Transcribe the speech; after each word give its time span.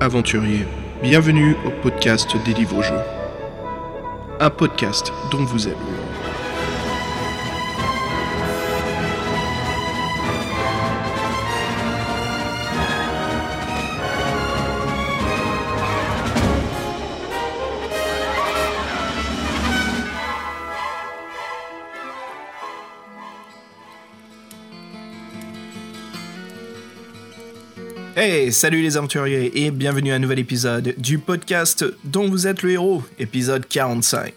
aventuriers, 0.00 0.64
bienvenue 1.02 1.54
au 1.66 1.70
podcast 1.82 2.34
des 2.46 2.54
livres 2.54 2.82
jeux. 2.82 2.94
Un 4.40 4.48
podcast 4.48 5.12
dont 5.30 5.44
vous 5.44 5.68
êtes 5.68 5.76
Hey, 28.22 28.52
salut 28.52 28.82
les 28.82 28.98
aventuriers 28.98 29.64
et 29.64 29.70
bienvenue 29.70 30.12
à 30.12 30.16
un 30.16 30.18
nouvel 30.18 30.40
épisode 30.40 30.94
du 30.98 31.16
podcast 31.18 31.86
dont 32.04 32.28
vous 32.28 32.46
êtes 32.46 32.62
le 32.62 32.72
héros, 32.72 33.02
épisode 33.18 33.66
45. 33.66 34.34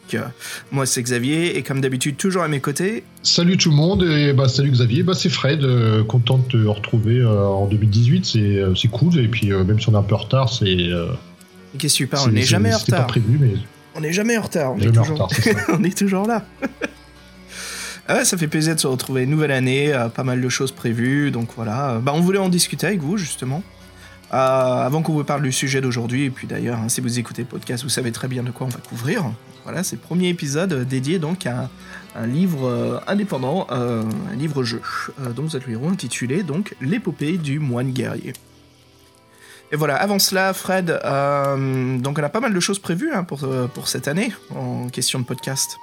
Moi 0.72 0.86
c'est 0.86 1.04
Xavier 1.04 1.58
et 1.58 1.64
comme 1.64 1.82
d'habitude 1.82 2.16
toujours 2.16 2.44
à 2.44 2.48
mes 2.48 2.62
côtés. 2.62 3.04
Salut 3.24 3.58
tout 3.58 3.72
le 3.72 3.76
monde 3.76 4.04
et 4.04 4.32
bah 4.32 4.48
salut 4.48 4.72
Xavier, 4.72 5.04
bah 5.04 5.14
c'est 5.14 5.28
Fred, 5.28 5.66
euh, 5.66 6.02
content 6.06 6.38
de 6.38 6.46
te 6.46 6.66
retrouver 6.66 7.18
euh, 7.20 7.46
en 7.46 7.68
2018, 7.68 8.26
c'est 8.26 8.40
euh, 8.40 8.74
c'est 8.74 8.88
cool 8.88 9.20
et 9.20 9.28
puis 9.28 9.52
euh, 9.52 9.66
même 9.66 9.82
si 9.82 9.90
on 9.90 9.94
est 9.96 9.98
un 9.98 10.04
peu 10.04 10.16
en 10.16 10.20
retard, 10.20 10.48
c'est 10.48 10.66
euh, 10.66 11.08
Qu'est-ce 11.78 11.96
super, 11.96 12.20
c'est- 12.20 12.30
on 12.30 12.32
n'est 12.32 12.44
jamais 12.44 12.74
en 12.74 12.80
c'était 12.80 12.92
pas 12.92 12.98
retard. 13.00 13.08
prévu 13.08 13.38
mais 13.38 13.56
On 13.96 14.00
n'est 14.00 14.14
jamais 14.14 14.38
en 14.38 14.44
retard, 14.44 14.76
on, 14.76 14.78
est, 14.78 14.84
jamais 14.84 14.98
en 15.00 15.02
toujours... 15.02 15.18
retard, 15.28 15.38
c'est 15.44 15.52
ça. 15.54 15.60
on 15.78 15.84
est 15.84 15.98
toujours 15.98 16.26
là. 16.26 16.46
Ah 18.06 18.16
ouais, 18.16 18.26
ça 18.26 18.38
fait 18.38 18.50
plaisir 18.50 18.76
de 18.76 18.82
se 18.82 18.88
retrouver. 18.88 19.26
Nouvelle 19.26 19.54
année, 19.54 19.94
euh, 19.94 20.10
pas 20.10 20.26
mal 20.26 20.42
de 20.42 20.50
choses 20.50 20.74
prévues, 20.74 21.32
donc 21.32 21.48
voilà. 21.56 22.02
Bah, 22.04 22.12
on 22.14 22.20
voulait 22.20 22.38
en 22.38 22.50
discuter 22.50 22.86
avec 22.86 23.00
vous 23.00 23.16
justement. 23.16 23.64
Euh, 24.34 24.36
avant 24.36 25.04
qu'on 25.04 25.14
vous 25.14 25.24
parle 25.24 25.44
du 25.44 25.52
sujet 25.52 25.80
d'aujourd'hui, 25.80 26.24
et 26.24 26.30
puis 26.32 26.48
d'ailleurs, 26.48 26.80
hein, 26.80 26.90
si 26.90 27.02
vous 27.02 27.20
écoutez 27.20 27.44
le 27.44 27.48
podcast, 27.48 27.84
vous 27.84 27.90
savez 27.90 28.12
très 28.12 28.28
bien 28.28 28.42
de 28.42 28.50
quoi 28.50 28.66
on 28.66 28.70
va 28.70 28.80
couvrir. 28.80 29.24
Voilà, 29.64 29.84
c'est 29.84 29.96
le 29.96 30.02
premier 30.02 30.30
épisode 30.30 30.88
dédié 30.88 31.20
donc 31.20 31.46
à 31.46 31.70
un 32.16 32.26
livre 32.26 32.68
euh, 32.68 33.00
indépendant, 33.06 33.68
euh, 33.72 34.04
un 34.32 34.36
livre-jeu, 34.36 34.82
dont 35.36 35.44
vous 35.44 35.56
êtes 35.56 35.68
le 35.68 35.74
héros, 35.74 35.88
intitulé 35.88 36.42
donc 36.42 36.76
L'épopée 36.82 37.38
du 37.38 37.60
moine 37.60 37.92
guerrier. 37.92 38.34
Et 39.72 39.76
voilà, 39.76 39.98
avant 39.98 40.18
cela, 40.18 40.52
Fred, 40.54 40.90
euh, 40.90 42.00
donc 42.00 42.18
on 42.18 42.24
a 42.24 42.30
pas 42.30 42.40
mal 42.40 42.56
de 42.56 42.60
choses 42.60 42.80
prévues 42.80 43.12
hein, 43.14 43.24
pour, 43.24 43.48
pour 43.74 43.88
cette 43.88 44.08
année 44.08 44.32
en 44.56 44.90
question 44.90 45.20
de 45.20 45.26
podcast. 45.26 45.78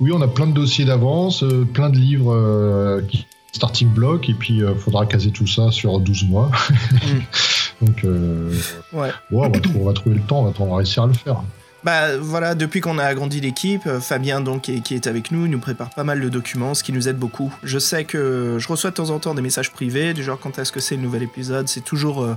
oui, 0.00 0.10
on 0.10 0.22
a 0.22 0.28
plein 0.28 0.46
de 0.46 0.52
dossiers 0.52 0.86
d'avance, 0.86 1.42
euh, 1.42 1.66
plein 1.70 1.90
de 1.90 1.98
livres 1.98 2.34
euh, 2.34 3.02
qui 3.02 3.26
starting 3.54 3.88
block 3.88 4.28
et 4.28 4.34
puis 4.34 4.62
euh, 4.62 4.74
faudra 4.74 5.06
caser 5.06 5.30
tout 5.30 5.46
ça 5.46 5.70
sur 5.70 6.00
12 6.00 6.24
mois. 6.24 6.50
Donc 7.82 8.04
euh, 8.04 8.50
Ouais. 8.92 9.10
on, 9.32 9.48
va 9.48 9.60
trou- 9.60 9.72
on 9.80 9.84
va 9.84 9.92
trouver 9.92 10.16
le 10.16 10.22
temps, 10.22 10.40
on 10.40 10.50
va, 10.50 10.52
on 10.58 10.70
va 10.70 10.76
réussir 10.76 11.02
à 11.04 11.06
le 11.06 11.12
faire. 11.14 11.42
Bah 11.82 12.16
voilà, 12.16 12.54
depuis 12.54 12.80
qu'on 12.80 12.96
a 12.98 13.04
agrandi 13.04 13.40
l'équipe, 13.42 13.86
euh, 13.86 14.00
Fabien 14.00 14.40
donc 14.40 14.62
qui 14.62 14.94
est, 14.94 15.06
avec 15.06 15.30
nous, 15.30 15.44
il 15.44 15.50
nous 15.50 15.58
prépare 15.58 15.90
pas 15.90 16.02
mal 16.04 16.18
de 16.18 16.28
documents, 16.30 16.72
ce 16.72 16.82
qui 16.82 16.92
nous 16.94 17.08
aide 17.08 17.18
beaucoup. 17.18 17.52
Je 17.62 17.78
sais 17.78 18.04
que 18.06 18.56
je 18.58 18.68
reçois 18.68 18.88
de 18.88 18.94
temps 18.94 19.10
en 19.10 19.18
temps 19.18 19.34
des 19.34 19.42
messages 19.42 19.70
privés, 19.70 20.14
du 20.14 20.24
genre 20.24 20.38
quand 20.40 20.58
est-ce 20.58 20.72
que 20.72 20.80
c'est 20.80 20.96
le 20.96 21.02
nouvel 21.02 21.22
épisode, 21.22 21.68
c'est 21.68 21.82
toujours 21.84 22.22
euh, 22.22 22.36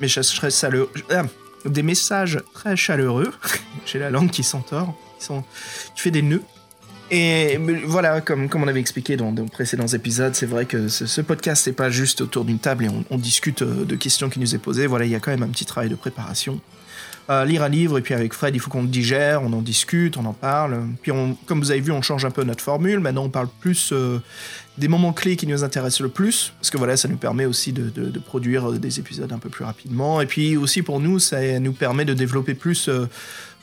messages 0.00 0.34
très 0.34 0.50
chaleureux, 0.50 0.90
ah, 1.14 1.22
des 1.66 1.82
messages 1.84 2.40
très 2.52 2.74
chaleureux. 2.76 3.32
J'ai 3.86 4.00
la 4.00 4.10
langue 4.10 4.30
qui 4.30 4.42
s'entord, 4.42 4.92
qui, 5.20 5.24
sont, 5.26 5.44
qui 5.94 6.00
fait 6.02 6.10
des 6.10 6.22
nœuds. 6.22 6.42
Et 7.10 7.58
voilà, 7.86 8.20
comme, 8.20 8.48
comme 8.48 8.62
on 8.62 8.68
avait 8.68 8.78
expliqué 8.78 9.16
dans 9.16 9.32
de 9.32 9.42
précédents 9.42 9.88
épisodes, 9.88 10.34
c'est 10.34 10.46
vrai 10.46 10.64
que 10.64 10.86
ce, 10.86 11.06
ce 11.06 11.20
podcast, 11.20 11.64
c'est 11.64 11.72
pas 11.72 11.90
juste 11.90 12.20
autour 12.20 12.44
d'une 12.44 12.60
table 12.60 12.84
et 12.84 12.88
on, 13.10 13.18
discute 13.18 13.62
euh, 13.62 13.84
de 13.84 13.96
questions 13.96 14.28
qui 14.28 14.38
nous 14.38 14.54
est 14.54 14.58
posées. 14.58 14.86
Voilà, 14.86 15.06
il 15.06 15.10
y 15.10 15.16
a 15.16 15.20
quand 15.20 15.32
même 15.32 15.42
un 15.42 15.48
petit 15.48 15.64
travail 15.64 15.90
de 15.90 15.96
préparation. 15.96 16.60
Euh, 17.28 17.44
lire 17.44 17.64
un 17.64 17.68
livre 17.68 17.98
et 17.98 18.00
puis 18.00 18.14
avec 18.14 18.32
Fred, 18.32 18.54
il 18.54 18.60
faut 18.60 18.70
qu'on 18.70 18.82
le 18.82 18.88
digère, 18.88 19.42
on 19.42 19.52
en 19.52 19.60
discute, 19.60 20.16
on 20.18 20.24
en 20.24 20.32
parle. 20.32 20.82
Puis 21.02 21.10
comme 21.46 21.60
vous 21.60 21.72
avez 21.72 21.80
vu, 21.80 21.90
on 21.90 22.00
change 22.00 22.24
un 22.24 22.30
peu 22.30 22.44
notre 22.44 22.62
formule. 22.62 23.00
Maintenant, 23.00 23.24
on 23.24 23.28
parle 23.28 23.48
plus 23.58 23.90
euh, 23.92 24.20
des 24.78 24.86
moments 24.86 25.12
clés 25.12 25.34
qui 25.34 25.48
nous 25.48 25.64
intéressent 25.64 26.02
le 26.02 26.10
plus, 26.10 26.52
parce 26.60 26.70
que 26.70 26.78
voilà, 26.78 26.96
ça 26.96 27.08
nous 27.08 27.16
permet 27.16 27.44
aussi 27.44 27.72
de, 27.72 28.18
produire 28.20 28.72
des 28.72 29.00
épisodes 29.00 29.32
un 29.32 29.38
peu 29.38 29.48
plus 29.48 29.64
rapidement. 29.64 30.20
Et 30.20 30.26
puis 30.26 30.56
aussi 30.56 30.82
pour 30.82 31.00
nous, 31.00 31.18
ça 31.18 31.58
nous 31.58 31.72
permet 31.72 32.04
de 32.04 32.14
développer 32.14 32.54
plus, 32.54 32.88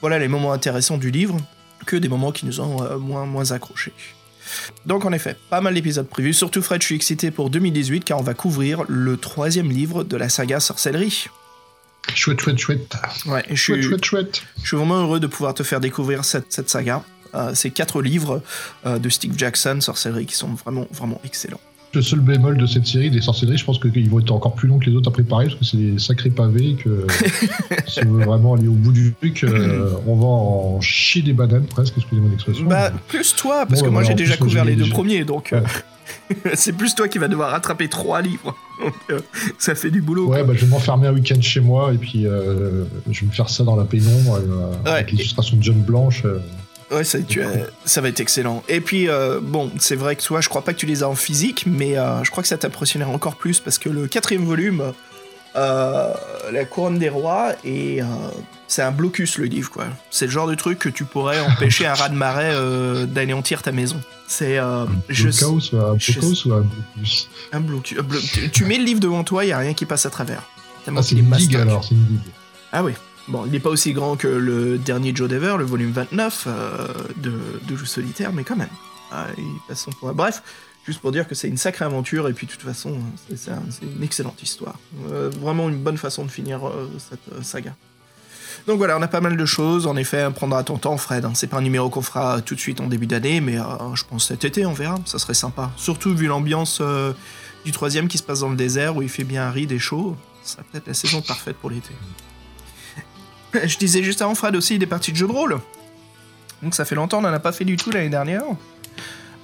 voilà, 0.01 0.19
les 0.19 0.27
moments 0.27 0.51
intéressants 0.51 0.97
du 0.97 1.11
livre 1.11 1.37
que 1.85 1.95
des 1.95 2.07
moments 2.09 2.31
qui 2.31 2.45
nous 2.45 2.59
ont 2.59 2.83
euh, 2.83 2.97
moins 2.97 3.25
moins 3.25 3.51
accrochés. 3.51 3.93
Donc 4.85 5.05
en 5.05 5.11
effet, 5.11 5.35
pas 5.49 5.61
mal 5.61 5.73
d'épisodes 5.73 6.07
prévus. 6.07 6.33
Surtout 6.33 6.61
Fred, 6.61 6.81
je 6.81 6.85
suis 6.87 6.95
excité 6.95 7.31
pour 7.31 7.49
2018 7.49 8.03
car 8.05 8.17
on 8.19 8.23
va 8.23 8.33
couvrir 8.33 8.83
le 8.87 9.17
troisième 9.17 9.69
livre 9.69 10.03
de 10.03 10.15
la 10.17 10.29
saga 10.29 10.59
Sorcellerie. 10.59 11.27
Chouette, 12.15 12.39
chouette, 12.39 12.57
chouette. 12.57 12.95
Ouais, 13.25 13.43
je 13.49 13.55
Chouette, 13.55 13.81
suis, 13.81 13.89
chouette, 13.89 14.05
chouette. 14.05 14.41
je 14.61 14.67
suis 14.67 14.77
vraiment 14.77 14.95
heureux 15.01 15.19
de 15.19 15.27
pouvoir 15.27 15.53
te 15.53 15.63
faire 15.63 15.81
découvrir 15.81 16.23
cette, 16.23 16.51
cette 16.53 16.69
saga. 16.69 17.03
Euh, 17.35 17.53
ces 17.53 17.71
quatre 17.71 18.01
livres 18.01 18.41
euh, 18.85 18.97
de 18.99 19.09
Steve 19.09 19.33
Jackson, 19.37 19.79
Sorcellerie, 19.81 20.25
qui 20.25 20.35
sont 20.35 20.53
vraiment, 20.53 20.87
vraiment 20.91 21.19
excellents. 21.25 21.59
Le 21.93 22.01
seul 22.01 22.19
bémol 22.19 22.57
de 22.57 22.65
cette 22.67 22.85
série 22.85 23.09
des 23.09 23.21
sorcelleries, 23.21 23.57
je 23.57 23.65
pense 23.65 23.79
qu'ils 23.79 24.09
vont 24.09 24.19
être 24.19 24.31
encore 24.31 24.53
plus 24.55 24.67
longs 24.67 24.77
que 24.77 24.89
les 24.89 24.95
autres 24.95 25.09
à 25.09 25.13
préparer 25.13 25.45
parce 25.45 25.55
que 25.57 25.65
c'est 25.65 25.77
des 25.77 25.97
sacrés 25.99 26.29
pavés 26.29 26.75
que 26.75 27.07
si 27.87 27.99
on 28.05 28.11
veut 28.11 28.25
vraiment 28.25 28.53
aller 28.55 28.67
au 28.67 28.73
bout 28.73 28.91
du 28.91 29.13
truc, 29.13 29.43
euh, 29.45 29.91
on 30.05 30.15
va 30.17 30.25
en 30.27 30.81
chier 30.81 31.21
des 31.21 31.33
bananes 31.33 31.65
presque, 31.65 31.93
excusez-moi 31.97 32.29
l'expression. 32.29 32.65
Bah, 32.65 32.91
plus 33.07 33.33
toi, 33.35 33.65
parce 33.65 33.79
Bon, 33.81 33.87
que 33.87 33.91
moi 33.91 34.01
bah, 34.01 34.07
j'ai 34.09 34.15
déjà 34.15 34.35
couvert 34.37 34.65
les 34.65 34.75
deux 34.75 34.89
premiers, 34.89 35.23
donc 35.23 35.53
euh, 35.53 35.61
c'est 36.55 36.73
plus 36.73 36.93
toi 36.93 37.07
qui 37.07 37.17
vas 37.19 37.29
devoir 37.29 37.51
rattraper 37.51 37.87
trois 37.87 38.21
livres. 38.21 38.55
Donc, 38.83 38.93
euh, 39.09 39.19
ça 39.57 39.73
fait 39.73 39.89
du 39.89 40.03
boulot. 40.03 40.27
Ouais, 40.27 40.43
bah, 40.43 40.53
je 40.55 40.63
vais 40.63 40.67
m'enfermer 40.67 41.07
un 41.07 41.13
week-end 41.13 41.41
chez 41.41 41.61
moi 41.61 41.91
et 41.93 41.97
puis 41.97 42.27
euh, 42.27 42.83
je 43.09 43.21
vais 43.21 43.25
me 43.25 43.31
faire 43.31 43.49
ça 43.49 43.63
dans 43.63 43.75
la 43.75 43.85
pénombre 43.85 44.35
euh, 44.35 44.71
Ouais. 44.85 44.91
avec 44.91 45.11
l'illustration 45.11 45.57
de 45.57 45.63
John 45.63 45.81
Blanche. 45.81 46.23
Ouais, 46.91 47.03
ça, 47.03 47.19
tu, 47.21 47.41
euh, 47.43 47.65
ça 47.85 47.99
va 48.01 48.07
être 48.09 48.19
excellent. 48.21 48.63
Et 48.69 48.79
puis, 48.79 49.09
euh, 49.09 49.39
bon, 49.41 49.71
c'est 49.79 49.95
vrai 49.97 50.15
que 50.15 50.23
toi, 50.23 50.39
je 50.41 50.47
crois 50.47 50.63
pas 50.63 50.73
que 50.73 50.79
tu 50.79 50.85
les 50.85 51.03
as 51.03 51.09
en 51.09 51.15
physique, 51.15 51.65
mais 51.67 51.97
euh, 51.97 52.23
je 52.23 52.31
crois 52.31 52.41
que 52.43 52.47
ça 52.49 52.57
t'impressionnera 52.57 53.09
encore 53.11 53.35
plus 53.35 53.59
parce 53.59 53.77
que 53.77 53.89
le 53.89 54.07
quatrième 54.07 54.45
volume, 54.45 54.93
euh, 55.55 56.13
La 56.51 56.63
couronne 56.65 56.97
des 56.99 57.09
rois, 57.09 57.53
et 57.65 57.99
c'est 58.67 58.81
un 58.81 58.91
blocus 58.91 59.37
le 59.37 59.45
livre, 59.45 59.69
quoi. 59.71 59.85
C'est 60.11 60.25
le 60.25 60.31
genre 60.31 60.47
de 60.47 60.55
truc 60.55 60.79
que 60.79 60.89
tu 60.89 61.03
pourrais 61.03 61.39
empêcher 61.41 61.85
un 61.87 61.93
rat 61.93 62.09
de 62.09 62.15
marée 62.15 62.51
euh, 62.51 63.05
d'anéantir 63.05 63.61
ta 63.61 63.71
maison. 63.71 63.99
C'est 64.29 64.57
un 64.57 64.87
je 65.09 65.29
Blocos 65.29 66.45
ou 66.45 66.53
un 66.53 66.61
Blocus 66.61 67.27
un 67.53 67.59
blocus. 67.61 67.97
blo- 67.99 68.31
tu, 68.33 68.49
tu 68.49 68.65
mets 68.65 68.77
le 68.77 68.83
livre 68.83 68.99
devant 68.99 69.23
toi, 69.23 69.45
il 69.45 69.49
y 69.49 69.51
a 69.51 69.57
rien 69.57 69.73
qui 69.73 69.85
passe 69.85 70.05
à 70.05 70.09
travers. 70.09 70.43
Ah, 70.87 71.01
c'est 71.01 71.15
une 71.15 71.29
digue 71.31 71.55
alors, 71.57 71.83
c'est 71.83 71.95
une 71.95 72.05
digue. 72.05 72.19
Ah 72.71 72.83
oui. 72.83 72.93
Bon, 73.27 73.43
il 73.45 73.51
n'est 73.51 73.59
pas 73.59 73.69
aussi 73.69 73.91
grand 73.93 74.15
que 74.15 74.27
le 74.27 74.77
dernier 74.77 75.13
Joe 75.13 75.27
Dever, 75.29 75.55
le 75.57 75.65
volume 75.65 75.91
29 75.91 76.43
euh, 76.47 76.87
de, 77.17 77.33
de 77.67 77.75
Jeux 77.75 77.85
solitaire, 77.85 78.31
mais 78.31 78.43
quand 78.43 78.55
même. 78.55 78.69
Ah, 79.11 79.27
il 79.37 79.43
passe 79.67 79.81
son 79.81 79.91
point. 79.91 80.13
Bref, 80.13 80.41
juste 80.85 80.99
pour 81.01 81.11
dire 81.11 81.27
que 81.27 81.35
c'est 81.35 81.49
une 81.49 81.57
sacrée 81.57 81.83
aventure, 81.85 82.29
et 82.29 82.33
puis 82.33 82.47
de 82.47 82.51
toute 82.53 82.61
façon, 82.61 82.97
c'est 83.27 83.37
c'est 83.37 83.51
un- 83.51 83.63
c'est 83.69 83.83
une 83.85 84.01
excellente 84.03 84.41
histoire. 84.41 84.75
Euh, 85.11 85.29
vraiment 85.41 85.67
une 85.67 85.77
bonne 85.77 85.97
façon 85.97 86.23
de 86.23 86.31
finir 86.31 86.65
euh, 86.67 86.89
cette 86.99 87.43
saga. 87.43 87.75
Donc 88.65 88.77
voilà, 88.77 88.97
on 88.97 89.01
a 89.01 89.07
pas 89.09 89.21
mal 89.21 89.35
de 89.37 89.45
choses. 89.45 89.87
En 89.87 89.95
effet, 89.97 90.27
prendra 90.33 90.63
ton 90.63 90.77
temps, 90.77 90.97
Fred. 90.97 91.25
hein. 91.25 91.31
C'est 91.35 91.47
pas 91.47 91.57
un 91.57 91.61
numéro 91.61 91.89
qu'on 91.89 92.01
fera 92.01 92.41
tout 92.41 92.55
de 92.55 92.59
suite 92.61 92.79
en 92.81 92.87
début 92.87 93.07
d'année, 93.07 93.39
mais 93.41 93.57
je 93.93 94.03
pense 94.03 94.27
cet 94.27 94.45
été, 94.45 94.65
on 94.65 94.73
verra. 94.73 94.97
Ça 95.05 95.19
serait 95.19 95.33
sympa. 95.35 95.71
Surtout 95.77 96.15
vu 96.15 96.27
l'ambiance 96.27 96.81
du 97.65 97.71
troisième 97.71 98.07
qui 98.07 98.17
se 98.17 98.23
passe 98.23 98.39
dans 98.41 98.49
le 98.49 98.55
désert, 98.57 98.95
où 98.97 99.01
il 99.01 99.09
fait 99.09 99.23
bien 99.23 99.43
aride 99.43 99.71
et 99.71 99.79
chaud. 99.79 100.17
Ça 100.43 100.53
serait 100.55 100.63
peut-être 100.71 100.87
la 100.87 100.93
saison 100.93 101.21
parfaite 101.21 101.55
pour 101.57 101.69
l'été. 101.69 101.91
Je 103.65 103.77
disais 103.77 104.03
juste 104.03 104.21
avant, 104.21 104.35
Fred, 104.35 104.55
aussi 104.55 104.77
des 104.79 104.85
parties 104.85 105.11
de 105.11 105.17
jeux 105.17 105.27
de 105.27 105.31
rôle. 105.31 105.57
Donc 106.63 106.73
ça 106.75 106.85
fait 106.85 106.95
longtemps, 106.95 107.19
on 107.19 107.21
n'en 107.21 107.33
a 107.33 107.39
pas 107.39 107.51
fait 107.51 107.65
du 107.65 107.77
tout 107.77 107.91
l'année 107.91 108.09
dernière. 108.09 108.43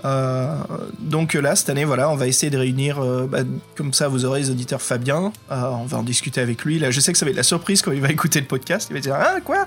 Euh, 0.06 0.56
donc 1.00 1.34
là, 1.34 1.56
cette 1.56 1.70
année, 1.70 1.86
voilà, 1.86 2.10
on 2.10 2.16
va 2.16 2.28
essayer 2.28 2.50
de 2.50 2.58
réunir, 2.58 3.00
euh, 3.02 3.26
bah, 3.26 3.40
comme 3.76 3.94
ça, 3.94 4.08
vous 4.10 4.26
aurez 4.26 4.42
les 4.42 4.50
auditeurs 4.50 4.82
Fabien. 4.82 5.32
Euh, 5.52 5.70
on 5.80 5.86
va 5.86 6.00
en 6.00 6.04
discuter 6.04 6.42
avec 6.42 6.66
lui. 6.66 6.78
Là, 6.80 6.92
je 6.92 7.00
sais 7.00 7.12
que 7.14 7.18
ça 7.18 7.26
va 7.26 7.32
être 7.32 7.38
la 7.38 7.44
surprise 7.44 7.82
quand 7.82 7.92
il 7.94 8.02
va 8.02 8.10
écouter 8.12 8.42
le 8.42 8.46
podcast. 8.48 8.88
Il 8.90 8.96
va 8.96 9.00
dire 9.00 9.16
Ah, 9.18 9.40
quoi? 9.42 9.66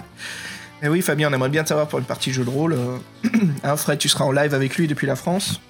Eh 0.83 0.89
oui, 0.89 1.01
Fabien, 1.01 1.31
on 1.31 1.35
aimerait 1.35 1.49
bien 1.49 1.65
t'avoir 1.65 1.89
pour 1.89 1.99
une 2.01 2.05
partie 2.05 2.31
de 2.31 2.35
jeu 2.35 2.45
de 2.45 2.51
rôle. 2.51 2.77
Hein, 3.65 3.77
Fred, 3.77 3.99
tu 3.99 4.09
seras 4.09 4.25
en 4.27 4.31
live 4.33 4.53
avec 4.55 4.77
lui 4.77 4.87
depuis 4.87 5.07
la 5.07 5.17
France. 5.17 5.61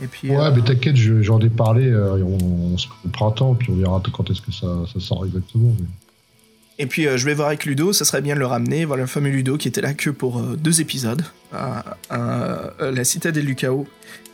Et 0.00 0.06
puis. 0.06 0.30
Ouais, 0.30 0.50
mais 0.54 0.62
t'inquiète, 0.62 0.96
je- 0.96 1.22
j'en 1.22 1.40
ai 1.40 1.50
parlé, 1.50 1.92
on, 1.94 2.38
on 2.38 2.74
au 2.76 3.08
printemps, 3.12 3.54
puis 3.54 3.70
on 3.72 3.76
verra 3.76 4.00
quand 4.12 4.30
est-ce 4.30 4.40
que 4.40 4.52
ça, 4.52 4.68
ça 4.92 5.00
sort 5.00 5.24
exactement. 5.26 5.70
mais- 5.78 5.86
Et 6.78 6.86
puis 6.86 7.06
euh, 7.06 7.16
je 7.16 7.24
vais 7.24 7.34
voir 7.34 7.48
avec 7.48 7.64
Ludo, 7.66 7.92
ça 7.92 8.04
serait 8.04 8.20
bien 8.22 8.34
de 8.34 8.40
le 8.40 8.46
ramener. 8.46 8.84
Voilà 8.84 9.02
le 9.02 9.06
fameux 9.08 9.30
Ludo 9.30 9.56
qui 9.56 9.68
était 9.68 9.80
là 9.80 9.94
que 9.94 10.10
pour 10.10 10.38
euh, 10.40 10.56
deux 10.56 10.80
épisodes. 10.80 11.22
Euh, 11.54 12.70
la 12.80 13.04
citadelle 13.04 13.46
du 13.46 13.54
chaos 13.54 13.86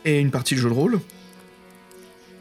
et 0.05 0.19
une 0.19 0.31
partie 0.31 0.55
de 0.55 0.59
jeu 0.59 0.69
de 0.69 0.73
rôle. 0.73 0.99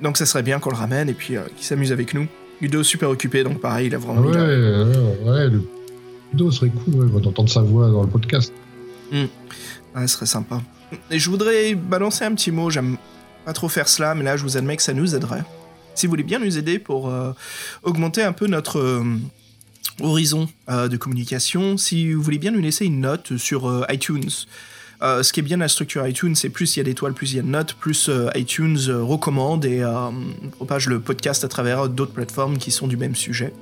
Donc 0.01 0.17
ça 0.17 0.25
serait 0.25 0.43
bien 0.43 0.59
qu'on 0.59 0.71
le 0.71 0.77
ramène 0.77 1.09
et 1.11 1.13
puis 1.15 1.37
euh, 1.37 1.43
qu'il 1.57 1.67
s'amuse 1.67 1.93
avec 1.93 2.15
nous. 2.15 2.27
Ludo 2.63 2.83
super 2.83 3.11
occupé, 3.11 3.43
donc 3.45 3.61
pareil, 3.61 3.89
il 3.89 3.95
a 3.95 3.99
Ah 3.99 4.01
vraiment... 4.07 4.23
ouais, 4.23 4.33
il 4.33 4.39
a- 4.39 4.85
ouais, 4.85 5.31
ouais, 5.31 5.49
le 5.51 5.63
vidéo 6.33 6.51
serait 6.51 6.71
cool 6.71 7.07
ouais, 7.07 7.21
d'entendre 7.21 7.49
sa 7.51 7.61
voix 7.63 7.89
dans 7.91 8.03
le 8.03 8.09
podcast. 8.09 8.53
Ouais, 9.13 9.29
ce 10.03 10.07
serait 10.07 10.27
sympa. 10.27 10.63
Et 11.11 11.19
je 11.19 11.29
voudrais 11.31 11.75
balancer 11.75 12.25
un 12.25 12.35
petit 12.35 12.51
mot, 12.51 12.71
j'aime 12.71 12.97
pas 13.45 13.53
trop 13.53 13.69
faire 13.69 13.89
cela, 13.89 14.15
mais 14.15 14.25
là 14.25 14.37
je 14.37 14.43
vous 14.43 14.57
admets 14.57 14.77
que 14.77 14.83
ça 14.83 14.93
nous 14.95 15.15
aiderait. 15.15 15.43
Si 15.95 16.07
vous 16.07 16.11
voulez 16.11 16.23
bien 16.23 16.39
nous 16.39 16.57
aider 16.59 16.79
pour 16.79 17.13
augmenter 17.83 18.23
un 18.23 18.33
peu 18.33 18.47
notre, 18.47 19.03
horizon 20.01 20.49
de 20.69 20.97
communication. 20.97 21.77
Si 21.77 22.13
vous 22.13 22.23
voulez 22.23 22.39
bien 22.39 22.51
nous 22.51 22.61
laisser 22.61 22.87
une 22.87 23.01
note 23.01 23.37
sur 23.37 23.85
iTunes. 23.91 24.31
ce 25.01 25.33
qui 25.33 25.41
est 25.41 25.43
bien 25.43 25.57
la 25.57 25.69
structure 25.69 26.07
iTunes, 26.07 26.35
c'est 26.35 26.51
plus 26.51 26.77
il 26.77 26.79
y 26.79 26.83
a 26.83 26.85
d'étoiles, 26.85 27.15
plus 27.15 27.33
il 27.33 27.37
y 27.37 27.39
a 27.39 27.43
de 27.43 27.49
notes, 27.49 27.75
plus 27.75 28.11
iTunes 28.35 28.79
recommande 28.89 29.65
et 29.65 29.83
propage 30.53 30.89
le 30.89 31.01
podcast 31.01 31.45
à 31.45 31.49
travers 31.49 31.89
d'autres 31.89 32.13
plateformes 32.13 32.59
qui 32.59 32.71
sont 32.71 32.87
du 32.87 32.97
même 32.97 33.15
sujet. 33.15 33.53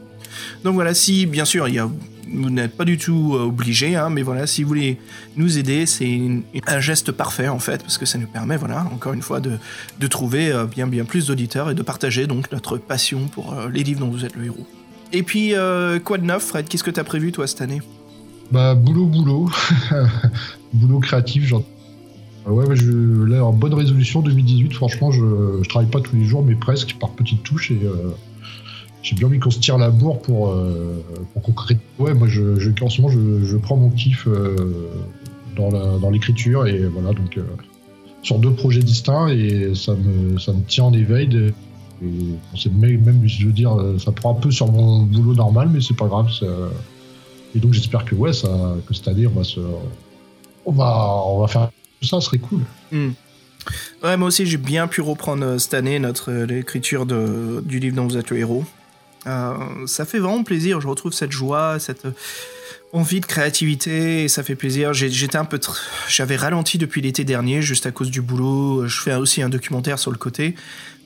Donc 0.64 0.74
voilà, 0.74 0.94
si 0.94 1.26
bien 1.26 1.44
sûr, 1.44 1.66
vous 2.32 2.50
n'êtes 2.50 2.76
pas 2.76 2.84
du 2.84 2.98
tout 2.98 3.34
euh, 3.34 3.44
obligé, 3.44 3.96
hein, 3.96 4.10
mais 4.10 4.22
voilà, 4.22 4.46
si 4.46 4.62
vous 4.62 4.68
voulez 4.68 4.98
nous 5.36 5.58
aider, 5.58 5.86
c'est 5.86 6.20
un 6.66 6.80
geste 6.80 7.12
parfait 7.12 7.48
en 7.48 7.58
fait, 7.58 7.82
parce 7.82 7.98
que 7.98 8.06
ça 8.06 8.18
nous 8.18 8.26
permet, 8.26 8.56
voilà, 8.56 8.86
encore 8.92 9.12
une 9.12 9.22
fois, 9.22 9.40
de, 9.40 9.52
de 9.98 10.06
trouver 10.06 10.50
euh, 10.50 10.66
bien 10.66 10.86
bien 10.86 11.04
plus 11.04 11.26
d'auditeurs 11.26 11.70
et 11.70 11.74
de 11.74 11.82
partager 11.82 12.26
donc 12.26 12.50
notre 12.52 12.76
passion 12.76 13.28
pour 13.28 13.54
euh, 13.54 13.68
les 13.70 13.82
livres 13.82 14.00
dont 14.00 14.10
vous 14.10 14.24
êtes 14.24 14.36
le 14.36 14.46
héros. 14.46 14.66
Et 15.12 15.22
puis, 15.22 15.54
quoi 16.04 16.18
de 16.18 16.24
neuf, 16.24 16.44
Fred? 16.44 16.68
Qu'est-ce 16.68 16.84
que 16.84 16.90
tu 16.90 17.00
as 17.00 17.04
prévu 17.04 17.32
toi 17.32 17.46
cette 17.46 17.60
année? 17.60 17.80
Bah 18.50 18.74
boulot 18.74 19.04
boulot, 19.04 19.50
boulot 20.72 21.00
créatif, 21.00 21.44
genre. 21.44 21.64
Ouais, 22.46 22.64
je, 22.74 23.24
là, 23.24 23.44
en 23.44 23.52
bonne 23.52 23.74
résolution 23.74 24.22
2018, 24.22 24.72
franchement, 24.72 25.10
je, 25.10 25.60
je 25.62 25.68
travaille 25.68 25.90
pas 25.90 26.00
tous 26.00 26.16
les 26.16 26.24
jours, 26.24 26.42
mais 26.42 26.54
presque 26.54 26.96
par 26.98 27.10
petites 27.10 27.42
touches 27.42 27.70
et 27.72 27.78
j'ai 29.02 29.16
bien 29.16 29.26
envie 29.28 29.38
qu'on 29.38 29.50
se 29.50 29.60
tire 29.60 29.78
la 29.78 29.90
bourre 29.90 30.20
pour, 30.20 30.50
euh, 30.50 31.02
pour 31.32 31.54
Ouais, 31.98 32.14
moi, 32.14 32.28
je, 32.28 32.58
je, 32.58 32.70
en 32.82 32.90
ce 32.90 33.00
moment, 33.00 33.12
je, 33.12 33.44
je 33.44 33.56
prends 33.56 33.76
mon 33.76 33.90
kiff 33.90 34.26
euh, 34.26 34.56
dans 35.56 36.10
l'écriture 36.10 36.66
et 36.66 36.86
voilà, 36.86 37.12
donc 37.12 37.36
euh, 37.36 37.42
sur 38.22 38.38
deux 38.38 38.52
projets 38.52 38.82
distincts 38.82 39.28
et 39.28 39.74
ça 39.74 39.94
me, 39.94 40.38
ça 40.38 40.52
me 40.52 40.62
tient 40.62 40.84
en 40.84 40.92
éveil. 40.92 41.52
Et 42.02 42.68
même, 42.68 43.22
je 43.26 43.46
veux 43.46 43.52
dire, 43.52 43.76
ça 43.98 44.12
prend 44.12 44.32
un 44.36 44.40
peu 44.40 44.50
sur 44.50 44.70
mon 44.70 45.02
boulot 45.02 45.34
normal, 45.34 45.68
mais 45.72 45.80
c'est 45.80 45.96
pas 45.96 46.06
grave. 46.06 46.28
et 47.54 47.58
donc, 47.58 47.72
j'espère 47.72 48.04
que, 48.04 48.14
ouais, 48.14 48.32
ça, 48.32 48.48
que 48.86 48.94
cette 48.94 49.08
année, 49.08 49.26
on 49.26 49.32
va 49.32 49.44
se. 49.44 49.60
On 50.66 50.72
va, 50.72 51.22
on 51.26 51.40
va 51.40 51.48
faire 51.48 51.70
tout 52.00 52.06
ça, 52.06 52.20
ce 52.20 52.26
serait 52.26 52.38
cool. 52.38 52.60
Hmm. 52.92 53.10
Ouais, 54.02 54.16
moi 54.16 54.28
aussi, 54.28 54.46
j'ai 54.46 54.56
bien 54.56 54.86
pu 54.86 55.00
reprendre 55.00 55.58
cette 55.58 55.74
année 55.74 55.98
notre 55.98 56.32
l'écriture 56.32 57.06
du 57.06 57.78
livre 57.78 57.96
dont 57.96 58.06
vous 58.06 58.16
êtes 58.16 58.30
le 58.30 58.38
héros. 58.38 58.64
Euh, 59.26 59.86
ça 59.86 60.04
fait 60.04 60.18
vraiment 60.18 60.44
plaisir. 60.44 60.80
Je 60.80 60.88
retrouve 60.88 61.12
cette 61.12 61.32
joie, 61.32 61.78
cette 61.78 62.06
envie 62.92 63.20
de 63.20 63.26
créativité, 63.26 64.24
et 64.24 64.28
ça 64.28 64.42
fait 64.42 64.54
plaisir. 64.54 64.94
J'étais 64.94 65.36
un 65.36 65.44
peu, 65.44 65.60
j'avais 66.08 66.36
ralenti 66.36 66.78
depuis 66.78 67.02
l'été 67.02 67.24
dernier 67.24 67.60
juste 67.60 67.86
à 67.86 67.90
cause 67.90 68.10
du 68.10 68.22
boulot. 68.22 68.86
Je 68.86 69.00
fais 69.00 69.14
aussi 69.14 69.42
un 69.42 69.48
documentaire 69.48 69.98
sur 69.98 70.10
le 70.10 70.16
côté, 70.16 70.54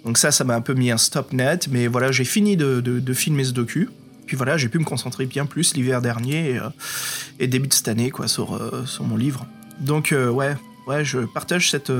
donc 0.04 0.18
ça, 0.18 0.30
ça 0.30 0.44
m'a 0.44 0.54
un 0.54 0.60
peu 0.60 0.74
mis 0.74 0.90
un 0.90 0.98
stop 0.98 1.32
net. 1.32 1.68
Mais 1.70 1.86
voilà, 1.86 2.12
j'ai 2.12 2.24
fini 2.24 2.56
de, 2.56 3.12
filmer 3.14 3.44
ce 3.44 3.52
docu. 3.52 3.88
Puis 4.26 4.36
voilà, 4.36 4.56
j'ai 4.56 4.68
pu 4.68 4.78
me 4.78 4.84
concentrer 4.84 5.26
bien 5.26 5.46
plus 5.46 5.74
l'hiver 5.74 6.00
dernier 6.00 6.50
et, 6.50 6.58
euh, 6.58 7.46
début 7.46 7.68
de 7.68 7.74
cette 7.74 7.88
année 7.88 8.10
quoi 8.10 8.28
sur 8.28 8.54
euh, 8.54 8.84
sur 8.86 9.04
mon 9.04 9.16
livre. 9.16 9.46
Donc 9.80 10.14
ouais, 10.14 10.54
ouais, 10.86 11.04
je 11.04 11.20
partage 11.20 11.70
cette 11.70 11.92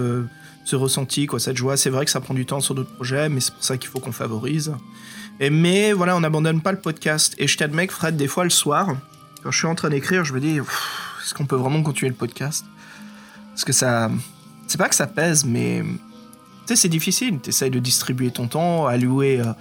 ce 0.64 0.76
ressenti 0.76 1.26
quoi, 1.26 1.40
cette 1.40 1.56
joie. 1.56 1.76
C'est 1.76 1.90
vrai 1.90 2.04
que 2.04 2.10
ça 2.10 2.20
prend 2.20 2.34
du 2.34 2.46
temps 2.46 2.60
sur 2.60 2.74
d'autres 2.74 2.94
projets, 2.94 3.28
mais 3.28 3.40
c'est 3.40 3.52
pour 3.52 3.64
ça 3.64 3.76
qu'il 3.76 3.90
faut 3.90 3.98
qu'on 3.98 4.12
favorise 4.12 4.72
mais 5.50 5.92
voilà, 5.92 6.16
on 6.16 6.20
n'abandonne 6.20 6.60
pas 6.60 6.72
le 6.72 6.78
podcast. 6.78 7.34
Et 7.38 7.46
je 7.46 7.56
t'admets 7.56 7.86
que 7.86 7.92
Fred, 7.92 8.16
des 8.16 8.28
fois 8.28 8.44
le 8.44 8.50
soir, 8.50 8.96
quand 9.42 9.50
je 9.50 9.58
suis 9.58 9.66
en 9.66 9.74
train 9.74 9.90
d'écrire, 9.90 10.24
je 10.24 10.32
me 10.32 10.40
dis, 10.40 10.58
est-ce 10.58 11.34
qu'on 11.34 11.46
peut 11.46 11.56
vraiment 11.56 11.82
continuer 11.82 12.10
le 12.10 12.16
podcast? 12.16 12.64
Parce 13.50 13.64
que 13.64 13.72
ça. 13.72 14.10
C'est 14.66 14.78
pas 14.78 14.88
que 14.88 14.94
ça 14.94 15.06
pèse, 15.06 15.44
mais. 15.44 15.84
Tu 16.66 16.74
sais, 16.74 16.76
c'est 16.76 16.88
difficile. 16.88 17.38
Tu 17.42 17.50
essayes 17.50 17.70
de 17.70 17.78
distribuer 17.78 18.30
ton 18.30 18.46
temps, 18.46 18.86
allouer. 18.86 19.40
Euh, 19.40 19.52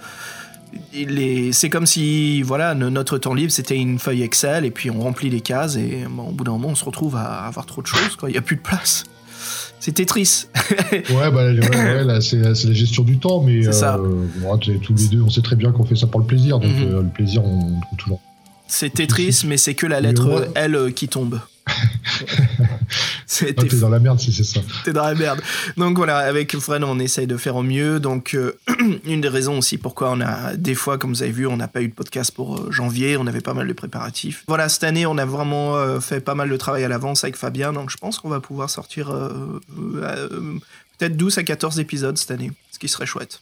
les... 0.94 1.52
C'est 1.52 1.70
comme 1.70 1.86
si, 1.86 2.42
voilà, 2.42 2.74
notre 2.74 3.18
temps 3.18 3.34
libre, 3.34 3.52
c'était 3.52 3.76
une 3.76 3.98
feuille 3.98 4.22
Excel, 4.22 4.64
et 4.64 4.70
puis 4.70 4.90
on 4.90 5.00
remplit 5.00 5.30
les 5.30 5.40
cases, 5.40 5.76
et 5.76 6.04
au 6.06 6.32
bout 6.32 6.44
d'un 6.44 6.52
moment, 6.52 6.68
on 6.68 6.74
se 6.74 6.84
retrouve 6.84 7.16
à 7.16 7.46
avoir 7.46 7.66
trop 7.66 7.82
de 7.82 7.86
choses, 7.86 8.16
quoi. 8.16 8.30
Il 8.30 8.32
n'y 8.32 8.38
a 8.38 8.42
plus 8.42 8.56
de 8.56 8.62
place. 8.62 9.04
C'est 9.80 9.92
Tetris. 9.92 10.46
ouais, 10.92 11.02
bah, 11.10 11.52
ouais, 11.52 12.20
c'est 12.20 12.36
la 12.36 12.54
gestion 12.54 13.02
du 13.02 13.18
temps, 13.18 13.42
mais 13.42 13.66
euh, 13.66 14.56
tous 14.80 14.94
les 14.94 15.08
deux, 15.08 15.22
on 15.22 15.30
sait 15.30 15.42
très 15.42 15.56
bien 15.56 15.72
qu'on 15.72 15.84
fait 15.84 15.96
ça 15.96 16.06
pour 16.06 16.20
le 16.20 16.26
plaisir, 16.26 16.60
donc 16.60 16.70
mhm. 16.70 16.84
euh, 16.84 17.02
le 17.02 17.08
plaisir, 17.08 17.44
on, 17.44 17.80
trouve 17.80 17.98
toujours. 17.98 18.20
C'est 18.68 18.90
Tetris, 18.90 19.42
mais 19.46 19.56
c'est 19.56 19.74
que 19.74 19.86
la 19.86 20.00
lettre 20.00 20.48
L 20.54 20.92
qui 20.94 21.08
tombe. 21.08 21.40
T'es 23.26 23.52
dans 23.52 23.88
la 23.88 23.98
merde 23.98 24.20
si 24.20 24.32
c'est 24.32 24.44
ça. 24.44 24.60
T'es 24.84 24.92
dans 24.92 25.04
la 25.04 25.14
merde. 25.14 25.40
Donc 25.76 25.96
voilà, 25.96 26.18
avec 26.18 26.56
Fred, 26.58 26.84
on 26.84 26.98
essaye 26.98 27.26
de 27.26 27.36
faire 27.36 27.56
au 27.56 27.62
mieux. 27.62 27.98
Donc, 28.00 28.34
euh, 28.34 28.58
une 29.04 29.20
des 29.20 29.28
raisons 29.28 29.58
aussi 29.58 29.78
pourquoi 29.78 30.10
on 30.12 30.20
a, 30.20 30.54
des 30.56 30.74
fois, 30.74 30.98
comme 30.98 31.10
vous 31.10 31.22
avez 31.22 31.32
vu, 31.32 31.46
on 31.46 31.56
n'a 31.56 31.68
pas 31.68 31.82
eu 31.82 31.88
de 31.88 31.94
podcast 31.94 32.32
pour 32.32 32.56
euh, 32.56 32.70
janvier. 32.70 33.16
On 33.16 33.26
avait 33.26 33.40
pas 33.40 33.54
mal 33.54 33.66
de 33.66 33.72
préparatifs. 33.72 34.44
Voilà, 34.48 34.68
cette 34.68 34.84
année, 34.84 35.06
on 35.06 35.18
a 35.18 35.24
vraiment 35.24 35.76
euh, 35.76 36.00
fait 36.00 36.20
pas 36.20 36.34
mal 36.34 36.50
de 36.50 36.56
travail 36.56 36.84
à 36.84 36.88
l'avance 36.88 37.24
avec 37.24 37.36
Fabien. 37.36 37.72
Donc, 37.72 37.90
je 37.90 37.96
pense 37.96 38.18
qu'on 38.18 38.28
va 38.28 38.40
pouvoir 38.40 38.70
sortir 38.70 39.12
peut-être 40.98 41.16
12 41.16 41.38
à 41.38 41.42
14 41.42 41.80
épisodes 41.80 42.16
cette 42.16 42.30
année, 42.30 42.52
ce 42.70 42.78
qui 42.78 42.88
serait 42.88 43.06
chouette. 43.06 43.40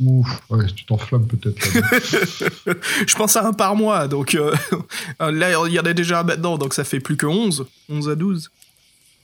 Ouf, 0.00 0.40
ouais, 0.48 0.64
tu 0.74 0.84
t'enflammes 0.86 1.26
peut-être. 1.26 1.60
je 3.06 3.14
pense 3.16 3.36
à 3.36 3.46
un 3.46 3.52
par 3.52 3.76
mois, 3.76 4.08
donc 4.08 4.34
euh, 4.34 4.54
là, 5.20 5.66
il 5.66 5.72
y 5.72 5.78
en 5.78 5.84
a 5.84 5.92
déjà 5.92 6.22
maintenant, 6.22 6.56
donc 6.56 6.72
ça 6.72 6.84
fait 6.84 7.00
plus 7.00 7.18
que 7.18 7.26
11, 7.26 7.66
11 7.90 8.08
à 8.08 8.14
12. 8.14 8.50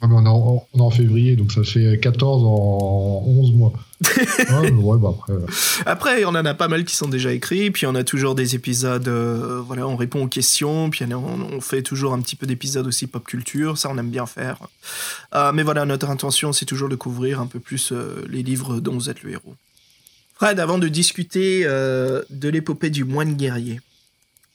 mais 0.02 0.08
on, 0.10 0.26
est 0.26 0.80
en, 0.80 0.90
février, 0.90 1.34
donc 1.34 1.50
ça 1.50 1.64
fait 1.64 1.98
14 1.98 2.42
en 2.44 3.24
11 3.26 3.52
mois. 3.54 3.72
ouais, 4.50 4.98
bah 4.98 5.14
après, 5.16 5.32
euh. 5.32 5.46
après, 5.86 6.24
on 6.26 6.30
en 6.30 6.44
a 6.44 6.52
pas 6.52 6.68
mal 6.68 6.84
qui 6.84 6.94
sont 6.94 7.08
déjà 7.08 7.32
écrits, 7.32 7.70
puis 7.70 7.86
on 7.86 7.94
a 7.94 8.04
toujours 8.04 8.34
des 8.34 8.54
épisodes, 8.54 9.08
euh, 9.08 9.62
voilà, 9.66 9.88
on 9.88 9.96
répond 9.96 10.24
aux 10.24 10.28
questions, 10.28 10.90
puis 10.90 11.06
on, 11.06 11.60
fait 11.62 11.80
toujours 11.80 12.12
un 12.12 12.20
petit 12.20 12.36
peu 12.36 12.46
d'épisodes 12.46 12.86
aussi 12.86 13.06
pop 13.06 13.24
culture, 13.24 13.78
ça 13.78 13.88
on 13.90 13.96
aime 13.96 14.10
bien 14.10 14.26
faire. 14.26 14.58
mais 15.54 15.62
voilà, 15.62 15.86
notre 15.86 16.10
intention, 16.10 16.52
c'est 16.52 16.66
toujours 16.66 16.90
de 16.90 16.96
couvrir 16.96 17.40
un 17.40 17.46
peu 17.46 17.60
plus 17.60 17.94
les 18.28 18.42
livres 18.42 18.80
dont 18.80 18.92
vous 18.92 19.08
êtes 19.08 19.22
le 19.22 19.30
héros. 19.30 19.54
Fred, 20.36 20.60
avant 20.60 20.76
de 20.76 20.86
discuter 20.88 21.62
euh, 21.64 22.22
de 22.28 22.50
l'épopée 22.50 22.90
du 22.90 23.04
moine 23.04 23.36
guerrier, 23.36 23.80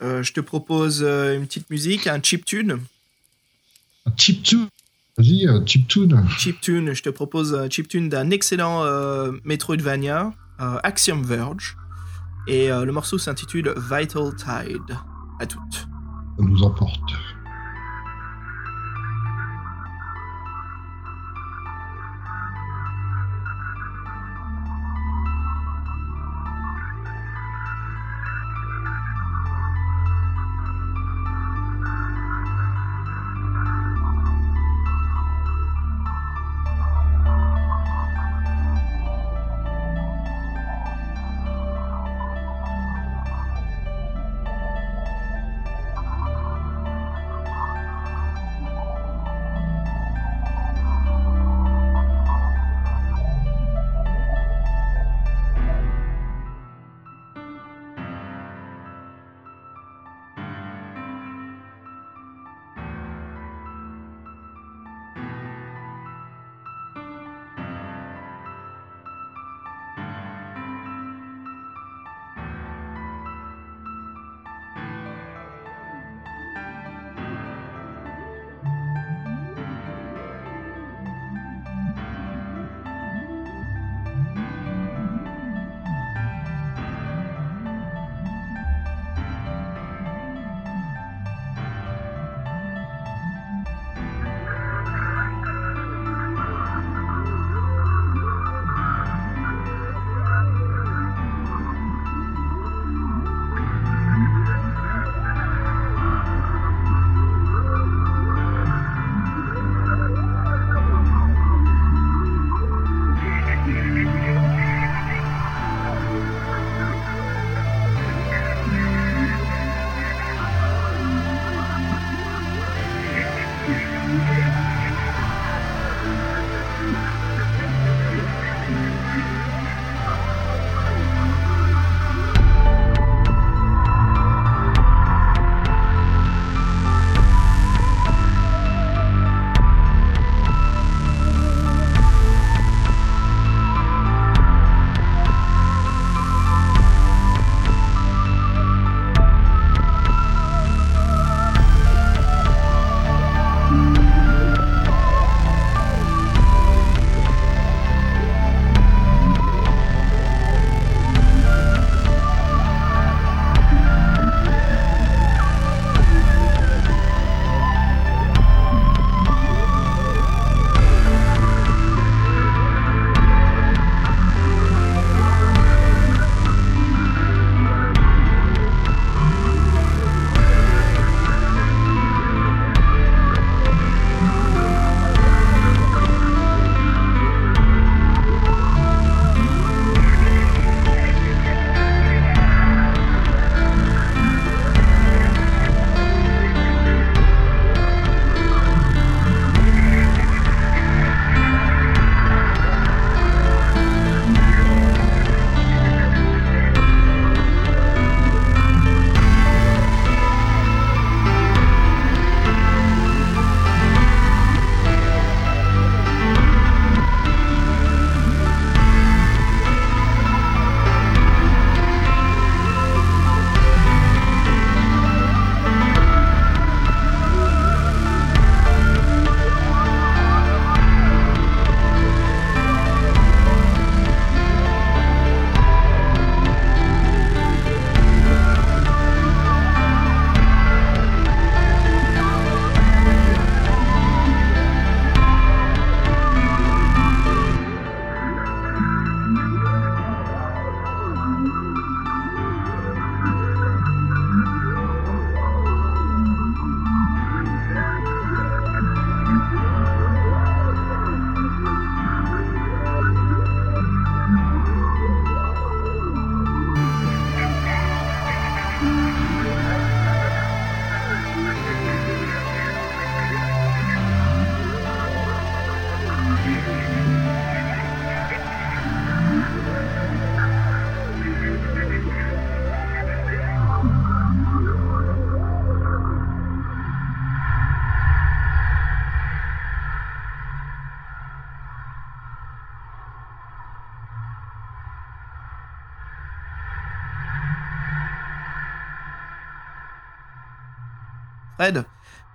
euh, 0.03 0.21
je 0.21 0.31
te 0.31 0.39
propose 0.39 1.01
euh, 1.01 1.35
une 1.35 1.47
petite 1.47 1.71
musique, 1.71 2.05
un 2.05 2.21
chip 2.21 2.45
tune. 2.45 2.77
Un 4.05 4.11
chip 4.15 4.43
tune 4.43 4.67
Vas-y, 5.17 5.47
un 5.47 5.65
chip 5.65 5.87
tune. 5.87 6.23
Chip 6.37 6.61
tune, 6.61 6.93
je 6.93 7.01
te 7.01 7.09
propose 7.09 7.55
un 7.55 7.67
chip 7.67 7.87
tune 7.87 8.09
d'un 8.09 8.29
excellent 8.29 8.85
Metroidvania, 9.43 10.33
Axiom 10.57 11.23
Verge. 11.23 11.75
Et 12.47 12.69
le 12.69 12.91
morceau 12.91 13.17
s'intitule 13.17 13.73
Vital 13.75 14.33
Tide. 14.37 14.97
À 15.39 15.45
toutes. 15.45 15.73
Ça 16.37 16.43
nous 16.43 16.63
emporte. 16.63 17.11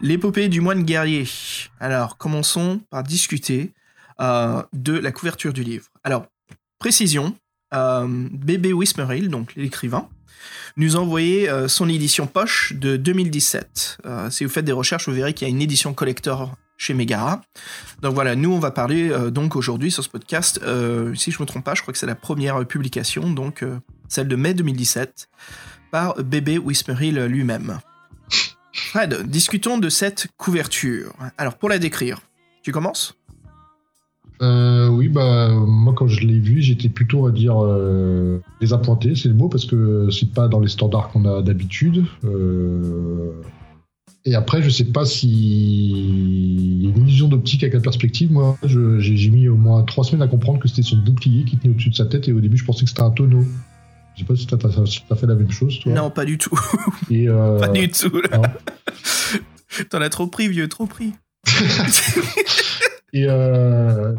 L'épopée 0.01 0.49
du 0.49 0.61
moine 0.61 0.83
guerrier. 0.83 1.27
Alors, 1.81 2.17
commençons 2.17 2.81
par 2.91 3.03
discuter 3.03 3.73
euh, 4.21 4.63
de 4.73 4.93
la 4.93 5.11
couverture 5.11 5.53
du 5.53 5.63
livre. 5.63 5.87
Alors, 6.05 6.27
précision, 6.79 7.35
euh, 7.75 8.07
Bébé 8.31 8.73
Wismerhill, 8.73 9.29
donc 9.29 9.55
l'écrivain, 9.57 10.09
nous 10.77 10.97
a 10.97 11.01
envoyé 11.01 11.49
euh, 11.49 11.67
son 11.69 11.89
édition 11.89 12.27
poche 12.27 12.75
de 12.75 12.97
2017. 12.97 13.99
Euh, 14.07 14.31
si 14.31 14.45
vous 14.45 14.51
faites 14.51 14.65
des 14.65 14.73
recherches, 14.73 15.09
vous 15.09 15.15
verrez 15.15 15.35
qu'il 15.35 15.49
y 15.49 15.51
a 15.51 15.55
une 15.55 15.63
édition 15.63 15.93
collector 15.95 16.55
chez 16.79 16.95
Megara. 16.95 17.41
Donc 18.03 18.15
voilà, 18.15 18.37
nous 18.37 18.53
on 18.53 18.59
va 18.59 18.71
parler 18.71 19.11
donc 19.31 19.57
aujourd'hui 19.57 19.91
sur 19.91 20.05
ce 20.05 20.11
podcast. 20.11 20.61
si 21.15 21.31
je 21.31 21.41
me 21.41 21.47
trompe 21.47 21.65
pas, 21.65 21.75
je 21.75 21.81
crois 21.81 21.93
que 21.93 21.99
c'est 21.99 22.07
la 22.07 22.15
première 22.15 22.67
publication, 22.67 23.31
donc 23.31 23.65
celle 24.09 24.29
de 24.29 24.37
mai 24.37 24.53
2017, 24.53 25.31
par 25.91 26.23
Bébé 26.23 26.59
Wismerhill 26.59 27.25
lui-même. 27.25 27.79
Fred, 28.77 29.27
discutons 29.27 29.79
de 29.79 29.89
cette 29.89 30.29
couverture. 30.37 31.15
Alors 31.39 31.57
pour 31.57 31.69
la 31.69 31.79
décrire, 31.79 32.21
tu 32.63 32.73
commences? 32.73 33.17
Euh, 34.43 34.89
oui, 34.89 35.09
bah 35.09 35.49
moi 35.51 35.95
quand 35.97 36.09
je 36.09 36.21
l'ai 36.21 36.39
vu, 36.39 36.61
j'étais 36.61 36.91
plutôt, 36.91 37.23
va 37.23 37.31
dire, 37.31 37.57
euh, 37.65 38.43
désappointé, 38.61 39.15
c'est 39.15 39.29
le 39.29 39.35
mot, 39.35 39.49
parce 39.49 39.65
que 39.65 40.09
c'est 40.11 40.31
pas 40.33 40.47
dans 40.47 40.61
les 40.61 40.69
standards 40.69 41.09
qu'on 41.09 41.25
a 41.25 41.41
d'habitude. 41.41 42.05
Euh, 42.25 43.33
Et 44.27 44.35
après, 44.35 44.61
je 44.61 44.71
sais 44.71 44.85
pas 44.85 45.05
si 45.05 45.29
y 45.29 46.87
a 46.87 46.91
une 46.91 47.03
illusion 47.07 47.29
d'optique 47.29 47.63
avec 47.63 47.75
la 47.75 47.81
perspective. 47.81 48.33
Moi, 48.33 48.59
j'ai 48.65 49.31
mis 49.31 49.49
au 49.49 49.57
moins 49.57 49.85
trois 49.85 50.03
semaines 50.03 50.23
à 50.23 50.27
comprendre 50.27 50.59
que 50.59 50.69
c'était 50.69 50.83
son 50.83 50.97
bouclier 50.97 51.45
qui 51.45 51.57
tenait 51.57 51.73
au-dessus 51.73 51.91
de 51.91 51.95
sa 51.95 52.07
tête, 52.07 52.27
et 52.29 52.33
au 52.33 52.41
début, 52.41 52.57
je 52.57 52.65
pensais 52.65 52.85
que 52.85 52.91
c'était 52.91 53.03
un 53.03 53.13
tonneau. 53.13 53.45
Je 54.17 54.23
sais 54.23 54.27
pas 54.27 54.35
si 54.37 54.47
t'as 54.47 54.57
as, 54.57 55.17
fait 55.17 55.27
la 55.27 55.35
même 55.35 55.51
chose, 55.51 55.79
toi. 55.81 55.93
Non, 55.93 56.11
pas 56.11 56.25
du 56.25 56.39
tout. 56.39 56.59
Et, 57.11 57.29
euh, 57.29 57.59
pas 57.59 57.69
du 57.69 57.89
tout. 57.91 58.23
T'en 59.91 60.01
as 60.01 60.09
trop 60.09 60.27
pris, 60.27 60.49
vieux, 60.49 60.69
trop 60.69 60.87
pris. 60.87 61.13
Et 63.13 63.27
euh, 63.29 64.15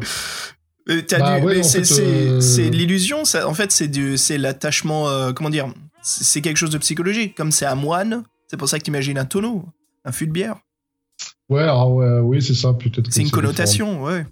Euh, 0.88 1.02
Bah 1.18 1.40
ouais, 1.40 1.62
c'est 1.62 1.82
euh, 2.00 2.70
l'illusion. 2.70 3.22
En 3.44 3.54
fait, 3.54 3.70
c'est 3.72 4.38
l'attachement. 4.38 5.08
euh, 5.08 5.32
comment 5.32 5.50
dire 5.50 5.72
C'est 6.02 6.40
quelque 6.40 6.56
chose 6.56 6.70
de 6.70 6.78
psychologique. 6.78 7.34
Comme 7.34 7.52
c'est 7.52 7.66
un 7.66 7.74
moine, 7.74 8.22
c'est 8.46 8.56
pour 8.56 8.68
ça 8.68 8.78
que 8.78 8.84
t'imagines 8.84 9.18
un 9.18 9.24
tonneau, 9.26 9.64
un 10.04 10.12
fût 10.12 10.26
de 10.26 10.32
bière. 10.32 10.56
ouais, 11.48 11.62
alors, 11.62 11.94
ouais, 11.94 12.20
oui, 12.20 12.40
c'est 12.40 12.54
ça, 12.54 12.72
peut-être. 12.72 13.12
C'est 13.12 13.22
une 13.22 13.30
connotation, 13.30 14.02
ouais. 14.02 14.24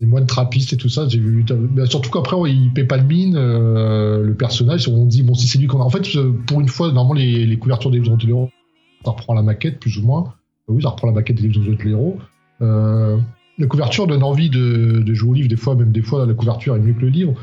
Les 0.00 0.06
moines 0.06 0.26
trappistes 0.26 0.72
et 0.72 0.76
tout 0.76 0.88
ça, 0.88 1.08
j'ai 1.08 1.18
vu. 1.18 1.44
bah, 1.48 1.86
surtout 1.86 2.10
qu'après, 2.10 2.36
il 2.50 2.72
paie 2.72 2.84
pas 2.84 2.98
de 2.98 3.04
mine, 3.04 3.34
euh, 3.36 4.22
le 4.22 4.34
personnage, 4.34 4.88
on 4.88 5.06
dit, 5.06 5.22
bon, 5.22 5.34
si 5.34 5.48
c'est 5.48 5.58
lui 5.58 5.66
qu'on 5.66 5.80
a. 5.80 5.84
En 5.84 5.90
fait, 5.90 6.06
pour 6.46 6.60
une 6.60 6.68
fois, 6.68 6.92
normalement, 6.92 7.14
les, 7.14 7.58
couvertures 7.58 7.90
des 7.90 7.98
livres 7.98 8.16
de 8.16 8.26
l'héros, 8.26 8.50
ça 9.04 9.10
reprend 9.10 9.34
la 9.34 9.42
maquette, 9.42 9.80
plus 9.80 9.98
ou 9.98 10.06
moins. 10.06 10.34
Euh, 10.68 10.74
oui, 10.74 10.82
ça 10.82 10.90
reprend 10.90 11.08
la 11.08 11.14
maquette 11.14 11.40
des 11.40 11.48
livres 11.48 11.76
de 11.76 11.82
l'héros. 11.82 12.18
La 12.60 13.66
couverture 13.66 14.06
donne 14.06 14.22
envie 14.22 14.50
de, 14.50 15.02
de 15.04 15.14
jouer 15.14 15.30
au 15.30 15.34
livre, 15.34 15.48
des 15.48 15.56
fois, 15.56 15.74
même 15.74 15.90
des 15.90 16.02
fois, 16.02 16.24
la 16.26 16.34
couverture 16.34 16.76
est 16.76 16.78
mieux 16.78 16.92
que 16.92 17.00
le 17.00 17.08
livre. 17.08 17.34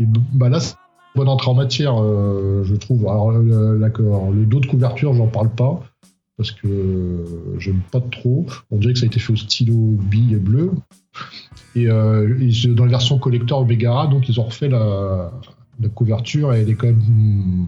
Et 0.00 0.04
bah 0.32 0.48
là, 0.48 0.58
c'est 0.58 0.72
une 1.14 1.20
bonne 1.20 1.28
entrée 1.28 1.50
en 1.50 1.54
matière, 1.54 1.94
euh, 2.02 2.64
je 2.64 2.74
trouve. 2.74 3.06
Alors, 3.06 3.30
le, 3.30 4.44
dos 4.46 4.60
de 4.60 4.66
couverture, 4.66 5.14
j'en 5.14 5.26
parle 5.26 5.50
pas 5.50 5.80
parce 6.36 6.52
que 6.52 7.24
j'aime 7.58 7.80
pas 7.92 8.00
trop. 8.00 8.46
On 8.70 8.78
dirait 8.78 8.94
que 8.94 8.98
ça 8.98 9.04
a 9.04 9.08
été 9.08 9.20
fait 9.20 9.32
au 9.32 9.36
stylo 9.36 9.74
bille 9.74 10.36
bleu. 10.36 10.72
Et, 11.74 11.86
dans 11.86 12.84
la 12.84 12.90
version 12.90 13.18
collector 13.18 13.66
Megara, 13.66 14.06
donc 14.06 14.28
ils 14.28 14.40
ont 14.40 14.44
refait 14.44 14.68
la, 14.68 15.30
couverture 15.94 16.52
et 16.52 16.62
elle 16.62 16.70
est 16.70 16.74
quand 16.74 16.88
même, 16.88 17.66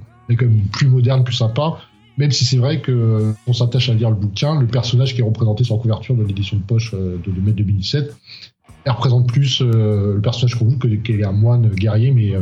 plus 0.72 0.88
moderne, 0.88 1.24
plus 1.24 1.34
sympa. 1.34 1.78
Même 2.18 2.30
si 2.30 2.44
c'est 2.44 2.58
vrai 2.58 2.82
que 2.82 3.32
on 3.46 3.52
s'attache 3.54 3.88
à 3.88 3.94
lire 3.94 4.10
le 4.10 4.16
bouquin, 4.16 4.60
le 4.60 4.66
personnage 4.66 5.14
qui 5.14 5.22
est 5.22 5.24
représenté 5.24 5.64
sur 5.64 5.76
la 5.76 5.82
couverture 5.82 6.14
de 6.14 6.22
l'édition 6.22 6.58
de 6.58 6.62
poche 6.62 6.92
de, 6.92 7.18
de 7.24 7.40
mai 7.40 7.52
2017, 7.52 8.14
elle 8.84 8.92
représente 8.92 9.28
plus 9.28 9.62
le 9.62 10.20
personnage 10.22 10.56
qu'on 10.56 10.66
vous 10.66 10.78
que, 10.78 10.88
est 10.88 11.24
un 11.24 11.32
moine 11.32 11.68
guerrier, 11.68 12.10
mais 12.10 12.34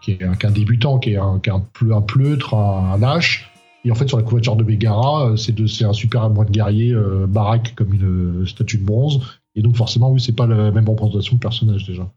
qui 0.00 0.12
est 0.12 0.22
un, 0.22 0.50
débutant, 0.50 0.98
qui 0.98 1.10
est 1.10 1.16
un, 1.16 1.40
qui 1.40 1.50
un, 1.50 2.00
pleutre, 2.00 2.54
un, 2.54 2.98
lâche. 2.98 3.50
Et 3.84 3.90
en 3.90 3.94
fait, 3.94 4.08
sur 4.08 4.16
la 4.16 4.22
couverture 4.22 4.56
de 4.56 4.64
Megara, 4.64 5.30
euh, 5.30 5.36
c'est 5.36 5.84
un 5.84 5.92
super 5.92 6.28
moine 6.30 6.50
guerrier 6.50 6.92
euh, 6.92 7.26
baraque 7.26 7.74
comme 7.76 7.94
une 7.94 8.42
euh, 8.42 8.46
statue 8.46 8.78
de 8.78 8.84
bronze. 8.84 9.37
Et 9.58 9.62
donc, 9.62 9.76
forcément, 9.76 10.10
oui, 10.10 10.20
c'est 10.20 10.36
pas 10.36 10.46
la 10.46 10.70
même 10.70 10.88
représentation 10.88 11.34
de 11.34 11.40
personnage 11.40 11.84
déjà. 11.84 12.08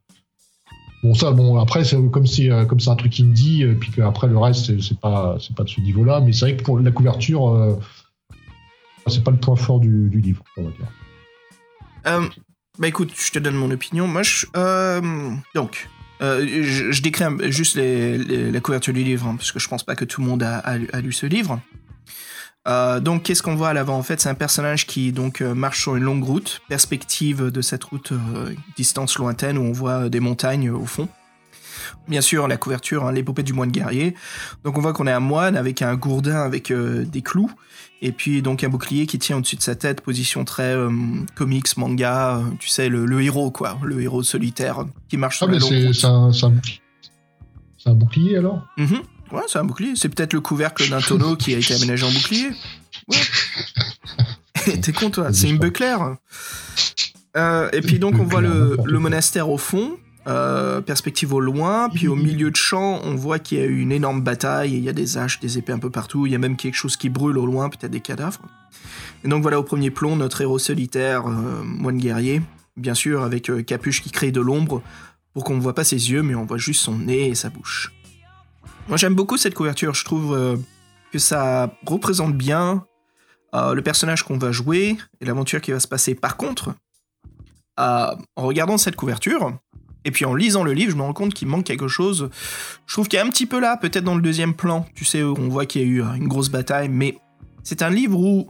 Bon, 1.04 1.16
ça, 1.16 1.32
bon, 1.32 1.58
après, 1.58 1.84
c'est 1.84 1.98
comme 2.12 2.28
c'est 2.28 2.50
comme 2.68 2.80
c'est 2.80 2.92
un 2.92 2.96
truc 2.96 3.20
indie, 3.20 3.66
puis 3.80 3.90
qu'après 3.92 4.28
le 4.28 4.38
reste, 4.38 4.80
c'est 4.80 5.00
pas 5.00 5.38
c'est 5.40 5.56
pas 5.56 5.64
de 5.64 5.70
ce 5.70 5.82
niveau-là. 5.82 6.22
Mais 6.22 6.32
c'est 6.32 6.46
vrai 6.46 6.58
que 6.58 6.64
pour 6.64 6.80
la 6.80 6.92
couverture, 6.92 7.80
c'est 9.08 9.24
pas 9.24 9.32
le 9.32 9.38
point 9.38 9.56
fort 9.56 9.80
du, 9.80 10.10
livre, 10.10 10.44
on 10.58 10.66
va 10.66 10.70
dire. 10.70 12.30
bah 12.78 12.88
écoute, 12.88 13.12
je 13.18 13.32
te 13.32 13.40
donne 13.40 13.56
mon 13.56 13.72
opinion. 13.72 14.08
Moi, 14.08 14.22
je, 14.22 14.46
donc, 15.56 15.90
euh, 16.22 16.46
je, 16.92 17.02
décris 17.02 17.26
juste 17.52 17.78
la 17.78 18.60
couverture 18.60 18.94
du 18.94 19.04
livre, 19.04 19.28
hein, 19.28 19.36
parce 19.36 19.52
que 19.52 19.60
je 19.60 19.68
pense 19.68 19.84
pas 19.84 19.96
que 19.96 20.06
tout 20.06 20.22
le 20.22 20.28
monde 20.28 20.44
a, 20.44 20.78
lu 21.02 21.12
ce 21.12 21.26
livre. 21.26 21.60
Euh, 22.68 23.00
donc, 23.00 23.24
qu'est-ce 23.24 23.42
qu'on 23.42 23.56
voit 23.56 23.70
à 23.70 23.74
l'avant? 23.74 23.98
En 23.98 24.04
fait, 24.04 24.22
c'est 24.22 24.30
un 24.30 24.36
personnage 24.36 24.86
qui 24.86 25.12
donc 25.12 25.42
euh, 25.42 25.56
marche 25.56 25.82
sur 25.82 25.96
une 25.96 26.04
longue 26.04 26.24
route, 26.24 26.62
perspective 26.70 27.50
de 27.50 27.62
cette 27.62 27.84
route 27.84 28.14
distance 28.76 29.18
lointaine 29.18 29.58
où 29.58 29.62
on 29.62 29.72
voit 29.72 30.10
des 30.10 30.20
montagnes 30.20 30.70
au 30.70 30.86
fond. 30.86 31.08
Bien 32.08 32.22
sûr, 32.22 32.48
la 32.48 32.58
couverture, 32.58 33.06
hein, 33.06 33.12
l'épopée 33.12 33.44
du 33.44 33.54
moine 33.54 33.72
guerrier. 33.72 34.16
Donc, 34.64 34.78
on 34.78 34.82
voit 34.82 34.94
qu'on 34.94 35.08
est 35.08 35.12
un 35.12 35.20
moine 35.20 35.58
avec 35.58 35.82
un 35.82 35.96
gourdin 35.96 36.42
avec 36.42 36.72
des 36.72 37.22
clous 37.22 37.52
et 38.02 38.12
puis 38.12 38.42
donc 38.42 38.64
un 38.64 38.70
bouclier 38.70 39.06
qui 39.06 39.20
tient 39.20 39.38
au-dessus 39.38 39.56
de 39.56 39.62
sa 39.62 39.76
tête, 39.76 40.02
position 40.02 40.44
très 40.44 40.76
euh, 40.76 40.90
comics, 41.36 41.78
manga, 41.78 42.38
euh, 42.38 42.44
tu 42.60 42.68
sais, 42.68 42.90
le, 42.90 43.22
héros 43.22 43.52
quoi, 43.52 43.78
le 43.84 44.02
héros 44.02 44.24
solitaire 44.24 44.86
qui 45.08 45.18
marche 45.18 45.38
sur 45.38 45.48
ah, 45.48 45.52
la 45.52 45.60
mais 45.60 45.94
c'est 45.94 46.06
un, 46.06 46.32
un, 47.86 47.94
bouclier 47.94 48.38
alors? 48.38 48.66
Mm-hmm. 48.78 49.02
Ouais, 49.32 49.42
c'est 49.48 49.60
un 49.60 49.64
bouclier. 49.64 49.94
C'est 49.96 50.10
peut-être 50.10 50.34
le 50.34 50.42
couvercle 50.42 50.90
d'un 50.90 51.02
tonneau 51.02 51.36
qui 51.36 51.54
a 51.54 51.58
été 51.58 51.74
aménagé 51.74 52.06
en 52.06 52.12
bouclier. 52.12 52.50
Ouais. 53.08 54.78
T'es 54.82 54.92
con 54.92 55.10
toi, 55.10 55.34
c'est 55.34 55.50
une 55.50 55.58
buckler. 55.58 55.98
Euh, 57.38 57.70
et 57.72 57.82
puis 57.82 57.98
donc 57.98 58.16
on 58.20 58.26
voit 58.26 58.42
le, 58.42 58.78
le 58.84 59.00
monastère 59.00 59.50
au 59.50 59.58
fond, 59.58 59.98
euh, 60.28 60.82
perspective 60.82 61.34
au 61.34 61.40
loin, 61.40 61.90
puis 61.90 62.08
au 62.08 62.16
milieu 62.16 62.52
de 62.52 62.56
champ, 62.56 63.00
on 63.04 63.16
voit 63.16 63.40
qu'il 63.40 63.58
y 63.58 63.62
a 63.62 63.66
eu 63.66 63.80
une 63.80 63.92
énorme 63.92 64.22
bataille, 64.22 64.74
il 64.74 64.84
y 64.84 64.90
a 64.90 64.94
des 64.94 65.18
haches, 65.18 65.40
des 65.40 65.58
épées 65.58 65.72
un 65.72 65.80
peu 65.80 65.90
partout, 65.90 66.28
il 66.28 66.32
y 66.32 66.36
a 66.36 66.38
même 66.38 66.58
quelque 66.58 66.76
chose 66.76 66.98
qui 66.98 67.10
brûle 67.10 67.38
au 67.38 67.46
loin, 67.46 67.70
peut-être 67.70 67.92
des 67.92 68.02
cadavres. 68.02 68.42
Et 69.24 69.28
donc 69.28 69.42
voilà 69.42 69.60
au 69.60 69.64
premier 69.64 69.90
plomb 69.90 70.16
notre 70.16 70.42
héros 70.42 70.60
solitaire, 70.60 71.26
euh, 71.26 71.64
moine 71.64 71.98
guerrier, 71.98 72.42
bien 72.78 72.94
sûr 72.94 73.24
avec 73.24 73.50
euh, 73.50 73.64
capuche 73.64 74.04
qui 74.04 74.12
crée 74.12 74.32
de 74.32 74.42
l'ombre, 74.42 74.84
pour 75.34 75.44
qu'on 75.44 75.56
ne 75.56 75.62
voit 75.62 75.74
pas 75.74 75.86
ses 75.86 76.12
yeux, 76.12 76.22
mais 76.22 76.36
on 76.36 76.46
voit 76.46 76.58
juste 76.58 76.82
son 76.82 76.98
nez 76.98 77.30
et 77.30 77.36
sa 77.36 77.50
bouche. 77.50 77.92
Moi 78.88 78.98
j'aime 78.98 79.16
beaucoup 79.16 79.38
cette 79.38 79.54
couverture, 79.54 79.94
je 79.94 80.04
trouve 80.04 80.60
que 81.12 81.20
ça 81.20 81.74
représente 81.86 82.36
bien 82.36 82.86
le 83.54 83.82
personnage 83.82 84.24
qu'on 84.24 84.38
va 84.38 84.52
jouer 84.52 84.98
et 85.22 85.26
l'aventure 85.26 85.62
qui 85.62 85.72
va 85.72 85.80
se 85.80 85.88
passer. 85.88 86.14
Par 86.14 86.36
contre, 86.36 86.74
en 87.78 88.18
regardant 88.36 88.78
cette 88.78 88.96
couverture, 88.96 89.58
et 90.04 90.12
puis 90.12 90.26
en 90.26 90.34
lisant 90.34 90.64
le 90.64 90.74
livre, 90.74 90.92
je 90.92 90.98
me 90.98 91.04
rends 91.04 91.14
compte 91.14 91.34
qu'il 91.34 91.48
manque 91.48 91.66
quelque 91.66 91.88
chose. 91.88 92.30
Je 92.86 92.94
trouve 92.94 93.08
qu'il 93.08 93.18
y 93.18 93.22
a 93.22 93.26
un 93.26 93.30
petit 93.30 93.46
peu 93.46 93.60
là, 93.60 93.78
peut-être 93.78 94.04
dans 94.04 94.16
le 94.16 94.22
deuxième 94.22 94.56
plan, 94.56 94.86
tu 94.96 95.06
sais, 95.06 95.24
on 95.24 95.48
voit 95.48 95.66
qu'il 95.66 95.82
y 95.82 95.86
a 95.86 95.88
eu 95.88 96.02
une 96.02 96.28
grosse 96.28 96.50
bataille, 96.50 96.90
mais 96.90 97.18
c'est 97.64 97.82
un 97.82 97.90
livre 97.90 98.20
où. 98.20 98.50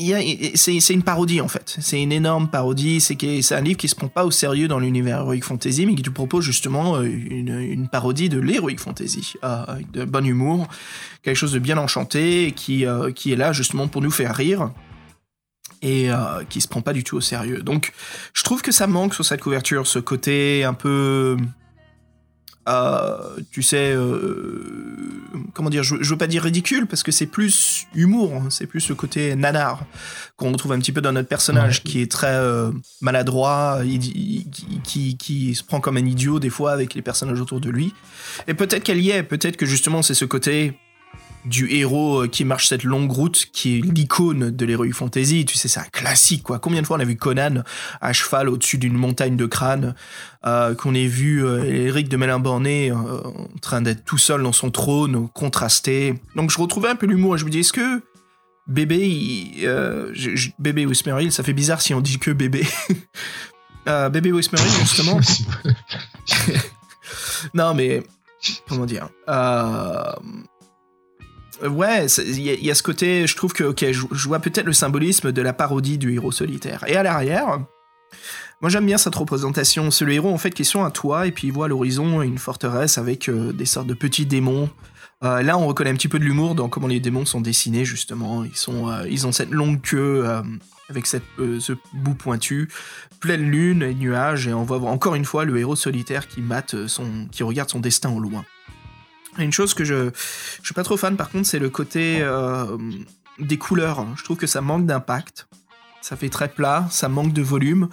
Euh, 0.00 0.50
c'est 0.54 0.90
une 0.90 1.02
parodie 1.02 1.40
en 1.40 1.48
fait. 1.48 1.76
C'est 1.80 2.00
une 2.02 2.12
énorme 2.12 2.48
parodie. 2.48 3.00
C'est 3.00 3.52
un 3.52 3.60
livre 3.60 3.78
qui 3.78 3.88
se 3.88 3.94
prend 3.94 4.08
pas 4.08 4.24
au 4.24 4.30
sérieux 4.30 4.68
dans 4.68 4.78
l'univers 4.78 5.20
Heroic 5.20 5.42
Fantasy, 5.42 5.86
mais 5.86 5.94
qui 5.94 6.02
te 6.02 6.10
propose 6.10 6.44
justement 6.44 6.96
euh, 6.96 7.04
une, 7.04 7.88
parodie 7.88 8.28
de 8.28 8.38
l'Heroic 8.38 8.78
Fantasy, 8.78 9.34
euh, 9.44 9.64
de 9.92 10.04
bon 10.04 10.26
humour, 10.26 10.68
quelque 11.22 11.36
chose 11.36 11.52
de 11.52 11.58
bien 11.58 11.78
enchanté, 11.78 12.52
qui, 12.54 12.84
qui 13.14 13.32
est 13.32 13.36
là 13.36 13.52
justement 13.52 13.88
pour 13.88 14.02
nous 14.02 14.10
faire 14.10 14.34
rire 14.34 14.70
et 15.82 16.10
euh, 16.10 16.44
qui 16.48 16.60
se 16.60 16.68
prend 16.68 16.80
pas 16.80 16.92
du 16.92 17.04
tout 17.04 17.16
au 17.16 17.20
sérieux. 17.20 17.62
Donc, 17.62 17.92
je 18.34 18.42
trouve 18.42 18.62
que 18.62 18.72
ça 18.72 18.86
manque 18.86 19.14
sur 19.14 19.24
cette 19.24 19.40
couverture, 19.40 19.86
ce 19.86 19.98
côté 19.98 20.64
un 20.64 20.74
peu, 20.74 21.36
euh, 22.68 23.16
tu 23.50 23.62
sais, 23.62 23.92
euh, 23.92 24.62
comment 25.54 25.70
dire, 25.70 25.82
je, 25.82 25.96
veux 25.96 26.18
pas 26.18 26.26
dire 26.26 26.42
ridicule 26.42 26.86
parce 26.86 27.02
que 27.02 27.12
c'est 27.12 27.26
plus 27.26 27.86
humour, 27.94 28.34
hein, 28.34 28.48
c'est 28.50 28.66
plus 28.66 28.88
le 28.88 28.94
côté 28.94 29.34
nanar 29.34 29.84
qu'on 30.36 30.52
retrouve 30.52 30.72
un 30.72 30.78
petit 30.78 30.92
peu 30.92 31.00
dans 31.00 31.12
notre 31.12 31.28
personnage, 31.28 31.82
qui 31.82 32.00
est 32.00 32.10
très 32.10 32.38
maladroit, 33.00 33.80
qui, 34.84 35.16
qui, 35.16 35.54
se 35.54 35.64
prend 35.64 35.80
comme 35.80 35.96
un 35.96 36.06
idiot 36.06 36.38
des 36.38 36.50
fois 36.50 36.72
avec 36.72 36.94
les 36.94 37.02
personnages 37.02 37.40
autour 37.40 37.60
de 37.60 37.70
lui. 37.70 37.92
Et 38.46 38.54
peut-être 38.54 38.84
qu'elle 38.84 39.00
y 39.00 39.10
est, 39.10 39.22
peut-être 39.22 39.56
que 39.56 39.66
justement 39.66 40.02
c'est 40.02 40.14
ce 40.14 40.24
côté 40.24 40.78
du 41.44 41.70
héros 41.72 42.24
euh, 42.24 42.28
qui 42.28 42.44
marche 42.44 42.68
cette 42.68 42.84
longue 42.84 43.10
route, 43.10 43.46
qui 43.52 43.78
est 43.78 43.80
l'icône 43.80 44.50
de 44.50 44.64
l'héroïque 44.64 44.94
fantasy. 44.94 45.44
Tu 45.44 45.56
sais, 45.56 45.68
c'est 45.68 45.80
un 45.80 45.88
classique, 45.92 46.42
quoi. 46.42 46.58
Combien 46.58 46.82
de 46.82 46.86
fois 46.86 46.96
on 46.96 47.00
a 47.00 47.04
vu 47.04 47.16
Conan 47.16 47.62
à 48.00 48.12
cheval 48.12 48.48
au-dessus 48.48 48.78
d'une 48.78 48.94
montagne 48.94 49.36
de 49.36 49.46
crâne, 49.46 49.94
euh, 50.46 50.74
qu'on 50.74 50.94
ait 50.94 51.06
vu 51.06 51.44
euh, 51.44 51.64
Eric 51.64 52.08
de 52.08 52.16
Melun-Borné 52.16 52.92
en 52.92 53.58
train 53.60 53.82
d'être 53.82 54.04
tout 54.04 54.18
seul 54.18 54.42
dans 54.42 54.52
son 54.52 54.70
trône, 54.70 55.28
contrasté. 55.28 56.14
Donc 56.36 56.50
je 56.50 56.58
retrouvais 56.58 56.88
un 56.88 56.96
peu 56.96 57.06
l'humour 57.06 57.36
et 57.36 57.38
je 57.38 57.44
me 57.44 57.50
dis, 57.50 57.60
est-ce 57.60 57.72
que 57.72 58.02
bébé, 58.66 59.66
bébé 60.58 60.86
Wismerhill, 60.86 61.32
ça 61.32 61.42
fait 61.42 61.52
bizarre 61.52 61.80
si 61.80 61.94
on 61.94 62.00
dit 62.00 62.18
que 62.18 62.30
bébé. 62.30 62.66
bébé 63.86 64.32
Wismerhill, 64.32 64.70
justement. 64.80 65.20
non, 67.54 67.74
mais 67.74 68.02
comment 68.68 68.86
dire 68.86 69.08
Ouais, 71.62 72.06
il 72.06 72.40
y, 72.40 72.70
a 72.70 72.74
ce 72.74 72.82
côté, 72.82 73.26
je 73.26 73.34
trouve 73.36 73.52
que, 73.52 73.64
ok, 73.64 73.84
je, 73.90 74.28
vois 74.28 74.38
peut-être 74.38 74.66
le 74.66 74.72
symbolisme 74.72 75.32
de 75.32 75.42
la 75.42 75.52
parodie 75.52 75.98
du 75.98 76.12
héros 76.14 76.30
solitaire. 76.30 76.84
Et 76.86 76.94
à 76.94 77.02
l'arrière, 77.02 77.58
moi 78.60 78.70
j'aime 78.70 78.86
bien 78.86 78.98
cette 78.98 79.14
représentation. 79.14 79.90
C'est 79.90 80.04
le 80.04 80.12
héros 80.12 80.32
en 80.32 80.38
fait 80.38 80.52
qui 80.52 80.62
est 80.62 80.64
sur 80.64 80.84
un 80.84 80.90
toit 80.90 81.26
et 81.26 81.32
puis 81.32 81.48
il 81.48 81.52
voit 81.52 81.66
à 81.66 81.68
l'horizon 81.68 82.22
une 82.22 82.38
forteresse 82.38 82.98
avec 82.98 83.28
euh, 83.28 83.52
des 83.52 83.66
sortes 83.66 83.88
de 83.88 83.94
petits 83.94 84.26
démons. 84.26 84.70
Euh, 85.24 85.42
là, 85.42 85.58
on 85.58 85.66
reconnaît 85.66 85.90
un 85.90 85.94
petit 85.94 86.08
peu 86.08 86.20
de 86.20 86.24
l'humour 86.24 86.54
dans 86.54 86.68
comment 86.68 86.86
les 86.86 87.00
démons 87.00 87.24
sont 87.24 87.40
dessinés 87.40 87.84
justement. 87.84 88.44
Ils 88.44 88.56
sont, 88.56 88.88
euh, 88.88 89.08
ils 89.08 89.26
ont 89.26 89.32
cette 89.32 89.50
longue 89.50 89.80
queue 89.80 90.24
avec 90.88 91.06
cette, 91.06 91.24
ce 91.38 91.72
bout 91.92 92.14
pointu, 92.14 92.68
pleine 93.20 93.50
lune 93.50 93.82
et 93.82 93.94
nuages, 93.94 94.46
et 94.46 94.54
on 94.54 94.62
voit 94.62 94.80
encore 94.80 95.16
une 95.16 95.24
fois 95.24 95.44
le 95.44 95.58
héros 95.58 95.76
solitaire 95.76 96.28
qui 96.28 96.40
mate 96.40 96.86
son, 96.86 97.26
qui 97.30 97.42
regarde 97.42 97.68
son 97.68 97.80
destin 97.80 98.10
au 98.10 98.20
loin. 98.20 98.44
Une 99.38 99.52
chose 99.52 99.74
que 99.74 99.84
je, 99.84 100.10
je 100.60 100.64
suis 100.64 100.74
pas 100.74 100.82
trop 100.82 100.96
fan 100.96 101.16
par 101.16 101.30
contre, 101.30 101.46
c'est 101.46 101.58
le 101.58 101.70
côté 101.70 102.18
euh, 102.20 102.76
des 103.38 103.58
couleurs. 103.58 104.06
Je 104.16 104.24
trouve 104.24 104.36
que 104.36 104.46
ça 104.46 104.60
manque 104.60 104.86
d'impact. 104.86 105.48
Ça 106.00 106.16
fait 106.16 106.28
très 106.28 106.48
plat, 106.48 106.86
ça 106.90 107.08
manque 107.08 107.32
de 107.32 107.42
volume. 107.42 107.88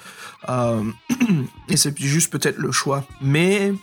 Euh, 0.49 0.83
et 1.69 1.77
c'est 1.77 1.97
juste 1.99 2.31
peut-être 2.31 2.57
le 2.57 2.71
choix. 2.71 3.05
Mais 3.21 3.73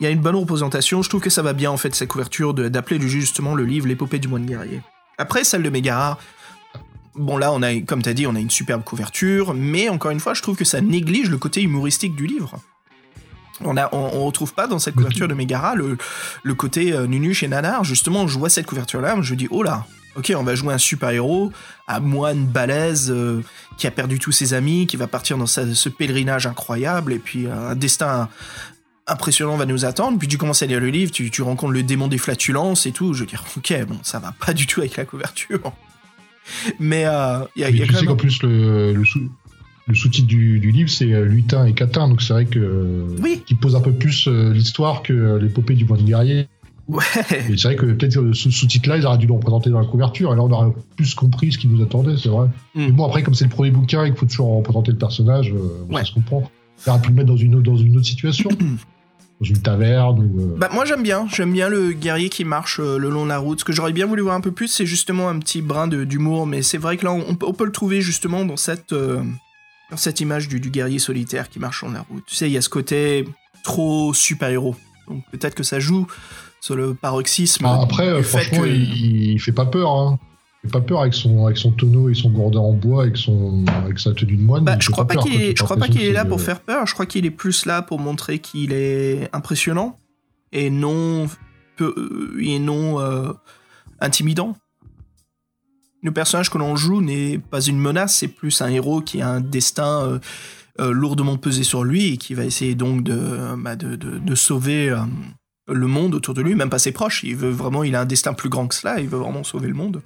il 0.00 0.04
y 0.04 0.06
a 0.06 0.10
une 0.10 0.20
bonne 0.20 0.36
représentation. 0.36 1.02
Je 1.02 1.08
trouve 1.08 1.20
que 1.20 1.30
ça 1.30 1.42
va 1.42 1.52
bien 1.52 1.70
en 1.70 1.76
fait, 1.76 1.94
cette 1.94 2.08
couverture 2.08 2.54
d'appeler 2.54 3.00
justement 3.08 3.54
le 3.54 3.64
livre 3.64 3.86
L'épopée 3.86 4.18
du 4.18 4.28
moine 4.28 4.46
guerrier. 4.46 4.80
Après, 5.18 5.44
celle 5.44 5.62
de 5.62 5.70
Megara. 5.70 6.18
Bon 7.14 7.36
là, 7.36 7.52
on 7.52 7.62
a, 7.62 7.80
comme 7.80 8.00
tu 8.00 8.08
as 8.08 8.14
dit, 8.14 8.28
on 8.28 8.36
a 8.36 8.38
une 8.38 8.50
superbe 8.50 8.84
couverture, 8.84 9.52
mais 9.52 9.88
encore 9.88 10.12
une 10.12 10.20
fois, 10.20 10.34
je 10.34 10.42
trouve 10.42 10.56
que 10.56 10.64
ça 10.64 10.80
néglige 10.80 11.30
le 11.30 11.38
côté 11.38 11.60
humoristique 11.62 12.14
du 12.14 12.28
livre. 12.28 12.60
On, 13.64 13.76
a, 13.76 13.88
on, 13.92 14.24
retrouve 14.24 14.54
pas 14.54 14.66
dans 14.66 14.78
cette 14.78 14.94
couverture 14.94 15.28
de 15.28 15.34
Megara 15.34 15.74
le, 15.74 15.96
le 16.42 16.54
côté 16.54 16.92
euh, 16.92 17.06
Nunuche 17.06 17.42
et 17.42 17.48
Nanar. 17.48 17.84
Justement, 17.84 18.26
je 18.28 18.38
vois 18.38 18.48
cette 18.48 18.66
couverture-là, 18.66 19.16
je 19.20 19.34
dis, 19.34 19.48
oh 19.50 19.62
là, 19.62 19.84
ok, 20.16 20.32
on 20.36 20.42
va 20.42 20.54
jouer 20.54 20.74
un 20.74 20.78
super-héros, 20.78 21.52
un 21.88 22.00
moine 22.00 22.44
balèze 22.46 23.10
euh, 23.10 23.42
qui 23.76 23.86
a 23.86 23.90
perdu 23.90 24.18
tous 24.18 24.32
ses 24.32 24.54
amis, 24.54 24.86
qui 24.86 24.96
va 24.96 25.06
partir 25.06 25.38
dans 25.38 25.46
ce 25.46 25.88
pèlerinage 25.88 26.46
incroyable, 26.46 27.12
et 27.12 27.18
puis 27.18 27.46
un 27.48 27.74
destin 27.74 28.28
impressionnant 29.08 29.56
va 29.56 29.66
nous 29.66 29.84
attendre. 29.84 30.18
Puis 30.18 30.28
tu 30.28 30.38
commences 30.38 30.62
à 30.62 30.66
lire 30.66 30.80
le 30.80 30.90
livre, 30.90 31.10
tu, 31.10 31.30
tu 31.30 31.42
rencontres 31.42 31.72
le 31.72 31.82
démon 31.82 32.08
des 32.08 32.18
flatulences 32.18 32.86
et 32.86 32.92
tout. 32.92 33.14
Je 33.14 33.20
veux 33.20 33.26
dire, 33.26 33.44
ok, 33.56 33.86
bon, 33.86 33.98
ça 34.02 34.18
va 34.18 34.32
pas 34.38 34.52
du 34.52 34.66
tout 34.66 34.80
avec 34.80 34.96
la 34.96 35.04
couverture. 35.04 35.72
Mais 36.78 37.04
euh, 37.06 37.40
il 37.56 37.62
y 37.62 37.64
a, 37.64 37.70
y 37.70 37.82
a 37.82 37.86
tu 37.86 37.94
sais 37.94 38.06
qu'en 38.06 38.16
plus, 38.16 38.42
le, 38.42 38.92
le, 38.92 39.04
le 39.88 39.94
sous-titre 39.94 40.26
du, 40.28 40.58
livre, 40.60 40.90
c'est 40.90 41.12
euh, 41.12 41.24
Lutin 41.24 41.64
et 41.66 41.72
Catin, 41.72 42.08
donc 42.08 42.20
c'est 42.22 42.32
vrai 42.34 42.44
que 42.44 43.06
oui. 43.22 43.42
qui 43.46 43.54
pose 43.54 43.74
un 43.74 43.80
peu 43.80 43.92
plus 43.92 44.28
euh, 44.28 44.52
l'histoire 44.52 45.02
que 45.02 45.12
euh, 45.12 45.38
l'épopée 45.40 45.74
du 45.74 45.84
moine 45.86 46.02
guerrier. 46.02 46.46
Ouais. 46.88 47.04
Et 47.50 47.56
c'est 47.56 47.68
vrai 47.68 47.76
que 47.76 47.86
peut-être 47.86 48.32
ce 48.32 48.50
sous-titre-là, 48.50 48.96
ils 48.98 49.06
auraient 49.06 49.18
dû 49.18 49.26
le 49.26 49.32
représenter 49.34 49.68
dans 49.70 49.80
la 49.80 49.86
couverture, 49.86 50.32
et 50.32 50.36
là 50.36 50.42
on 50.42 50.50
aurait 50.50 50.72
plus 50.96 51.14
compris 51.14 51.52
ce 51.52 51.58
qui 51.58 51.68
nous 51.68 51.82
attendait, 51.82 52.16
c'est 52.16 52.28
vrai. 52.28 52.46
Mm. 52.74 52.86
Mais 52.86 52.92
bon, 52.92 53.06
après, 53.06 53.22
comme 53.22 53.34
c'est 53.34 53.44
le 53.44 53.50
premier 53.50 53.70
bouquin 53.70 54.04
et 54.04 54.10
qu'il 54.10 54.18
faut 54.18 54.26
toujours 54.26 54.56
représenter 54.56 54.92
le 54.92 54.98
personnage, 54.98 55.52
euh, 55.52 55.84
Ouais. 55.92 56.00
ça 56.02 56.06
se 56.08 56.12
comprend. 56.14 56.50
On 56.86 56.90
aurait 56.90 57.00
pu 57.00 57.08
le 57.08 57.14
mettre 57.14 57.28
dans 57.28 57.36
une, 57.36 57.54
autre- 57.56 57.64
dans 57.70 57.76
une 57.76 57.96
autre 57.96 58.06
situation, 58.06 58.48
dans 59.40 59.46
une 59.46 59.58
taverne 59.62 60.18
ou. 60.20 60.40
euh, 60.40 60.56
Bah 60.58 60.68
moi 60.72 60.84
j'aime 60.84 61.02
bien, 61.02 61.26
j'aime 61.30 61.52
bien 61.52 61.68
le 61.68 61.92
guerrier 61.92 62.28
qui 62.28 62.44
marche 62.44 62.78
euh, 62.80 62.98
le 62.98 63.08
long 63.10 63.24
de 63.24 63.28
la 63.30 63.38
route. 63.38 63.60
Ce 63.60 63.64
que 63.64 63.72
j'aurais 63.72 63.92
bien 63.92 64.06
voulu 64.06 64.22
voir 64.22 64.34
un 64.34 64.40
peu 64.40 64.52
plus, 64.52 64.68
c'est 64.68 64.86
justement 64.86 65.28
un 65.28 65.38
petit 65.38 65.60
brin 65.62 65.88
d'humour, 65.88 66.46
mais 66.46 66.62
c'est 66.62 66.78
vrai 66.78 66.96
que 66.96 67.04
là 67.04 67.12
on, 67.12 67.34
peut- 67.34 67.46
on 67.46 67.52
peut 67.54 67.64
le 67.66 67.72
trouver 67.72 68.00
justement 68.00 68.44
dans 68.44 68.56
cette 68.56 68.92
euh, 68.92 69.22
dans 69.90 69.96
cette 69.96 70.20
image 70.20 70.48
du, 70.48 70.60
du 70.60 70.70
guerrier 70.70 70.98
solitaire 70.98 71.48
qui 71.48 71.58
marche 71.58 71.78
sur 71.78 71.88
la 71.88 72.02
route. 72.02 72.24
Tu 72.26 72.34
sais, 72.34 72.48
il 72.48 72.52
y 72.52 72.56
a 72.56 72.62
ce 72.62 72.68
côté 72.68 73.26
trop 73.64 74.12
super 74.14 74.48
héros. 74.50 74.76
Donc 75.08 75.24
peut-être 75.32 75.54
que 75.54 75.62
ça 75.62 75.80
joue 75.80 76.06
sur 76.60 76.76
le 76.76 76.94
paroxysme. 76.94 77.64
ah, 77.66 77.80
après, 77.82 78.08
euh, 78.08 78.22
franchement, 78.22 78.62
que- 78.62 78.66
il, 78.68 79.30
il 79.32 79.40
fait 79.40 79.52
pas 79.52 79.66
peur. 79.66 79.90
Hein. 79.90 80.18
Il 80.64 80.70
fait 80.70 80.72
pas 80.80 80.84
peur 80.84 81.00
avec 81.02 81.14
son, 81.14 81.46
avec 81.46 81.56
son 81.56 81.70
tonneau 81.70 82.08
et 82.10 82.14
son 82.14 82.30
gourdin 82.30 82.58
en 82.58 82.72
bois, 82.72 83.02
avec, 83.04 83.16
son, 83.16 83.64
avec 83.84 83.98
sa 84.00 84.12
tenue 84.12 84.36
de 84.36 84.42
moine. 84.42 84.64
Bah, 84.64 84.76
je 84.80 84.90
crois 84.90 85.06
pas 85.06 85.14
qu'il 85.16 85.40
est, 85.40 85.56
je 85.56 85.62
crois 85.62 85.76
pas 85.76 85.86
qu'il 85.88 86.02
est 86.02 86.12
là 86.12 86.24
pour 86.24 86.38
le- 86.38 86.42
faire 86.42 86.60
peur. 86.60 86.84
Je 86.86 86.92
crois 86.94 87.06
qu'il 87.06 87.24
est 87.24 87.30
plus 87.30 87.64
là 87.64 87.80
pour 87.80 87.98
montrer 88.00 88.40
qu'il 88.40 88.72
est 88.72 89.28
impressionnant 89.32 89.96
et 90.52 90.68
non 90.68 91.28
peu, 91.76 91.94
euh, 91.96 92.36
et 92.42 92.58
non 92.58 93.00
euh, 93.00 93.32
intimidant. 94.00 94.56
Le 96.02 96.12
personnage 96.12 96.50
que 96.50 96.58
l'on 96.58 96.76
joue 96.76 97.00
n'est 97.00 97.38
pas 97.38 97.60
une 97.60 97.78
menace, 97.78 98.16
c'est 98.16 98.28
plus 98.28 98.62
un 98.62 98.68
héros 98.68 99.00
qui 99.00 99.20
a 99.20 99.28
un 99.28 99.40
destin 99.40 100.02
euh, 100.02 100.18
euh, 100.80 100.92
lourdement 100.92 101.36
pesé 101.36 101.64
sur 101.64 101.82
lui 101.82 102.12
et 102.12 102.16
qui 102.16 102.34
va 102.34 102.44
essayer 102.44 102.76
donc 102.76 103.02
de, 103.02 103.56
bah, 103.56 103.74
de, 103.74 104.34
sauver 104.36 104.90
euh, 104.90 104.98
le 105.66 105.86
monde 105.88 106.14
autour 106.14 106.34
de 106.34 106.42
lui, 106.42 106.54
même 106.54 106.70
pas 106.70 106.78
ses 106.78 106.92
proches. 106.92 107.24
Il 107.24 107.34
veut 107.34 107.50
vraiment, 107.50 107.82
il 107.82 107.96
a 107.96 108.02
un 108.02 108.06
destin 108.06 108.32
plus 108.32 108.48
grand 108.48 108.68
que 108.68 108.76
cela. 108.76 109.00
Il 109.00 109.08
veut 109.08 109.18
vraiment 109.18 109.42
sauver 109.42 109.66
le 109.66 109.74
monde. 109.74 110.02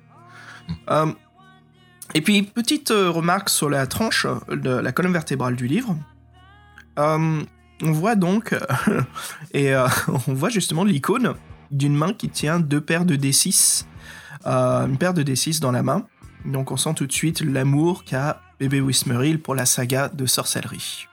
Et 2.15 2.21
puis, 2.21 2.43
petite 2.43 2.89
remarque 2.91 3.51
sur 3.51 3.69
la 3.69 3.87
tranche 3.87 4.27
de 4.51 4.71
la 4.71 4.93
colonne 4.93 5.13
vertébrale 5.13 5.57
du 5.57 5.67
livre. 5.67 5.97
On 6.97 7.45
voit 7.83 8.17
donc, 8.17 8.55
et 9.53 9.75
on 10.27 10.33
voit 10.33 10.51
justement 10.51 10.85
l'icône 10.85 11.35
d'une 11.71 11.97
main 11.97 12.13
qui 12.13 12.29
tient 12.29 12.61
deux 12.61 12.81
paires 12.81 13.05
de 13.05 13.17
D6, 13.17 13.85
euh, 14.47 14.87
une 14.87 14.97
paire 14.99 15.15
de 15.15 15.23
D6 15.23 15.61
dans 15.61 15.73
la 15.73 15.83
main. 15.83 16.07
Donc 16.45 16.71
on 16.73 16.77
sent 16.77 16.95
tout 16.95 17.07
de 17.07 17.13
suite 17.13 17.41
l'amour 17.41 18.05
qu'a 18.05 18.41
bébé 18.59 18.81
Wismerhill 18.81 19.41
pour 19.41 19.55
la 19.55 19.65
saga 19.67 20.09
de 20.09 20.27
sorcellerie. 20.27 21.07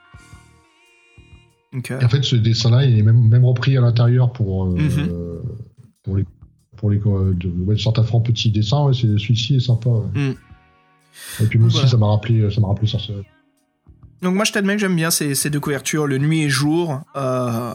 Donc, 1.72 1.90
euh, 1.92 2.00
en 2.04 2.08
fait, 2.08 2.22
ce 2.24 2.34
dessin-là, 2.36 2.84
il 2.84 2.98
est 2.98 3.02
même, 3.02 3.28
même 3.28 3.44
repris 3.44 3.76
à 3.76 3.80
l'intérieur 3.80 4.32
pour, 4.32 4.66
euh, 4.66 4.74
Mhm. 4.76 5.08
pour 6.02 6.16
les 6.16 6.24
pour 6.76 6.90
les 6.90 6.96
de, 6.98 7.48
ouais, 7.64 7.74
de 7.74 7.80
sorte 7.80 7.98
à 7.98 8.02
faire 8.02 8.16
un 8.16 8.20
petit 8.22 8.50
dessin. 8.50 8.84
Ouais, 8.86 8.94
c'est 8.94 9.02
celui-ci 9.18 9.56
est 9.56 9.60
sympa. 9.60 9.90
ouais. 9.90 10.30
Mm. 10.30 10.34
Et 11.42 11.46
puis 11.46 11.58
moi 11.58 11.66
aussi, 11.66 11.76
Voilà. 11.76 11.90
ça 11.90 11.96
m'a 11.98 12.06
rappelé, 12.06 12.50
ça 12.50 12.60
m'a 12.60 12.68
rappelé 12.68 12.86
Sorcellerie. 12.86 13.26
Donc 14.22 14.34
moi 14.34 14.44
je 14.44 14.52
t'admets 14.52 14.74
que 14.74 14.80
j'aime 14.80 14.96
bien 14.96 15.10
ces, 15.10 15.34
ces 15.34 15.48
deux 15.48 15.60
couvertures, 15.60 16.06
le 16.06 16.18
nuit 16.18 16.42
et 16.42 16.48
jour 16.50 17.00
euh, 17.16 17.72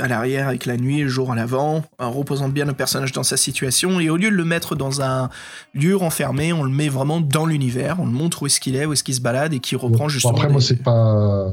à 0.00 0.08
l'arrière 0.08 0.48
avec 0.48 0.64
la 0.64 0.76
nuit 0.76 1.00
et 1.00 1.02
le 1.02 1.08
jour 1.08 1.32
à 1.32 1.34
l'avant, 1.34 1.82
euh, 2.00 2.06
représente 2.06 2.52
bien 2.52 2.66
le 2.66 2.72
personnage 2.72 3.12
dans 3.12 3.24
sa 3.24 3.36
situation 3.36 3.98
et 3.98 4.08
au 4.08 4.16
lieu 4.16 4.30
de 4.30 4.36
le 4.36 4.44
mettre 4.44 4.76
dans 4.76 5.02
un 5.02 5.28
lieu 5.74 5.96
renfermé, 5.96 6.52
on 6.52 6.62
le 6.62 6.70
met 6.70 6.88
vraiment 6.88 7.20
dans 7.20 7.46
l'univers, 7.46 7.96
on 7.98 8.06
le 8.06 8.12
montre 8.12 8.42
où 8.42 8.46
est-ce 8.46 8.60
qu'il 8.60 8.76
est, 8.76 8.86
où 8.86 8.92
est-ce 8.92 9.02
qu'il 9.02 9.14
se 9.14 9.20
balade 9.20 9.52
et 9.54 9.58
qui 9.58 9.74
reprend 9.74 10.04
Bon, 10.04 10.08
justement. 10.08 10.34
après, 10.34 10.48
moi, 10.48 10.60
c'est 10.60 10.82
pas. 10.82 11.52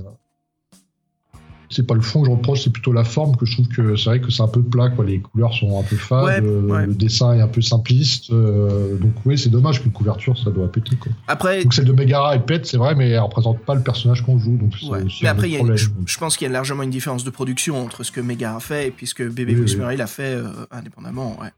C'est 1.70 1.86
pas 1.88 1.94
le 1.96 2.02
fond 2.02 2.22
que 2.22 2.28
je 2.28 2.32
reproche, 2.32 2.64
c'est 2.64 2.72
plutôt 2.72 2.92
la 2.94 3.04
forme 3.04 3.36
que 3.36 3.46
je 3.46 3.54
trouve 3.54 3.68
que 3.68 3.96
c'est 3.96 4.06
vrai 4.10 4.22
que 4.22 4.30
c'est 4.32 4.44
un 4.44 4.48
peu 4.48 4.62
plat, 4.62 4.90
quoi. 4.90 5.04
Les 5.06 5.20
couleurs 5.20 5.54
sont 5.54 5.80
un 5.80 5.84
peu 5.84 5.96
fades, 5.96 6.24
Ouais, 6.26 6.40
euh, 6.44 6.62
ouais. 6.62 6.86
le 6.88 6.94
dessin 6.94 7.34
est 7.34 7.42
un 7.42 7.48
peu 7.48 7.62
simpliste. 7.62 8.32
euh, 8.32 8.98
donc, 8.98 9.14
oui, 9.26 9.38
c'est 9.38 9.50
dommage 9.50 9.82
qu'une 9.82 9.92
couverture, 9.92 10.38
ça 10.38 10.52
doit 10.52 10.72
péter, 10.72 10.96
quoi. 10.96 11.12
Après, 11.28 11.64
Donc, 11.64 11.74
celle 11.74 11.86
de 11.86 11.92
Megara, 11.94 12.36
elle 12.36 12.44
pète, 12.46 12.66
c'est 12.66 12.78
vrai, 12.78 12.96
mais 12.96 13.10
elle 13.10 13.20
représente 13.20 13.60
pas 13.62 13.76
le 13.76 13.82
personnage 13.82 14.24
qu'on 14.24 14.38
joue. 14.40 14.58
Donc, 14.58 14.74
ouais. 14.92 15.04
mais 15.22 15.28
après 15.28 15.50
y 15.50 15.58
a- 15.58 15.76
je, 15.76 15.88
je 16.06 16.18
pense 16.18 16.38
qu'il 16.38 16.46
y 16.48 16.50
a 16.50 16.54
largement 16.54 16.84
une 16.84 16.90
différence 16.92 17.24
de 17.24 17.30
production 17.30 17.84
entre 17.84 18.04
ce 18.04 18.12
que 18.12 18.22
Mega 18.22 18.56
a 18.56 18.60
fait 18.60 18.88
et 18.88 18.92
puis 18.92 19.08
ce 19.08 19.14
que 19.14 19.24
Bébé 19.28 19.56
Oui, 19.56 20.02
a 20.02 20.08
fait 20.08 20.24
euh, 20.36 20.48
indépendamment. 20.72 21.38
Ouais. 21.42 21.50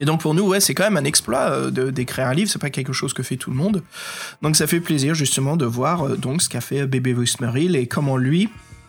Et 0.00 0.04
donc 0.04 0.20
pour 0.20 0.32
nous, 0.32 0.44
ouais, 0.46 0.60
c'est 0.60 0.74
quand 0.74 0.84
même 0.84 0.96
un 0.96 1.04
exploit 1.04 1.70
de- 1.72 1.90
d'écrire 1.90 2.28
un 2.28 2.34
livre, 2.34 2.48
c'est 2.50 2.60
pas 2.60 2.70
quelque 2.70 2.92
chose 2.92 3.12
que 3.12 3.24
fait 3.24 3.36
tout 3.36 3.50
le 3.50 3.56
monde. 3.56 3.82
Donc 4.42 4.54
ça 4.54 4.66
fait 4.68 4.78
plaisir 4.80 5.14
justement 5.14 5.56
de 5.56 5.64
voir 5.64 6.16
donc 6.16 6.40
ce 6.42 6.48
qu'a 6.48 6.60
fait 6.60 6.86
Bébé 6.86 7.12
Wismerhill 7.14 7.74
et 7.74 7.86
comment 7.88 8.16
lui 8.16 8.48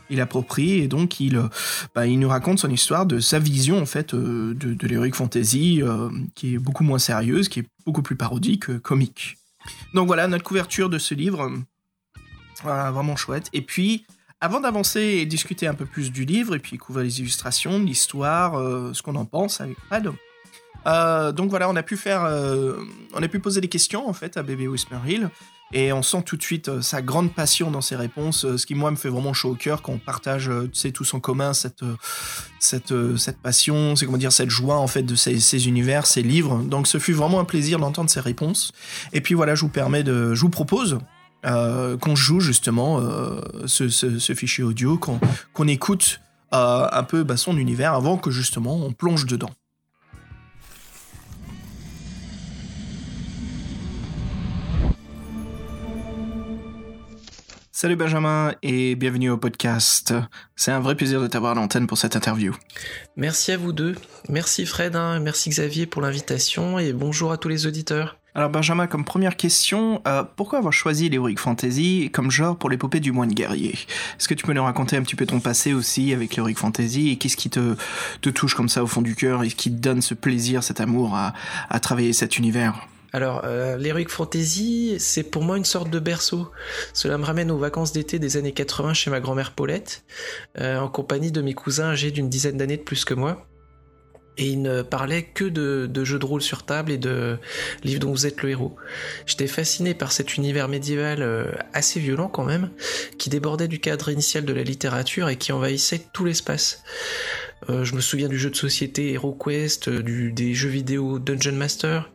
il 0.10 0.22
approprie 0.22 0.80
et 0.80 0.88
donc 0.88 1.20
il, 1.20 1.38
euh, 1.38 1.48
bah, 1.96 2.08
il 2.08 2.20
nous 2.20 2.30
raconte 2.30 2.60
son 2.60 2.70
histoire 2.70 3.06
de 3.06 3.20
sa 3.20 3.40
vision 3.40 3.80
en 3.82 3.86
fait 3.86 4.14
euh, 4.14 4.54
de, 4.56 4.74
de 4.74 5.12
fantasy 5.14 5.82
euh, 5.82 6.10
qui 6.36 6.56
est 6.56 6.60
beaucoup 6.60 6.84
moins 6.84 7.00
sérieuse, 7.00 7.50
qui 7.50 7.60
est 7.62 7.68
beaucoup 7.86 8.02
plus 8.02 8.16
parodique, 8.16 8.66
que 8.66 8.78
comique. 8.78 9.38
Donc 9.94 10.08
voilà 10.08 10.28
notre 10.28 10.44
couverture 10.44 10.90
de 10.90 10.98
ce 10.98 11.14
livre, 11.14 11.52
euh, 12.66 12.92
vraiment 12.92 13.16
chouette. 13.16 13.50
Et 13.54 13.62
puis 13.62 14.06
avant 14.42 14.62
d'avancer 14.62 15.02
et 15.02 15.26
discuter 15.26 15.68
un 15.68 15.74
peu 15.74 15.86
plus 15.86 16.12
du 16.12 16.24
livre 16.26 16.56
et 16.56 16.60
puis 16.60 16.78
couvrir 16.78 17.04
les 17.04 17.20
illustrations, 17.20 17.80
l'histoire, 17.80 18.58
euh, 18.58 18.94
ce 18.94 19.02
qu'on 19.02 19.16
en 19.16 19.26
pense 19.26 19.60
avec 19.60 19.78
Fred. 19.88 20.12
euh, 20.88 21.32
donc 21.34 21.50
voilà, 21.50 21.70
on 21.70 21.76
a 21.76 21.84
pu 21.84 21.98
faire, 21.98 22.24
euh, 22.24 22.78
on 23.14 23.22
a 23.22 23.28
pu 23.28 23.40
poser 23.40 23.60
des 23.60 23.68
questions 23.68 24.08
en 24.08 24.14
fait 24.14 24.38
à 24.38 24.44
Bébé 24.44 24.68
Wismerhill 24.68 25.30
et 25.74 25.94
on 25.94 26.02
sent 26.04 26.24
tout 26.26 26.38
de 26.38 26.42
suite 26.44 26.70
euh, 26.70 26.82
sa 26.82 27.02
grande 27.02 27.34
passion 27.34 27.72
dans 27.72 27.82
ses 27.82 27.96
réponses, 27.96 28.46
euh, 28.46 28.58
ce 28.58 28.66
qui 28.66 28.76
moi 28.76 28.90
me 28.92 28.96
fait 28.96 29.10
vraiment 29.10 29.34
chaud 29.34 29.52
au 29.52 29.56
cœur 29.56 29.82
quand 29.82 29.94
on 29.94 29.98
partage, 30.00 30.50
euh, 30.50 30.70
tu 30.72 30.80
sais, 30.80 30.92
tous 30.92 31.14
en 31.14 31.20
commun 31.20 31.54
cette 31.54 31.84
cette 32.60 32.94
cette 33.18 33.40
passion, 33.40 33.96
c'est 33.96 34.06
comment 34.06 34.18
dire 34.18 34.32
cette 34.32 34.50
joie 34.50 34.78
en 34.78 34.88
fait 34.88 35.04
de 35.04 35.16
ces, 35.16 35.68
univers, 35.68 36.06
ces 36.06 36.22
livres. 36.22 36.60
Donc 36.64 36.88
ce 36.88 36.98
fut 37.00 37.14
vraiment 37.14 37.40
un 37.40 37.46
plaisir 37.46 37.80
d'entendre 37.80 38.10
ses 38.10 38.20
réponses. 38.20 38.72
Et 39.14 39.22
puis 39.22 39.34
voilà, 39.36 39.56
je 39.56 39.62
vous 39.62 39.70
permets 39.70 40.04
de, 40.04 40.34
je 40.34 40.42
vous 40.42 40.50
propose 40.50 41.00
euh, 41.46 41.98
qu'on 41.98 42.16
joue 42.16 42.40
justement 42.42 43.00
euh, 43.00 43.40
ce, 43.66 43.88
ce- 43.90 44.20
ce 44.20 44.34
fichier 44.34 44.64
audio, 44.64 44.98
qu'on 44.98 45.20
qu'on 45.54 45.68
écoute 45.68 46.20
euh, 46.54 46.88
un 46.92 47.04
peu 47.04 47.24
bah, 47.24 47.38
son 47.38 47.58
univers 47.58 47.94
avant 47.94 48.18
que 48.18 48.32
justement 48.32 48.76
on 48.76 48.92
plonge 48.92 49.26
dedans. 49.26 49.52
Salut 57.82 57.96
Benjamin 57.96 58.54
et 58.62 58.96
bienvenue 58.96 59.30
au 59.30 59.38
podcast. 59.38 60.14
C'est 60.58 60.70
un 60.70 60.82
vrai 60.82 60.96
plaisir 60.96 61.22
de 61.22 61.28
t'avoir 61.28 61.54
à 61.54 61.56
l'antenne 61.56 61.88
pour 61.88 61.98
cette 61.98 62.18
interview. 62.18 62.54
Merci 63.16 63.54
à 63.54 63.58
vous 63.58 63.72
deux. 63.72 63.96
Merci 64.28 64.66
Fred, 64.66 64.98
hein, 64.98 65.20
merci 65.20 65.50
Xavier 65.50 65.86
pour 65.86 66.02
l'invitation 66.02 66.78
et 66.78 66.92
bonjour 66.92 67.32
à 67.32 67.38
tous 67.38 67.48
les 67.48 67.68
auditeurs. 67.68 68.18
Alors 68.36 68.50
Benjamin, 68.50 68.88
comme 68.88 69.06
première 69.06 69.38
question, 69.38 70.02
euh, 70.10 70.26
pourquoi 70.36 70.60
avoir 70.60 70.74
choisi 70.74 71.08
l'heroic 71.08 71.38
fantasy 71.38 72.10
comme 72.12 72.30
genre 72.30 72.58
pour 72.58 72.70
l'épopée 72.70 73.00
du 73.00 73.14
moine 73.14 73.32
guerrier? 73.32 73.72
Est-ce 73.72 74.28
que 74.28 74.34
tu 74.34 74.46
peux 74.46 74.52
nous 74.52 74.62
raconter 74.66 74.98
un 74.98 75.02
petit 75.02 75.16
peu 75.16 75.26
ton 75.26 75.40
passé 75.40 75.72
aussi 75.72 76.14
avec 76.14 76.36
l'heroic 76.36 76.56
fantasy 76.56 77.12
et 77.12 77.16
qu'est-ce 77.16 77.38
qui 77.38 77.50
te, 77.50 77.78
te 78.20 78.30
touche 78.30 78.56
comme 78.56 78.68
ça 78.68 78.84
au 78.84 78.88
fond 78.88 79.02
du 79.02 79.16
cœur 79.16 79.42
et 79.44 79.48
qui 79.48 79.72
te 79.72 79.78
donne 79.78 80.02
ce 80.02 80.16
plaisir, 80.16 80.66
cet 80.66 80.82
amour 80.82 81.16
à, 81.16 81.34
à 81.70 81.80
travailler 81.80 82.12
cet 82.12 82.38
univers? 82.38 82.90
Alors, 83.12 83.42
euh, 83.44 83.78
l'Heroic 83.78 84.10
Fantasy, 84.10 84.96
c'est 85.00 85.24
pour 85.24 85.44
moi 85.44 85.58
une 85.58 85.66
sorte 85.66 85.90
de 85.90 86.00
berceau. 86.00 86.52
Cela 86.94 87.18
me 87.18 87.26
ramène 87.26 87.50
aux 87.52 87.58
vacances 87.58 87.92
d'été 87.92 88.20
des 88.20 88.38
années 88.38 88.52
80 88.52 88.94
chez 88.94 89.10
ma 89.10 89.20
grand-mère 89.20 89.54
Paulette, 89.54 90.04
euh, 90.60 90.78
en 90.78 90.90
compagnie 90.90 91.32
de 91.32 91.42
mes 91.42 91.54
cousins 91.54 91.90
âgés 91.92 92.12
d'une 92.12 92.30
dizaine 92.30 92.58
d'années 92.58 92.78
de 92.78 92.84
plus 92.84 93.06
que 93.06 93.14
moi. 93.14 93.46
Et 94.38 94.48
ils 94.48 94.62
ne 94.62 94.84
parlaient 94.84 95.24
que 95.24 95.44
de, 95.44 96.04
jeux 96.06 96.20
de 96.20 96.26
rôle 96.26 96.42
sur 96.42 96.64
table 96.64 96.94
et 96.94 96.98
de 96.98 97.38
livres 97.84 98.00
dont 98.00 98.12
vous 98.12 98.26
êtes 98.26 98.42
le 98.42 98.52
héros. 98.52 98.78
J'étais 99.26 99.48
fasciné 99.48 99.94
par 99.94 100.14
cet 100.14 100.38
univers 100.38 100.70
médiéval 100.70 101.22
euh, 101.22 101.52
assez 101.74 102.00
violent 102.00 102.30
quand 102.30 102.46
même, 102.46 102.70
qui 103.18 103.30
débordait 103.30 103.68
du 103.68 103.80
cadre 103.80 104.10
initial 104.10 104.46
de 104.46 104.54
la 104.54 104.64
littérature 104.64 105.28
et 105.28 105.36
qui 105.36 105.52
envahissait 105.52 106.02
tout 106.14 106.24
l'espace. 106.24 106.84
Euh, 107.70 107.84
je 107.84 107.96
me 107.96 108.02
souviens 108.02 108.28
du 108.28 108.38
jeu 108.38 108.50
de 108.50 108.56
société 108.56 109.14
HeroQuest, 109.14 109.90
euh, 109.90 110.32
des 110.32 110.54
jeux 110.54 110.70
vidéo 110.70 111.20
Dungeon 111.20 111.54
Master, 111.54 112.12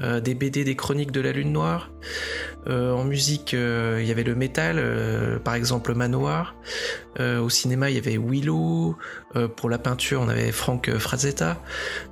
euh, 0.00 0.20
des 0.20 0.34
BD, 0.34 0.64
des 0.64 0.76
chroniques 0.76 1.10
de 1.10 1.20
la 1.20 1.32
Lune 1.32 1.52
Noire. 1.52 1.90
En 2.66 3.04
musique, 3.04 3.52
il 3.52 4.06
y 4.06 4.10
avait 4.10 4.22
le 4.22 4.34
métal, 4.34 4.82
par 5.44 5.54
exemple 5.54 5.94
Manoir. 5.94 6.56
Au 7.20 7.50
cinéma, 7.50 7.90
il 7.90 7.96
y 7.96 7.98
avait 7.98 8.16
Willow. 8.16 8.96
Pour 9.56 9.68
la 9.68 9.76
peinture, 9.76 10.22
on 10.22 10.30
avait 10.30 10.50
Frank 10.50 10.90
Frazetta. 10.96 11.60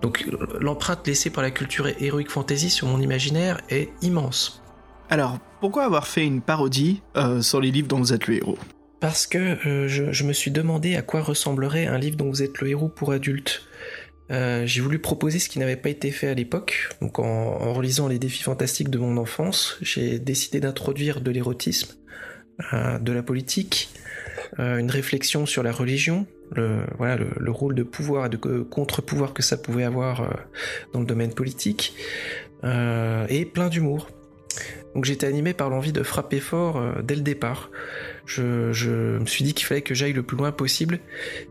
Donc 0.02 0.28
l'empreinte 0.60 1.06
laissée 1.06 1.30
par 1.30 1.42
la 1.42 1.50
culture 1.50 1.88
Heroic 1.98 2.28
Fantasy 2.28 2.68
sur 2.68 2.86
mon 2.86 3.00
imaginaire 3.00 3.62
est 3.70 3.88
immense. 4.02 4.62
Alors, 5.08 5.38
pourquoi 5.62 5.84
avoir 5.84 6.06
fait 6.06 6.26
une 6.26 6.42
parodie 6.42 7.00
sur 7.40 7.62
les 7.62 7.70
livres 7.70 7.88
dont 7.88 7.98
vous 7.98 8.12
êtes 8.12 8.26
le 8.26 8.34
héros? 8.34 8.58
Parce 9.02 9.26
que 9.26 9.66
euh, 9.66 9.88
je, 9.88 10.22
me 10.22 10.32
suis 10.32 10.52
demandé 10.52 10.94
à 10.94 11.02
quoi 11.02 11.22
ressemblerait 11.22 11.86
un 11.86 11.98
livre 11.98 12.16
dont 12.16 12.28
vous 12.28 12.44
êtes 12.44 12.60
le 12.60 12.68
héros 12.68 12.88
pour 12.88 13.10
adultes. 13.10 13.62
Euh, 14.30 14.64
j'ai 14.64 14.80
voulu 14.80 15.00
proposer 15.00 15.40
ce 15.40 15.48
qui 15.48 15.58
n'avait 15.58 15.74
pas 15.74 15.88
été 15.88 16.12
fait 16.12 16.28
à 16.28 16.34
l'époque. 16.34 16.88
Donc 17.00 17.18
en, 17.18 17.72
relisant 17.72 18.06
les 18.06 18.20
défis 18.20 18.44
fantastiques 18.44 18.90
de 18.90 18.98
mon 18.98 19.16
enfance, 19.16 19.76
j'ai 19.82 20.20
décidé 20.20 20.60
d'introduire 20.60 21.20
de 21.20 21.32
l'érotisme, 21.32 21.96
euh, 22.72 23.00
de 23.00 23.10
la 23.10 23.24
politique, 23.24 23.90
une 24.58 24.90
réflexion 24.90 25.46
sur 25.46 25.64
la 25.64 25.72
religion, 25.72 26.28
le, 26.52 26.84
le, 27.00 27.50
rôle 27.50 27.74
de 27.74 27.82
pouvoir 27.82 28.26
et 28.26 28.28
de 28.28 28.36
contre-pouvoir 28.36 29.34
que 29.34 29.42
ça 29.42 29.56
pouvait 29.56 29.82
avoir 29.82 30.46
dans 30.92 31.00
le 31.00 31.06
domaine 31.06 31.32
politique, 31.32 31.94
et 32.62 33.46
plein 33.46 33.68
d'humour. 33.68 34.10
Donc 34.94 35.06
j'étais 35.06 35.26
animé 35.26 35.54
par 35.54 35.70
l'envie 35.70 35.92
de 35.92 36.02
frapper 36.02 36.38
fort 36.38 37.02
dès 37.02 37.14
le 37.14 37.22
départ. 37.22 37.70
Je, 38.26 38.72
je 38.72 39.18
me 39.18 39.26
suis 39.26 39.44
dit 39.44 39.54
qu'il 39.54 39.66
fallait 39.66 39.82
que 39.82 39.94
j'aille 39.94 40.12
le 40.12 40.22
plus 40.22 40.36
loin 40.36 40.52
possible 40.52 41.00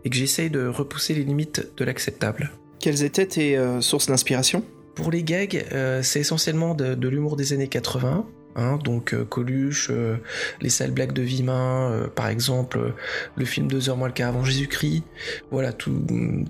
et 0.06 0.10
que 0.10 0.16
j'essaye 0.16 0.50
de 0.50 0.68
repousser 0.68 1.14
les 1.14 1.24
limites 1.24 1.68
de 1.78 1.86
l'acceptable. 1.86 2.52
Quelles 2.80 3.04
étaient 3.04 3.28
tes 3.28 3.60
sources 3.82 4.08
d'inspiration? 4.08 4.64
Pour 4.96 5.12
les 5.12 5.24
gags, 5.24 5.66
euh, 5.72 6.04
c'est 6.04 6.20
essentiellement 6.20 6.76
de, 6.76 7.08
l'humour 7.08 7.36
des 7.36 7.54
années 7.54 7.68
80. 7.68 8.26
Hein, 8.58 8.78
donc 8.84 9.14
euh, 9.14 9.24
Coluche, 9.24 9.88
euh, 9.90 10.18
les 10.60 10.70
sales 10.70 10.92
blagues 10.92 11.14
de 11.14 11.22
Vimin, 11.22 12.10
par 12.14 12.28
exemple, 12.28 12.94
le 13.38 13.46
film 13.46 13.68
Deux 13.68 13.90
heures 13.90 13.96
moins 13.96 14.10
le 14.10 14.14
quart 14.14 14.30
avant 14.30 14.44
Jésus-Christ. 14.44 15.04
Voilà, 15.50 15.72
tout, 15.72 16.06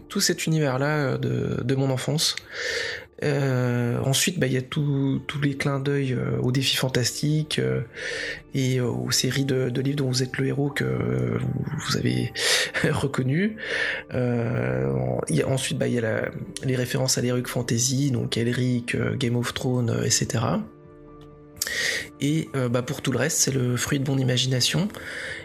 tout 0.09 0.19
cet 0.19 0.47
univers-là 0.47 1.17
de, 1.17 1.61
de, 1.63 1.75
mon 1.75 1.91
enfance. 1.91 2.35
Euh, 3.23 3.99
ensuite, 4.03 4.39
bah, 4.39 4.47
il 4.47 4.53
y 4.53 4.57
a 4.57 4.61
tous 4.61 5.21
les 5.41 5.55
clins 5.55 5.79
d'œil 5.79 6.13
euh, 6.13 6.39
aux 6.41 6.51
défis 6.51 6.75
fantastiques 6.75 7.59
euh, 7.59 7.81
et 8.55 8.81
aux 8.81 9.11
séries 9.11 9.45
de, 9.45 9.81
livres 9.81 9.97
dont 9.97 10.07
vous 10.07 10.23
êtes 10.23 10.37
le 10.37 10.47
héros 10.47 10.69
que 10.69 10.83
vous 10.83 11.97
avez 11.97 12.33
reconnu. 12.91 13.57
ensuite, 14.11 15.77
bah, 15.77 15.87
il 15.87 15.93
y 15.93 15.99
a 15.99 16.31
les 16.63 16.75
références 16.75 17.17
à 17.17 17.21
l'Heroic 17.21 17.47
Fantasy, 17.47 18.11
donc 18.11 18.37
Elric, 18.37 18.95
Game 19.17 19.35
of 19.35 19.53
Thrones, 19.53 20.01
etc. 20.03 20.39
Et 22.19 22.49
bah, 22.53 22.81
pour 22.81 23.01
tout 23.01 23.11
le 23.11 23.17
reste, 23.17 23.37
c'est 23.37 23.51
le 23.51 23.77
fruit 23.77 23.99
de 23.99 24.09
mon 24.09 24.17
imagination. 24.17 24.87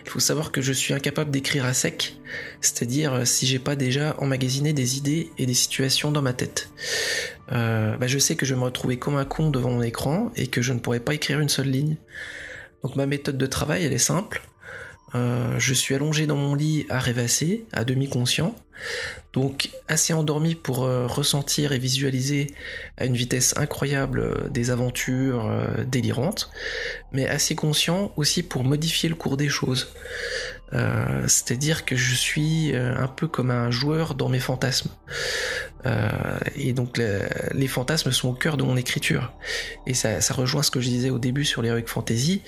Il 0.05 0.11
faut 0.11 0.21
savoir 0.21 0.53
que 0.53 0.61
je 0.61 0.73
suis 0.73 0.95
incapable 0.95 1.31
d'écrire 1.31 1.65
à 1.65 1.75
sec, 1.75 2.17
c'est-à-dire 2.61 3.27
si 3.27 3.47
j'ai 3.47 3.59
pas 3.59 3.77
déjà 3.77 4.15
emmagasiné 4.19 4.73
des 4.73 4.99
idées 4.99 5.31
et 5.39 5.47
des 5.47 5.55
situations 5.55 6.11
dans 6.11 6.23
ma 6.23 6.33
tête. 6.33 6.71
Euh, 7.53 7.97
bah, 7.97 8.07
je 8.07 8.19
sais 8.19 8.37
que 8.37 8.45
je 8.45 8.55
vais 8.55 8.61
me 8.61 8.65
retrouver 8.65 8.99
comme 8.99 9.17
un 9.17 9.25
con 9.25 9.51
devant 9.51 9.71
mon 9.71 9.83
écran 9.83 10.33
et 10.37 10.47
que 10.47 10.63
je 10.63 10.73
ne 10.73 10.79
pourrai 10.79 11.01
pas 11.01 11.15
écrire 11.15 11.41
une 11.41 11.49
seule 11.49 11.69
ligne. 11.69 11.97
Donc 12.83 12.97
ma 12.97 13.07
méthode 13.07 13.39
de 13.39 13.47
travail, 13.47 13.85
elle 13.85 13.93
est 13.93 13.99
simple. 13.99 14.43
Euh, 15.17 15.59
je 15.59 15.73
suis 15.73 15.95
allongé 15.95 16.27
dans 16.27 16.37
mon 16.37 16.55
lit 16.55 16.87
à 16.91 16.99
rêvasser, 16.99 17.65
à 17.73 17.85
demi 17.85 18.09
conscient, 18.09 18.55
donc 19.33 19.71
assez 19.89 20.13
endormi 20.13 20.55
pour 20.55 20.85
euh, 20.85 21.07
ressentir 21.07 21.73
et 21.73 21.79
visualiser 21.79 22.49
à 22.99 23.07
une 23.07 23.17
vitesse 23.17 23.55
incroyable 23.57 24.21
euh, 24.21 24.49
des 24.51 24.71
aventures 24.71 25.51
délirantes, 25.87 26.51
mais 27.13 27.27
assez 27.27 27.55
conscient 27.55 28.13
aussi 28.17 28.43
pour 28.43 28.65
modifier 28.65 29.09
le 29.09 29.15
cours 29.15 29.37
des 29.37 29.49
choses. 29.49 29.95
C'est-à-dire 30.73 31.85
que 31.85 31.97
je 31.97 32.15
suis 32.15 32.75
un 32.75 33.09
peu 33.09 33.29
comme 33.29 33.51
un 33.51 33.71
joueur 33.71 34.15
dans 34.15 34.29
mes 34.29 34.41
fantasmes. 34.41 34.91
et 36.57 36.73
donc 36.73 37.01
les 37.53 37.69
fantasmes 37.69 38.11
sont 38.11 38.31
au 38.31 38.35
cœur 38.35 38.57
de 38.57 38.63
mon 38.63 38.77
écriture. 38.77 39.33
Et 39.87 39.95
ça, 39.95 40.21
ça 40.21 40.35
rejoint 40.35 40.63
ce 40.63 40.71
que 40.71 40.81
je 40.81 40.89
disais 40.89 41.11
au 41.11 41.19
début 41.19 41.45
sur 41.45 41.63
l'Heroic 41.63 41.87
Fantasy. 41.87 42.43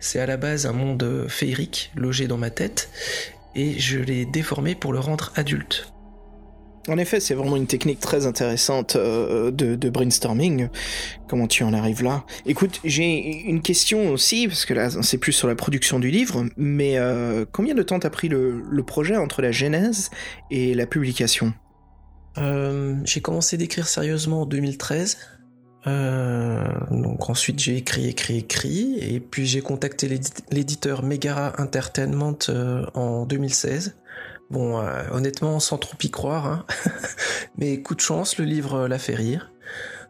C'est 0.00 0.20
à 0.20 0.26
la 0.26 0.36
base 0.36 0.66
un 0.66 0.72
monde 0.72 1.26
féerique, 1.28 1.90
logé 1.96 2.28
dans 2.28 2.38
ma 2.38 2.50
tête, 2.50 2.90
et 3.54 3.78
je 3.78 3.98
l'ai 3.98 4.24
déformé 4.24 4.74
pour 4.74 4.92
le 4.92 5.00
rendre 5.00 5.32
adulte. 5.36 5.92
En 6.88 6.98
effet, 6.98 7.18
c'est 7.18 7.34
vraiment 7.34 7.56
une 7.56 7.66
technique 7.66 8.00
très 8.00 8.26
intéressante 8.26 8.96
euh, 8.96 9.50
de, 9.50 9.88
brainstorming. 9.88 10.68
Comment 11.28 11.46
tu 11.46 11.62
en 11.64 11.72
arrives 11.72 12.02
là? 12.02 12.24
Écoute, 12.44 12.80
j'ai 12.84 13.42
une 13.48 13.62
question 13.62 14.10
aussi, 14.10 14.48
parce 14.48 14.66
que 14.66 14.74
là, 14.74 14.90
c'est 15.02 15.16
plus 15.16 15.32
sur 15.32 15.48
la 15.48 15.54
production 15.54 15.98
du 15.98 16.10
livre, 16.10 16.44
mais 16.56 16.98
euh, 16.98 17.46
combien 17.50 17.74
de 17.74 17.82
temps 17.82 17.98
t'as 17.98 18.10
pris 18.10 18.28
le, 18.28 18.82
projet 18.86 19.16
entre 19.16 19.40
la 19.40 19.50
genèse 19.50 20.10
et 20.50 20.74
la 20.74 20.86
publication? 20.86 21.54
Euh, 22.36 22.94
J'ai 23.04 23.22
commencé 23.22 23.56
d'écrire 23.56 23.88
sérieusement 23.88 24.42
en 24.42 24.46
2013. 24.46 25.16
donc 25.86 27.30
ensuite 27.30 27.60
j'ai 27.60 27.76
écrit, 27.78 28.08
écrit, 28.08 28.38
écrit, 28.38 28.98
et 29.00 29.20
puis 29.20 29.46
j'ai 29.46 29.62
contacté 29.62 30.06
l'éditeur 30.50 31.02
Megara 31.02 31.54
Entertainment 31.58 32.38
en 32.94 33.24
2016 33.24 33.96
Bon, 34.50 34.78
euh, 34.78 35.02
honnêtement, 35.10 35.58
sans 35.60 35.78
trop 35.78 35.96
y 36.02 36.10
croire, 36.10 36.46
hein. 36.46 36.64
mais 37.58 37.80
coup 37.80 37.94
de 37.94 38.00
chance, 38.00 38.38
le 38.38 38.44
livre 38.44 38.86
l'a 38.86 38.98
fait 38.98 39.14
rire. 39.14 39.52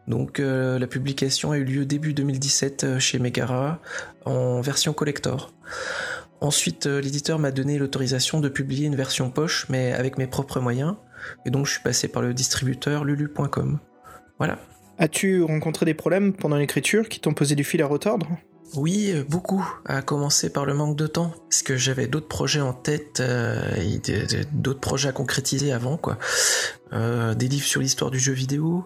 Donc 0.07 0.39
euh, 0.39 0.79
la 0.79 0.87
publication 0.87 1.53
a 1.53 1.57
eu 1.57 1.65
lieu 1.65 1.87
début 1.87 2.13
2017 2.13 2.85
euh, 2.85 2.99
chez 2.99 3.19
Megara 3.19 3.81
en 4.27 4.61
version 4.61 4.93
collector. 4.93 5.55
Ensuite, 6.41 6.87
l'éditeur 6.87 7.39
m'a 7.39 7.53
donné 7.53 7.79
l'autorisation 7.79 8.41
de 8.41 8.51
publier 8.51 8.87
une 8.87 8.97
version 8.97 9.31
poche, 9.31 9.67
mais 9.71 9.93
avec 9.93 10.19
mes 10.19 10.27
propres 10.27 10.61
moyens, 10.61 10.97
et 11.47 11.51
donc 11.51 11.65
je 11.65 11.73
suis 11.73 11.83
passé 11.83 12.07
par 12.07 12.21
le 12.21 12.35
distributeur 12.35 13.05
lulu.com. 13.05 13.79
Voilà. 14.39 14.59
As-tu 14.99 15.43
rencontré 15.43 15.87
des 15.87 15.95
problèmes 15.95 16.35
pendant 16.35 16.57
l'écriture 16.57 17.09
qui 17.09 17.19
t'ont 17.19 17.33
posé 17.33 17.55
du 17.55 17.65
fil 17.65 17.81
à 17.81 17.87
retordre? 17.87 18.29
Oui, 18.77 19.13
euh, 19.13 19.25
beaucoup, 19.29 19.67
à 19.85 20.03
commencer 20.03 20.51
par 20.51 20.65
le 20.65 20.75
manque 20.75 20.97
de 20.97 21.07
temps, 21.07 21.35
parce 21.49 21.63
que 21.63 21.77
j'avais 21.77 22.07
d'autres 22.07 22.29
projets 22.29 22.61
en 22.61 22.73
tête, 22.73 23.21
euh, 23.21 23.61
d'autres 24.53 24.81
projets 24.81 25.09
à 25.09 25.13
concrétiser 25.13 25.73
avant, 25.73 25.97
quoi. 25.97 26.19
Euh, 26.93 27.35
des 27.35 27.49
livres 27.49 27.67
sur 27.67 27.81
l'histoire 27.81 28.11
du 28.11 28.19
jeu 28.19 28.33
vidéo, 28.33 28.85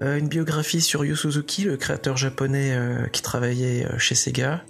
une 0.00 0.26
biographie 0.26 0.80
sur 0.80 1.04
Yu 1.04 1.16
Suzuki, 1.16 1.64
le 1.64 1.76
créateur 1.76 2.16
japonais 2.16 2.76
qui 3.12 3.22
travaillait 3.22 3.86
chez 3.96 4.16
Sega, 4.16 4.64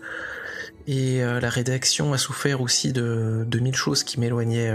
et 0.87 1.23
la 1.23 1.49
rédaction 1.49 2.13
a 2.13 2.19
souffert 2.19 2.61
aussi 2.61 2.93
de 2.93 3.59
mille 3.59 3.75
choses 3.75 4.05
qui 4.05 4.21
m'éloignaient 4.21 4.71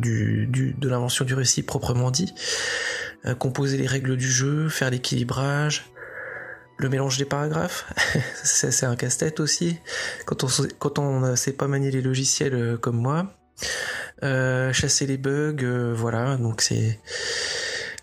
de 0.00 0.88
l'invention 0.88 1.24
du 1.24 1.34
récit 1.34 1.62
proprement 1.62 2.10
dit. 2.10 2.34
composer 3.38 3.78
les 3.78 3.86
règles 3.86 4.16
du 4.16 4.28
jeu, 4.28 4.68
faire 4.68 4.90
l'équilibrage, 4.90 5.84
le 6.78 6.88
mélange 6.88 7.18
des 7.18 7.24
paragraphes, 7.24 7.92
c'est 8.44 8.84
un 8.84 8.96
casse-tête 8.96 9.40
aussi. 9.40 9.78
Quand 10.26 10.98
on 10.98 11.20
ne 11.20 11.36
sait 11.36 11.52
pas 11.52 11.68
manier 11.68 11.90
les 11.90 12.02
logiciels 12.02 12.54
euh, 12.54 12.76
comme 12.76 12.96
moi, 12.96 13.32
euh, 14.22 14.72
chasser 14.72 15.06
les 15.06 15.16
bugs, 15.16 15.56
euh, 15.62 15.94
voilà. 15.96 16.36
Donc 16.36 16.60
c'est 16.60 16.98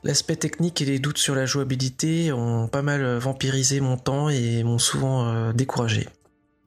l'aspect 0.04 0.36
technique 0.36 0.82
et 0.82 0.86
les 0.86 1.00
doutes 1.00 1.18
sur 1.18 1.36
la 1.36 1.46
jouabilité 1.46 2.32
ont 2.32 2.68
pas 2.68 2.82
mal 2.82 3.18
vampirisé 3.18 3.80
mon 3.80 3.98
temps 3.98 4.30
et 4.30 4.64
m'ont 4.64 4.80
souvent 4.80 5.54
découragé. 5.54 6.08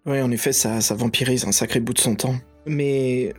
Oui, 0.06 0.22
en 0.22 0.30
effet, 0.30 0.52
ça 0.52 0.80
vampirise 0.94 1.44
un 1.44 1.52
sacré 1.52 1.80
bout 1.80 1.92
de 1.92 1.98
son 1.98 2.14
temps. 2.14 2.36
Mais 2.66 3.34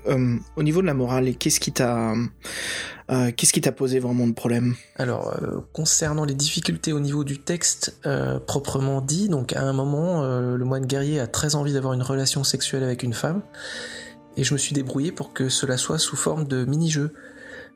au 0.55 0.63
niveau 0.63 0.81
de 0.81 0.87
la 0.87 0.93
morale, 0.93 1.35
qu'est-ce 1.35 1.59
qui 1.59 1.71
t'a 1.73 2.13
euh, 3.09 3.31
qu'est-ce 3.35 3.53
qui 3.53 3.61
t'a 3.61 3.71
posé 3.71 3.99
vraiment 3.99 4.27
de 4.27 4.33
problème? 4.33 4.75
Alors, 4.97 5.33
euh, 5.41 5.61
concernant 5.73 6.25
les 6.25 6.33
difficultés 6.33 6.91
au 6.91 6.99
niveau 6.99 7.23
du 7.23 7.39
texte 7.39 7.97
euh, 8.05 8.39
proprement 8.39 8.99
dit, 9.01 9.29
donc 9.29 9.53
à 9.53 9.61
un 9.61 9.73
moment, 9.73 10.23
le 10.25 10.65
moine 10.65 10.85
guerrier 10.85 11.19
a 11.19 11.27
très 11.27 11.55
envie 11.55 11.73
d'avoir 11.73 11.93
une 11.93 12.01
relation 12.01 12.43
sexuelle 12.43 12.83
avec 12.83 13.03
une 13.03 13.13
femme, 13.13 13.41
et 14.35 14.43
je 14.43 14.53
me 14.53 14.57
suis 14.57 14.73
débrouillé 14.73 15.11
pour 15.11 15.33
que 15.33 15.47
cela 15.47 15.77
soit 15.77 15.99
sous 15.99 16.17
forme 16.17 16.45
de 16.45 16.65
mini-jeu. 16.65 17.13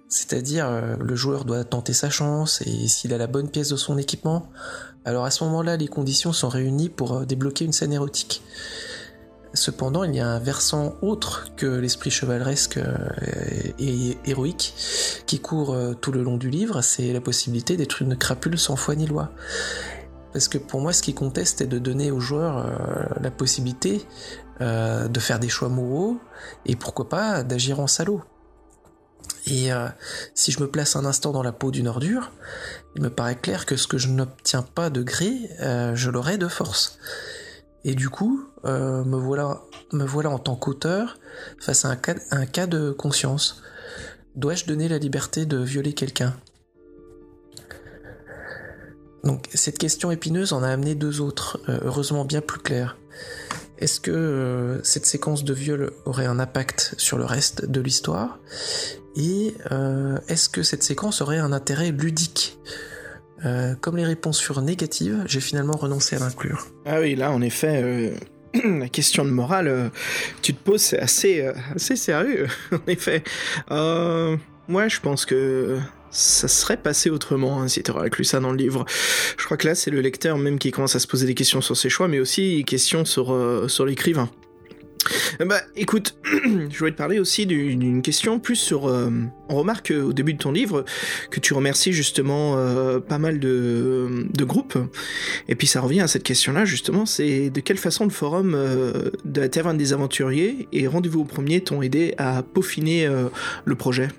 C'est-à-dire, 0.09 0.97
le 0.99 1.15
joueur 1.15 1.45
doit 1.45 1.63
tenter 1.63 1.93
sa 1.93 2.09
chance, 2.09 2.61
et 2.65 2.87
s'il 2.89 3.13
a 3.13 3.17
la 3.17 3.27
bonne 3.27 3.49
pièce 3.49 3.69
de 3.69 3.77
son 3.77 3.97
équipement, 3.97 4.49
alors 5.05 5.23
à 5.23 5.31
ce 5.31 5.45
moment-là, 5.45 5.77
les 5.77 5.87
conditions 5.87 6.33
sont 6.33 6.49
réunies 6.49 6.89
pour 6.89 7.25
débloquer 7.25 7.63
une 7.63 7.71
scène 7.71 7.93
érotique. 7.93 8.43
Cependant, 9.53 10.05
il 10.05 10.15
y 10.15 10.19
a 10.21 10.27
un 10.27 10.39
versant 10.39 10.95
autre 11.01 11.49
que 11.57 11.65
l'esprit 11.65 12.09
chevaleresque 12.09 12.77
euh, 12.77 12.95
et 13.79 14.17
héroïque 14.25 14.73
qui 15.25 15.39
court 15.39 15.73
euh, 15.73 15.93
tout 15.93 16.13
le 16.13 16.23
long 16.23 16.37
du 16.37 16.49
livre, 16.49 16.81
c'est 16.81 17.11
la 17.11 17.19
possibilité 17.19 17.75
d'être 17.75 18.01
une 18.01 18.15
crapule 18.15 18.57
sans 18.57 18.77
foi 18.77 18.95
ni 18.95 19.07
loi. 19.07 19.29
Parce 20.31 20.47
que 20.47 20.57
pour 20.57 20.79
moi, 20.79 20.93
ce 20.93 21.01
qui 21.01 21.13
comptait, 21.13 21.43
c'était 21.43 21.65
de 21.65 21.79
donner 21.79 22.11
aux 22.11 22.21
joueurs 22.21 22.59
euh, 22.59 23.19
la 23.21 23.31
possibilité 23.31 24.05
de 24.61 25.19
faire 25.19 25.39
des 25.39 25.49
choix 25.49 25.69
moraux 25.69 26.19
et 26.67 26.75
pourquoi 26.75 27.09
pas 27.09 27.41
d'agir 27.41 27.79
en 27.79 27.87
salaud. 27.87 28.21
Et 29.47 29.69
si 30.35 30.51
je 30.51 30.61
me 30.61 30.69
place 30.69 30.95
un 30.95 31.03
instant 31.03 31.31
dans 31.31 31.41
la 31.41 31.51
peau 31.51 31.71
d'une 31.71 31.87
ordure, 31.87 32.31
il 32.95 33.01
me 33.01 33.09
paraît 33.09 33.37
clair 33.37 33.65
que 33.65 33.75
ce 33.75 33.87
que 33.87 33.97
je 33.97 34.09
n'obtiens 34.09 34.61
pas 34.61 34.91
de 34.91 35.01
gré, 35.01 35.49
je 35.59 36.11
l'aurai 36.11 36.37
de 36.37 36.47
force. 36.47 36.99
Et 37.85 37.95
du 37.95 38.09
coup, 38.09 38.50
euh, 38.65 39.03
me, 39.03 39.17
voilà, 39.17 40.29
en 40.29 40.39
tant 40.39 40.55
qu'auteur 40.55 41.17
face 41.59 41.85
à 41.85 41.89
un 41.89 42.45
cas, 42.45 42.67
de 42.67 42.91
conscience. 42.91 43.63
Dois-je 44.35 44.65
donner 44.65 44.87
la 44.87 44.97
liberté 44.97 45.45
de 45.45 45.57
violer 45.57 45.93
quelqu'un? 45.93 46.35
Donc 49.23 49.47
cette 49.53 49.77
question 49.77 50.11
épineuse 50.11 50.53
en 50.53 50.63
a 50.63 50.69
amené 50.69 50.95
deux 50.95 51.21
autres, 51.21 51.59
euh, 51.69 51.79
heureusement 51.83 52.25
bien 52.25 52.41
plus 52.41 52.59
claires. 52.59 52.97
Est-ce 53.77 53.99
que 53.99 54.11
euh, 54.11 54.83
cette 54.83 55.05
séquence 55.05 55.43
de 55.43 55.53
viol 55.53 55.91
aurait 56.05 56.25
un 56.25 56.39
impact 56.39 56.95
sur 56.97 57.17
le 57.17 57.25
reste 57.25 57.65
de 57.65 57.81
l'histoire? 57.81 58.39
Et 59.15 59.55
est-ce 60.29 60.47
que 60.47 60.63
cette 60.63 60.83
séquence 60.83 61.19
aurait 61.19 61.39
un 61.39 61.51
intérêt 61.51 61.91
ludique? 61.91 62.57
Comme 63.81 63.97
les 63.97 64.05
réponses 64.05 64.39
furent 64.39 64.61
négatives, 64.61 65.21
j'ai 65.25 65.41
finalement 65.41 65.75
renoncé 65.75 66.15
à 66.15 66.19
l'inclure. 66.19 66.67
Ah 66.85 67.01
oui, 67.01 67.15
là 67.15 67.31
en 67.33 67.41
effet, 67.41 68.13
la 68.53 68.89
question 68.89 69.25
de 69.25 69.29
morale, 69.29 69.67
euh, 69.67 69.89
tu 70.41 70.53
te 70.53 70.63
poses, 70.63 70.81
c'est 70.81 70.99
assez, 70.99 71.41
euh, 71.41 71.53
assez 71.75 71.95
sérieux, 71.95 72.47
en 72.71 72.79
effet. 72.87 73.23
Euh, 73.71 74.37
moi, 74.67 74.87
je 74.87 74.99
pense 74.99 75.25
que 75.25 75.77
ça 76.11 76.47
serait 76.47 76.77
passé 76.77 77.09
autrement 77.09 77.61
hein, 77.61 77.67
si 77.67 77.83
tu 77.83 77.91
inclus 77.91 78.25
ça 78.25 78.39
dans 78.39 78.51
le 78.51 78.57
livre. 78.57 78.85
Je 79.37 79.45
crois 79.45 79.57
que 79.57 79.67
là, 79.67 79.75
c'est 79.75 79.91
le 79.91 80.01
lecteur 80.01 80.37
même 80.37 80.59
qui 80.59 80.71
commence 80.71 80.95
à 80.95 80.99
se 80.99 81.07
poser 81.07 81.25
des 81.25 81.35
questions 81.35 81.61
sur 81.61 81.77
ses 81.77 81.89
choix, 81.89 82.07
mais 82.07 82.19
aussi 82.19 82.57
des 82.57 82.63
questions 82.63 83.05
sur, 83.05 83.35
sur 83.69 83.85
l'écrivain. 83.85 84.29
Euh, 85.39 85.45
bah 85.45 85.61
écoute, 85.75 86.15
je 86.23 86.77
voulais 86.77 86.91
te 86.91 86.97
parler 86.97 87.19
aussi 87.19 87.45
d'une 87.45 88.01
question 88.01 88.39
plus 88.39 88.55
sur... 88.55 88.87
Euh, 88.87 89.09
on 89.49 89.55
remarque 89.55 89.91
au 89.91 90.13
début 90.13 90.33
de 90.33 90.37
ton 90.37 90.51
livre 90.51 90.85
que 91.29 91.39
tu 91.39 91.53
remercies 91.53 91.93
justement 91.93 92.55
euh, 92.57 92.99
pas 92.99 93.17
mal 93.17 93.39
de, 93.39 94.27
groupes. 94.39 94.77
Et 95.47 95.55
puis 95.55 95.67
ça 95.67 95.81
revient 95.81 96.01
à 96.01 96.07
cette 96.07 96.23
question-là 96.23 96.65
justement, 96.65 97.05
c'est 97.05 97.49
de 97.49 97.59
quelle 97.59 97.77
façon 97.77 98.05
le 98.05 98.09
forum 98.09 98.51
de 98.51 99.41
la 99.41 99.49
Taverne 99.49 99.77
des 99.77 99.93
Aventuriers 99.93 100.67
et 100.71 100.87
Rendez-vous 100.87 101.21
au 101.21 101.25
premier 101.25 101.61
t'ont 101.61 101.81
aidé 101.81 102.15
à 102.17 102.43
peaufiner 102.43 103.07
le 103.65 103.75
projet? 103.75 104.09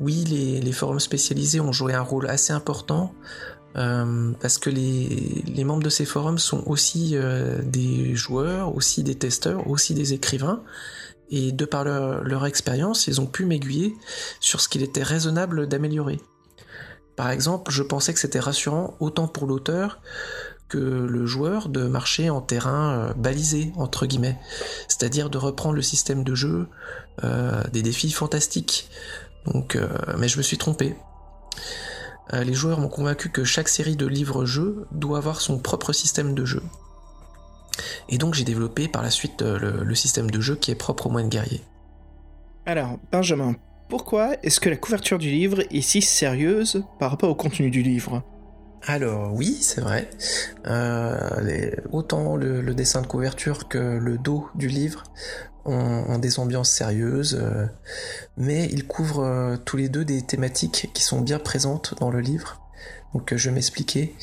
Oui, 0.00 0.24
les, 0.24 0.72
forums 0.72 1.00
spécialisés 1.00 1.60
ont 1.60 1.72
joué 1.72 1.94
un 1.94 2.02
rôle 2.02 2.28
assez 2.28 2.52
important 2.52 3.14
euh, 3.76 4.32
parce 4.40 4.58
que 4.58 4.68
les, 4.68 5.42
les, 5.46 5.64
membres 5.64 5.82
de 5.82 5.88
ces 5.88 6.04
forums 6.04 6.38
sont 6.38 6.62
aussi 6.66 7.12
euh, 7.14 7.62
des 7.62 8.14
joueurs, 8.14 8.74
aussi 8.74 9.02
des 9.02 9.14
testeurs, 9.14 9.68
aussi 9.68 9.94
des 9.94 10.12
écrivains, 10.12 10.62
et 11.30 11.52
de 11.52 11.64
par 11.64 11.84
leur, 11.84 12.22
leur 12.22 12.44
expérience, 12.44 13.06
ils 13.06 13.20
ont 13.20 13.26
pu 13.26 13.46
m'aiguiller 13.46 13.94
sur 14.40 14.60
ce 14.60 14.68
qu'il 14.68 14.82
était 14.82 15.02
raisonnable 15.02 15.66
d'améliorer. 15.66 16.20
Par 17.16 17.30
exemple, 17.30 17.72
je 17.72 17.82
pensais 17.82 18.12
que 18.12 18.18
c'était 18.18 18.40
rassurant 18.40 18.94
autant 19.00 19.28
pour 19.28 19.46
l'auteur 19.46 20.00
que 20.68 20.78
le 20.78 21.26
joueur 21.26 21.68
de 21.68 21.86
marcher 21.86 22.28
en 22.28 22.40
terrain 22.42 22.92
euh, 22.92 23.14
balisé, 23.14 23.72
entre 23.76 24.04
guillemets, 24.04 24.38
c'est-à-dire 24.88 25.30
de 25.30 25.38
reprendre 25.38 25.74
le 25.74 25.82
système 25.82 26.24
de 26.24 26.34
jeu 26.34 26.66
euh, 27.24 27.62
des 27.72 27.82
défis 27.82 28.10
fantastiques. 28.10 28.90
Donc, 29.46 29.76
mais 30.18 30.28
je 30.28 30.38
me 30.38 30.42
suis 30.42 30.56
trompé. 30.56 30.94
Euh, 32.32 32.44
les 32.44 32.54
joueurs 32.54 32.78
m'ont 32.78 32.88
convaincu 32.88 33.28
que 33.30 33.44
chaque 33.44 33.68
série 33.68 33.96
de 33.96 34.06
livres-jeux 34.06 34.86
doit 34.92 35.18
avoir 35.18 35.40
son 35.40 35.58
propre 35.58 35.92
système 35.92 36.34
de 36.34 36.44
jeu. 36.44 36.62
Et 38.08 38.18
donc 38.18 38.34
j'ai 38.34 38.44
développé 38.44 38.88
par 38.88 39.02
la 39.02 39.10
suite 39.10 39.42
euh, 39.42 39.82
le, 39.82 39.94
système 39.94 40.30
de 40.30 40.40
jeu 40.40 40.56
qui 40.56 40.70
est 40.70 40.76
propre 40.76 41.06
au 41.06 41.10
moine 41.10 41.28
guerrier. 41.28 41.62
Alors, 42.66 42.98
Benjamin, 43.10 43.56
pourquoi 43.88 44.36
est-ce 44.42 44.60
que 44.60 44.70
la 44.70 44.76
couverture 44.76 45.18
du 45.18 45.30
livre 45.30 45.62
est 45.70 45.80
si 45.80 46.00
sérieuse 46.00 46.84
par 46.98 47.10
rapport 47.10 47.30
au 47.30 47.34
contenu 47.34 47.70
du 47.70 47.82
livre? 47.82 48.22
Alors 48.84 49.32
oui, 49.32 49.58
c'est 49.60 49.80
vrai. 49.80 50.10
Euh, 50.66 51.70
autant 51.92 52.36
le, 52.36 52.74
dessin 52.74 53.00
de 53.00 53.06
couverture 53.06 53.68
que 53.68 53.78
le 53.78 54.18
dos 54.18 54.48
du 54.54 54.68
livre 54.68 55.04
ont, 55.64 56.18
des 56.18 56.38
ambiances 56.38 56.70
sérieuses, 56.70 57.38
euh, 57.40 57.66
mais 58.36 58.66
ils 58.66 58.86
couvrent 58.86 59.24
euh, 59.24 59.56
tous 59.56 59.76
les 59.76 59.88
deux 59.88 60.04
des 60.04 60.22
thématiques 60.22 60.90
qui 60.94 61.02
sont 61.02 61.20
bien 61.20 61.38
présentes 61.38 61.94
dans 62.00 62.10
le 62.10 62.20
livre. 62.20 62.60
Donc 63.14 63.34
je 63.34 63.48
vais 63.48 63.54
m'expliquer. 63.54 64.14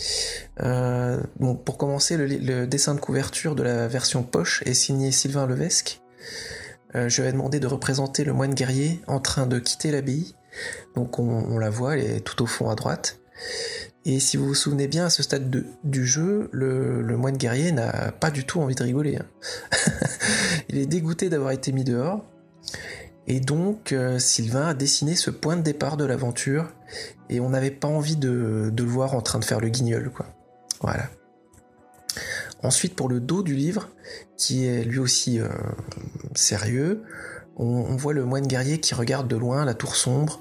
pour 0.57 1.77
commencer, 1.77 2.17
le, 2.17 2.65
dessin 2.65 2.95
de 2.95 2.99
couverture 2.99 3.55
de 3.55 3.61
la 3.61 3.87
version 3.87 4.23
poche 4.23 4.63
est 4.65 4.73
signé 4.73 5.11
Sylvain 5.11 5.45
Levesque. 5.45 6.01
je 6.95 7.21
vais 7.21 7.31
demander 7.31 7.59
de 7.59 7.67
représenter 7.67 8.23
le 8.23 8.33
moine 8.33 8.55
guerrier 8.55 8.99
en 9.05 9.19
train 9.19 9.45
de 9.45 9.59
quitter 9.59 9.91
l'abbaye. 9.91 10.33
Donc 10.95 11.19
on, 11.19 11.59
la 11.59 11.69
voit, 11.69 11.97
elle 11.97 12.03
est 12.03 12.21
tout 12.21 12.41
au 12.41 12.47
fond 12.47 12.67
à 12.69 12.73
droite. 12.73 13.19
Et 14.11 14.19
si 14.19 14.37
vous 14.37 14.47
vous 14.47 14.55
souvenez 14.55 14.87
bien, 14.87 15.05
à 15.05 15.09
ce 15.11 15.21
stade 15.21 15.63
du 15.83 16.03
jeu, 16.07 16.49
le, 16.51 17.15
moine 17.15 17.37
guerrier 17.37 17.71
n'a 17.71 18.11
pas 18.11 18.31
du 18.31 18.43
tout 18.43 18.59
envie 18.59 18.73
de 18.73 18.81
rigoler. 18.81 19.17
Hein. 19.17 19.27
Il 20.69 20.79
est 20.79 20.87
dégoûté 20.87 21.29
d'avoir 21.29 21.51
été 21.51 21.71
mis 21.71 21.83
dehors. 21.83 22.25
Et 23.27 23.39
donc, 23.39 23.91
euh, 23.91 24.17
Sylvain 24.17 24.69
a 24.69 24.73
dessiné 24.73 25.13
ce 25.13 25.29
point 25.29 25.57
de 25.57 25.61
départ 25.61 25.95
de 25.95 26.05
l'aventure. 26.05 26.73
Et 27.29 27.39
on 27.39 27.51
n'avait 27.51 27.69
pas 27.69 27.87
envie 27.87 28.15
de, 28.15 28.73
le 28.75 28.83
voir 28.83 29.13
en 29.13 29.21
train 29.21 29.37
de 29.37 29.45
faire 29.45 29.59
le 29.59 29.69
guignol, 29.69 30.09
quoi. 30.09 30.25
Voilà. 30.81 31.07
Ensuite, 32.63 32.95
pour 32.95 33.09
le 33.09 33.19
dos 33.19 33.43
du 33.43 33.53
livre, 33.53 33.89
qui 34.37 34.65
est 34.65 34.83
lui 34.83 34.97
aussi 34.97 35.39
euh, 35.39 35.49
sérieux, 36.33 37.03
on, 37.57 37.95
voit 37.95 38.13
le 38.13 38.25
moine 38.25 38.47
guerrier 38.47 38.79
qui 38.79 38.95
regarde 38.95 39.27
de 39.27 39.35
loin 39.35 39.65
la 39.65 39.75
tour 39.75 39.95
sombre, 39.95 40.39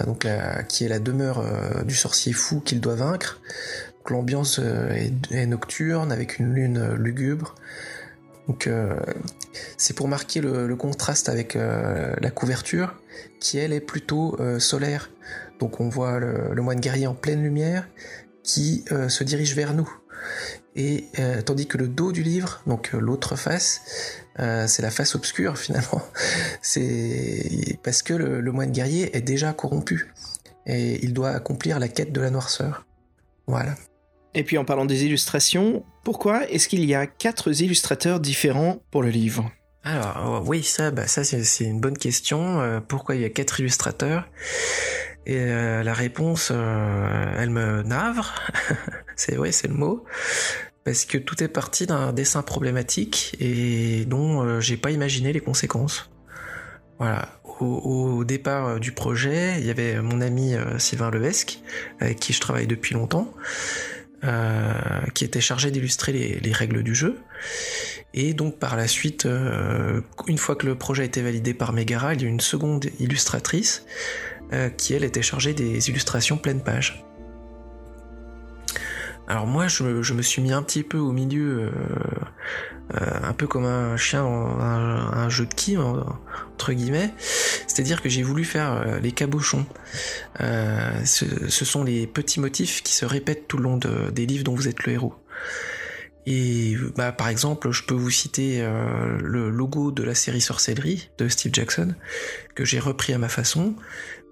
euh, 0.00 0.04
donc 0.04 0.26
qui 0.68 0.84
est 0.84 0.88
la 0.88 0.98
demeure 0.98 1.38
euh, 1.38 1.82
du 1.84 1.94
sorcier 1.94 2.32
fou 2.32 2.60
qu'il 2.60 2.80
doit 2.80 2.94
vaincre. 2.94 3.40
L'ambiance 4.08 4.60
euh, 4.62 5.08
est, 5.30 5.46
nocturne 5.46 6.12
avec 6.12 6.38
une 6.38 6.52
lune 6.54 6.94
lugubre. 6.94 7.54
Donc 8.46 8.68
c'est 9.78 9.96
pour 9.96 10.06
marquer 10.06 10.42
le, 10.42 10.76
contraste 10.76 11.30
avec 11.30 11.54
la 11.54 12.30
couverture 12.30 12.94
qui 13.40 13.56
elle 13.56 13.72
est 13.72 13.80
plutôt 13.80 14.36
solaire. 14.58 15.08
Donc 15.60 15.80
on 15.80 15.88
voit 15.88 16.18
le, 16.20 16.60
moine 16.60 16.78
guerrier 16.78 17.06
en 17.06 17.14
pleine 17.14 17.42
lumière 17.42 17.88
qui 18.42 18.84
se 19.08 19.24
dirige 19.24 19.56
vers 19.56 19.72
nous. 19.72 19.90
Et 20.76 21.06
tandis 21.46 21.66
que 21.66 21.78
le 21.78 21.88
dos 21.88 22.12
du 22.12 22.22
livre, 22.22 22.60
donc 22.66 22.92
l'autre 22.92 23.34
face, 23.34 23.80
euh, 24.40 24.66
c'est 24.66 24.82
la 24.82 24.90
face 24.90 25.14
obscure 25.14 25.58
finalement. 25.58 26.02
C'est 26.62 27.78
parce 27.82 28.02
que 28.02 28.14
le, 28.14 28.52
moine 28.52 28.72
guerrier 28.72 29.16
est 29.16 29.20
déjà 29.20 29.52
corrompu 29.52 30.12
et 30.66 31.04
il 31.04 31.12
doit 31.12 31.30
accomplir 31.30 31.78
la 31.78 31.88
quête 31.88 32.12
de 32.12 32.20
la 32.20 32.30
noirceur. 32.30 32.86
Voilà. 33.46 33.74
Et 34.34 34.42
puis 34.42 34.58
en 34.58 34.64
parlant 34.64 34.86
des 34.86 35.04
illustrations, 35.04 35.84
pourquoi 36.02 36.48
est-ce 36.50 36.68
qu'il 36.68 36.84
y 36.84 36.94
a 36.94 37.06
quatre 37.06 37.52
illustrateurs 37.60 38.18
différents 38.18 38.78
pour 38.90 39.02
le 39.02 39.10
livre? 39.10 39.50
Alors 39.84 40.42
oui, 40.46 40.62
ça, 40.62 40.90
bah, 40.90 41.06
ça 41.06 41.22
c'est 41.22 41.64
une 41.64 41.80
bonne 41.80 41.98
question. 41.98 42.60
Euh, 42.60 42.80
pourquoi 42.80 43.14
il 43.14 43.20
y 43.20 43.24
a 43.24 43.30
quatre 43.30 43.60
illustrateurs? 43.60 44.26
Et 45.26 45.36
euh, 45.38 45.82
la 45.82 45.94
réponse, 45.94 46.50
elle 46.50 47.50
me 47.50 47.82
navre. 47.82 48.34
c'est 49.16 49.36
vrai, 49.36 49.52
c'est 49.52 49.68
le 49.68 49.74
mot 49.74 50.04
parce 50.84 51.06
que 51.06 51.18
tout 51.18 51.42
est 51.42 51.48
parti 51.48 51.86
d'un 51.86 52.12
dessin 52.12 52.42
problématique 52.42 53.36
et 53.40 54.04
dont 54.04 54.42
euh, 54.42 54.60
j'ai 54.60 54.76
pas 54.76 54.90
imaginé 54.90 55.32
les 55.32 55.40
conséquences. 55.40 56.10
Voilà. 56.98 57.40
Au, 57.60 58.24
départ 58.24 58.66
euh, 58.66 58.78
du 58.78 58.92
projet, 58.92 59.54
il 59.58 59.66
y 59.66 59.70
avait 59.70 60.00
mon 60.02 60.20
ami 60.20 60.54
euh, 60.54 60.78
Sylvain 60.78 61.10
Levesque, 61.10 61.60
avec 62.00 62.20
qui 62.20 62.32
je 62.32 62.40
travaille 62.40 62.66
depuis 62.66 62.94
longtemps, 62.94 63.32
qui 65.12 65.22
était 65.22 65.42
chargé 65.42 65.70
d'illustrer 65.70 66.12
les, 66.12 66.52
règles 66.52 66.82
du 66.82 66.94
jeu. 66.94 67.18
Et 68.14 68.32
donc 68.32 68.58
par 68.58 68.74
la 68.74 68.88
suite, 68.88 69.28
une 70.26 70.38
fois 70.38 70.56
que 70.56 70.66
le 70.66 70.76
projet 70.76 71.02
a 71.02 71.04
été 71.04 71.20
validé 71.20 71.52
par 71.52 71.74
Megara, 71.74 72.14
il 72.14 72.22
y 72.22 72.24
a 72.24 72.28
une 72.28 72.40
seconde 72.40 72.86
illustratrice 73.00 73.84
qui 74.78 74.94
elle 74.94 75.04
était 75.04 75.20
chargée 75.20 75.52
des 75.52 75.90
illustrations 75.90 76.38
pleine 76.38 76.62
page. 76.62 77.04
Alors 79.26 79.46
moi, 79.46 79.68
je, 79.68 80.12
me 80.12 80.22
suis 80.22 80.42
mis 80.42 80.52
un 80.52 80.62
petit 80.62 80.82
peu 80.82 80.98
au 80.98 81.10
milieu, 81.10 81.62
euh, 81.62 81.70
euh, 82.94 83.20
un 83.22 83.32
peu 83.32 83.46
comme 83.46 83.64
un 83.64 83.96
chien 83.96 84.22
dans 84.22 84.58
un, 84.60 85.28
jeu 85.30 85.46
de 85.46 85.54
qui, 85.54 85.76
entre 85.78 86.72
guillemets. 86.72 87.10
C'est-à-dire 87.66 88.02
que 88.02 88.08
j'ai 88.08 88.22
voulu 88.22 88.44
faire 88.44 88.72
euh, 88.72 89.00
les 89.00 89.12
cabochons. 89.12 89.66
Ce, 90.38 91.64
sont 91.64 91.84
les 91.84 92.06
petits 92.06 92.40
motifs 92.40 92.82
qui 92.82 92.92
se 92.92 93.06
répètent 93.06 93.48
tout 93.48 93.56
le 93.56 93.62
long 93.62 93.78
des 93.78 94.26
livres 94.26 94.44
dont 94.44 94.54
vous 94.54 94.68
êtes 94.68 94.84
le 94.84 94.92
héros. 94.92 95.14
Et 96.26 96.76
bah, 96.96 97.12
par 97.12 97.28
exemple, 97.28 97.70
je 97.70 97.82
peux 97.84 97.94
vous 97.94 98.10
citer 98.10 98.66
le 99.20 99.48
logo 99.50 99.90
de 99.90 100.02
la 100.02 100.14
série 100.14 100.40
Sorcellerie 100.40 101.10
de 101.18 101.28
Steve 101.28 101.52
Jackson, 101.54 101.94
que 102.54 102.64
j'ai 102.64 102.78
repris 102.78 103.14
à 103.14 103.18
ma 103.18 103.28
façon, 103.28 103.74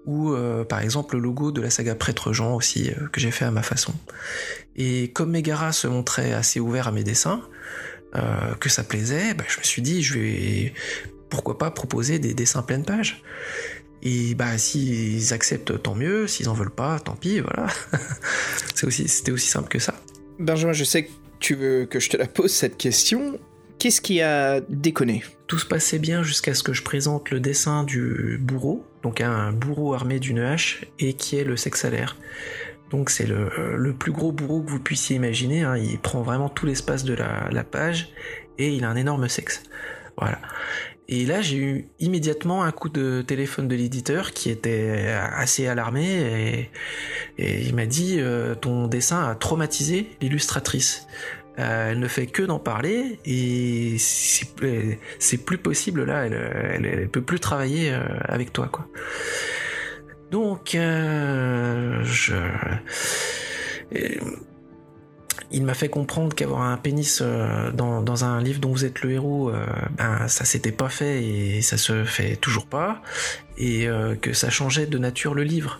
ou 0.05 0.35
par 0.67 0.79
exemple 0.79 1.15
le 1.15 1.21
logo 1.21 1.51
de 1.51 1.61
la 1.61 1.69
saga 1.69 1.95
Prêtre 1.95 2.33
Jean 2.33 2.55
aussi, 2.55 2.91
que 3.11 3.19
j'ai 3.19 3.31
fait 3.31 3.45
à 3.45 3.51
ma 3.51 3.63
façon. 3.63 3.93
Et 4.75 5.11
comme 5.11 5.31
Megara 5.31 5.71
se 5.71 5.87
montrait 5.87 6.33
assez 6.33 6.59
ouvert 6.59 6.87
à 6.87 6.91
mes 6.91 7.03
dessins, 7.03 7.41
euh, 8.15 8.53
que 8.59 8.69
ça 8.69 8.83
plaisait, 8.83 9.33
bah, 9.33 9.43
je 9.47 9.59
me 9.59 9.63
suis 9.63 9.81
dit, 9.81 10.03
je 10.03 10.19
vais 10.19 10.73
pourquoi 11.29 11.57
pas 11.57 11.71
proposer 11.71 12.19
des 12.19 12.33
dessins 12.33 12.61
pleine 12.61 12.85
page. 12.85 13.23
Et 14.05 14.35
bah 14.35 14.57
s'ils 14.57 15.33
acceptent, 15.33 15.81
tant 15.81 15.95
mieux. 15.95 16.27
S'ils 16.27 16.49
en 16.49 16.53
veulent 16.53 16.69
pas, 16.69 16.99
tant 16.99 17.15
pis. 17.15 17.39
Voilà. 17.39 17.67
C'est 18.75 18.85
aussi, 18.85 19.07
c'était 19.07 19.31
aussi 19.31 19.47
simple 19.47 19.69
que 19.69 19.79
ça. 19.79 19.95
Benjamin, 20.39 20.73
je 20.73 20.83
sais 20.83 21.05
que 21.05 21.11
tu 21.39 21.55
veux 21.55 21.85
que 21.85 21.99
je 21.99 22.09
te 22.09 22.17
la 22.17 22.27
pose 22.27 22.51
cette 22.51 22.77
question. 22.77 23.39
Qu'est-ce 23.79 24.01
qui 24.01 24.21
a 24.21 24.61
déconné? 24.69 25.23
Tout 25.47 25.57
se 25.57 25.65
passait 25.65 25.99
bien 25.99 26.21
jusqu'à 26.21 26.53
ce 26.53 26.63
que 26.63 26.73
je 26.73 26.83
présente 26.83 27.31
le 27.31 27.39
dessin 27.39 27.83
du 27.83 28.37
bourreau, 28.41 28.85
donc 29.03 29.21
un 29.21 29.51
bourreau 29.51 29.93
armé 29.93 30.19
d'une 30.19 30.39
hache 30.39 30.85
et 30.99 31.13
qui 31.13 31.37
est 31.37 31.43
le 31.43 31.57
sexalaire. 31.57 32.15
Donc 32.93 33.09
c'est 33.09 33.25
le, 33.25 33.93
plus 33.97 34.11
gros 34.11 34.31
bourreau 34.31 34.61
que 34.61 34.69
vous 34.69 34.79
puissiez 34.79 35.15
imaginer. 35.15 35.63
Hein. 35.63 35.77
Il 35.77 35.97
prend 35.97 36.21
vraiment 36.21 36.47
tout 36.47 36.67
l'espace 36.67 37.03
de 37.03 37.15
la, 37.15 37.63
page 37.63 38.09
et 38.59 38.69
il 38.69 38.83
a 38.83 38.89
un 38.89 38.95
énorme 38.95 39.27
sexe. 39.27 39.63
Voilà. 40.15 40.37
Et 41.09 41.25
là, 41.25 41.41
j'ai 41.41 41.57
eu 41.57 41.87
immédiatement 41.99 42.63
un 42.63 42.71
coup 42.71 42.89
de 42.89 43.23
téléphone 43.25 43.67
de 43.67 43.75
l'éditeur 43.75 44.31
qui 44.31 44.51
était 44.51 45.11
assez 45.35 45.67
alarmé 45.67 46.69
et, 47.39 47.65
il 47.65 47.73
m'a 47.73 47.87
dit 47.87 48.17
euh, 48.19 48.53
ton 48.53 48.87
dessin 48.87 49.27
a 49.27 49.33
traumatisé 49.33 50.07
l'illustratrice. 50.21 51.07
elle 51.57 51.99
ne 51.99 52.07
fait 52.07 52.27
que 52.27 52.43
d'en 52.43 52.59
parler 52.59 53.17
et 53.25 53.95
c'est 53.97 54.45
plus 55.45 55.57
possible 55.57 56.05
là, 56.05 56.27
elle, 56.27 56.85
elle, 56.85 57.09
peut 57.09 57.23
plus 57.23 57.39
travailler 57.39 57.91
avec 58.25 58.53
toi 58.53 58.69
quoi. 58.71 58.87
Donc 60.33 60.71
je 60.73 62.33
il 65.53 65.63
m'a 65.63 65.75
fait 65.75 65.87
comprendre 65.87 66.35
qu'avoir 66.35 66.63
un 66.63 66.77
pénis 66.77 67.19
euh, 67.21 67.71
dans, 67.71 68.25
un 68.25 68.41
livre 68.41 68.59
dont 68.59 68.71
vous 68.71 68.85
êtes 68.85 69.01
le 69.03 69.11
héros, 69.11 69.49
euh, 69.49 69.65
ben 69.91 70.27
ça 70.27 70.45
s'était 70.45 70.71
pas 70.71 70.89
fait 70.89 71.23
et 71.23 71.61
ça 71.61 71.77
se 71.77 72.03
fait 72.03 72.35
toujours 72.35 72.65
pas, 72.65 73.01
et 73.57 73.87
euh, 73.87 74.15
que 74.15 74.33
ça 74.33 74.49
changeait 74.49 74.87
de 74.87 74.97
nature 74.97 75.35
le 75.35 75.43
livre. 75.43 75.77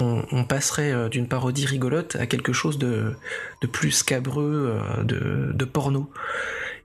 On, 0.00 0.42
passerait 0.42 1.08
d'une 1.10 1.28
parodie 1.28 1.64
rigolote 1.64 2.16
à 2.16 2.26
quelque 2.26 2.52
chose 2.52 2.76
de, 2.76 3.14
plus 3.70 3.92
scabreux, 3.92 4.80
de, 5.04 5.64
porno. 5.64 6.10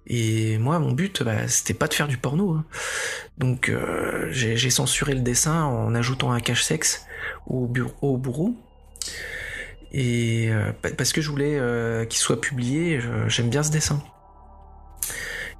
Et 0.07 0.57
moi, 0.57 0.79
mon 0.79 0.91
but, 0.91 1.23
bah, 1.23 1.47
c'était 1.47 1.73
pas 1.73 1.87
de 1.87 1.93
faire 1.93 2.07
du 2.07 2.17
porno. 2.17 2.53
Hein. 2.53 2.65
Donc, 3.37 3.71
j'ai 4.29 4.69
censuré 4.69 5.13
le 5.13 5.21
dessin 5.21 5.63
en 5.63 5.95
ajoutant 5.95 6.31
un 6.31 6.39
cache-sexe 6.39 7.05
au, 7.47 7.71
au 8.01 8.17
bourreau 8.17 8.55
et 9.93 10.47
euh, 10.49 10.71
parce 10.97 11.11
que 11.11 11.21
je 11.21 11.29
voulais 11.29 11.57
euh, 11.59 12.05
qu'il 12.05 12.19
soit 12.19 12.39
publié, 12.39 12.99
j'aime 13.27 13.49
bien 13.49 13.63
ce 13.63 13.71
dessin. 13.71 14.01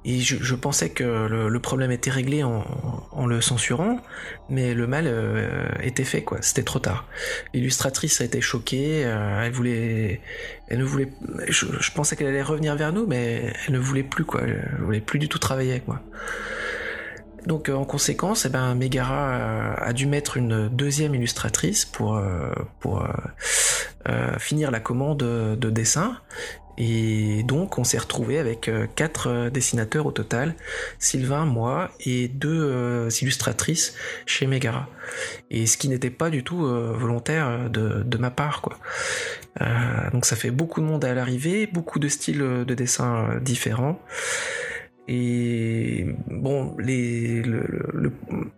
Et 0.04 0.18
je, 0.18 0.54
pensais 0.56 0.90
que 0.90 1.04
le, 1.04 1.60
problème 1.60 1.92
était 1.92 2.10
réglé 2.10 2.42
en, 2.42 2.64
le 3.26 3.40
censurant, 3.40 4.00
mais 4.48 4.74
le 4.74 4.86
mal 4.86 5.04
euh, 5.06 5.68
était 5.82 6.04
fait, 6.04 6.22
quoi. 6.22 6.38
C'était 6.40 6.62
trop 6.62 6.78
tard. 6.78 7.06
L'illustratrice 7.54 8.20
a 8.20 8.24
été 8.24 8.40
choquée, 8.40 9.00
elle 9.00 9.52
voulait, 9.52 10.20
elle 10.68 10.78
ne 10.78 10.84
voulait, 10.84 11.08
je, 11.48 11.90
pensais 11.92 12.16
qu'elle 12.16 12.28
allait 12.28 12.42
revenir 12.42 12.76
vers 12.76 12.92
nous, 12.92 13.06
mais 13.06 13.52
elle 13.66 13.74
ne 13.74 13.78
voulait 13.78 14.02
plus, 14.02 14.24
quoi. 14.24 14.42
Elle 14.42 14.76
voulait 14.80 15.00
plus 15.00 15.18
du 15.18 15.28
tout 15.28 15.38
travailler 15.38 15.72
avec 15.72 15.88
moi. 15.88 16.00
Donc 17.46 17.68
en 17.68 17.84
conséquence, 17.84 18.46
eh 18.46 18.48
ben, 18.48 18.76
Megara 18.76 19.74
a 19.74 19.92
dû 19.92 20.06
mettre 20.06 20.36
une 20.36 20.68
deuxième 20.68 21.12
illustratrice 21.16 21.84
pour, 21.84 22.22
pour 22.78 23.04
euh, 24.08 24.36
finir 24.40 24.72
la 24.72 24.80
commande 24.80 25.18
de 25.18 25.70
dessin. 25.70 26.16
Et 26.78 27.42
donc 27.42 27.78
on 27.78 27.84
s'est 27.84 27.98
retrouvé 27.98 28.38
avec 28.38 28.68
euh, 28.68 28.86
quatre 28.94 29.28
euh, 29.28 29.50
dessinateurs 29.50 30.06
au 30.06 30.12
total, 30.12 30.54
Sylvain, 30.98 31.44
moi 31.44 31.90
et 32.00 32.28
deux 32.28 33.08
illustratrices 33.20 33.94
chez 34.26 34.46
Megara. 34.46 34.88
Et 35.50 35.66
ce 35.66 35.76
qui 35.76 35.88
n'était 35.88 36.10
pas 36.10 36.30
du 36.30 36.44
tout 36.44 36.62
volontaire 36.62 37.70
de, 37.70 38.02
de, 38.02 38.18
ma 38.18 38.30
part. 38.30 38.62
Quoi. 38.62 38.78
donc 40.12 40.24
ça 40.24 40.36
fait 40.36 40.50
beaucoup 40.50 40.80
de 40.80 40.86
monde 40.86 41.04
à 41.04 41.14
l'arrivée, 41.14 41.66
beaucoup 41.66 41.98
de 41.98 42.08
styles 42.08 42.38
de 42.38 42.74
dessin 42.74 43.38
différents. 43.40 44.00
Et 45.14 46.06
bon, 46.26 46.74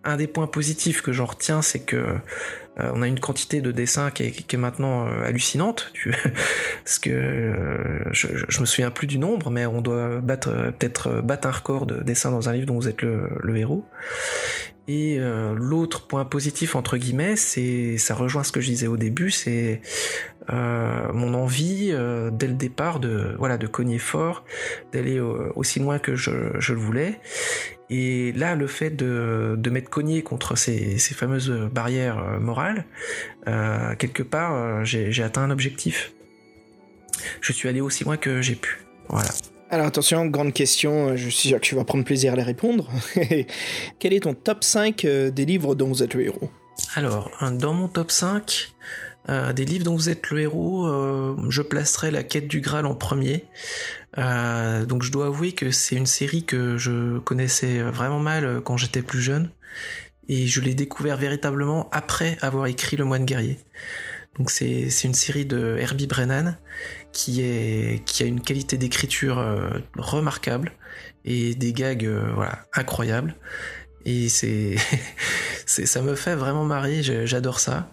un 0.04 0.16
des 0.16 0.28
points 0.28 0.46
positifs 0.46 1.02
que 1.02 1.12
j'en 1.12 1.24
retiens, 1.24 1.62
c'est 1.62 1.80
que 1.80 1.96
euh, 1.96 2.92
on 2.94 3.02
a 3.02 3.08
une 3.08 3.18
quantité 3.18 3.60
de 3.60 3.72
dessins 3.72 4.12
qui 4.12 4.22
est, 4.22 4.56
maintenant 4.56 5.08
euh, 5.08 5.24
hallucinante, 5.24 5.92
parce 6.84 7.00
que 7.00 7.10
euh, 7.10 8.04
je, 8.12 8.60
me 8.60 8.66
souviens 8.66 8.92
plus 8.92 9.08
du 9.08 9.18
nombre, 9.18 9.50
mais 9.50 9.66
on 9.66 9.80
doit 9.80 10.20
peut-être 10.22 11.22
battre 11.22 11.48
un 11.48 11.50
record 11.50 11.86
de 11.86 12.04
dessins 12.04 12.30
dans 12.30 12.48
un 12.48 12.52
livre 12.52 12.66
dont 12.66 12.76
vous 12.76 12.86
êtes 12.86 13.02
le 13.02 13.56
héros. 13.56 13.84
Et 14.86 15.16
euh, 15.18 15.54
l'autre 15.54 16.06
point 16.06 16.24
positif 16.26 16.76
entre 16.76 16.98
guillemets, 16.98 17.36
c'est 17.36 17.96
ça 17.96 18.14
rejoint 18.14 18.42
ce 18.44 18.52
que 18.52 18.60
je 18.60 18.66
disais 18.66 18.86
au 18.86 18.98
début, 18.98 19.30
c'est 19.30 19.80
euh, 20.50 21.10
mon 21.14 21.32
envie 21.32 21.88
euh, 21.90 22.30
dès 22.30 22.46
le 22.46 22.52
départ 22.52 23.00
de 23.00 23.34
voilà 23.38 23.56
de 23.56 23.66
cogner 23.66 23.98
fort, 23.98 24.44
d'aller 24.92 25.20
aussi 25.20 25.80
loin 25.80 25.98
que 25.98 26.16
je, 26.16 26.30
le 26.30 26.78
voulais. 26.78 27.18
Et 27.88 28.32
là, 28.32 28.54
le 28.54 28.66
fait 28.66 28.90
de, 28.90 29.56
de 29.58 29.70
m'être 29.70 29.88
cogné 29.88 30.22
contre 30.22 30.56
ces, 30.56 30.98
ces 30.98 31.14
fameuses 31.14 31.50
barrières 31.72 32.40
morales, 32.40 32.84
quelque 33.98 34.22
part, 34.22 34.84
j'ai 34.84 35.22
atteint 35.22 35.42
un 35.42 35.50
objectif. 35.50 36.12
Je 37.40 37.52
suis 37.52 37.68
allé 37.68 37.80
aussi 37.80 38.04
loin 38.04 38.16
que 38.16 38.42
j'ai 38.42 38.54
pu. 38.54 38.80
Voilà. 39.08 39.30
Alors 39.74 39.88
attention, 39.88 40.26
grande 40.26 40.52
question, 40.52 41.08
euh, 41.08 41.16
je 41.16 41.28
suis 41.28 41.48
sûr 41.48 41.58
que 41.58 41.64
tu 41.64 41.74
vas 41.74 41.82
prendre 41.82 42.04
plaisir 42.04 42.34
à 42.34 42.36
les 42.36 42.44
répondre. 42.44 42.88
Quel 43.98 44.12
est 44.12 44.20
ton 44.20 44.32
top 44.32 44.62
5 44.62 45.04
euh, 45.04 45.30
des 45.32 45.44
livres 45.44 45.74
dont 45.74 45.88
vous 45.88 46.04
êtes 46.04 46.14
le 46.14 46.22
héros? 46.22 46.48
Alors, 46.94 47.28
dans 47.50 47.74
mon 47.74 47.88
top 47.88 48.12
5 48.12 48.72
euh, 49.30 49.52
des 49.52 49.64
livres 49.64 49.84
dont 49.84 49.96
vous 49.96 50.10
êtes 50.10 50.30
le 50.30 50.42
héros, 50.42 50.88
je 51.50 51.60
placerai 51.60 52.12
La 52.12 52.22
quête 52.22 52.46
du 52.46 52.60
Graal 52.60 52.86
en 52.86 52.94
premier. 52.94 53.46
donc 54.16 55.02
je 55.02 55.10
dois 55.10 55.26
avouer 55.26 55.50
que 55.50 55.72
c'est 55.72 55.96
une 55.96 56.06
série 56.06 56.44
que 56.44 56.76
je 56.76 57.18
connaissais 57.18 57.82
vraiment 57.82 58.20
mal 58.20 58.60
quand 58.64 58.76
j'étais 58.76 59.02
plus 59.02 59.22
jeune. 59.22 59.50
Et 60.28 60.46
je 60.46 60.60
l'ai 60.60 60.74
découvert 60.74 61.16
véritablement 61.16 61.88
après 61.90 62.38
avoir 62.42 62.66
écrit 62.66 62.96
Le 62.96 63.04
Moine 63.04 63.24
Guerrier. 63.24 63.58
Donc 64.38 64.50
c'est 64.50 64.88
une 65.02 65.14
série 65.14 65.46
de 65.46 65.78
Herbie 65.80 66.06
Brennan 66.06 66.56
qui, 67.14 67.40
a 68.22 68.26
une 68.26 68.40
qualité 68.40 68.76
d'écriture 68.76 69.38
euh, 69.38 69.70
remarquable 69.96 70.72
et 71.24 71.54
des 71.54 71.72
gags 71.72 72.04
euh, 72.04 72.34
incroyables. 72.74 73.36
Et 74.04 74.28
ça 75.66 76.02
me 76.02 76.14
fait 76.14 76.34
vraiment 76.34 76.64
marrer, 76.64 77.02
j'adore 77.02 77.60
ça. 77.60 77.90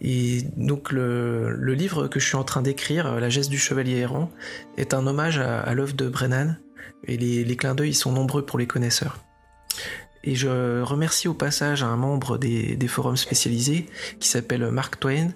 Et 0.00 0.42
donc 0.56 0.92
le, 0.92 1.74
livre 1.74 2.06
que 2.06 2.20
je 2.20 2.26
suis 2.26 2.36
en 2.36 2.44
train 2.44 2.62
d'écrire, 2.62 3.20
La 3.20 3.28
geste 3.28 3.50
du 3.50 3.58
chevalier 3.58 3.96
errant, 3.96 4.30
est 4.76 4.94
un 4.94 5.06
hommage 5.06 5.38
à, 5.38 5.74
l'œuvre 5.74 5.94
de 5.94 6.08
Brennan. 6.08 6.56
Et 7.04 7.16
les, 7.16 7.44
les 7.44 7.56
clins 7.56 7.74
d'œil 7.74 7.94
sont 7.94 8.12
nombreux 8.12 8.44
pour 8.44 8.58
les 8.58 8.66
connaisseurs. 8.66 9.18
Et 10.22 10.34
je 10.34 10.82
remercie 10.82 11.28
au 11.28 11.34
passage 11.34 11.82
un 11.82 11.96
membre 11.96 12.36
des, 12.36 12.76
des 12.76 12.88
forums 12.88 13.16
spécialisés 13.16 13.86
qui 14.20 14.28
s'appelle 14.28 14.70
Mark 14.70 15.00
Twain 15.00 15.30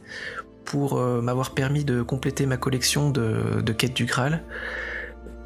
pour 0.64 0.98
euh, 0.98 1.20
m'avoir 1.20 1.50
permis 1.52 1.84
de 1.84 2.02
compléter 2.02 2.46
ma 2.46 2.56
collection 2.56 3.10
de, 3.10 3.60
de 3.60 3.72
quêtes 3.72 3.94
du 3.94 4.04
Graal. 4.04 4.42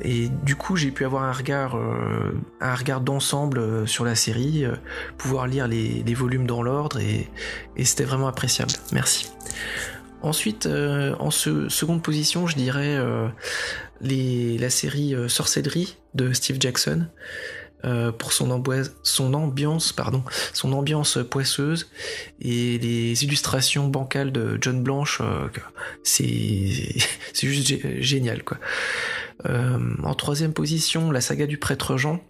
Et 0.01 0.29
du 0.29 0.55
coup, 0.55 0.77
j'ai 0.77 0.93
pu 0.93 1.05
avoir 1.05 1.25
un 1.25 1.33
regard, 1.33 1.77
euh, 1.77 2.33
regard 2.61 3.01
d'ensemble 3.01 3.59
euh, 3.59 3.87
sur 3.87 4.05
la 4.05 4.15
série, 4.15 4.65
pouvoir 5.17 5.49
lire 5.49 5.67
les, 5.67 6.15
volumes 6.15 6.47
dans 6.47 6.63
l'ordre, 6.63 7.01
et, 7.01 7.29
et 7.77 7.85
c'était 7.85 8.05
vraiment 8.05 8.29
appréciable. 8.29 8.73
Merci. 8.93 9.33
Ensuite, 10.23 10.67
en 10.67 11.31
seconde 11.31 12.03
position, 12.03 12.49
je 12.49 12.57
dirais 12.57 12.99
les, 14.01 14.59
la 14.59 14.69
série 14.69 15.15
Sorcellerie 15.29 15.97
de 16.15 16.33
Steve 16.33 16.57
Jackson. 16.59 17.07
Euh, 17.85 18.11
pour 18.11 18.33
son, 18.33 18.63
son 19.05 19.35
ambiance, 19.35 19.93
pardon, 19.93 20.25
son 20.53 20.73
ambiance 20.73 21.19
poisseuse 21.31 21.89
et 22.41 22.77
les 22.79 23.23
illustrations 23.23 23.87
bancales 23.87 24.33
de 24.33 24.59
John 24.61 24.83
Blanche, 24.83 25.21
euh, 25.21 25.47
c'est 26.03 27.01
juste 27.35 28.01
génial 28.01 28.43
quoi. 28.43 28.59
Euh, 29.47 29.79
en 30.03 30.15
troisième 30.15 30.53
position, 30.53 31.13
la 31.13 31.21
saga 31.21 31.47
du 31.47 31.57
prêtre 31.57 31.97
Jean. 31.97 32.21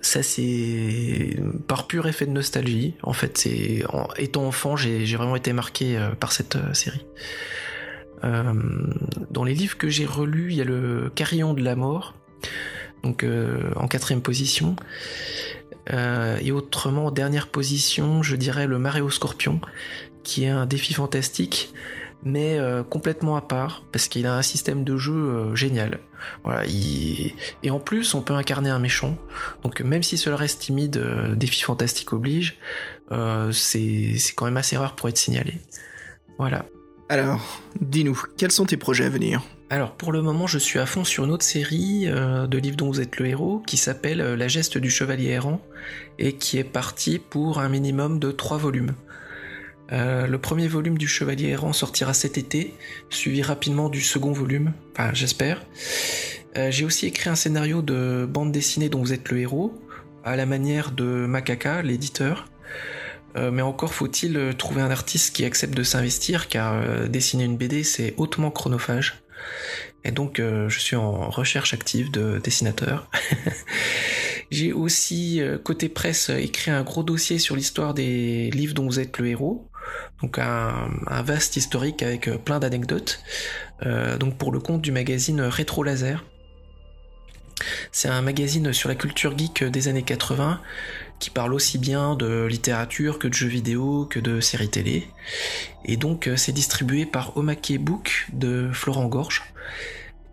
Ça 0.00 0.22
c'est 0.22 1.36
par 1.66 1.88
pur 1.88 2.06
effet 2.06 2.26
de 2.26 2.30
nostalgie. 2.30 2.94
En 3.02 3.14
fait, 3.14 3.36
c'est 3.36 3.84
en 3.88 4.06
étant 4.16 4.46
enfant, 4.46 4.76
j'ai 4.76 5.16
vraiment 5.16 5.34
été 5.34 5.52
marqué 5.52 5.98
par 6.20 6.30
cette 6.30 6.56
série. 6.72 7.06
dans 8.22 9.44
les 9.44 9.54
livres 9.54 9.76
que 9.76 9.88
j'ai 9.88 10.06
relus, 10.06 10.50
il 10.50 10.56
y 10.56 10.60
a 10.60 10.64
le 10.64 11.10
Carillon 11.14 11.54
de 11.54 11.62
la 11.62 11.74
mort 11.74 12.14
donc 13.04 13.22
euh, 13.22 13.70
en 13.76 13.86
quatrième 13.86 14.22
position. 14.22 14.74
Euh, 15.92 16.38
et 16.40 16.50
autrement, 16.50 17.06
en 17.06 17.10
dernière 17.10 17.48
position, 17.48 18.22
je 18.22 18.36
dirais 18.36 18.66
le 18.66 18.78
Maréo 18.78 19.10
Scorpion, 19.10 19.60
qui 20.22 20.44
est 20.44 20.48
un 20.48 20.64
défi 20.64 20.94
fantastique, 20.94 21.74
mais 22.24 22.58
euh, 22.58 22.82
complètement 22.82 23.36
à 23.36 23.42
part, 23.42 23.84
parce 23.92 24.08
qu'il 24.08 24.26
a 24.26 24.34
un 24.34 24.42
système 24.42 24.82
de 24.82 24.96
jeu 24.96 25.54
génial. 25.54 26.00
Et 27.62 27.70
en 27.70 27.78
plus, 27.78 28.14
on 28.14 28.22
peut 28.22 28.32
incarner 28.32 28.70
un 28.70 28.78
méchant. 28.78 29.18
Donc 29.62 29.82
même 29.82 30.02
si 30.02 30.16
cela 30.16 30.36
reste 30.36 30.62
timide, 30.62 31.04
défi 31.36 31.60
fantastique 31.60 32.14
oblige, 32.14 32.58
c'est 33.52 34.16
quand 34.34 34.46
même 34.46 34.56
assez 34.56 34.78
rare 34.78 34.96
pour 34.96 35.10
être 35.10 35.18
signalé. 35.18 35.58
Voilà. 36.38 36.64
Alors, 37.10 37.60
dis-nous, 37.78 38.18
quels 38.38 38.50
sont 38.50 38.64
tes 38.64 38.78
projets 38.78 39.04
à 39.04 39.10
venir? 39.10 39.42
Alors 39.70 39.92
pour 39.92 40.12
le 40.12 40.20
moment 40.20 40.46
je 40.46 40.58
suis 40.58 40.78
à 40.78 40.86
fond 40.86 41.04
sur 41.04 41.24
une 41.24 41.30
autre 41.30 41.44
série 41.44 42.04
euh, 42.06 42.46
de 42.46 42.58
livres 42.58 42.76
dont 42.76 42.88
vous 42.88 43.00
êtes 43.00 43.18
le 43.18 43.26
héros 43.26 43.62
qui 43.66 43.76
s'appelle 43.76 44.20
euh, 44.20 44.36
La 44.36 44.46
geste 44.46 44.76
du 44.76 44.90
chevalier 44.90 45.30
errant 45.30 45.60
et 46.18 46.34
qui 46.34 46.58
est 46.58 46.64
parti 46.64 47.18
pour 47.18 47.58
un 47.58 47.68
minimum 47.68 48.18
de 48.18 48.30
3 48.30 48.58
volumes. 48.58 48.94
Euh, 49.92 50.26
le 50.26 50.38
premier 50.38 50.68
volume 50.68 50.96
du 50.96 51.06
Chevalier 51.06 51.48
errant 51.48 51.72
sortira 51.72 52.14
cet 52.14 52.38
été, 52.38 52.74
suivi 53.10 53.42
rapidement 53.42 53.88
du 53.88 54.00
second 54.00 54.32
volume, 54.32 54.72
enfin 54.92 55.12
j'espère. 55.12 55.62
J'ai 56.56 56.84
aussi 56.84 57.06
écrit 57.06 57.28
un 57.28 57.34
scénario 57.34 57.82
de 57.82 58.28
bande 58.30 58.52
dessinée 58.52 58.88
dont 58.88 59.00
vous 59.00 59.12
êtes 59.12 59.28
le 59.30 59.40
héros, 59.40 59.74
à 60.24 60.36
la 60.36 60.46
manière 60.46 60.92
de 60.92 61.04
Macaca, 61.04 61.82
l'éditeur. 61.82 62.46
mais 63.34 63.60
encore 63.60 63.92
faut-il 63.92 64.54
trouver 64.56 64.80
un 64.80 64.90
artiste 64.90 65.34
qui 65.34 65.44
accepte 65.44 65.74
de 65.74 65.82
s'investir, 65.82 66.46
car 66.46 67.08
dessiner 67.08 67.42
une 67.44 67.56
BD 67.56 67.82
c'est 67.82 68.14
hautement 68.18 68.52
chronophage. 68.52 69.23
Et 70.04 70.10
donc, 70.10 70.36
je 70.38 70.78
suis 70.78 70.96
en 70.96 71.30
recherche 71.30 71.72
active 71.72 72.10
de 72.10 72.38
dessinateur. 72.38 73.08
J'ai 74.50 74.72
aussi, 74.72 75.40
côté 75.64 75.88
presse, 75.88 76.28
écrit 76.28 76.70
un 76.70 76.82
gros 76.82 77.02
dossier 77.02 77.38
sur 77.38 77.56
l'histoire 77.56 77.94
des 77.94 78.50
livres 78.50 78.74
dont 78.74 78.84
vous 78.84 79.00
êtes 79.00 79.18
le 79.18 79.28
héros. 79.28 79.66
Donc 80.20 80.38
un, 80.38 80.90
vaste 81.22 81.56
historique 81.56 82.02
avec 82.02 82.28
plein 82.44 82.58
d'anecdotes. 82.58 83.22
donc 84.20 84.36
pour 84.36 84.52
le 84.52 84.60
compte 84.60 84.82
du 84.82 84.92
magazine 84.92 85.40
Rétro 85.40 85.82
Laser. 85.82 86.22
C'est 87.92 88.08
un 88.08 88.22
magazine 88.22 88.72
sur 88.72 88.88
la 88.88 88.94
culture 88.94 89.36
geek 89.38 89.64
des 89.64 89.88
années 89.88 90.02
80 90.02 90.60
qui 91.24 91.30
parle 91.30 91.54
aussi 91.54 91.78
bien 91.78 92.16
de 92.16 92.44
littérature 92.44 93.18
que 93.18 93.26
de 93.26 93.32
jeux 93.32 93.48
vidéo 93.48 94.06
que 94.10 94.20
de 94.20 94.40
séries 94.40 94.68
télé. 94.68 95.08
Et 95.86 95.96
donc 95.96 96.28
c'est 96.36 96.52
distribué 96.52 97.06
par 97.06 97.34
Omake 97.38 97.78
Book 97.80 98.26
de 98.34 98.68
Florent 98.74 99.06
Gorge. 99.06 99.42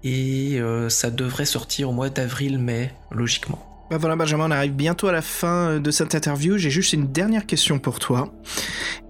Et 0.03 0.59
euh, 0.59 0.89
ça 0.89 1.09
devrait 1.09 1.45
sortir 1.45 1.89
au 1.89 1.93
mois 1.93 2.09
d'avril-mai, 2.09 2.91
logiquement. 3.09 3.65
Bah 3.89 3.99
voilà 3.99 4.17
Benjamin, 4.17 4.47
on 4.47 4.51
arrive 4.51 4.73
bientôt 4.73 5.07
à 5.07 5.13
la 5.13 5.21
fin 5.21 5.79
de 5.79 5.91
cette 5.91 6.13
interview. 6.13 6.57
J'ai 6.57 6.69
juste 6.69 6.91
une 6.91 7.07
dernière 7.07 7.45
question 7.45 7.79
pour 7.79 7.99
toi. 7.99 8.33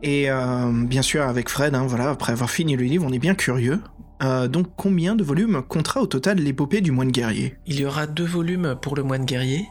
Et 0.03 0.29
euh, 0.29 0.69
bien 0.85 1.01
sûr 1.01 1.23
avec 1.23 1.49
Fred, 1.49 1.73
hein, 1.73 1.87
voilà, 1.87 2.11
après 2.11 2.31
avoir 2.31 2.51
fini 2.51 2.75
le 2.75 2.83
livre, 2.83 3.07
on 3.07 3.11
est 3.11 3.17
bien 3.17 3.33
curieux. 3.33 3.81
Euh, 4.21 4.47
donc 4.47 4.67
combien 4.75 5.15
de 5.15 5.23
volumes 5.23 5.63
comptera 5.67 5.99
au 5.99 6.05
total 6.05 6.37
l'épopée 6.37 6.81
du 6.81 6.91
moine 6.91 7.11
guerrier? 7.11 7.55
Il 7.65 7.79
y 7.79 7.85
aura 7.85 8.05
deux 8.05 8.27
volumes 8.27 8.75
pour 8.79 8.95
le 8.95 9.01
moine 9.01 9.25
guerrier. 9.25 9.65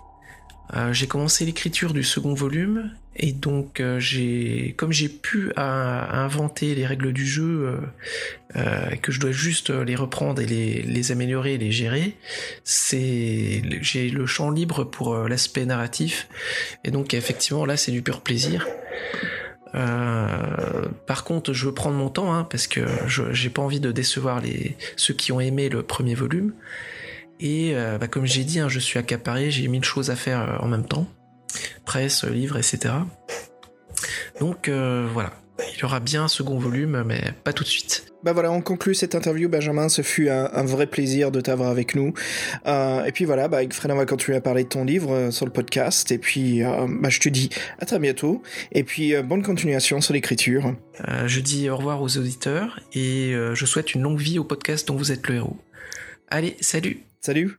Euh, 0.74 0.92
j'ai 0.92 1.06
commencé 1.06 1.44
l'écriture 1.44 1.92
du 1.92 2.04
second 2.04 2.34
volume 2.34 2.92
et 3.16 3.32
donc 3.32 3.80
euh, 3.80 3.98
j'ai, 3.98 4.74
comme 4.76 4.92
j'ai 4.92 5.08
pu 5.08 5.52
inventer 5.56 6.74
les 6.74 6.86
règles 6.86 7.12
du 7.12 7.26
jeu, 7.26 7.76
et 8.56 8.98
que 8.98 9.12
je 9.12 9.20
dois 9.20 9.32
juste 9.32 9.70
les 9.70 9.96
reprendre 9.96 10.40
et 10.40 10.46
les, 10.46 11.12
améliorer 11.12 11.54
et 11.54 11.58
les 11.58 11.72
gérer, 11.72 12.16
c'est 12.64 13.62
j'ai 13.80 14.10
le 14.10 14.26
champ 14.26 14.50
libre 14.50 14.84
pour 14.84 15.16
l'aspect 15.28 15.66
narratif 15.66 16.28
et 16.84 16.90
donc 16.90 17.14
effectivement 17.14 17.64
là 17.64 17.76
c'est 17.76 17.92
du 17.92 18.02
pur 18.02 18.20
plaisir. 18.20 18.66
Euh, 19.74 20.88
par 21.06 21.24
contre, 21.24 21.52
je 21.52 21.66
veux 21.66 21.74
prendre 21.74 21.96
mon 21.96 22.08
temps 22.08 22.32
hein, 22.32 22.44
parce 22.44 22.66
que 22.66 22.80
j'ai 23.06 23.50
pas 23.50 23.62
envie 23.62 23.80
de 23.80 23.92
décevoir 23.92 24.40
les 24.40 24.76
ceux 24.96 25.14
qui 25.14 25.32
ont 25.32 25.40
aimé 25.40 25.68
le 25.68 25.82
premier 25.82 26.14
volume. 26.14 26.52
Et 27.40 27.72
euh, 27.74 27.98
bah, 27.98 28.06
comme 28.06 28.26
j'ai 28.26 28.44
dit, 28.44 28.60
hein, 28.60 28.68
je 28.68 28.78
suis 28.78 28.98
accaparé, 28.98 29.50
j'ai 29.50 29.66
mille 29.68 29.84
choses 29.84 30.10
à 30.10 30.16
faire 30.16 30.40
euh, 30.40 30.64
en 30.64 30.68
même 30.68 30.86
temps, 30.86 31.06
presse, 31.84 32.24
livre, 32.24 32.56
etc. 32.56 32.94
Donc 34.38 34.68
voilà, 34.68 35.32
il 35.74 35.80
y 35.80 35.84
aura 35.84 36.00
bien 36.00 36.24
un 36.24 36.28
second 36.28 36.58
volume, 36.58 37.02
mais 37.04 37.20
pas 37.44 37.52
tout 37.52 37.64
de 37.64 37.68
suite. 37.68 38.10
Bah 38.22 38.34
voilà, 38.34 38.52
on 38.52 38.60
conclut 38.60 38.94
cette 38.94 39.14
interview, 39.14 39.48
Benjamin. 39.48 39.88
Ce 39.88 40.02
fut 40.02 40.28
un, 40.28 40.64
vrai 40.64 40.86
plaisir 40.86 41.30
de 41.30 41.40
t'avoir 41.40 41.70
avec 41.70 41.94
nous. 41.94 42.12
Euh, 42.66 43.04
et 43.04 43.12
puis 43.12 43.24
voilà, 43.24 43.48
bah, 43.48 43.58
avec 43.58 43.72
Fred, 43.72 43.90
on 43.90 43.96
va 43.96 44.04
continuer 44.04 44.36
à 44.36 44.42
parler 44.42 44.64
de 44.64 44.68
ton 44.68 44.84
livre 44.84 45.12
euh, 45.12 45.30
sur 45.30 45.46
le 45.46 45.52
podcast. 45.52 46.12
Et 46.12 46.18
puis, 46.18 46.62
euh, 46.62 46.86
bah, 46.88 47.08
je 47.08 47.18
te 47.18 47.30
dis 47.30 47.48
à 47.78 47.86
très 47.86 47.98
bientôt. 47.98 48.42
Et 48.72 48.84
puis, 48.84 49.14
bonne 49.22 49.42
continuation 49.42 50.00
sur 50.00 50.12
l'écriture. 50.12 50.74
je 51.26 51.40
dis 51.40 51.70
au 51.70 51.76
revoir 51.76 52.02
aux 52.02 52.18
auditeurs 52.18 52.78
et 52.92 53.32
je 53.54 53.66
souhaite 53.66 53.94
une 53.94 54.02
longue 54.02 54.20
vie 54.20 54.38
au 54.38 54.44
podcast 54.44 54.86
dont 54.86 54.96
vous 54.96 55.12
êtes 55.12 55.26
le 55.28 55.36
héros. 55.36 55.56
Allez, 56.28 56.56
salut 56.60 57.09
Salut 57.22 57.58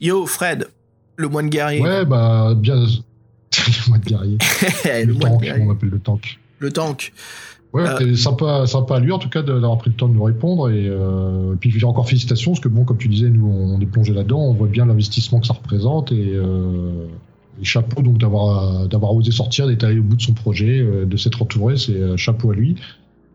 Yo, 0.00 0.24
Fred, 0.24 0.68
le 1.16 1.28
moine 1.28 1.50
guerrier. 1.50 1.82
Ouais, 1.82 2.06
bah, 2.06 2.54
bien. 2.56 2.76
le 2.76 3.88
moine 3.90 4.00
guerrier. 4.00 4.38
le, 5.04 5.18
tank, 5.18 5.44
on 5.60 5.70
appelle 5.70 5.90
le 5.90 5.98
tank. 5.98 6.38
Le 6.60 6.72
tank. 6.72 7.12
Ouais, 7.74 7.82
euh... 7.82 8.16
sympa, 8.16 8.66
sympa 8.66 8.96
à 8.96 9.00
lui 9.00 9.12
en 9.12 9.18
tout 9.18 9.28
cas 9.28 9.42
d'avoir 9.42 9.76
pris 9.76 9.90
le 9.90 9.96
temps 9.96 10.08
de 10.08 10.14
nous 10.14 10.22
répondre 10.22 10.70
et, 10.70 10.86
euh, 10.88 11.54
puis 11.56 11.84
encore 11.84 12.08
félicitations 12.08 12.52
parce 12.52 12.60
que 12.60 12.68
bon 12.68 12.84
comme 12.84 12.98
tu 12.98 13.08
disais 13.08 13.28
nous 13.28 13.48
on 13.48 13.80
est 13.80 13.86
plongé 13.86 14.14
là-dedans, 14.14 14.40
on 14.40 14.54
voit 14.54 14.68
bien 14.68 14.86
l'investissement 14.86 15.40
que 15.40 15.46
ça 15.46 15.54
représente 15.54 16.12
et, 16.12 16.32
euh, 16.34 17.06
et 17.60 17.64
chapeau 17.64 18.02
donc 18.02 18.18
d'avoir 18.18 18.88
d'avoir 18.88 19.14
osé 19.14 19.30
sortir, 19.30 19.66
d'être 19.66 19.84
allé 19.84 19.98
au 19.98 20.02
bout 20.02 20.16
de 20.16 20.22
son 20.22 20.32
projet, 20.32 20.80
euh, 20.80 21.06
de 21.06 21.16
s'être 21.16 21.42
entouré, 21.42 21.76
c'est 21.76 21.92
euh, 21.92 22.16
chapeau 22.16 22.50
à 22.50 22.54
lui. 22.54 22.76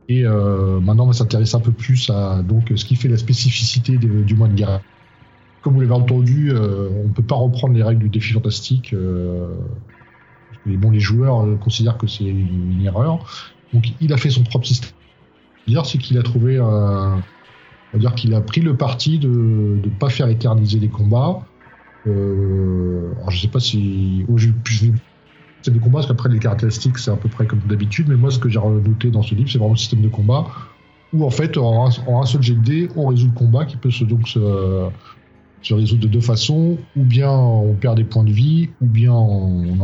Et 0.07 0.25
euh, 0.25 0.79
maintenant 0.79 1.03
on 1.03 1.07
va 1.07 1.13
s'intéresser 1.13 1.55
un 1.55 1.59
peu 1.61 1.71
plus 1.71 2.09
à 2.09 2.41
donc 2.41 2.71
ce 2.75 2.83
qui 2.83 2.95
fait 2.95 3.07
la 3.07 3.17
spécificité 3.17 3.97
du 3.97 4.35
moine 4.35 4.55
guerrier 4.55 4.79
comme 5.61 5.73
vous 5.73 5.81
l'avez 5.81 5.93
entendu, 5.93 6.51
euh, 6.51 6.89
on 7.03 7.07
ne 7.07 7.13
peut 7.13 7.23
pas 7.23 7.35
reprendre 7.35 7.73
les 7.73 7.83
règles 7.83 8.03
du 8.03 8.09
défi 8.09 8.33
fantastique. 8.33 8.93
Euh, 8.93 9.53
bon, 10.65 10.91
les 10.91 10.99
joueurs 10.99 11.45
euh, 11.45 11.55
considèrent 11.57 11.97
que 11.97 12.07
c'est 12.07 12.25
une, 12.25 12.81
erreur. 12.83 13.25
Donc 13.73 13.91
il 13.99 14.13
a 14.13 14.17
fait 14.17 14.29
son 14.29 14.43
propre 14.43 14.65
système. 14.65 14.91
C'est 15.83 15.99
qu'il 15.99 16.17
a 16.17 16.23
trouvé, 16.23 16.59
on 16.59 16.65
va 17.93 17.99
dire 17.99 18.15
qu'il 18.15 18.33
a 18.33 18.41
pris 18.41 18.61
le 18.61 18.75
parti 18.75 19.19
de 19.19 19.27
ne 19.27 19.89
pas 19.99 20.09
faire 20.09 20.27
éterniser 20.27 20.79
les 20.79 20.87
combats. 20.87 21.45
Euh, 22.07 23.11
alors 23.17 23.31
je 23.31 23.41
sais 23.41 23.47
pas 23.47 23.59
si 23.59 24.25
oh, 24.29 24.37
c'est 25.61 25.71
des 25.71 25.79
combats 25.79 25.99
parce 25.99 26.07
qu'après 26.07 26.29
les 26.29 26.39
caractéristiques 26.39 26.97
c'est 26.97 27.11
à 27.11 27.15
peu 27.15 27.29
près 27.29 27.45
comme 27.45 27.59
d'habitude. 27.67 28.07
Mais 28.09 28.15
moi 28.15 28.31
ce 28.31 28.39
que 28.39 28.49
j'ai 28.49 28.59
noté 28.59 29.11
dans 29.11 29.23
ce 29.23 29.35
livre 29.35 29.49
c'est 29.49 29.57
vraiment 29.57 29.73
le 29.73 29.79
système 29.79 30.01
de 30.01 30.09
combat 30.09 30.45
où 31.13 31.25
en 31.25 31.29
fait 31.29 31.57
en 31.57 31.87
un, 31.87 32.25
seul 32.25 32.41
jet 32.41 32.55
de 32.55 32.61
dés 32.61 32.89
on 32.95 33.07
résout 33.07 33.27
le 33.27 33.33
combat 33.33 33.65
qui 33.65 33.77
peut 33.77 33.91
se 33.91 34.03
donc 34.03 34.27
se, 34.27 34.89
résoudre 35.73 36.03
de 36.03 36.07
deux 36.07 36.21
façons, 36.21 36.77
ou 36.95 37.03
bien 37.03 37.31
on 37.31 37.73
perd 37.73 37.97
des 37.97 38.03
points 38.03 38.23
de 38.23 38.31
vie, 38.31 38.69
ou 38.81 38.85
bien 38.85 39.13
on 39.13 39.75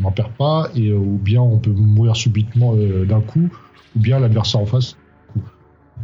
n'en 0.00 0.12
perd 0.12 0.32
pas, 0.32 0.70
et 0.74 0.88
euh, 0.88 0.96
ou 0.96 1.18
bien 1.22 1.42
on 1.42 1.58
peut 1.58 1.70
mourir 1.70 2.16
subitement 2.16 2.74
euh, 2.74 3.04
d'un 3.04 3.20
coup, 3.20 3.50
ou 3.96 4.00
bien 4.00 4.18
l'adversaire 4.18 4.60
en 4.60 4.66
face. 4.66 4.96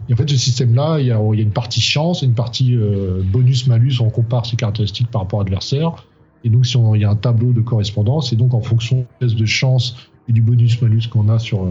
Et 0.09 0.13
en 0.13 0.17
fait, 0.17 0.29
ce 0.29 0.37
système-là, 0.37 1.01
il 1.01 1.07
y, 1.07 1.13
a, 1.13 1.21
une 1.21 1.51
partie 1.51 1.81
chance 1.81 2.23
une 2.23 2.35
partie 2.35 2.77
euh, 2.77 3.23
bonus-malus, 3.25 4.01
on 4.01 4.11
compare 4.11 4.47
ses 4.47 4.57
caractéristiques 4.57 5.11
par 5.11 5.23
rapport 5.23 5.41
à 5.41 5.45
l'adversaire. 5.45 6.07
Et 6.45 6.49
donc, 6.49 6.65
il 6.95 7.01
y 7.01 7.05
a 7.05 7.11
un 7.11 7.17
tableau 7.17 7.53
de 7.53 7.61
correspondance, 7.61 8.33
et 8.33 8.37
donc 8.37 8.55
en 8.55 8.61
fonction 8.61 9.05
de 9.21 9.47
chance 9.47 9.97
et 10.29 10.33
du 10.33 10.43
bonus-malus 10.43 11.09
qu'on 11.11 11.29
a 11.29 11.41
sur, 11.41 11.67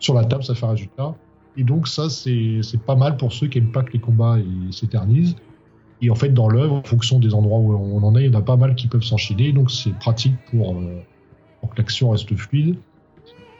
sur 0.00 0.12
la 0.12 0.24
table, 0.24 0.44
ça 0.44 0.54
fait 0.54 0.66
un 0.66 0.70
résultat. 0.70 1.14
Et 1.56 1.64
donc, 1.64 1.88
ça, 1.88 2.10
c'est 2.10 2.60
pas 2.84 2.94
mal 2.96 3.16
pour 3.16 3.32
ceux 3.32 3.46
qui 3.46 3.60
n'aiment 3.60 3.72
pas 3.72 3.82
que 3.82 3.92
les 3.92 4.00
combats 4.00 4.36
s'éternisent. 4.70 5.36
Et 6.02 6.10
en 6.10 6.14
fait, 6.16 6.30
dans 6.30 6.48
l'œuvre, 6.48 6.74
en 6.74 6.82
fonction 6.82 7.20
des 7.20 7.32
endroits 7.32 7.58
où 7.58 7.72
on 7.74 8.02
en 8.02 8.16
est, 8.16 8.24
il 8.24 8.32
y 8.32 8.36
en 8.36 8.38
a 8.38 8.42
pas 8.42 8.56
mal 8.56 8.74
qui 8.74 8.88
peuvent 8.88 9.04
s'enchaîner. 9.04 9.52
Donc, 9.52 9.70
c'est 9.70 9.96
pratique 9.98 10.34
pour, 10.50 10.74
euh, 10.74 11.00
pour 11.60 11.70
que 11.70 11.78
l'action 11.78 12.10
reste 12.10 12.34
fluide. 12.34 12.76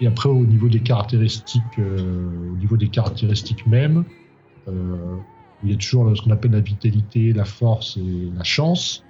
Et 0.02 0.06
après, 0.08 0.28
au 0.28 0.44
niveau 0.44 0.68
des 0.68 0.80
caractéristiques, 0.80 1.78
euh, 1.78 2.52
au 2.52 2.56
niveau 2.56 2.76
des 2.76 2.88
caractéristiques 2.88 3.64
mêmes, 3.68 4.04
euh, 4.66 5.16
il 5.62 5.70
y 5.70 5.72
a 5.72 5.76
toujours 5.76 6.16
ce 6.16 6.20
qu'on 6.20 6.32
appelle 6.32 6.50
la 6.50 6.60
vitalité, 6.60 7.32
la 7.32 7.44
force 7.44 7.96
et 7.98 8.32
la 8.34 8.42
chance, 8.42 9.04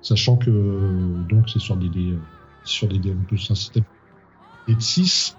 sachant 0.00 0.36
que 0.36 1.22
donc 1.28 1.48
c'est 1.48 1.60
sur 1.60 1.76
des, 1.76 1.88
des 1.88 2.18
sur 2.64 2.88
des, 2.88 2.98
un 3.12 3.54
système 3.54 3.84
de 4.66 4.80
6. 4.80 5.36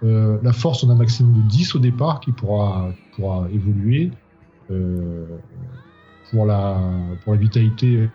la 0.00 0.52
force, 0.54 0.82
on 0.82 0.88
a 0.88 0.94
un 0.94 0.96
maximum 0.96 1.34
de 1.34 1.42
10 1.42 1.74
au 1.74 1.78
départ 1.78 2.20
qui 2.20 2.32
pourra, 2.32 2.90
pourra 3.12 3.50
évoluer. 3.52 4.10
Euh, 4.70 5.26
pour 6.30 6.46
la, 6.46 6.80
pour 7.22 7.34
la 7.34 7.38
vitalité 7.38 8.08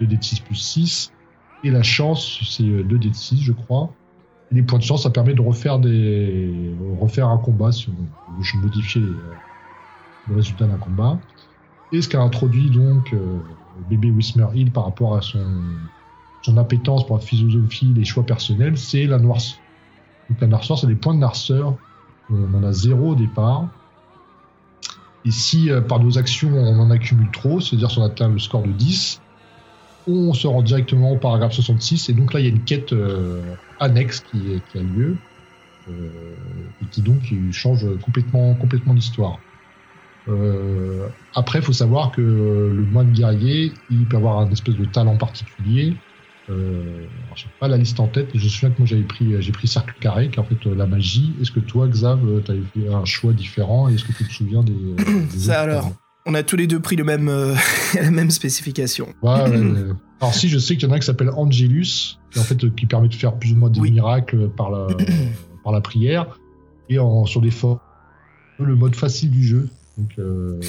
2d 0.00 0.22
6 0.22 0.40
plus 0.40 0.54
6. 0.54 1.12
Et 1.64 1.70
la 1.70 1.82
chance, 1.82 2.38
c'est 2.48 2.62
2d 2.62 3.12
6, 3.12 3.42
je 3.42 3.52
crois. 3.52 3.92
Les 4.52 4.62
points 4.62 4.78
de 4.78 4.84
chance, 4.84 5.02
ça 5.02 5.10
permet 5.10 5.34
de 5.34 5.40
refaire, 5.40 5.78
des, 5.78 6.74
refaire 7.00 7.28
un 7.28 7.38
combat 7.38 7.72
si 7.72 7.88
on 7.88 8.40
veut 8.40 8.60
modifier 8.60 9.00
le 9.00 10.34
résultat 10.34 10.66
d'un 10.66 10.76
combat. 10.76 11.18
Et 11.92 12.02
ce 12.02 12.08
qu'a 12.08 12.20
introduit 12.20 12.70
donc 12.70 13.12
euh, 13.12 13.38
bébé 13.88 14.10
Wismer 14.10 14.46
Hill 14.54 14.70
par 14.70 14.84
rapport 14.84 15.16
à 15.16 15.22
son, 15.22 15.44
son 16.42 16.56
appétence 16.56 17.06
pour 17.06 17.16
la 17.16 17.22
philosophie, 17.22 17.92
les 17.94 18.04
choix 18.04 18.24
personnels, 18.24 18.76
c'est 18.76 19.06
la 19.06 19.18
noirceur. 19.18 19.58
Donc 20.28 20.40
la 20.40 20.46
noirceur, 20.46 20.78
c'est 20.78 20.86
des 20.86 20.94
points 20.94 21.14
de 21.14 21.20
noirceur. 21.20 21.76
On 22.30 22.54
en 22.54 22.62
a 22.64 22.72
zéro 22.72 23.10
au 23.10 23.14
départ. 23.14 23.68
Et 25.24 25.30
si 25.30 25.70
euh, 25.70 25.80
par 25.80 26.00
nos 26.00 26.18
actions 26.18 26.52
on 26.54 26.78
en 26.78 26.90
accumule 26.90 27.30
trop, 27.30 27.60
c'est-à-dire 27.60 27.90
si 27.90 27.98
on 27.98 28.04
atteint 28.04 28.28
le 28.28 28.38
score 28.38 28.62
de 28.62 28.72
10, 28.72 29.20
on 30.06 30.32
se 30.34 30.46
rend 30.46 30.62
directement 30.62 31.12
au 31.12 31.16
paragraphe 31.16 31.52
66. 31.52 32.08
Et 32.08 32.12
donc 32.12 32.32
là, 32.32 32.40
il 32.40 32.44
y 32.44 32.46
a 32.46 32.50
une 32.50 32.64
quête 32.64 32.92
euh, 32.92 33.40
annexe 33.80 34.20
qui, 34.20 34.38
qui, 34.70 34.78
a 34.78 34.82
lieu 34.82 35.16
euh, 35.88 35.92
et 36.82 36.86
qui 36.90 37.02
donc 37.02 37.20
change 37.52 37.86
complètement, 38.02 38.54
complètement 38.54 38.94
l'histoire. 38.94 39.38
Euh, 40.28 41.08
après, 41.34 41.58
il 41.58 41.64
faut 41.64 41.72
savoir 41.72 42.10
que 42.10 42.20
le 42.22 42.86
moine 42.90 43.12
guerrier, 43.12 43.72
il 43.90 44.06
peut 44.06 44.16
avoir 44.16 44.38
un 44.38 44.50
espèce 44.50 44.76
de 44.76 44.84
talent 44.84 45.16
particulier 45.16 45.94
euh, 46.50 47.06
je 47.34 47.42
sais 47.42 47.48
pas 47.58 47.68
la 47.68 47.78
liste 47.78 47.98
en 48.00 48.06
tête, 48.06 48.28
je 48.34 48.44
me 48.44 48.48
souviens 48.48 48.70
que 48.70 48.78
moi 48.78 48.86
j'avais 48.86 49.02
pris, 49.02 49.40
j'ai 49.40 49.52
pris 49.52 49.66
cercle 49.66 49.94
carré, 49.98 50.28
qui 50.28 50.36
est 50.36 50.40
en 50.40 50.44
fait 50.44 50.62
la 50.66 50.86
magie. 50.86 51.32
Est-ce 51.40 51.50
que 51.50 51.60
toi, 51.60 51.88
Xav, 51.88 52.20
tu 52.44 52.50
avais 52.50 52.60
fait 52.74 52.92
un 52.92 53.04
choix 53.04 53.32
différent 53.32 53.88
Est-ce 53.88 54.04
que 54.04 54.12
tu 54.12 54.24
te 54.24 54.32
souviens 54.32 54.62
des. 54.62 54.74
Ça 55.38 55.62
alors, 55.62 55.90
on 56.26 56.34
a 56.34 56.42
tous 56.42 56.56
les 56.56 56.66
deux 56.66 56.80
pris 56.80 56.96
le 56.96 57.04
même, 57.04 57.30
la 57.94 58.10
même 58.10 58.30
spécification. 58.30 59.08
Ouais, 59.22 59.44
Alors 60.20 60.34
si, 60.34 60.48
je 60.48 60.58
sais 60.58 60.76
qu'il 60.76 60.88
y 60.88 60.90
en 60.90 60.94
a 60.94 60.96
un 60.96 61.00
qui 61.00 61.06
s'appelle 61.06 61.30
Angelus, 61.30 62.18
qui, 62.30 62.38
en 62.38 62.42
fait, 62.42 62.74
qui 62.74 62.86
permet 62.86 63.08
de 63.08 63.14
faire 63.14 63.34
plus 63.34 63.52
ou 63.52 63.56
moins 63.56 63.70
des 63.70 63.80
Oui. 63.80 63.90
miracles 63.90 64.48
par 64.48 64.70
la, 64.70 64.86
par 65.64 65.72
la 65.72 65.80
prière, 65.80 66.38
et 66.88 66.98
en, 66.98 67.26
sur 67.26 67.40
des 67.40 67.50
formes, 67.50 67.78
le 68.58 68.74
mode 68.74 68.94
facile 68.96 69.30
du 69.30 69.44
jeu. 69.44 69.68
Donc, 69.98 70.10
euh, 70.18 70.60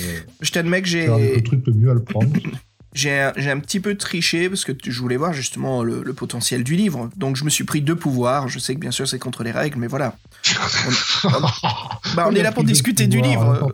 Je 0.42 0.52
t'admets 0.52 0.82
que 0.82 0.88
j'ai 0.88 1.08
des 1.08 1.44
trucs 1.44 1.66
le 1.66 1.74
mieux 1.74 1.90
à 1.90 1.94
le 1.94 2.04
prendre. 2.04 2.28
j'ai 2.94 3.12
un, 3.12 3.60
petit 3.60 3.80
peu 3.80 3.96
triché 3.96 4.50
parce 4.50 4.64
que 4.64 4.72
je 4.84 5.00
voulais 5.02 5.18
voir 5.18 5.34
justement 5.34 5.84
le, 5.84 6.02
le 6.04 6.14
potentiel 6.14 6.64
du 6.64 6.76
livre. 6.76 7.10
Donc 7.18 7.36
je 7.36 7.44
me 7.44 7.50
suis 7.50 7.64
pris 7.64 7.82
deux 7.82 7.96
pouvoirs. 7.96 8.48
Je 8.48 8.60
sais 8.60 8.74
que 8.74 8.80
bien 8.80 8.92
sûr 8.92 9.08
c'est 9.08 9.20
contre 9.20 9.44
les 9.44 9.52
règles, 9.52 9.78
mais 9.80 9.88
voilà. 9.88 10.16
Bah, 12.16 12.28
on 12.30 12.36
est 12.36 12.44
là 12.44 12.52
pour 12.52 12.64
discuter 12.64 13.08
du 13.08 13.20
livre. 13.20 13.72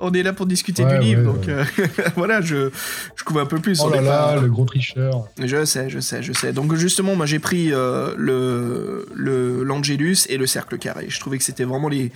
On 0.00 0.12
est 0.12 0.22
là 0.22 0.32
pour 0.32 0.46
discuter 0.46 0.84
Ouais, 0.84 0.98
du 0.98 1.04
livre, 1.04 1.20
ouais, 1.20 1.26
donc 1.26 1.46
ouais. 1.46 1.52
euh, 1.52 2.08
voilà, 2.16 2.40
je, 2.40 2.70
je 3.16 3.24
couvre 3.24 3.40
un 3.40 3.46
peu 3.46 3.58
plus. 3.58 3.80
Oh 3.80 3.86
on 3.86 3.90
là 3.90 4.00
là, 4.00 4.34
pas- 4.34 4.40
le 4.40 4.48
gros 4.48 4.64
tricheur. 4.64 5.26
Je 5.42 5.64
sais, 5.64 5.90
je 5.90 5.98
sais, 5.98 6.22
je 6.22 6.32
sais. 6.32 6.52
Donc 6.52 6.72
justement, 6.74 7.16
moi 7.16 7.26
j'ai 7.26 7.38
pris 7.40 7.72
euh, 7.72 8.14
le 8.16 9.62
l'Angelus 9.64 10.18
et 10.28 10.36
le 10.36 10.46
cercle 10.46 10.78
carré. 10.78 11.06
Je 11.08 11.18
trouvais 11.20 11.38
que 11.38 11.44
c'était 11.44 11.64
vraiment 11.64 11.88
les 11.88 12.12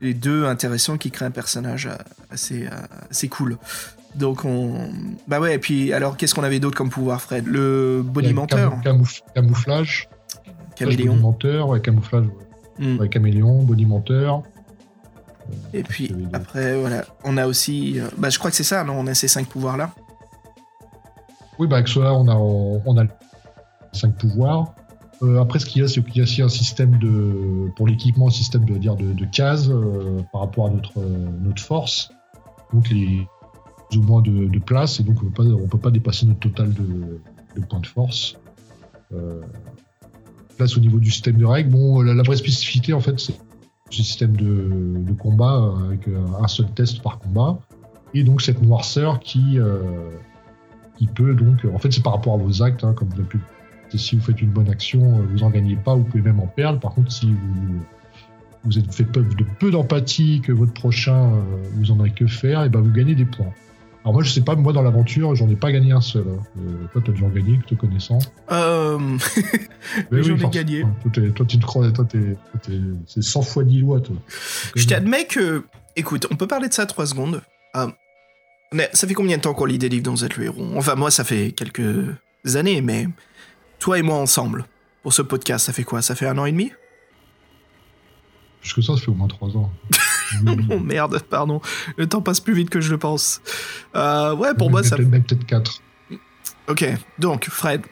les 0.00 0.14
deux 0.14 0.44
intéressants 0.44 0.96
qui 0.98 1.10
créent 1.10 1.26
un 1.26 1.30
personnage 1.30 1.86
euh, 1.86 1.94
assez 2.30 2.66
assez 3.10 3.28
cool. 3.28 3.58
Donc 4.16 4.44
on 4.44 4.90
bah 5.28 5.38
ouais. 5.40 5.54
Et 5.54 5.58
puis 5.58 5.92
alors 5.92 6.16
qu'est-ce 6.16 6.34
qu'on 6.34 6.42
avait 6.42 6.58
d'autre 6.60 6.76
comme 6.76 6.90
pouvoir, 6.90 7.20
Fred? 7.22 7.46
Le 7.46 8.02
bonimenteur, 8.04 8.72
Camou- 8.82 9.04
camouf- 9.04 9.20
camouflage. 9.34 10.08
caméléon. 10.76 11.12
Bonimenteur, 11.12 11.68
ouais, 11.68 11.80
camouflage. 11.80 12.26
ouais. 12.26 12.86
Hmm. 12.86 12.98
Ouais, 12.98 13.08
caméléon, 13.08 13.62
bonimenteur. 13.62 14.42
Et 15.72 15.82
puis 15.82 16.14
après 16.32 16.78
voilà, 16.78 17.04
on 17.24 17.36
a 17.36 17.46
aussi, 17.46 18.00
euh, 18.00 18.08
bah 18.18 18.30
je 18.30 18.38
crois 18.38 18.50
que 18.50 18.56
c'est 18.56 18.64
ça, 18.64 18.84
non 18.84 18.94
On 18.98 19.06
a 19.06 19.14
ces 19.14 19.28
cinq 19.28 19.46
pouvoirs 19.46 19.76
là. 19.76 19.90
Oui, 21.58 21.66
bah 21.66 21.76
avec 21.76 21.88
cela, 21.88 22.14
on 22.14 22.26
a, 22.28 22.34
on 22.34 22.98
a 22.98 23.04
cinq 23.92 24.16
pouvoirs. 24.16 24.74
Euh, 25.22 25.38
après, 25.40 25.58
ce 25.58 25.66
qu'il 25.66 25.82
y 25.82 25.84
a, 25.84 25.88
c'est 25.88 26.02
qu'il 26.02 26.16
y 26.16 26.20
a 26.20 26.22
aussi 26.22 26.40
un 26.40 26.48
système 26.48 26.98
de, 26.98 27.70
pour 27.76 27.86
l'équipement, 27.86 28.28
un 28.28 28.30
système 28.30 28.64
de, 28.64 28.78
dire, 28.78 28.96
de, 28.96 29.12
de 29.12 29.24
cases 29.26 29.68
euh, 29.68 30.22
par 30.32 30.40
rapport 30.40 30.66
à 30.66 30.70
notre, 30.70 30.98
euh, 30.98 31.28
notre 31.42 31.62
force. 31.62 32.10
Donc, 32.72 32.88
les 32.88 33.26
plus 33.90 33.98
ou 33.98 34.02
moins 34.02 34.22
de, 34.22 34.46
de 34.46 34.58
place, 34.58 35.00
et 35.00 35.02
donc 35.02 35.16
on 35.22 35.26
peut 35.26 35.44
pas, 35.44 35.50
on 35.50 35.68
peut 35.68 35.78
pas 35.78 35.90
dépasser 35.90 36.24
notre 36.24 36.40
total 36.40 36.72
de, 36.72 37.20
de 37.56 37.66
points 37.66 37.80
de 37.80 37.86
force. 37.86 38.38
Place 40.56 40.76
au 40.76 40.80
niveau 40.80 40.98
du 40.98 41.10
système 41.10 41.36
de 41.36 41.44
règles. 41.44 41.70
Bon, 41.70 42.00
la, 42.00 42.14
la 42.14 42.22
vraie 42.22 42.36
spécificité, 42.36 42.94
en 42.94 43.00
fait, 43.00 43.18
c'est 43.18 43.34
système 43.90 44.36
de, 44.36 45.12
combat 45.18 45.56
euh, 45.56 45.86
avec 45.86 46.08
euh, 46.08 46.24
un 46.40 46.48
seul 46.48 46.66
test 46.72 47.02
par 47.02 47.18
combat. 47.18 47.58
Et 48.14 48.24
donc, 48.24 48.42
cette 48.42 48.62
noirceur 48.62 49.20
qui, 49.20 49.58
euh, 49.58 50.10
qui 50.96 51.06
peut 51.06 51.34
donc, 51.34 51.66
en 51.72 51.78
fait, 51.78 51.92
c'est 51.92 52.02
par 52.02 52.14
rapport 52.14 52.34
à 52.34 52.36
vos 52.38 52.62
actes, 52.62 52.84
hein, 52.84 52.94
comme 52.94 53.08
vous 53.08 53.20
avez 53.20 53.28
pu. 53.28 53.40
Si 53.94 54.14
vous 54.14 54.22
faites 54.22 54.40
une 54.40 54.50
bonne 54.50 54.70
action, 54.70 55.20
vous 55.32 55.42
en 55.42 55.50
gagnez 55.50 55.74
pas, 55.74 55.96
vous 55.96 56.04
pouvez 56.04 56.22
même 56.22 56.38
en 56.38 56.46
perdre. 56.46 56.78
Par 56.78 56.94
contre, 56.94 57.10
si 57.10 57.26
vous 57.26 57.80
vous 58.62 58.78
êtes 58.78 58.94
fait 58.94 59.04
preuve 59.04 59.34
de 59.34 59.44
peu 59.58 59.72
d'empathie, 59.72 60.40
que 60.42 60.52
votre 60.52 60.72
prochain 60.72 61.32
vous 61.74 61.90
en 61.90 61.98
a 61.98 62.08
que 62.08 62.28
faire, 62.28 62.62
et 62.62 62.68
ben 62.68 62.80
vous 62.80 62.92
gagnez 62.92 63.16
des 63.16 63.24
points. 63.24 63.52
Alors 64.02 64.14
moi, 64.14 64.22
je 64.22 64.30
sais 64.30 64.40
pas, 64.40 64.56
moi 64.56 64.72
dans 64.72 64.80
l'aventure, 64.82 65.34
j'en 65.34 65.48
ai 65.50 65.56
pas 65.56 65.70
gagné 65.72 65.92
un 65.92 66.00
seul. 66.00 66.24
hein. 66.26 66.42
Euh, 66.58 66.86
toi, 66.92 67.02
t'as 67.04 67.12
dû 67.12 67.22
en 67.22 67.28
gagner, 67.28 67.58
te 67.66 67.74
connaissant. 67.74 68.18
Euh... 68.50 68.98
Mais 70.10 70.22
j'en 70.22 70.36
ai 70.36 70.48
gagné. 70.50 70.84
Toi, 71.34 71.44
tu 71.46 71.58
te 71.58 71.66
crois, 71.66 71.90
toi, 71.92 72.06
t'es, 72.06 72.36
c'est 73.06 73.22
100 73.22 73.42
fois 73.42 73.62
10 73.64 73.80
lois, 73.80 74.00
toi. 74.00 74.16
Je 74.74 74.86
t'admets 74.86 75.26
que, 75.26 75.64
écoute, 75.96 76.26
on 76.30 76.36
peut 76.36 76.46
parler 76.46 76.68
de 76.68 76.72
ça 76.72 76.86
trois 76.86 77.04
secondes. 77.06 77.42
Euh, 77.76 77.88
mais 78.72 78.88
ça 78.94 79.06
fait 79.06 79.14
combien 79.14 79.36
de 79.36 79.42
temps 79.42 79.52
qu'on 79.52 79.66
lit 79.66 79.78
des 79.78 79.90
livres 79.90 80.04
dans 80.04 80.16
Z 80.16 80.28
le 80.38 80.44
héros 80.44 80.66
Enfin, 80.76 80.94
moi, 80.94 81.10
ça 81.10 81.22
fait 81.24 81.52
quelques 81.52 82.06
années, 82.54 82.80
mais 82.80 83.06
toi 83.80 83.98
et 83.98 84.02
moi 84.02 84.16
ensemble, 84.16 84.64
pour 85.02 85.12
ce 85.12 85.20
podcast, 85.20 85.66
ça 85.66 85.74
fait 85.74 85.84
quoi? 85.84 86.00
Ça 86.00 86.14
fait 86.14 86.26
un 86.26 86.38
an 86.38 86.46
et 86.46 86.52
demi? 86.52 86.72
Plus 88.62 88.72
que 88.72 88.80
ça, 88.82 88.94
ça 88.96 89.00
fait 89.02 89.10
au 89.10 89.14
moins 89.14 89.28
3 89.28 89.56
ans. 89.58 89.70
Oh 90.70 90.78
merde, 90.78 91.20
pardon. 91.28 91.60
Le 91.96 92.08
temps 92.08 92.22
passe 92.22 92.40
plus 92.40 92.54
vite 92.54 92.70
que 92.70 92.80
je 92.80 92.90
le 92.90 92.98
pense. 92.98 93.40
Euh, 93.94 94.34
ouais, 94.34 94.54
pour 94.54 94.70
moi, 94.70 94.82
ça. 94.82 94.96
Peut-être 94.96 95.08
même 95.08 95.24
peut-être 95.24 95.46
4. 95.46 95.82
Ok, 96.68 96.84
donc, 97.18 97.48
Fred, 97.50 97.82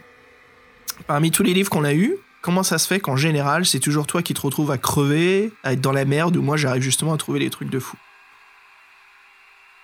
parmi 1.07 1.30
tous 1.30 1.43
les 1.43 1.55
livres 1.55 1.70
qu'on 1.70 1.84
a 1.84 1.95
eus, 1.95 2.14
comment 2.43 2.62
ça 2.62 2.78
se 2.78 2.86
fait 2.86 3.01
qu'en 3.01 3.16
général, 3.16 3.66
c'est 3.66 3.80
toujours 3.80 4.07
toi 4.07 4.22
qui 4.22 4.34
te 4.34 4.41
retrouves 4.41 4.70
à 4.70 4.78
crever, 4.78 5.53
à 5.64 5.72
être 5.72 5.80
dans 5.80 5.93
la 5.93 6.05
merde, 6.05 6.36
ou 6.36 6.43
moi, 6.43 6.57
j'arrive 6.57 6.82
justement 6.82 7.12
à 7.14 7.16
trouver 7.16 7.41
des 7.41 7.51
trucs 7.51 7.70
de 7.70 7.78
fou? 7.78 7.97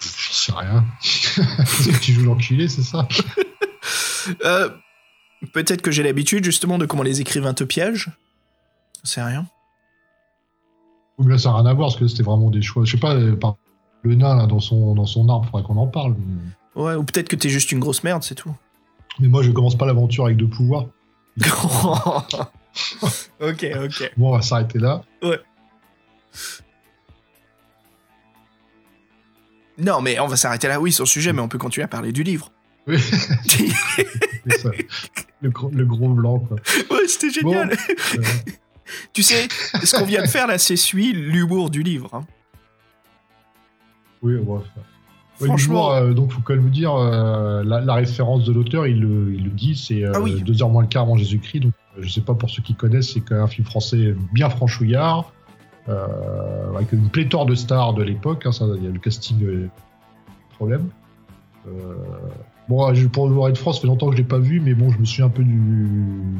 J'en 0.01 0.33
sais 0.33 0.53
rien. 0.53 0.85
Tu 2.01 2.13
joues 2.13 2.25
l'enculé, 2.25 2.69
c'est 2.69 2.83
ça? 2.83 3.09
Euh, 4.45 4.69
Peut-être 5.53 5.83
que 5.83 5.91
j'ai 5.91 6.03
l'habitude 6.03 6.45
justement 6.45 6.79
de 6.79 6.87
comment 6.87 7.03
les 7.03 7.21
écrivains 7.21 7.55
te 7.55 7.65
piègent. 7.65 8.11
C'est 9.03 9.23
rien. 9.23 9.47
Mais 11.19 11.33
là, 11.33 11.39
ça 11.39 11.51
n'a 11.51 11.57
rien 11.57 11.67
à 11.67 11.75
voir, 11.75 11.89
parce 11.89 11.97
que 11.99 12.07
c'était 12.09 12.23
vraiment 12.23 12.51
des 12.51 12.62
choix. 12.62 12.85
Je 12.85 12.93
sais 12.93 12.99
pas, 12.99 13.15
euh, 13.15 13.37
par 13.37 13.57
le 14.03 14.15
nain, 14.15 14.37
là, 14.37 14.47
dans 14.47 14.61
son, 14.61 14.95
dans 14.95 15.07
son 15.07 15.29
arbre, 15.29 15.47
faudrait 15.51 15.62
qu'on 15.62 15.77
en 15.77 15.87
parle. 15.87 16.15
Mais, 16.19 16.83
Ouais, 16.83 16.95
ou 16.97 17.05
peut-être 17.05 17.29
que 17.29 17.37
t'es 17.37 17.49
juste 17.49 17.71
une 17.71 17.79
grosse 17.79 18.03
merde, 18.03 18.25
c'est 18.25 18.35
tout. 18.35 18.53
mais 19.21 19.29
moi, 19.29 19.43
je 19.45 19.53
commence 19.53 19.77
pas 19.79 19.87
l'aventure 19.87 20.25
avec 20.25 20.37
deux 20.37 20.49
pouvoirs. 20.49 20.87
ok, 23.41 23.67
ok. 23.85 24.12
Bon, 24.17 24.31
on 24.31 24.33
va 24.37 24.43
s'arrêter 24.43 24.81
là. 24.81 25.03
Non, 29.79 30.01
mais 30.01 30.19
on 30.21 30.27
va 30.27 30.37
s'arrêter 30.37 30.69
là, 30.69 30.81
oui, 30.81 30.93
sur 30.93 31.05
le 31.05 31.09
sujet, 31.09 31.33
mais 31.33 31.41
on 31.41 31.49
peut 31.49 31.59
continuer 31.59 31.85
à 31.85 31.89
parler 31.89 32.12
du 32.12 32.23
livre. 32.23 32.51
Oui. 32.87 32.99
Ça. 33.01 34.71
le, 35.41 35.51
gros, 35.51 35.71
le 35.71 35.87
gros 35.87 36.09
blanc, 36.11 36.39
quoi. 36.41 36.59
ouais, 36.91 37.09
c'était 37.09 37.31
génial. 37.31 37.71
Euh, 37.73 38.23
Tu 39.12 39.22
sais, 39.22 39.49
ce 39.82 39.97
qu'on 39.97 40.05
vient 40.05 40.22
de 40.22 40.26
faire 40.28 40.47
là, 40.47 40.59
c'est 40.59 40.76
suit 40.76 41.12
l'humour 41.12 41.70
du 41.70 41.82
livre. 41.82 42.11
hein. 42.12 42.24
oui, 44.22 44.35
faire. 44.37 44.82
Ouais, 45.41 45.47
Franchement- 45.49 45.93
euh, 45.93 46.12
donc, 46.12 46.30
faut 46.30 46.41
quand 46.43 46.55
même 46.55 46.62
vous 46.62 46.68
dire, 46.70 46.95
euh, 46.95 47.64
la, 47.64 47.80
la 47.80 47.95
référence 47.95 48.45
de 48.45 48.53
l'auteur, 48.53 48.87
il, 48.87 49.01
le- 49.01 49.35
il 49.35 49.45
le 49.45 49.51
dit, 49.51 49.74
c'est 49.76 50.05
euh, 50.05 50.12
Ah 50.14 50.20
oui. 50.20 50.41
deux 50.43 50.62
heures 50.62 50.68
moins 50.70 50.82
le 50.82 50.89
quart 50.89 51.03
avant 51.03 51.16
Jésus-Christ. 51.16 51.61
Donc, 51.61 51.72
euh, 51.99 52.03
je 52.03 52.09
sais 52.09 52.20
pas 52.20 52.35
pour 52.35 52.49
ceux 52.51 52.62
qui 52.62 52.74
connaissent, 52.74 53.12
c'est 53.14 53.20
quand 53.20 53.35
même 53.35 53.45
un 53.45 53.49
film 53.49 53.66
français 53.66 54.14
bien 54.32 54.49
franchouillard, 54.49 55.32
avec 55.89 56.93
une 56.93 57.09
pléthore 57.11 57.47
de 57.47 57.55
stars 57.55 57.95
de 57.95 58.03
l'époque. 58.05 58.47
hein, 58.47 58.53
ça, 58.53 58.64
il 58.76 58.85
y 58.85 58.87
a 58.87 58.91
le 58.91 58.99
casting 59.01 59.68
problème. 60.55 60.89
Bon, 62.68 62.95
je- 62.95 63.07
pour 63.09 63.28
le 63.28 63.53
de 63.53 63.59
France, 63.59 63.76
ça 63.76 63.80
fait 63.82 63.87
longtemps 63.89 64.07
que 64.07 64.12
je 64.12 64.18
l'ai 64.18 64.28
pas 64.28 64.39
vu, 64.39 64.61
mais 64.61 64.74
bon, 64.74 64.91
je 64.91 64.99
me 64.99 65.05
souviens 65.05 65.26
un 65.26 65.30
peu 65.30 65.43
du, 65.45 65.59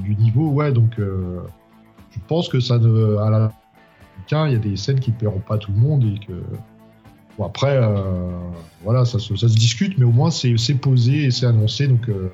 du 0.05 0.15
niveau. 0.17 0.51
Ouais, 0.51 0.73
donc, 0.73 0.99
je 2.15 2.21
pense 2.29 2.49
que 2.49 2.61
ça 2.61 2.79
ne, 2.79 3.17
à 3.19 3.31
la 3.31 3.53
tiens, 4.27 4.47
il 4.47 4.53
y 4.53 4.57
a 4.57 4.59
des 4.59 4.77
scènes 4.77 5.01
qui 5.01 5.11
ne 5.11 5.17
plairont 5.17 5.41
pas 5.41 5.59
tout 5.59 5.73
le 5.73 5.79
monde 5.79 6.05
et 6.05 6.19
que 6.27 6.33
Bon, 7.37 7.47
après, 7.47 7.77
euh, 7.77 8.31
voilà, 8.85 9.05
ça 9.05 9.19
se, 9.19 9.35
ça 9.35 9.49
se 9.49 9.55
discute, 9.57 9.99
mais 9.99 10.05
au 10.05 10.13
moins 10.13 10.31
c'est 10.31 10.55
posé 10.81 11.25
et 11.25 11.31
c'est 11.33 11.47
annoncé, 11.47 11.89
donc 11.89 12.09
euh, 12.09 12.33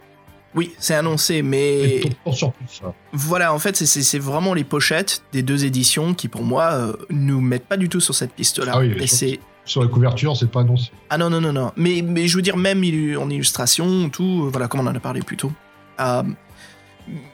Oui, 0.55 0.73
c'est 0.79 0.95
annoncé, 0.95 1.41
mais 1.41 2.03
en 2.27 2.33
surprise. 2.33 2.69
Ça. 2.83 2.93
voilà, 3.15 3.55
en 3.55 3.59
fait, 3.59 3.77
c'est- 3.77 4.19
vraiment 4.19 4.53
les 4.53 4.63
pochettes 4.65 5.23
des 5.33 5.43
deux 5.43 5.65
éditions 5.65 6.13
qui, 6.13 6.29
pour 6.29 6.43
moi, 6.43 6.73
euh, 6.73 6.93
nous 7.09 7.41
mettent 7.41 7.65
pas 7.67 7.79
du 7.79 7.89
tout 7.89 8.01
sur 8.01 8.15
cette 8.15 8.35
piste-là. 8.35 8.73
Ah 8.75 8.81
oui, 8.81 8.93
Et 8.99 9.07
sur- 9.07 9.17
c'est 9.17 9.41
Sur 9.65 9.81
la 9.83 9.89
couverture, 9.89 10.37
c'est 10.37 10.51
pas 10.51 10.61
annoncé. 10.61 10.91
Ah 11.09 11.17
non, 11.17 11.31
non, 11.31 11.41
non, 11.41 11.53
non. 11.55 11.73
Mais, 11.77 12.03
mais 12.07 12.27
je 12.29 12.37
veux 12.37 12.43
dire, 12.43 12.59
même 12.59 12.81
en 13.19 13.31
illustration, 13.31 14.11
tout, 14.11 14.45
euh, 14.45 14.49
voilà, 14.51 14.69
comme 14.69 14.81
on 14.81 14.87
en 14.87 14.95
a 14.95 15.01
parlé 15.01 15.21
plus 15.23 15.39
tôt. 15.39 15.53
Euh, 16.01 16.23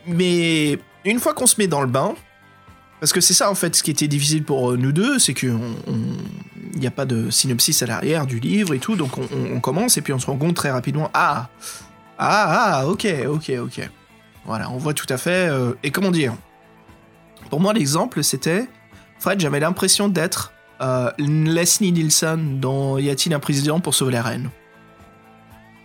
mais 0.07 0.79
une 1.05 1.19
fois 1.19 1.35
qu'on 1.35 1.47
se 1.47 1.57
met 1.59 1.67
dans 1.67 1.81
le 1.81 1.87
bain, 1.89 2.15
parce 3.01 3.13
que 3.13 3.21
c'est 3.21 3.35
ça, 3.35 3.51
en 3.51 3.55
fait, 3.55 3.75
ce 3.77 3.83
qui 3.83 3.91
était 3.91 4.09
difficile 4.09 4.43
pour 4.45 4.71
euh, 4.73 4.77
nous 4.77 4.93
deux, 4.93 5.19
c'est 5.19 5.35
qu'il 5.35 5.59
n'y 6.77 6.87
a 6.87 6.91
pas 6.91 7.05
de 7.07 7.31
synopsis 7.31 7.83
à 7.83 7.87
l'arrière 7.87 8.27
du 8.27 8.41
livre 8.41 8.75
et 8.75 8.79
tout, 8.79 8.97
donc 8.97 9.13
on, 9.19 9.61
commence 9.61 9.97
et 9.99 10.03
puis 10.03 10.13
on 10.13 10.19
se 10.19 10.27
rend 10.27 10.37
compte 10.37 10.55
très 10.57 10.71
rapidement, 10.71 11.11
ah, 11.15 11.49
ah, 12.19 12.79
ah, 12.81 12.89
ok, 12.89 13.07
ok, 13.29 13.53
ok. 13.63 13.91
Voilà, 14.47 14.71
on 14.71 14.77
voit 14.79 14.95
tout 14.95 15.07
à 15.11 15.19
fait. 15.19 15.49
euh, 15.51 15.73
et 15.83 15.91
comment 15.91 16.11
dire? 16.11 16.35
Pour 17.51 17.61
moi, 17.61 17.73
l'exemple, 17.73 18.23
c'était, 18.25 18.67
Fred, 19.19 19.41
j'avais 19.41 19.61
l'impression 19.61 20.09
d'être 20.09 20.53
euh, 20.81 21.11
Leslie 21.19 21.93
Nielsen 21.93 22.61
dans 22.61 22.99
Y 22.99 23.11
a-t-il 23.11 23.35
un 23.35 23.39
président 23.41 23.81
pour 23.81 23.95
sauver 23.95 24.13
la 24.13 24.23
reine? 24.23 24.51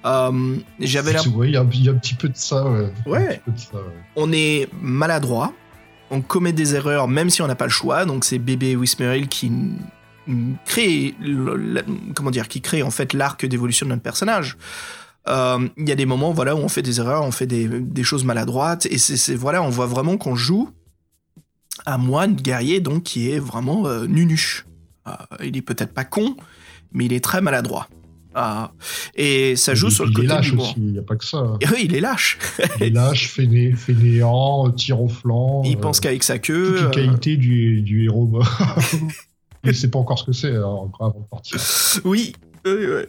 Euh, 0.06 0.56
J'avais 0.80 1.14
l'impression. 1.14 1.38
ouais, 1.38 1.48
Il 1.50 1.54
y, 1.54 1.58
a 1.58 1.62
un- 1.62 1.70
il 1.72 1.84
y 1.86 1.90
a 1.90 1.92
un 1.92 1.96
petit 1.96 2.16
peu 2.16 2.28
de 2.30 2.36
ça. 2.38 2.66
Ouais. 2.66 2.92
Ouais. 3.06 3.20
Un 3.20 3.28
petit 3.30 3.40
peu 3.46 3.52
de 3.52 3.60
ça, 3.60 3.76
ouais. 3.78 3.94
On 4.16 4.32
est 4.32 4.68
maladroit, 4.82 5.54
on 6.12 6.22
commet 6.22 6.54
des 6.54 6.76
erreurs 6.76 7.08
même 7.08 7.30
si 7.30 7.42
on 7.42 7.48
n'a 7.48 7.56
pas 7.56 7.66
le 7.66 7.72
choix, 7.72 8.06
donc 8.06 8.26
c'est 8.26 8.38
bébé 8.38 8.76
Wismeril 8.76 9.28
qui 9.28 9.52
crée, 10.66 11.16
comment 12.16 12.32
dire, 12.32 12.48
qui 12.48 12.62
crée 12.62 12.84
en 12.84 12.92
fait 12.92 13.14
l'arc 13.14 13.46
d'évolution 13.46 13.86
de 13.86 13.92
notre 13.92 14.04
personnage. 14.04 14.58
Euh, 15.28 15.68
Il 15.78 15.88
y 15.88 15.92
a 15.92 15.96
des 15.96 16.06
moments 16.06 16.32
voilà, 16.32 16.56
où 16.56 16.60
on 16.60 16.70
fait 16.70 16.82
des 16.82 17.00
erreurs, 17.00 17.24
on 17.24 17.32
fait 17.32 17.48
des, 17.48 18.04
choses 18.04 18.24
maladroites, 18.24 18.86
et 18.88 18.98
c'est- 18.98 19.36
voilà, 19.36 19.64
on 19.64 19.70
voit 19.70 19.88
vraiment 19.88 20.18
qu'on 20.18 20.36
joue 20.36 20.70
un 21.86 21.98
moine 21.98 22.36
guerrier 22.36 22.80
donc 22.80 23.04
qui 23.04 23.32
est 23.32 23.40
vraiment 23.40 23.88
euh, 23.88 24.06
nunuche. 24.06 24.66
Euh, 25.08 25.12
il 25.44 25.58
est 25.58 25.62
peut-être 25.62 25.94
pas 25.94 26.06
con, 26.06 26.36
mais 26.92 27.06
il 27.06 27.14
est 27.14 27.24
très 27.24 27.42
maladroit. 27.42 27.88
Ah. 28.34 28.72
Et 29.16 29.56
ça 29.56 29.76
joue 29.76 29.90
sur 29.90 30.06
le 30.06 30.12
il 30.12 30.16
côté 30.16 30.28
est 30.28 30.30
lâche 30.30 30.52
du 30.52 30.58
aussi, 30.58 30.74
il 30.78 30.92
n'y 30.94 31.00
a 31.00 31.02
pas 31.02 31.16
que 31.16 31.26
ça. 31.26 31.58
Et 31.60 31.68
oui, 31.68 31.82
il 31.86 31.96
est 31.96 32.00
lâche. 32.00 32.38
Il 32.78 32.84
est 32.84 32.90
lâche, 32.92 33.30
fainé, 33.30 33.74
fainéant, 33.74 34.72
tire 34.72 35.02
au 35.02 35.10
flanc. 35.10 35.64
Il 35.66 35.76
euh, 35.76 35.80
pense 35.80 36.00
qu'avec 36.00 36.24
sa 36.24 36.40
queue. 36.40 36.76
Toutes 36.78 36.96
les 36.96 37.04
euh, 37.04 37.06
qualités 37.06 37.38
du, 37.38 37.82
du 37.82 38.06
héros. 38.06 38.42
Il 39.64 39.76
sait 39.76 39.90
pas 39.90 40.00
encore 40.00 40.18
ce 40.18 40.24
que 40.24 40.32
c'est 40.32 40.58
encore 40.58 41.08
avant 41.08 41.20
de 41.20 41.26
partir. 41.30 41.60
Oui. 42.04 42.34
oui, 42.66 42.72
oui. 42.74 43.04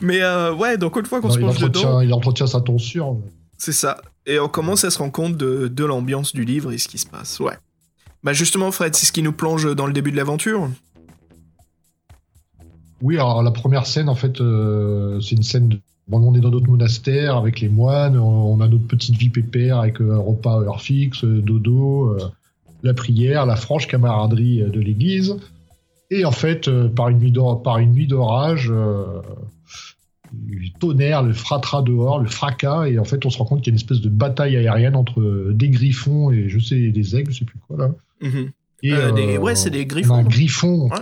Mais 0.00 0.22
euh, 0.22 0.54
ouais, 0.54 0.76
donc 0.76 0.96
une 0.96 1.06
fois 1.06 1.20
qu'on 1.20 1.30
se 1.30 1.38
il, 1.38 1.40
plonge 1.40 1.58
dedans, 1.58 2.00
il 2.00 2.12
entretient 2.12 2.46
sa 2.46 2.60
tonsure. 2.60 3.16
c'est 3.58 3.72
ça. 3.72 4.00
Et 4.24 4.38
on 4.38 4.48
commence 4.48 4.84
à 4.84 4.90
se 4.90 4.98
rendre 4.98 5.12
compte 5.12 5.36
de, 5.36 5.66
de 5.66 5.84
l'ambiance 5.84 6.32
du 6.32 6.44
livre 6.44 6.70
et 6.70 6.78
ce 6.78 6.86
qui 6.86 6.98
se 6.98 7.06
passe. 7.06 7.40
Ouais. 7.40 7.54
Bah 8.22 8.32
justement, 8.32 8.70
Fred, 8.70 8.94
c'est 8.94 9.06
ce 9.06 9.12
qui 9.12 9.22
nous 9.22 9.32
plonge 9.32 9.74
dans 9.74 9.86
le 9.86 9.92
début 9.92 10.10
de 10.10 10.16
l'aventure. 10.16 10.68
Oui, 13.02 13.16
alors 13.16 13.42
la 13.42 13.50
première 13.50 13.86
scène, 13.86 14.08
en 14.08 14.14
fait, 14.14 14.40
euh, 14.40 15.20
c'est 15.20 15.36
une 15.36 15.42
scène 15.42 15.68
de. 15.68 15.78
Bon, 16.08 16.20
on 16.20 16.34
est 16.34 16.40
dans 16.40 16.50
notre 16.50 16.68
monastère 16.70 17.36
avec 17.36 17.60
les 17.60 17.68
moines, 17.68 18.16
on, 18.16 18.60
a 18.60 18.68
notre 18.68 18.86
petite 18.86 19.16
vie 19.16 19.28
pépère 19.28 19.78
avec 19.80 20.00
euh, 20.00 20.14
un 20.14 20.18
repas 20.18 20.60
à 20.60 20.62
heure 20.62 20.80
fixe, 20.80 21.24
euh, 21.24 21.42
dodo, 21.42 22.10
euh, 22.10 22.18
la 22.84 22.94
prière, 22.94 23.44
la 23.44 23.56
franche 23.56 23.88
camaraderie 23.88 24.62
de 24.72 24.80
l'église. 24.80 25.36
Et 26.12 26.24
en 26.24 26.30
fait, 26.30 26.68
euh, 26.68 26.88
par 26.88 27.08
une 27.08 27.18
nuit 27.18 27.32
d'or- 27.32 27.60
par 27.60 27.78
une 27.78 27.90
nuit 27.92 28.06
d'orage, 28.06 28.70
euh, 28.72 29.20
le 30.48 30.68
tonnerre, 30.78 31.22
le 31.24 31.32
fratras 31.32 31.82
dehors, 31.82 32.20
le 32.20 32.28
fracas, 32.28 32.86
et 32.86 32.98
en 33.00 33.04
fait, 33.04 33.26
on 33.26 33.30
se 33.30 33.38
rend 33.38 33.44
compte 33.44 33.62
qu'il 33.62 33.72
y 33.72 33.74
a 33.74 33.74
une 33.74 33.80
espèce 33.80 34.00
de 34.00 34.08
bataille 34.08 34.56
aérienne 34.56 34.94
entre 34.96 35.50
des 35.52 35.68
griffons 35.70 36.30
et 36.30 36.48
je 36.48 36.58
sais 36.60 36.88
des 36.90 37.16
aigles, 37.16 37.32
je 37.32 37.38
sais 37.40 37.44
plus 37.44 37.58
quoi 37.66 37.76
là. 37.78 37.90
Et, 38.82 38.92
Euh, 38.92 39.10
des- 39.12 39.38
ouais, 39.38 39.56
c'est 39.56 39.70
des 39.70 39.86
griffons. 39.86 40.14
un 40.14 40.22
griffon. 40.22 40.88
Ouais. 40.88 40.98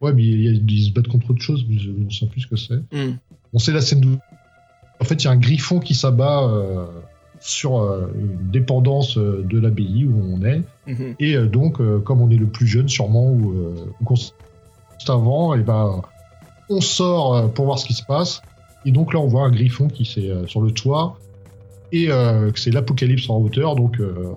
Ouais, 0.00 0.12
mais 0.12 0.22
ils 0.22 0.84
se 0.84 0.92
battent 0.92 1.08
contre 1.08 1.30
autre 1.30 1.42
chose, 1.42 1.64
mais 1.68 1.78
je 1.78 1.90
ne 1.90 2.10
sais 2.10 2.26
plus 2.26 2.42
ce 2.42 2.46
que 2.46 2.56
c'est. 2.56 2.80
Mhm. 2.92 3.18
Bon, 3.52 3.58
c'est 3.58 3.72
la 3.72 3.80
scène 3.80 4.00
d'où. 4.00 4.16
En 5.00 5.04
fait, 5.04 5.22
il 5.22 5.24
y 5.26 5.28
a 5.28 5.30
un 5.30 5.36
griffon 5.36 5.80
qui 5.80 5.94
s'abat 5.94 6.42
euh, 6.44 6.86
sur 7.40 7.78
euh, 7.78 8.12
une 8.18 8.50
dépendance 8.50 9.16
euh, 9.16 9.44
de 9.48 9.58
l'abbaye 9.58 10.04
où 10.04 10.22
on 10.34 10.42
est. 10.44 10.62
Mhm. 10.86 11.14
Et 11.18 11.36
donc, 11.38 11.80
comme 12.04 12.20
on 12.20 12.30
est 12.30 12.36
le 12.36 12.46
plus 12.46 12.66
jeune, 12.66 12.88
sûrement, 12.88 13.30
ou, 13.30 13.54
avant, 15.08 15.54
et 15.54 15.62
ben, 15.62 16.02
on 16.68 16.80
sort 16.80 17.52
pour 17.52 17.64
voir 17.64 17.78
ce 17.78 17.86
qui 17.86 17.94
se 17.94 18.04
passe. 18.04 18.42
Et 18.84 18.92
donc 18.92 19.12
là, 19.12 19.20
on 19.20 19.26
voit 19.26 19.42
un 19.42 19.50
griffon 19.50 19.88
qui 19.88 20.08
euh, 20.18 20.46
sur 20.46 20.60
le 20.60 20.70
toit. 20.70 21.18
Et 21.92 22.06
que 22.06 22.52
c'est 22.54 22.70
l'apocalypse 22.70 23.28
en 23.28 23.38
hauteur. 23.38 23.74
Donc, 23.74 23.98
euh, 23.98 24.32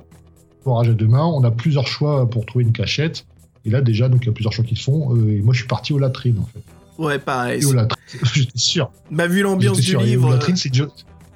orage 0.66 0.89
à 0.89 0.93
deux 0.93 1.07
mains. 1.07 1.26
On 1.26 1.43
a 1.43 1.51
plusieurs 1.51 1.86
choix 1.86 2.28
pour 2.28 2.47
trouver 2.47 2.66
une 2.66 2.72
cachette. 2.72 3.28
Et 3.66 3.70
là, 3.70 3.82
déjà, 3.82 4.09
donc 4.09 4.24
il 4.24 4.28
y 4.28 4.30
a 4.30 4.34
plusieurs 4.34 4.51
choix 4.53 4.66
qui 4.66 4.76
se 4.76 4.84
font. 4.84 5.16
Euh, 5.16 5.30
et 5.38 5.41
moi, 5.41 5.53
je 5.53 5.59
suis 5.59 5.68
parti 5.68 5.93
aux 5.93 5.99
latrines, 5.99 6.39
en 6.39 6.45
fait. 6.45 6.61
Ouais, 6.97 7.18
pareil. 7.20 7.61
Et 7.61 7.66
aux 7.66 7.74
latrines, 7.74 8.03
j'étais 8.34 8.57
sûr. 8.57 8.91
Bah, 9.09 9.28
vu 9.28 9.41
l'ambiance 9.41 9.78
du 9.78 9.84
sûr. 9.84 10.01
Et 10.01 10.03
aux 10.03 10.07
livre, 10.07 10.30
latrines, 10.32 10.55
c'est 10.57 10.70
déjà- 10.70 10.84
euh, 10.84 10.88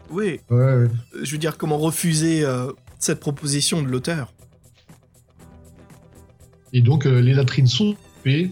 oui, 0.10 0.40
Ouais, 0.50 0.58
ouais. 0.58 0.88
je 1.24 1.32
veux 1.32 1.38
dire, 1.38 1.58
comment 1.58 1.78
refuser 1.78 2.44
euh, 2.46 2.72
cette 3.00 3.20
proposition 3.20 3.82
de 3.82 3.88
l'auteur 3.88 4.34
Et 6.74 6.82
donc, 6.82 7.06
euh, 7.06 7.20
les 7.22 7.34
latrines 7.34 7.68
sont 7.68 7.96
occupées 8.16 8.52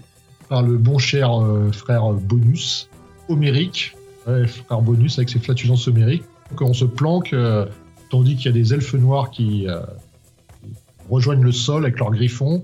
par 0.50 0.62
le 0.64 0.78
bon 0.78 0.98
cher 0.98 1.42
euh, 1.42 1.72
frère 1.72 2.12
Bonus, 2.14 2.90
homérique, 3.30 3.96
ouais, 4.28 4.48
frère 4.48 4.82
Bonus 4.82 5.18
avec 5.18 5.30
ses 5.30 5.40
flatulences 5.40 5.88
homériques. 5.88 6.24
Donc, 6.52 6.62
on 6.62 6.74
se 6.74 6.86
planque, 6.86 7.34
euh, 7.34 7.66
tandis 8.10 8.36
qu'il 8.36 8.46
y 8.46 8.50
a 8.50 8.52
des 8.52 8.74
elfes 8.74 8.94
noirs 8.94 9.32
qui 9.32 9.68
euh, 9.68 9.82
rejoignent 11.10 11.44
le 11.44 11.52
sol 11.52 11.84
avec 11.86 12.00
leurs 12.00 12.12
griffons. 12.12 12.64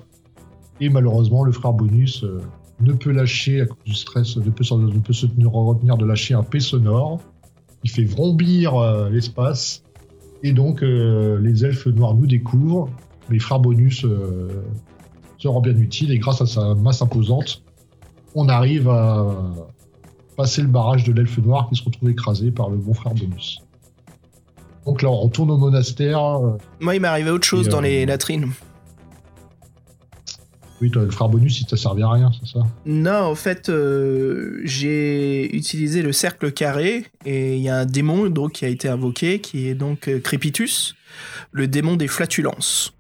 Et 0.82 0.90
malheureusement, 0.90 1.44
le 1.44 1.52
frère 1.52 1.74
Bonus 1.74 2.24
euh, 2.24 2.42
ne 2.82 2.92
peut 2.94 3.12
lâcher, 3.12 3.62
à 3.62 3.66
cause 3.68 3.78
du 3.86 3.94
stress, 3.94 4.36
ne 4.36 4.50
peut, 4.50 4.64
se- 4.64 4.74
ne 4.74 5.00
peut 5.00 5.14
se 5.14 5.28
tenir- 5.28 5.52
retenir 5.52 5.96
de 5.96 6.06
lâcher 6.06 6.34
un 6.34 6.44
P 6.44 6.60
sonore. 6.60 7.20
Il 7.84 7.90
fait 7.92 8.04
vrombir 8.04 8.76
euh, 8.76 9.10
l'espace. 9.10 9.84
Et 10.44 10.54
donc, 10.54 10.82
euh, 10.84 11.40
les 11.40 11.64
elfes 11.66 11.86
noirs 11.86 12.16
nous 12.16 12.26
découvrent. 12.28 12.90
Mais 13.30 13.38
frère 13.40 13.60
Bonus 13.60 14.06
se 15.38 15.48
rend 15.48 15.62
bien 15.62 15.76
utile 15.78 16.12
et 16.12 16.18
grâce 16.20 16.42
à 16.42 16.46
sa 16.46 16.76
masse 16.76 17.02
imposante, 17.02 17.64
on 18.36 18.50
arrive 18.50 18.90
à 18.90 19.26
passer 20.36 20.62
le 20.64 20.68
barrage 20.68 21.04
de 21.04 21.14
l'elfe 21.14 21.38
noir 21.38 21.70
qui 21.70 21.76
se 21.76 21.84
retrouve 21.84 22.10
écrasé 22.10 22.52
par 22.52 22.70
le 22.70 22.78
bon 22.78 22.94
frère 22.94 23.14
Bonus. 23.14 23.60
Donc 24.86 25.02
là, 25.04 25.10
on 25.10 25.18
retourne 25.18 25.52
au 25.52 25.58
monastère. 25.58 26.20
Moi, 26.80 26.96
il 26.96 27.02
m'est 27.02 27.08
arrivé 27.08 27.30
autre 27.30 27.46
chose 27.46 27.70
dans 27.70 27.82
les 27.82 28.06
latrines. 28.06 28.50
Oui, 30.82 30.90
toi, 30.90 31.04
le 31.04 31.12
frère 31.12 31.30
Bonus, 31.30 31.62
il 31.62 31.68
t'a 31.68 31.78
servi 31.78 32.02
à 32.02 32.10
rien, 32.10 32.32
c'est 32.40 32.54
ça 32.54 32.66
Non, 32.88 33.26
en 33.26 33.36
fait, 33.36 33.70
euh, 33.70 34.60
j'ai 34.64 35.56
utilisé 35.56 36.02
le 36.02 36.12
cercle 36.12 36.52
carré 36.52 37.06
et 37.24 37.56
il 37.56 37.62
y 37.62 37.70
a 37.70 37.78
un 37.78 37.86
démon 37.86 38.30
donc, 38.30 38.54
qui 38.54 38.66
a 38.66 38.68
été 38.68 38.90
invoqué 38.90 39.40
qui 39.40 39.68
est 39.68 39.76
donc 39.76 40.08
euh, 40.08 40.20
Crépitus, 40.20 40.96
le 41.52 41.68
démon 41.68 41.98
des 41.98 42.08
flatulences. 42.08 42.96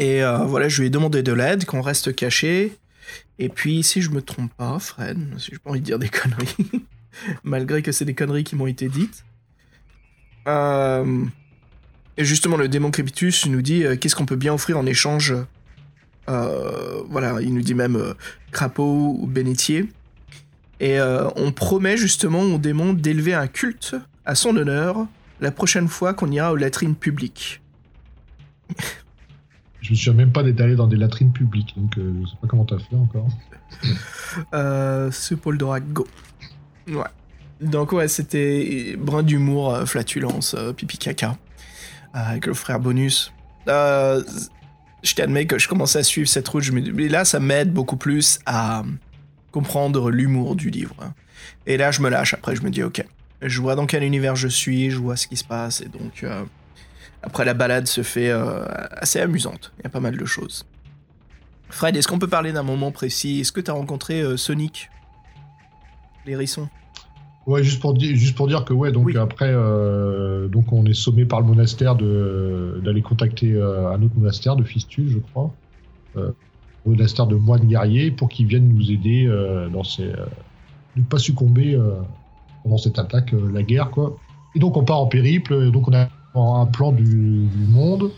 Et 0.00 0.24
euh, 0.24 0.38
voilà, 0.38 0.68
je 0.68 0.80
lui 0.80 0.88
ai 0.88 0.90
demandé 0.90 1.22
de 1.22 1.32
l'aide, 1.32 1.64
qu'on 1.64 1.80
reste 1.80 2.12
caché. 2.12 2.76
Et 3.38 3.48
puis, 3.48 3.84
si 3.84 4.02
je 4.02 4.10
me 4.10 4.20
trompe 4.20 4.52
pas, 4.54 4.80
Fred, 4.80 5.16
si 5.38 5.52
j'ai 5.52 5.58
pas 5.58 5.70
envie 5.70 5.80
de 5.80 5.84
dire 5.84 6.00
des 6.00 6.08
conneries, 6.08 6.56
malgré 7.44 7.82
que 7.82 7.92
c'est 7.92 8.04
des 8.04 8.14
conneries 8.14 8.42
qui 8.42 8.56
m'ont 8.56 8.66
été 8.66 8.88
dites. 8.88 9.24
et 10.48 12.24
justement, 12.24 12.56
le 12.56 12.68
démon 12.68 12.90
Crépitus 12.90 13.46
nous 13.46 13.62
dit 13.62 13.84
qu'est-ce 14.00 14.16
qu'on 14.16 14.26
peut 14.26 14.34
bien 14.34 14.54
offrir 14.54 14.76
en 14.76 14.86
échange 14.86 15.34
voilà, 16.28 17.40
il 17.40 17.54
nous 17.54 17.62
dit 17.62 17.74
même 17.74 17.96
euh, 17.96 18.14
crapaud 18.52 19.16
ou 19.20 19.26
bénitier. 19.26 19.88
Et 20.80 21.00
euh, 21.00 21.28
on 21.36 21.50
promet 21.52 21.96
justement 21.96 22.42
au 22.42 22.58
démon 22.58 22.92
d'élever 22.92 23.34
un 23.34 23.46
culte 23.48 23.96
à 24.24 24.34
son 24.34 24.56
honneur 24.56 25.06
la 25.40 25.50
prochaine 25.50 25.88
fois 25.88 26.14
qu'on 26.14 26.30
ira 26.30 26.52
aux 26.52 26.56
latrines 26.56 26.94
publiques. 26.94 27.60
Je 29.80 29.92
me 29.92 29.96
souviens 29.96 30.12
même 30.12 30.32
pas 30.32 30.42
d'être 30.42 30.60
allé 30.60 30.74
dans 30.74 30.86
des 30.88 30.96
latrines 30.96 31.32
publiques, 31.32 31.72
donc 31.76 31.96
euh, 31.98 32.12
je 32.22 32.28
sais 32.30 32.36
pas 32.42 32.48
comment 32.48 32.64
t'as 32.64 32.78
fait 32.78 32.96
encore. 32.96 33.28
Euh, 34.52 35.10
ce 35.10 35.34
Paul 35.34 35.56
Dorago. 35.56 36.06
Ouais. 36.88 37.04
Donc 37.60 37.92
ouais, 37.92 38.08
c'était 38.08 38.96
brin 38.98 39.22
d'humour, 39.22 39.74
euh, 39.74 39.86
flatulence, 39.86 40.54
euh, 40.58 40.72
pipi 40.72 40.98
caca. 40.98 41.30
euh, 42.14 42.18
avec 42.18 42.46
le 42.46 42.54
frère 42.54 42.78
Bonus. 42.80 43.32
Euh, 43.68 44.22
je 45.02 45.14
t'admets 45.14 45.46
que 45.46 45.58
je 45.58 45.68
commençais 45.68 46.00
à 46.00 46.02
suivre 46.02 46.28
cette 46.28 46.48
route, 46.48 46.70
mais 46.70 47.08
là 47.08 47.24
ça 47.24 47.40
m'aide 47.40 47.72
beaucoup 47.72 47.96
plus 47.96 48.38
à 48.46 48.84
comprendre 49.52 50.10
l'humour 50.10 50.56
du 50.56 50.70
livre. 50.70 50.94
hein. 51.00 51.14
Et 51.66 51.76
là 51.76 51.90
je 51.90 52.00
me 52.00 52.08
lâche, 52.08 52.34
après 52.34 52.56
je 52.56 52.62
me 52.62 52.70
dis 52.70 52.82
ok, 52.82 53.04
je 53.42 53.60
vois 53.60 53.74
dans 53.74 53.86
quel 53.86 54.02
univers 54.02 54.36
je 54.36 54.48
suis, 54.48 54.90
je 54.90 54.98
vois 54.98 55.16
ce 55.16 55.26
qui 55.26 55.36
se 55.36 55.44
passe, 55.44 55.80
et 55.80 55.88
donc 55.88 56.24
euh, 56.24 56.44
après 57.22 57.44
la 57.44 57.54
balade 57.54 57.86
se 57.86 58.02
fait 58.02 58.30
euh, 58.30 58.64
assez 58.92 59.20
amusante, 59.20 59.72
il 59.78 59.84
y 59.84 59.86
a 59.86 59.90
pas 59.90 60.00
mal 60.00 60.16
de 60.16 60.24
choses. 60.24 60.66
Fred, 61.70 61.96
est-ce 61.96 62.08
qu'on 62.08 62.18
peut 62.18 62.28
parler 62.28 62.52
d'un 62.52 62.62
moment 62.62 62.90
précis? 62.92 63.40
Est-ce 63.40 63.52
que 63.52 63.60
tu 63.60 63.70
as 63.70 63.74
rencontré 63.74 64.22
euh, 64.22 64.36
Sonic? 64.36 64.90
L'hérisson 66.26 66.68
Ouais, 67.48 67.64
juste 67.64 67.80
pour, 67.80 67.98
juste 67.98 68.36
pour 68.36 68.46
dire 68.46 68.66
que 68.66 68.74
ouais, 68.74 68.92
donc 68.92 69.06
Oui. 69.06 69.16
après, 69.16 69.50
euh, 69.50 70.48
donc 70.48 70.70
on 70.70 70.84
est 70.84 70.92
sommé 70.92 71.24
par 71.24 71.40
le 71.40 71.46
monastère 71.46 71.96
de 71.96 72.78
d'aller 72.84 73.00
contacter 73.00 73.54
euh, 73.54 73.90
un 73.90 74.02
autre 74.02 74.12
monastère 74.18 74.54
de 74.54 74.62
Fistule, 74.64 75.08
je 75.08 75.18
crois, 75.18 75.54
euh, 76.18 76.30
monastère 76.84 77.26
de 77.26 77.36
moines 77.36 77.64
guerriers, 77.64 78.10
pour 78.10 78.28
qu'ils 78.28 78.44
viennent 78.44 78.68
nous 78.68 78.92
aider 78.92 79.24
euh, 79.26 79.70
dans 79.70 79.82
ces, 79.82 80.12
ne 80.96 81.02
pas 81.04 81.16
succomber 81.16 81.74
pendant 82.64 82.76
cette 82.76 82.98
attaque, 82.98 83.32
la 83.32 83.62
guerre, 83.62 83.90
quoi. 83.92 84.18
Et 84.54 84.58
donc 84.58 84.76
on 84.76 84.84
part 84.84 85.00
en 85.00 85.06
périple, 85.06 85.70
donc 85.70 85.88
on 85.88 85.94
a 85.94 86.10
un 86.34 86.66
plan 86.66 86.92
du, 86.92 87.46
du 87.46 87.64
monde, 87.66 88.10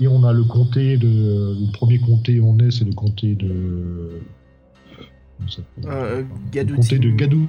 et 0.00 0.06
on 0.06 0.22
a 0.22 0.32
le 0.32 0.44
comté 0.44 0.98
de, 0.98 1.56
le 1.58 1.72
premier 1.72 1.98
comté 1.98 2.38
où 2.38 2.48
on 2.48 2.58
est, 2.60 2.70
c'est 2.70 2.84
le 2.84 2.94
comté 2.94 3.34
de, 3.34 4.20
le 6.54 6.76
comté 6.76 7.00
de 7.00 7.10
Gadouti- 7.10 7.48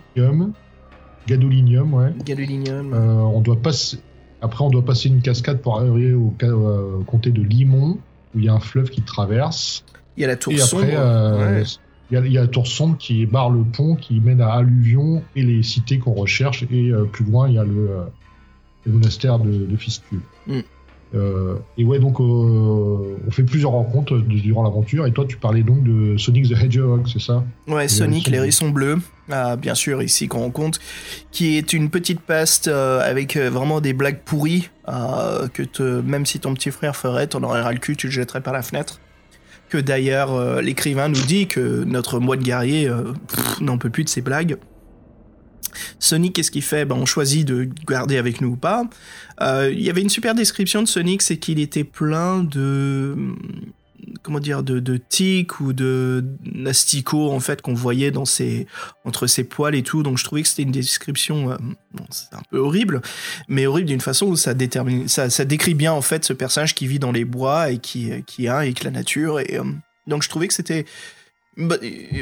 Gadolinium. 1.27 1.93
Ouais. 1.93 2.13
Gadolinium. 2.25 2.93
Euh, 2.93 3.21
on 3.21 3.41
doit 3.41 3.57
passer. 3.61 3.97
Après, 4.41 4.63
on 4.63 4.69
doit 4.69 4.85
passer 4.85 5.09
une 5.09 5.21
cascade 5.21 5.61
pour 5.61 5.79
arriver 5.79 6.13
au, 6.13 6.33
ca- 6.39 6.47
euh, 6.47 7.01
comté 7.05 7.31
de 7.31 7.41
Limon, 7.41 7.97
où 8.35 8.39
il 8.39 8.45
y 8.45 8.49
a 8.49 8.53
un 8.53 8.59
fleuve 8.59 8.89
qui 8.89 9.01
traverse. 9.01 9.83
Il 10.17 10.21
y 10.21 10.23
a 10.25 10.27
la 10.27 10.35
tour 10.37 10.53
et 10.53 10.57
sombre. 10.57 10.83
après, 10.83 10.95
euh, 10.97 11.59
ouais. 11.61 11.63
il 12.11 12.13
y, 12.13 12.17
a- 12.17 12.25
il 12.25 12.31
y 12.31 12.37
a 12.37 12.41
la 12.41 12.47
tour 12.47 12.65
sombre 12.67 12.97
qui 12.97 13.25
barre 13.25 13.49
le 13.49 13.63
pont, 13.63 13.95
qui 13.95 14.19
mène 14.21 14.41
à 14.41 14.51
Alluvion 14.53 15.21
et 15.35 15.43
les 15.43 15.61
cités 15.63 15.99
qu'on 15.99 16.13
recherche. 16.13 16.63
Et 16.71 16.89
euh, 16.89 17.03
plus 17.03 17.25
loin, 17.25 17.47
il 17.49 17.55
y 17.55 17.57
a 17.59 17.63
le, 17.65 17.89
euh, 17.89 18.03
le 18.85 18.93
monastère 18.93 19.39
de, 19.39 19.51
de 19.65 19.75
Fistule. 19.75 20.21
Mm. 20.47 20.59
Euh, 21.15 21.55
et 21.77 21.83
ouais, 21.83 21.97
donc 21.99 22.19
euh, 22.21 22.23
on 23.27 23.31
fait 23.31 23.43
plusieurs 23.43 23.71
rencontres 23.71 24.17
durant 24.19 24.63
l'aventure. 24.63 25.05
Et 25.07 25.11
toi, 25.11 25.25
tu 25.27 25.37
parlais 25.37 25.63
donc 25.63 25.83
de 25.83 26.17
Sonic 26.17 26.47
the 26.47 26.51
Hedgehog, 26.63 27.07
c'est 27.11 27.19
ça? 27.21 27.43
Ouais, 27.67 27.87
Sonic, 27.87 28.27
l'hérisson 28.27 28.67
l'hérisson 28.67 28.69
bleu, 28.69 28.97
ah, 29.31 29.55
bien 29.55 29.75
sûr, 29.75 30.01
ici 30.01 30.27
qu'on 30.27 30.39
rencontre, 30.39 30.79
qui 31.31 31.57
est 31.57 31.73
une 31.73 31.89
petite 31.89 32.19
peste 32.19 32.67
euh, 32.67 32.99
avec 33.01 33.35
euh, 33.35 33.49
vraiment 33.49 33.79
des 33.79 33.93
blagues 33.93 34.21
pourries, 34.23 34.69
euh, 34.87 35.47
que 35.47 36.01
même 36.01 36.25
si 36.25 36.39
ton 36.39 36.53
petit 36.55 36.71
frère 36.71 36.95
ferait, 36.95 37.27
t'en 37.27 37.43
aurais 37.43 37.71
le 37.71 37.79
cul, 37.79 37.95
tu 37.95 38.07
le 38.07 38.11
jetterais 38.11 38.41
par 38.41 38.53
la 38.53 38.63
fenêtre. 38.63 38.99
Que 39.69 39.77
d'ailleurs, 39.77 40.61
l'écrivain 40.61 41.09
nous 41.09 41.21
dit 41.21 41.45
que 41.45 41.83
notre 41.83 42.19
moine 42.19 42.39
guerrier 42.39 42.91
n'en 43.61 43.77
peut 43.77 43.91
plus 43.91 44.03
de 44.03 44.09
ces 44.09 44.21
blagues. 44.21 44.57
Sonic, 45.99 46.33
qu'est-ce 46.33 46.49
qu'il 46.49 46.63
fait? 46.63 46.85
Ben, 46.85 46.95
On 46.95 47.05
choisit 47.05 47.45
de 47.47 47.69
garder 47.87 48.17
avec 48.17 48.41
nous 48.41 48.53
ou 48.53 48.55
pas. 48.55 48.85
Il 49.39 49.79
y 49.79 49.91
avait 49.91 50.01
une 50.01 50.09
super 50.09 50.33
description 50.33 50.81
de 50.81 50.87
Sonic, 50.87 51.21
c'est 51.21 51.37
qu'il 51.37 51.59
était 51.59 51.83
plein 51.83 52.43
de 52.43 53.15
comment 54.21 54.39
dire 54.39 54.63
de, 54.63 54.79
de 54.79 54.97
tics 54.97 55.59
ou 55.59 55.73
de 55.73 56.23
nasticots 56.43 57.31
en 57.31 57.39
fait 57.39 57.61
qu'on 57.61 57.73
voyait 57.73 58.11
dans 58.11 58.25
entre 59.05 59.27
ses 59.27 59.43
poils 59.43 59.75
et 59.75 59.83
tout 59.83 60.03
donc 60.03 60.17
je 60.17 60.23
trouvais 60.23 60.41
que 60.41 60.47
c'était 60.47 60.63
une 60.63 60.71
description 60.71 61.51
euh, 61.51 61.57
bon, 61.93 62.05
c'est 62.09 62.33
un 62.33 62.41
peu 62.49 62.57
horrible 62.57 63.01
mais 63.47 63.65
horrible 63.65 63.87
d'une 63.87 64.01
façon 64.01 64.27
où 64.27 64.35
ça 64.35 64.53
détermine 64.53 65.07
ça, 65.07 65.29
ça 65.29 65.45
décrit 65.45 65.73
bien 65.73 65.93
en 65.93 66.01
fait 66.01 66.25
ce 66.25 66.33
personnage 66.33 66.75
qui 66.75 66.87
vit 66.87 66.99
dans 66.99 67.11
les 67.11 67.25
bois 67.25 67.71
et 67.71 67.77
qui 67.77 68.11
qui 68.25 68.47
a 68.47 68.57
avec 68.57 68.83
la 68.83 68.91
nature 68.91 69.39
et 69.39 69.57
euh, 69.57 69.63
donc 70.07 70.23
je 70.23 70.29
trouvais 70.29 70.47
que 70.47 70.53
c'était 70.53 70.85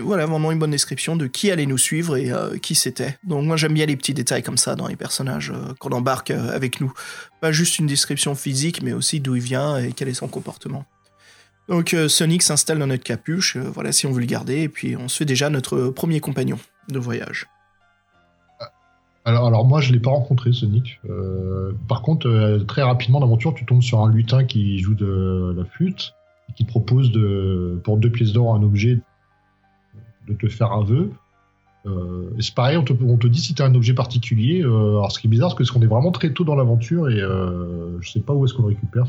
voilà 0.01 0.25
vraiment 0.25 0.51
une 0.51 0.59
bonne 0.59 0.71
description 0.71 1.15
de 1.15 1.27
qui 1.27 1.51
allait 1.51 1.65
nous 1.65 1.77
suivre 1.77 2.17
et 2.17 2.31
euh, 2.31 2.57
qui 2.57 2.75
c'était. 2.75 3.17
Donc 3.23 3.45
moi 3.45 3.57
j'aime 3.57 3.73
bien 3.73 3.85
les 3.85 3.95
petits 3.95 4.13
détails 4.13 4.43
comme 4.43 4.57
ça 4.57 4.75
dans 4.75 4.87
les 4.87 4.95
personnages 4.95 5.51
euh, 5.51 5.73
qu'on 5.79 5.91
embarque 5.91 6.31
euh, 6.31 6.55
avec 6.55 6.81
nous. 6.81 6.91
Pas 7.41 7.51
juste 7.51 7.79
une 7.79 7.87
description 7.87 8.35
physique 8.35 8.81
mais 8.81 8.93
aussi 8.93 9.19
d'où 9.19 9.35
il 9.35 9.41
vient 9.41 9.77
et 9.77 9.91
quel 9.91 10.07
est 10.07 10.15
son 10.15 10.27
comportement. 10.27 10.85
Donc 11.69 11.95
Sonic 12.07 12.43
s'installe 12.43 12.79
dans 12.79 12.87
notre 12.87 13.03
capuche, 13.03 13.57
voilà 13.57 13.91
si 13.91 14.07
on 14.07 14.11
veut 14.11 14.21
le 14.21 14.25
garder, 14.25 14.61
et 14.61 14.69
puis 14.69 14.95
on 14.95 15.07
se 15.07 15.17
fait 15.17 15.25
déjà 15.25 15.49
notre 15.49 15.89
premier 15.89 16.19
compagnon 16.19 16.57
de 16.89 16.99
voyage. 16.99 17.47
Alors, 19.25 19.47
alors 19.47 19.65
moi 19.65 19.81
je 19.81 19.91
l'ai 19.91 19.99
pas 19.99 20.11
rencontré 20.11 20.53
Sonic. 20.53 21.01
par 21.89 22.01
contre 22.01 22.63
très 22.65 22.83
rapidement 22.83 23.19
d'aventure 23.19 23.53
tu 23.53 23.65
tombes 23.65 23.81
sur 23.81 23.99
un 23.99 24.09
lutin 24.09 24.45
qui 24.45 24.79
joue 24.79 24.95
de 24.95 25.53
la 25.57 25.65
flûte 25.65 26.13
et 26.49 26.53
qui 26.53 26.63
propose 26.63 27.11
de, 27.11 27.81
pour 27.83 27.97
deux 27.97 28.11
pièces 28.11 28.31
d'or 28.31 28.55
un 28.55 28.63
objet 28.63 28.99
de 30.27 30.33
te 30.33 30.47
faire 30.47 30.71
un 30.71 30.83
vœu. 30.83 31.11
Euh, 31.85 32.29
c'est 32.39 32.53
pareil, 32.53 32.77
on 32.77 32.83
te, 32.83 33.27
dit 33.27 33.39
si 33.39 33.53
tu 33.53 33.61
as 33.61 33.65
un 33.65 33.75
objet 33.75 33.93
particulier. 33.93 34.61
Euh, 34.63 34.97
alors, 34.97 35.11
ce 35.11 35.19
qui 35.19 35.27
est 35.27 35.29
bizarre, 35.29 35.55
c'est 35.57 35.67
qu'on 35.67 35.81
est 35.81 35.87
vraiment 35.87 36.11
très 36.11 36.31
tôt 36.31 36.43
dans 36.43 36.55
l'aventure 36.55 37.09
et 37.09 37.21
euh, 37.21 37.99
je 38.01 38.11
sais 38.11 38.19
pas 38.19 38.33
où 38.33 38.45
est-ce 38.45 38.53
qu'on 38.53 38.63
le 38.63 38.69
récupère. 38.69 39.05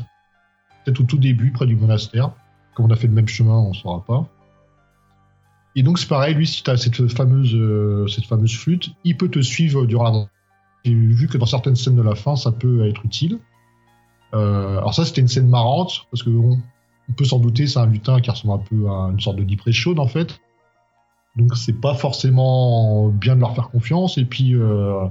Peut-être 0.85 1.01
au 1.01 1.03
tout 1.03 1.17
début, 1.17 1.51
près 1.51 1.65
du 1.65 1.75
monastère. 1.75 2.31
Comme 2.75 2.85
on 2.85 2.91
a 2.91 2.95
fait 2.95 3.07
le 3.07 3.13
même 3.13 3.27
chemin, 3.27 3.57
on 3.57 3.73
saura 3.73 4.03
pas. 4.05 4.27
Et 5.75 5.83
donc, 5.83 5.99
c'est 5.99 6.07
pareil, 6.07 6.33
lui, 6.33 6.47
si 6.47 6.63
tu 6.63 6.69
as 6.69 6.77
cette 6.77 7.07
fameuse, 7.11 7.53
euh, 7.55 8.07
cette 8.07 8.25
fameuse 8.25 8.55
flûte, 8.55 8.89
il 9.03 9.17
peut 9.17 9.29
te 9.29 9.39
suivre 9.39 9.85
durant. 9.85 10.27
J'ai 10.83 10.93
vu 10.93 11.27
que 11.27 11.37
dans 11.37 11.45
certaines 11.45 11.75
scènes 11.75 11.95
de 11.95 12.01
la 12.01 12.15
fin, 12.15 12.35
ça 12.35 12.51
peut 12.51 12.87
être 12.87 13.05
utile. 13.05 13.39
Euh, 14.33 14.77
alors, 14.77 14.93
ça, 14.93 15.05
c'était 15.05 15.21
une 15.21 15.27
scène 15.27 15.47
marrante 15.47 16.07
parce 16.11 16.23
que 16.23 16.29
on, 16.29 16.59
peut 17.17 17.25
s'en 17.25 17.39
douter, 17.39 17.65
c'est 17.67 17.79
un 17.79 17.87
lutin 17.87 18.19
qui 18.19 18.29
ressemble 18.29 18.53
un 18.53 18.63
peu 18.63 18.87
à 18.89 19.09
une 19.11 19.19
sorte 19.19 19.37
de 19.37 19.43
Deep 19.43 19.71
chaude 19.71 19.99
en 19.99 20.07
fait. 20.07 20.39
Donc 21.35 21.55
c'est 21.57 21.79
pas 21.79 21.95
forcément 21.95 23.07
bien 23.07 23.35
de 23.35 23.41
leur 23.41 23.55
faire 23.55 23.69
confiance. 23.69 24.19
Et 24.19 24.25
puis 24.25 24.53
euh, 24.53 25.05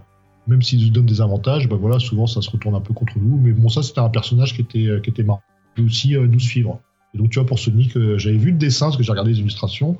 même 0.46 0.62
s'ils 0.62 0.84
nous 0.84 0.90
donnent 0.90 1.06
des 1.06 1.20
avantages, 1.20 1.68
bah 1.68 1.76
voilà, 1.76 1.98
souvent 1.98 2.26
ça 2.26 2.40
se 2.40 2.50
retourne 2.50 2.76
un 2.76 2.80
peu 2.80 2.94
contre 2.94 3.18
nous. 3.18 3.36
Mais 3.38 3.50
bon, 3.50 3.68
ça 3.68 3.82
c'était 3.82 3.98
un 3.98 4.10
personnage 4.10 4.54
qui 4.54 4.60
était 4.60 5.00
qui 5.02 5.10
était 5.10 5.24
marrant. 5.24 5.42
Et 5.76 5.82
aussi 5.82 6.14
euh, 6.14 6.28
nous 6.28 6.38
suivre. 6.40 6.80
Donc 7.18 7.30
tu 7.30 7.38
vois 7.38 7.46
pour 7.46 7.58
Sonic, 7.58 7.98
j'avais 8.16 8.36
vu 8.36 8.52
le 8.52 8.58
dessin 8.58 8.86
parce 8.86 8.96
que 8.96 9.02
j'ai 9.02 9.10
regardé 9.10 9.32
les 9.32 9.40
illustrations. 9.40 9.98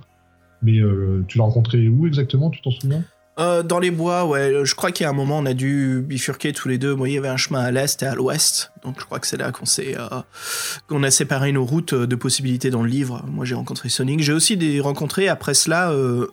Mais 0.63 0.81
tu 1.29 1.39
l'as 1.39 1.45
rencontré 1.45 1.89
où 1.89 2.07
exactement 2.07 2.51
Tu 2.51 2.61
t'en 2.63 2.71
souviens? 2.71 3.05
Euh, 3.39 3.63
dans 3.63 3.79
les 3.79 3.93
bois, 3.93 4.27
ouais. 4.27 4.65
Je 4.65 4.75
crois 4.75 4.91
qu'il 4.91 5.05
y 5.05 5.07
a 5.07 5.11
un 5.11 5.15
moment, 5.15 5.39
on 5.39 5.47
a 5.47 5.55
dû 5.55 6.03
bifurquer 6.05 6.53
tous 6.53 6.69
les 6.69 6.77
deux. 6.77 6.95
Moi, 6.97 7.09
il 7.09 7.15
y 7.15 7.19
avait 7.19 7.29
un 7.29 7.37
chemin 7.37 7.61
à 7.61 7.71
l'est 7.71 8.03
et 8.03 8.07
à 8.07 8.17
l'ouest. 8.17 8.73
Donc, 8.83 8.97
je 8.99 9.05
crois 9.05 9.21
que 9.21 9.29
c'est 9.29 9.37
là 9.37 9.53
qu'on 9.53 9.65
s'est, 9.65 9.97
euh, 9.97 11.03
a 11.03 11.11
séparé 11.11 11.53
nos 11.53 11.65
routes 11.65 11.95
de 11.95 12.17
possibilités 12.17 12.71
dans 12.71 12.83
le 12.83 12.89
livre. 12.89 13.25
Moi, 13.29 13.45
j'ai 13.45 13.55
rencontré 13.55 13.91
Sonic. 13.91 14.21
J'ai 14.21 14.33
aussi 14.33 14.57
des, 14.57 14.81
rencontré 14.81 15.29
après 15.29 15.55
cela 15.55 15.93
euh, 15.93 16.27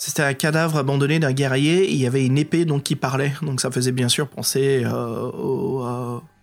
c'était 0.00 0.22
un 0.22 0.34
cadavre 0.34 0.76
abandonné 0.76 1.18
d'un 1.18 1.32
guerrier. 1.32 1.90
Il 1.90 1.96
y 1.96 2.06
avait 2.06 2.24
une 2.24 2.38
épée 2.38 2.64
donc 2.64 2.84
qui 2.84 2.94
parlait. 2.94 3.32
Donc, 3.42 3.60
ça 3.60 3.72
faisait 3.72 3.90
bien 3.90 4.08
sûr 4.08 4.28
penser 4.28 4.86
au, 4.86 5.84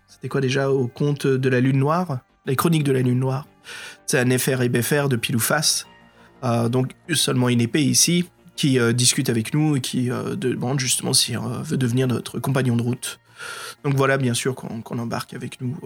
c'était 0.09 0.27
quoi 0.27 0.41
déjà, 0.41 0.69
au 0.69 0.87
conte 0.87 1.25
de 1.25 1.49
la 1.49 1.61
Lune 1.61 1.77
Noire, 1.77 2.19
les 2.45 2.55
chroniques 2.55 2.83
de 2.83 2.91
la 2.91 3.01
Lune 3.01 3.19
Noire. 3.19 3.47
C'est 4.05 4.19
un 4.19 4.25
Néfer 4.25 4.57
et 4.61 4.69
Béfer 4.69 5.07
de 5.09 5.15
pile 5.15 5.39
face. 5.39 5.87
donc, 6.43 6.91
seulement 7.13 7.49
une 7.49 7.61
épée 7.61 7.83
ici 7.83 8.25
qui 8.55 8.79
euh, 8.79 8.93
discute 8.93 9.29
avec 9.29 9.53
nous 9.53 9.75
et 9.75 9.81
qui 9.81 10.09
euh, 10.11 10.35
demande 10.35 10.79
justement 10.79 11.13
s'il 11.13 11.37
euh, 11.37 11.61
veut 11.61 11.77
devenir 11.77 12.07
notre 12.07 12.39
compagnon 12.39 12.75
de 12.75 12.81
route. 12.81 13.19
Donc 13.83 13.95
voilà, 13.95 14.17
bien 14.17 14.33
sûr, 14.33 14.55
qu'on 14.55 14.97
embarque 14.97 15.33
avec 15.33 15.59
nous. 15.61 15.77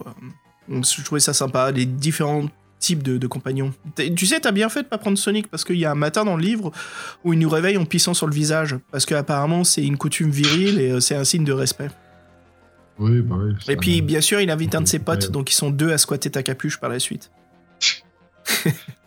je 0.69 1.03
trouvais 1.03 1.19
ça 1.19 1.33
sympa, 1.33 1.71
les 1.71 1.85
différents 1.85 2.45
types 2.79 3.01
de, 3.03 3.27
compagnons. 3.27 3.73
Tu 4.15 4.25
sais, 4.25 4.39
t'as 4.39 4.51
bien 4.51 4.69
fait 4.69 4.83
de 4.83 4.87
pas 4.87 4.99
prendre 4.99 5.17
Sonic 5.17 5.47
parce 5.47 5.65
qu'il 5.65 5.77
y 5.77 5.85
a 5.85 5.91
un 5.91 5.95
matin 5.95 6.23
dans 6.23 6.37
le 6.37 6.43
livre 6.43 6.71
où 7.25 7.33
il 7.33 7.39
nous 7.39 7.49
réveille 7.49 7.75
en 7.77 7.85
pissant 7.85 8.13
sur 8.13 8.27
le 8.27 8.33
visage 8.33 8.77
parce 8.91 9.05
qu'apparemment 9.05 9.65
c'est 9.65 9.83
une 9.83 9.97
coutume 9.97 10.29
virile 10.29 10.79
et 10.79 11.01
c'est 11.01 11.15
un 11.15 11.25
signe 11.25 11.43
de 11.43 11.51
respect. 11.51 11.89
Oui, 12.99 13.21
bah 13.21 13.37
oui. 13.39 13.53
Et 13.67 13.77
puis, 13.77 14.01
bien 14.01 14.21
sûr, 14.21 14.41
il 14.41 14.49
invite 14.49 14.75
un 14.75 14.81
de 14.81 14.87
ses 14.87 14.99
potes, 14.99 15.31
donc 15.31 15.51
ils 15.51 15.55
sont 15.55 15.69
deux 15.69 15.91
à 15.91 15.97
squatter 15.97 16.29
ta 16.29 16.43
capuche 16.43 16.79
par 16.79 16.89
la 16.89 16.99
suite. 16.99 17.31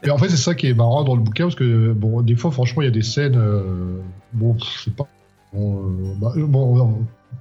Et 0.04 0.10
en 0.10 0.18
fait, 0.18 0.28
c'est 0.28 0.36
ça 0.36 0.54
qui 0.54 0.66
est 0.66 0.74
marrant 0.74 1.04
dans 1.04 1.14
le 1.14 1.22
bouquin, 1.22 1.44
parce 1.44 1.54
que, 1.54 1.92
bon, 1.92 2.22
des 2.22 2.36
fois, 2.36 2.50
franchement, 2.50 2.82
il 2.82 2.86
y 2.86 2.88
a 2.88 2.92
des 2.92 3.02
scènes. 3.02 3.36
Euh, 3.36 3.98
bon, 4.32 4.56
c'est 4.84 4.94
pas. 4.94 5.06
Bon, 5.52 5.84
euh, 5.84 6.14
bah, 6.16 6.32
euh, 6.36 6.84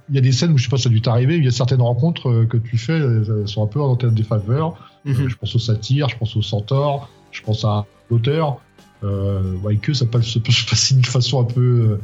il 0.08 0.14
y 0.14 0.18
a 0.18 0.20
des 0.20 0.32
scènes 0.32 0.52
où 0.52 0.58
je 0.58 0.64
sais 0.64 0.70
pas 0.70 0.76
si 0.76 0.84
ça 0.84 0.88
a 0.88 0.92
dû 0.92 1.00
t'arriver, 1.00 1.36
il 1.36 1.44
y 1.44 1.48
a 1.48 1.50
certaines 1.50 1.82
rencontres 1.82 2.44
que 2.44 2.56
tu 2.56 2.76
fais, 2.76 2.98
elles 2.98 3.48
sont 3.48 3.62
un 3.62 3.66
peu 3.66 4.10
des 4.10 4.22
faveurs. 4.22 4.90
Mhm. 5.04 5.28
je 5.28 5.36
pense 5.36 5.54
au 5.54 5.58
satire, 5.58 6.08
je 6.08 6.16
pense 6.16 6.36
au 6.36 6.42
centaure, 6.42 7.08
je 7.30 7.42
pense 7.42 7.64
à 7.64 7.86
l'auteur. 8.10 8.60
Euh, 9.04 9.56
ouais, 9.58 9.76
que 9.76 9.92
ça 9.92 10.06
peut 10.06 10.22
se 10.22 10.38
passer 10.38 10.94
d'une 10.94 11.04
façon 11.04 11.40
un 11.40 11.44
peu. 11.44 11.98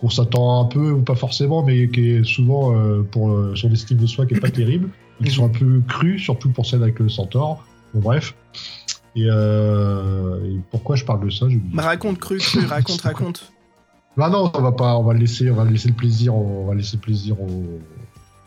Qu'on 0.00 0.10
s'attend 0.10 0.62
un 0.62 0.64
peu, 0.64 0.92
ou 0.92 1.02
pas 1.02 1.14
forcément, 1.14 1.62
mais 1.62 1.88
qui 1.88 2.10
est 2.10 2.24
souvent 2.24 2.74
pour 3.10 3.56
son 3.56 3.70
estime 3.70 3.98
de 3.98 4.06
soi 4.06 4.26
qui 4.26 4.34
est 4.34 4.40
pas 4.40 4.50
terrible. 4.50 4.88
Ils 5.20 5.30
sont 5.30 5.44
un 5.44 5.50
peu 5.50 5.82
crus, 5.86 6.22
surtout 6.22 6.50
pour 6.50 6.66
celle 6.66 6.82
avec 6.82 6.98
le 6.98 7.08
centaure. 7.08 7.64
Bon, 7.92 8.00
bref. 8.00 8.34
Euh, 9.16 10.44
et, 10.44 10.60
pourquoi 10.70 10.96
je 10.96 11.04
parle 11.04 11.24
de 11.24 11.30
ça 11.30 11.46
bah, 11.74 11.82
Raconte, 11.82 12.18
cru, 12.18 12.38
cru, 12.38 12.60
raconte, 12.66 13.00
raconte. 13.00 13.52
Bah 14.16 14.28
non, 14.28 14.50
on 14.54 14.62
va 14.62 14.72
pas, 14.72 14.96
on 14.96 15.04
va 15.04 15.14
laisser, 15.14 15.50
on 15.50 15.54
va 15.54 15.64
laisser 15.64 15.88
le 15.88 15.94
plaisir, 15.94 16.34
on 16.34 16.66
va 16.66 16.74
laisser 16.74 16.96
le 16.96 17.00
plaisir 17.00 17.40
aux, 17.40 17.80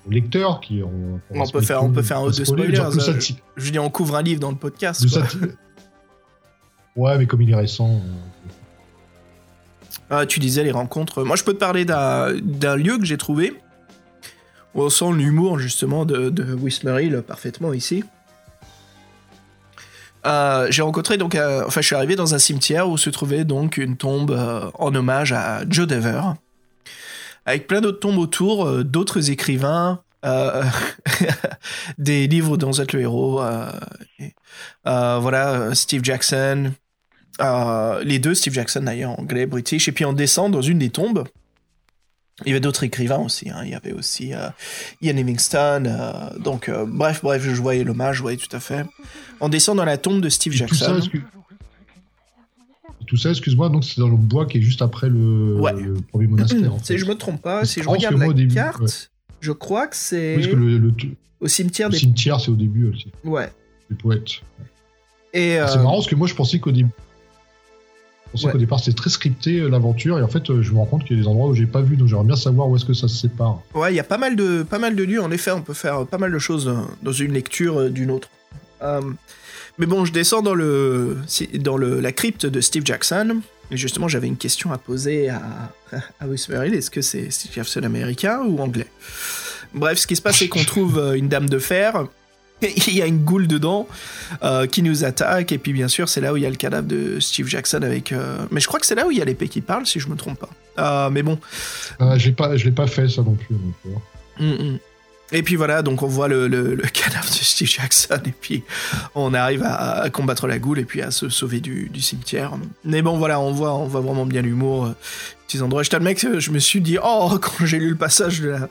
lecteurs 0.09 0.59
qui. 0.59 0.81
On, 0.83 1.49
peut 1.49 1.61
faire, 1.61 1.83
on 1.83 1.91
peut 1.91 2.01
faire 2.01 2.17
un 2.17 2.23
haut 2.23 2.31
de 2.31 2.43
spoilers. 2.43 2.79
Euh, 2.79 3.19
je, 3.55 3.71
dis, 3.71 3.79
on 3.79 3.89
couvre 3.89 4.15
un 4.15 4.21
livre 4.21 4.41
dans 4.41 4.51
le 4.51 4.57
podcast. 4.57 5.05
ouais, 6.95 7.17
mais 7.17 7.25
comme 7.25 7.41
il 7.41 7.49
est 7.49 7.55
récent. 7.55 8.01
Ah, 10.09 10.25
tu 10.25 10.39
disais 10.39 10.63
les 10.63 10.71
rencontres. 10.71 11.23
Moi, 11.23 11.35
je 11.35 11.43
peux 11.43 11.53
te 11.53 11.59
parler 11.59 11.85
d'un 11.85 12.75
lieu 12.75 12.97
que 12.97 13.05
j'ai 13.05 13.17
trouvé. 13.17 13.53
On 14.75 14.89
sent 14.89 15.11
l'humour 15.13 15.59
justement 15.59 16.05
de, 16.05 16.29
de 16.29 16.43
Wismerhill 16.43 17.23
parfaitement 17.25 17.73
ici. 17.73 18.03
Euh, 20.25 20.67
j'ai 20.69 20.81
rencontré 20.81 21.17
donc, 21.17 21.35
euh, 21.35 21.63
enfin, 21.67 21.81
je 21.81 21.87
suis 21.87 21.95
arrivé 21.95 22.15
dans 22.15 22.33
un 22.33 22.39
cimetière 22.39 22.89
où 22.89 22.97
se 22.97 23.09
trouvait 23.09 23.43
donc 23.43 23.77
une 23.77 23.97
tombe 23.97 24.31
euh, 24.31 24.69
en 24.75 24.95
hommage 24.95 25.33
à 25.33 25.63
Joe 25.69 25.85
Dever, 25.85 26.21
avec 27.45 27.67
plein 27.67 27.81
d'autres 27.81 27.99
tombes 27.99 28.17
autour, 28.17 28.83
d'autres 28.83 29.31
écrivains, 29.31 30.01
des 31.97 32.27
livres 32.27 32.55
dont 32.55 32.71
vous 32.71 32.79
êtes 32.79 32.93
le 32.93 33.01
héros, 33.01 33.43
voilà, 34.85 35.75
Steve 35.75 36.01
Jackson, 36.03 36.71
les 37.39 38.19
deux 38.19 38.35
Steve 38.35 38.53
Jackson 38.53 38.81
d'ailleurs, 38.81 39.19
anglais, 39.19 39.45
british, 39.45 39.87
et 39.87 39.91
puis 39.91 40.05
on 40.05 40.13
descend 40.13 40.51
dans 40.51 40.61
une 40.61 40.79
des 40.79 40.89
tombes. 40.89 41.25
Il 42.41 42.47
y 42.47 42.51
avait 42.51 42.59
d'autres 42.59 42.83
écrivains 42.83 43.19
aussi. 43.19 43.49
Hein. 43.49 43.61
Il 43.63 43.69
y 43.69 43.75
avait 43.75 43.93
aussi 43.93 44.33
euh, 44.33 44.49
Ian 45.01 45.13
Livingstone. 45.13 45.87
Euh, 45.87 46.39
donc, 46.39 46.67
euh, 46.67 46.85
bref, 46.87 47.21
bref, 47.23 47.43
je 47.43 47.61
voyais 47.61 47.83
l'hommage, 47.83 48.17
je 48.17 48.21
voyais 48.21 48.37
tout 48.37 48.53
à 48.55 48.59
fait. 48.59 48.85
On 49.39 49.49
descend 49.49 49.77
dans 49.77 49.85
la 49.85 49.97
tombe 49.97 50.19
de 50.19 50.29
Steve 50.29 50.53
Jackson. 50.53 50.99
Tout 53.05 53.17
ça, 53.17 53.29
excuse-moi, 53.29 53.69
donc 53.69 53.83
c'est 53.83 53.99
dans 53.99 54.07
le 54.07 54.15
bois 54.15 54.47
qui 54.47 54.57
est 54.57 54.61
juste 54.61 54.81
après 54.81 55.09
le, 55.09 55.59
premier 56.11 56.27
monastère. 56.27 56.73
Si 56.83 56.97
je 56.97 57.05
me 57.05 57.13
trompe 57.13 57.41
pas, 57.41 57.65
si 57.65 57.83
je 57.83 57.87
regarde 57.87 58.17
la 58.17 58.45
carte, 58.47 59.11
je 59.39 59.51
crois 59.51 59.87
que 59.87 59.95
c'est 59.95 60.39
au 61.39 61.47
cimetière 61.47 61.89
des. 61.89 61.97
cimetière, 61.97 62.39
c'est 62.39 62.49
au 62.49 62.55
début 62.55 62.89
aussi. 62.89 63.11
Ouais. 63.23 63.51
Les 63.89 63.95
poètes. 63.97 64.41
Et 65.33 65.57
C'est 65.67 65.77
marrant 65.77 65.95
parce 65.95 66.07
que 66.07 66.15
moi 66.15 66.27
je 66.27 66.33
pensais 66.33 66.59
qu'au 66.59 66.71
début 66.71 66.89
pensais 68.33 68.51
qu'au 68.51 68.57
départ 68.57 68.79
c'était 68.79 68.95
très 68.95 69.09
scripté 69.09 69.59
euh, 69.59 69.69
l'aventure 69.69 70.19
et 70.19 70.21
en 70.21 70.27
fait 70.27 70.49
euh, 70.49 70.61
je 70.61 70.71
me 70.71 70.77
rends 70.77 70.85
compte 70.85 71.05
qu'il 71.05 71.15
y 71.17 71.19
a 71.19 71.23
des 71.23 71.27
endroits 71.27 71.47
où 71.47 71.53
j'ai 71.53 71.65
pas 71.65 71.81
vu 71.81 71.95
donc 71.95 72.07
j'aimerais 72.07 72.25
bien 72.25 72.35
savoir 72.35 72.69
où 72.69 72.75
est-ce 72.75 72.85
que 72.85 72.93
ça 72.93 73.07
se 73.07 73.15
sépare. 73.15 73.61
Ouais, 73.73 73.93
il 73.93 73.95
y 73.95 73.99
a 73.99 74.03
pas 74.03 74.17
mal 74.17 74.35
de 74.35 74.63
pas 74.63 74.79
mal 74.79 74.95
de 74.95 75.03
lieux 75.03 75.21
en 75.21 75.31
effet, 75.31 75.51
on 75.51 75.61
peut 75.61 75.73
faire 75.73 76.05
pas 76.05 76.17
mal 76.17 76.31
de 76.31 76.39
choses 76.39 76.71
dans 77.01 77.11
une 77.11 77.33
lecture 77.33 77.79
euh, 77.79 77.89
d'une 77.89 78.11
autre. 78.11 78.29
mais 79.77 79.85
bon, 79.85 80.05
je 80.05 80.11
descends 80.11 80.41
dans 80.41 80.55
le 80.55 81.17
dans 81.59 81.77
le 81.77 81.99
la 81.99 82.11
crypte 82.11 82.45
de 82.45 82.61
Steve 82.61 82.85
Jackson 82.85 83.41
et 83.71 83.77
justement 83.77 84.07
j'avais 84.07 84.27
une 84.27 84.37
question 84.37 84.71
à 84.71 84.77
poser 84.77 85.29
à 85.29 85.41
à 86.19 86.27
Whisperhill, 86.27 86.73
est-ce 86.73 86.91
que 86.91 87.01
c'est 87.01 87.31
Steve 87.31 87.53
Jackson 87.53 87.83
américain 87.83 88.41
ou 88.45 88.59
anglais? 88.59 88.87
Bref, 89.73 89.99
ce 89.99 90.07
qui 90.07 90.15
se 90.15 90.21
passe 90.21 90.37
c'est 90.37 90.49
qu'on 90.49 90.63
trouve 90.63 91.13
une 91.15 91.29
dame 91.29 91.49
de 91.49 91.59
fer 91.59 92.05
il 92.87 92.95
y 92.97 93.01
a 93.01 93.05
une 93.05 93.23
goule 93.23 93.47
dedans 93.47 93.87
euh, 94.43 94.65
qui 94.67 94.81
nous 94.83 95.03
attaque. 95.03 95.51
Et 95.51 95.57
puis, 95.57 95.73
bien 95.73 95.87
sûr, 95.87 96.09
c'est 96.09 96.21
là 96.21 96.33
où 96.33 96.37
il 96.37 96.43
y 96.43 96.45
a 96.45 96.49
le 96.49 96.55
cadavre 96.55 96.87
de 96.87 97.19
Steve 97.19 97.47
Jackson 97.47 97.81
avec. 97.83 98.11
euh, 98.11 98.37
Mais 98.51 98.59
je 98.59 98.67
crois 98.67 98.79
que 98.79 98.85
c'est 98.85 98.95
là 98.95 99.05
où 99.07 99.11
il 99.11 99.17
y 99.17 99.21
a 99.21 99.25
l'épée 99.25 99.47
qui 99.47 99.61
parle, 99.61 99.85
si 99.85 99.99
je 99.99 100.07
me 100.07 100.15
trompe 100.15 100.39
pas. 100.39 100.49
Euh, 100.79 101.09
mais 101.09 101.23
bon. 101.23 101.39
Ah, 101.99 102.17
je 102.17 102.27
l'ai 102.27 102.31
pas, 102.33 102.55
je 102.57 102.65
l'ai 102.65 102.71
pas 102.71 102.87
fait 102.87 103.07
ça 103.09 103.21
non 103.21 103.35
plus. 103.35 103.55
donc. 103.55 104.01
Mm, 104.39 104.51
mm. 104.73 104.79
Et 105.31 105.41
puis 105.41 105.55
voilà, 105.55 105.81
donc 105.81 106.03
on 106.03 106.07
voit 106.07 106.27
le, 106.27 106.47
le- 106.47 106.75
le 106.75 106.83
cadavre 106.93 107.25
de 107.27 107.33
Steve 107.43 107.67
Jackson, 107.67 108.19
et 108.25 108.33
puis 108.39 108.63
on 109.15 109.33
arrive 109.33 109.63
à, 109.63 110.01
à 110.01 110.09
combattre 110.11 110.45
la 110.47 110.59
goule 110.59 110.77
et 110.79 110.85
puis 110.85 111.01
à 111.01 111.09
se 111.09 111.29
sauver 111.29 111.59
du, 111.59 111.89
du 111.89 112.01
cimetière. 112.01 112.51
Mais 112.83 113.01
bon, 113.01 113.17
voilà, 113.17 113.39
on 113.39 113.51
voit, 113.51 113.73
on 113.73 113.87
voit 113.87 114.01
vraiment 114.01 114.27
bien 114.27 114.41
l'humour, 114.43 114.85
euh, 114.85 114.91
petits 115.53 115.63
endroits. 115.63 115.83
Je 115.83 115.89
t'admets 115.89 116.15
que 116.15 116.39
je 116.39 116.51
me 116.51 116.59
suis 116.59 116.81
dit, 116.81 116.97
oh, 117.03 117.37
quand 117.41 117.65
j'ai 117.65 117.79
lu 117.79 117.89
le 117.89 117.95
passage 117.95 118.41
de 118.41 118.49
la, 118.49 118.69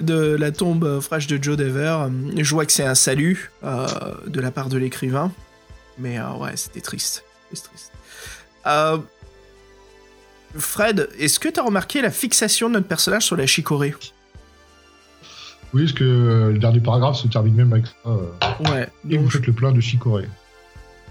de 0.00 0.36
la 0.36 0.50
tombe 0.50 1.00
fraîche 1.00 1.26
de 1.26 1.42
Joe 1.42 1.56
Dever, 1.56 1.96
euh, 2.00 2.32
je 2.36 2.50
vois 2.54 2.66
que 2.66 2.72
c'est 2.72 2.84
un 2.84 2.94
salut 2.94 3.50
euh, 3.64 3.86
de 4.26 4.40
la 4.40 4.50
part 4.50 4.68
de 4.68 4.78
l'écrivain. 4.78 5.32
Mais 5.98 6.18
euh, 6.18 6.32
ouais, 6.34 6.56
c'était 6.56 6.80
triste. 6.80 7.24
Triste. 7.50 7.92
Euh, 8.66 8.98
Fred, 10.56 11.08
est-ce 11.18 11.38
que 11.38 11.48
tu 11.48 11.60
as 11.60 11.62
remarqué 11.62 12.02
la 12.02 12.10
fixation 12.10 12.68
de 12.68 12.74
notre 12.74 12.88
personnage 12.88 13.22
sur 13.22 13.36
la 13.36 13.46
chicorée? 13.46 13.94
Oui, 15.72 15.84
parce 15.84 15.92
que 15.92 16.50
le 16.52 16.58
dernier 16.58 16.80
paragraphe 16.80 17.16
se 17.16 17.28
termine 17.28 17.54
même 17.54 17.72
avec 17.72 17.86
ça. 17.86 18.72
Ouais. 18.72 18.88
et 19.08 19.16
vous 19.16 19.30
faites 19.30 19.46
le 19.46 19.52
plein 19.52 19.72
de 19.72 19.80
chicorée. 19.80 20.28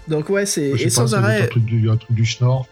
Donc 0.08 0.28
ouais, 0.28 0.46
c'est 0.46 0.70
et 0.70 0.84
pas, 0.84 0.90
sans 0.90 1.14
arrêt 1.14 1.42
Un 1.42 1.46
truc 1.46 1.64
du, 1.64 1.90
un 1.90 1.96
truc 1.96 2.14
du 2.14 2.24
schnorr. 2.24 2.66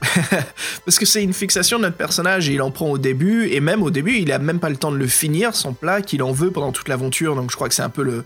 parce 0.84 0.98
que 0.98 1.04
c'est 1.04 1.22
une 1.22 1.32
fixation 1.34 1.76
de 1.78 1.82
notre 1.82 1.96
personnage 1.96 2.48
et 2.48 2.54
il 2.54 2.62
en 2.62 2.70
prend 2.70 2.88
au 2.88 2.98
début 2.98 3.48
et 3.48 3.60
même 3.60 3.82
au 3.82 3.90
début 3.90 4.16
il 4.16 4.32
a 4.32 4.38
même 4.38 4.58
pas 4.58 4.70
le 4.70 4.76
temps 4.76 4.90
de 4.90 4.96
le 4.96 5.06
finir 5.06 5.54
son 5.54 5.74
plat 5.74 6.00
qu'il 6.00 6.22
en 6.22 6.32
veut 6.32 6.50
pendant 6.50 6.72
toute 6.72 6.88
l'aventure 6.88 7.36
donc 7.36 7.50
je 7.50 7.56
crois 7.56 7.68
que 7.68 7.74
c'est 7.74 7.82
un 7.82 7.90
peu 7.90 8.02
le, 8.02 8.24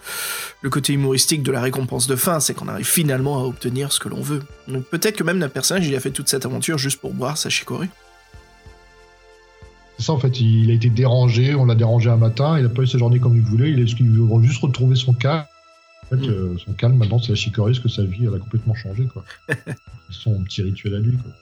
le 0.63 0.71
côté 0.71 0.93
humoristique 0.93 1.43
de 1.43 1.51
la 1.51 1.61
récompense 1.61 2.07
de 2.07 2.15
fin 2.17 2.39
c'est 2.39 2.55
qu'on 2.55 2.69
arrive 2.69 2.87
finalement 2.87 3.41
à 3.41 3.45
obtenir 3.45 3.93
ce 3.93 3.99
que 3.99 4.09
l'on 4.09 4.23
veut 4.23 4.43
donc 4.69 4.85
peut-être 4.85 5.17
que 5.17 5.25
même 5.25 5.39
notre 5.39 5.53
personnage 5.53 5.87
il 5.87 5.97
a 5.97 6.01
fait 6.01 6.13
toute 6.13 6.29
cette 6.29 6.47
aventure 6.47 6.79
juste 6.79 7.01
pour 7.01 7.13
boire 7.13 7.37
sa 7.37 7.51
chicorée 7.51 7.89
C'est 9.99 10.07
ça, 10.07 10.13
en 10.13 10.19
fait, 10.19 10.41
il 10.41 10.71
a 10.71 10.75
été 10.75 10.91
dérangé, 10.91 11.55
on 11.55 11.65
l'a 11.67 11.75
dérangé 11.75 12.11
un 12.11 12.17
matin, 12.17 12.59
il 12.59 12.67
a 12.67 12.69
pas 12.69 12.83
eu 12.83 12.87
sa 12.87 12.99
journée 12.99 13.21
comme 13.21 13.37
il 13.37 13.43
voulait, 13.43 13.71
il, 13.71 13.81
est, 13.81 13.91
il 14.01 14.11
veut 14.11 14.43
juste 14.43 14.61
retrouver 14.61 14.97
son 14.97 15.13
calme. 15.13 15.45
En 16.05 16.17
fait, 16.17 16.17
Mm. 16.27 16.31
euh, 16.31 16.59
son 16.59 16.73
calme, 16.73 16.97
maintenant, 16.97 17.19
c'est 17.21 17.31
la 17.31 17.37
chicorée, 17.37 17.73
parce 17.73 17.83
que 17.83 17.89
sa 17.89 18.03
vie, 18.03 18.27
elle 18.27 18.35
a 18.35 18.39
complètement 18.39 18.75
changé, 18.75 19.07
quoi. 19.07 19.25
Son 20.11 20.43
petit 20.43 20.63
rituel 20.63 20.97
à 20.97 20.99
lui, 20.99 21.17
quoi. 21.17 21.33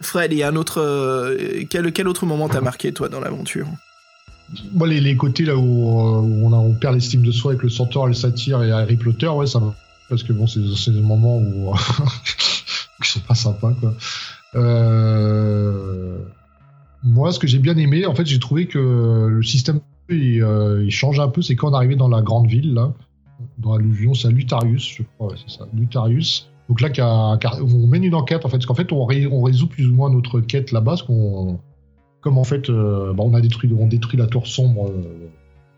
Fred 0.00 0.32
il 0.32 0.38
y 0.38 0.42
a 0.42 0.48
un 0.48 0.56
autre 0.56 0.80
euh, 0.80 1.64
quel, 1.70 1.92
quel 1.92 2.08
autre 2.08 2.26
moment 2.26 2.48
t'as 2.48 2.60
marqué 2.60 2.92
toi 2.92 3.08
dans 3.08 3.20
l'aventure? 3.20 3.66
Moi, 4.72 4.86
les, 4.88 5.00
les 5.00 5.16
côtés 5.16 5.44
là 5.44 5.56
où, 5.56 5.60
euh, 5.60 6.20
où 6.20 6.46
on, 6.46 6.52
a, 6.52 6.56
on 6.56 6.74
perd 6.74 6.94
l'estime 6.94 7.22
de 7.22 7.32
soi 7.32 7.52
avec 7.52 7.62
le 7.62 7.70
centaure, 7.70 8.06
le 8.06 8.14
satire 8.14 8.62
et 8.62 8.70
Harry 8.70 8.96
Potter, 8.96 9.28
ouais, 9.28 9.46
ça. 9.46 9.60
Parce 10.10 10.22
que 10.22 10.32
bon, 10.32 10.46
c'est 10.46 10.90
des 10.90 11.00
moments 11.00 11.38
où. 11.38 11.74
qui 13.02 13.10
sont 13.10 13.20
pas 13.20 13.34
sympas, 13.34 13.72
quoi. 13.80 13.94
Euh, 14.54 16.18
Moi, 17.02 17.32
ce 17.32 17.38
que 17.38 17.46
j'ai 17.46 17.58
bien 17.58 17.76
aimé, 17.76 18.06
en 18.06 18.14
fait, 18.14 18.26
j'ai 18.26 18.38
trouvé 18.38 18.66
que 18.66 19.28
le 19.30 19.42
système 19.42 19.80
il, 20.08 20.42
euh, 20.42 20.84
il 20.84 20.90
change 20.90 21.20
un 21.20 21.28
peu. 21.28 21.42
C'est 21.42 21.56
quand 21.56 21.70
on 21.70 21.74
arrivait 21.74 21.96
dans 21.96 22.08
la 22.08 22.22
grande 22.22 22.46
ville, 22.46 22.74
là, 22.74 22.92
dans 23.58 23.76
l'alluvion, 23.76 24.14
c'est 24.14 24.28
à 24.28 24.30
Lutarius, 24.30 24.96
je 24.96 25.02
crois, 25.02 25.32
ouais, 25.32 25.38
c'est 25.46 25.58
ça, 25.58 25.66
Lutarius. 25.74 26.50
Donc 26.68 26.80
là, 26.80 26.88
on 27.60 27.86
mène 27.86 28.04
une 28.04 28.14
enquête, 28.14 28.44
en 28.44 28.48
fait, 28.48 28.56
parce 28.56 28.66
qu'en 28.66 28.74
fait, 28.74 28.92
on, 28.92 29.04
ré- 29.04 29.26
on 29.26 29.42
résout 29.42 29.66
plus 29.66 29.86
ou 29.86 29.94
moins 29.94 30.10
notre 30.10 30.40
quête 30.40 30.72
là-bas, 30.72 30.92
parce 30.92 31.02
qu'on 31.02 31.58
comme 32.24 32.38
en 32.38 32.44
fait, 32.44 32.70
euh, 32.70 33.12
bah, 33.12 33.22
on 33.22 33.34
a 33.34 33.40
détruit, 33.42 33.70
la 34.14 34.26
tour 34.26 34.46
sombre 34.46 34.88
euh, 34.88 35.28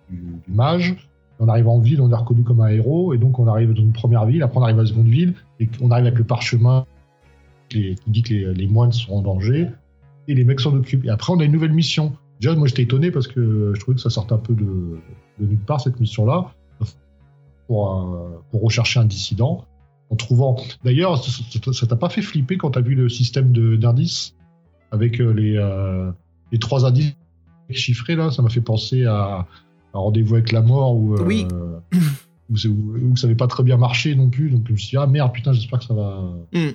du, 0.08 0.22
mage. 0.46 0.94
On 1.40 1.48
arrive 1.48 1.66
en 1.66 1.80
ville, 1.80 2.00
on 2.00 2.10
est 2.10 2.14
reconnu 2.14 2.44
comme 2.44 2.60
un 2.60 2.68
héros, 2.68 3.12
et 3.12 3.18
donc 3.18 3.40
on 3.40 3.48
arrive 3.48 3.74
dans 3.74 3.82
une 3.82 3.92
première 3.92 4.24
ville. 4.26 4.44
Après, 4.44 4.60
on 4.60 4.62
arrive 4.62 4.78
à 4.78 4.82
la 4.82 4.86
seconde 4.86 5.08
ville, 5.08 5.34
et 5.58 5.68
on 5.82 5.90
arrive 5.90 6.06
avec 6.06 6.18
le 6.18 6.24
parchemin 6.24 6.86
qui, 7.68 7.96
dit 8.06 8.22
que 8.22 8.32
les, 8.32 8.66
moines 8.68 8.92
sont 8.92 9.12
en 9.12 9.22
danger, 9.22 9.66
et 10.28 10.34
les 10.34 10.44
mecs 10.44 10.60
s'en 10.60 10.72
occupent. 10.72 11.04
Et 11.04 11.10
après, 11.10 11.32
on 11.32 11.40
a 11.40 11.44
une 11.44 11.50
nouvelle 11.50 11.72
mission. 11.72 12.12
Déjà, 12.40 12.54
moi, 12.54 12.68
j'étais 12.68 12.82
étonné 12.82 13.10
parce 13.10 13.26
que 13.26 13.72
je 13.74 13.80
trouvais 13.80 13.96
que 13.96 14.00
ça 14.00 14.10
sortait 14.10 14.34
un 14.34 14.38
peu 14.38 14.54
de, 14.54 15.00
nulle 15.40 15.58
part 15.58 15.80
cette 15.80 15.98
mission-là, 15.98 16.52
pour 17.66 18.30
rechercher 18.52 19.00
un 19.00 19.04
dissident. 19.04 19.64
En 20.10 20.16
trouvant. 20.16 20.56
D'ailleurs, 20.84 21.18
ça- 21.24 21.86
t'a 21.86 21.96
pas 21.96 22.08
fait 22.08 22.22
flipper 22.22 22.56
quand 22.56 22.70
t'as 22.72 22.80
vu 22.80 22.94
le 22.94 23.08
système 23.08 23.52
d'indices 23.76 24.34
avec 24.92 25.20
euh, 25.20 25.32
les, 25.32 25.56
euh, 25.56 26.10
les 26.52 26.58
trois 26.58 26.84
indices 26.86 27.16
chiffrés 27.70 28.14
là, 28.14 28.30
ça 28.30 28.40
m'a 28.42 28.48
fait 28.48 28.60
penser 28.60 29.04
à, 29.04 29.46
à 29.92 29.98
Rendez-vous 29.98 30.34
avec 30.36 30.52
la 30.52 30.62
mort 30.62 30.94
où, 30.96 31.14
euh, 31.16 31.24
Oui. 31.24 31.46
où, 32.48 32.56
c'est- 32.56 32.68
où- 32.68 32.94
où 33.10 33.16
ça 33.16 33.26
n'avait 33.26 33.36
pas 33.36 33.48
très 33.48 33.64
bien 33.64 33.76
marché 33.76 34.14
non 34.14 34.28
plus. 34.30 34.50
Donc 34.50 34.62
je 34.68 34.72
me 34.72 34.76
suis 34.76 34.90
dit, 34.90 34.96
ah 34.96 35.06
merde, 35.08 35.32
putain, 35.32 35.52
j'espère 35.52 35.80
que 35.80 35.84
ça 35.86 35.94
va. 35.94 36.22
Hmm. 36.52 36.70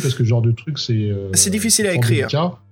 Parce 0.00 0.14
que 0.14 0.24
ce 0.24 0.28
genre 0.28 0.42
de 0.42 0.52
truc, 0.52 0.78
c'est. 0.78 0.92
euh, 0.94 1.30
C'est 1.34 1.50
difficile 1.50 1.86
à 1.86 1.92
écrire. 1.92 2.28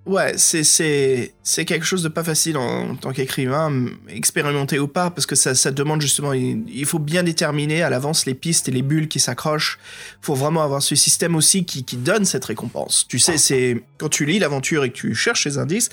Ouais, 0.07 0.33
c'est 0.37 1.65
quelque 1.67 1.85
chose 1.85 2.03
de 2.03 2.09
pas 2.09 2.25
facile 2.25 2.57
en, 2.57 2.91
en 2.93 2.95
tant 2.97 3.13
qu'écrivain, 3.13 3.87
expérimenté 4.09 4.79
ou 4.79 4.89
pas, 4.89 5.11
parce 5.11 5.27
que 5.27 5.37
ça 5.37 5.55
ça 5.55 5.71
demande 5.71 6.01
justement, 6.01 6.33
il, 6.33 6.63
il 6.73 6.87
faut 6.87 6.99
bien 6.99 7.23
déterminer 7.23 7.83
à 7.83 7.91
l'avance 7.91 8.25
les 8.25 8.35
pistes 8.35 8.69
et 8.69 8.73
les 8.73 8.81
bulles 8.83 9.09
qui 9.09 9.21
s'accrochent. 9.21 9.79
Faut 10.23 10.35
vraiment 10.35 10.63
avoir 10.63 10.81
ce 10.83 10.95
système 10.95 11.37
aussi 11.37 11.65
qui 11.67 11.85
qui 11.85 11.97
donne 11.99 12.25
cette 12.25 12.47
récompense. 12.47 13.07
Tu 13.09 13.19
sais, 13.19 13.37
c'est 13.37 13.83
quand 13.99 14.09
tu 14.09 14.25
lis 14.25 14.39
l'aventure 14.39 14.85
et 14.85 14.91
que 14.91 14.97
tu 14.97 15.15
cherches 15.15 15.45
ces 15.45 15.59
indices, 15.59 15.91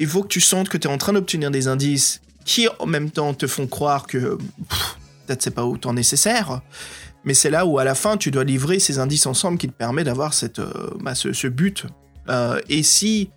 il 0.00 0.08
faut 0.08 0.22
que 0.22 0.28
tu 0.28 0.40
sentes 0.40 0.68
que 0.68 0.76
tu 0.76 0.88
es 0.88 0.90
en 0.90 0.98
train 0.98 1.12
d'obtenir 1.12 1.50
des 1.52 1.68
indices 1.68 2.20
qui 2.44 2.66
en 2.80 2.86
même 2.86 3.10
temps 3.10 3.32
te 3.32 3.46
font 3.46 3.66
croire 3.68 4.06
que 4.08 4.36
peut-être 5.26 5.42
c'est 5.42 5.54
pas 5.54 5.64
autant 5.64 5.94
nécessaire. 5.94 6.60
Mais 7.24 7.34
c'est 7.34 7.50
là 7.50 7.64
où 7.66 7.78
à 7.78 7.84
la 7.84 7.94
fin 7.94 8.16
tu 8.16 8.30
dois 8.30 8.44
livrer 8.44 8.78
ces 8.78 8.98
indices 8.98 9.26
ensemble 9.26 9.58
qui 9.58 9.68
te 9.68 9.72
permet 9.72 10.04
d'avoir 10.04 10.34
cette 10.34 10.58
euh, 10.58 10.90
bah, 11.00 11.14
ce, 11.14 11.32
ce 11.32 11.46
but. 11.46 11.86
Euh, 12.28 12.60
et 12.68 12.82
si 12.82 13.30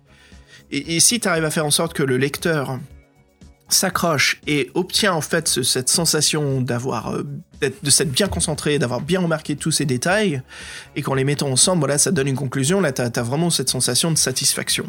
et, 0.70 1.00
si 1.00 1.20
tu 1.20 1.28
arrives 1.28 1.44
à 1.44 1.50
faire 1.50 1.64
en 1.66 1.70
sorte 1.70 1.94
que 1.94 2.02
le 2.02 2.16
lecteur 2.18 2.78
s'accroche 3.70 4.40
et 4.46 4.70
obtient 4.74 5.12
en 5.12 5.20
fait 5.20 5.48
ce- 5.48 5.62
cette 5.62 5.88
sensation 5.88 6.60
d'avoir 6.60 7.14
euh, 7.14 7.22
de 7.60 7.90
s'être 7.90 8.10
bien 8.12 8.28
concentré, 8.28 8.78
d'avoir 8.78 9.00
bien 9.00 9.20
remarqué 9.20 9.56
tous 9.56 9.70
ces 9.72 9.84
détails, 9.84 10.42
et 10.94 11.02
qu'en 11.02 11.14
les 11.14 11.24
mettant 11.24 11.48
ensemble, 11.50 11.80
voilà, 11.80 11.98
ça 11.98 12.12
donne 12.12 12.28
une 12.28 12.36
conclusion, 12.36 12.80
là, 12.80 12.92
t'as 12.92 13.10
as 13.14 13.22
vraiment 13.22 13.50
cette 13.50 13.68
sensation 13.68 14.12
de 14.12 14.16
satisfaction. 14.16 14.88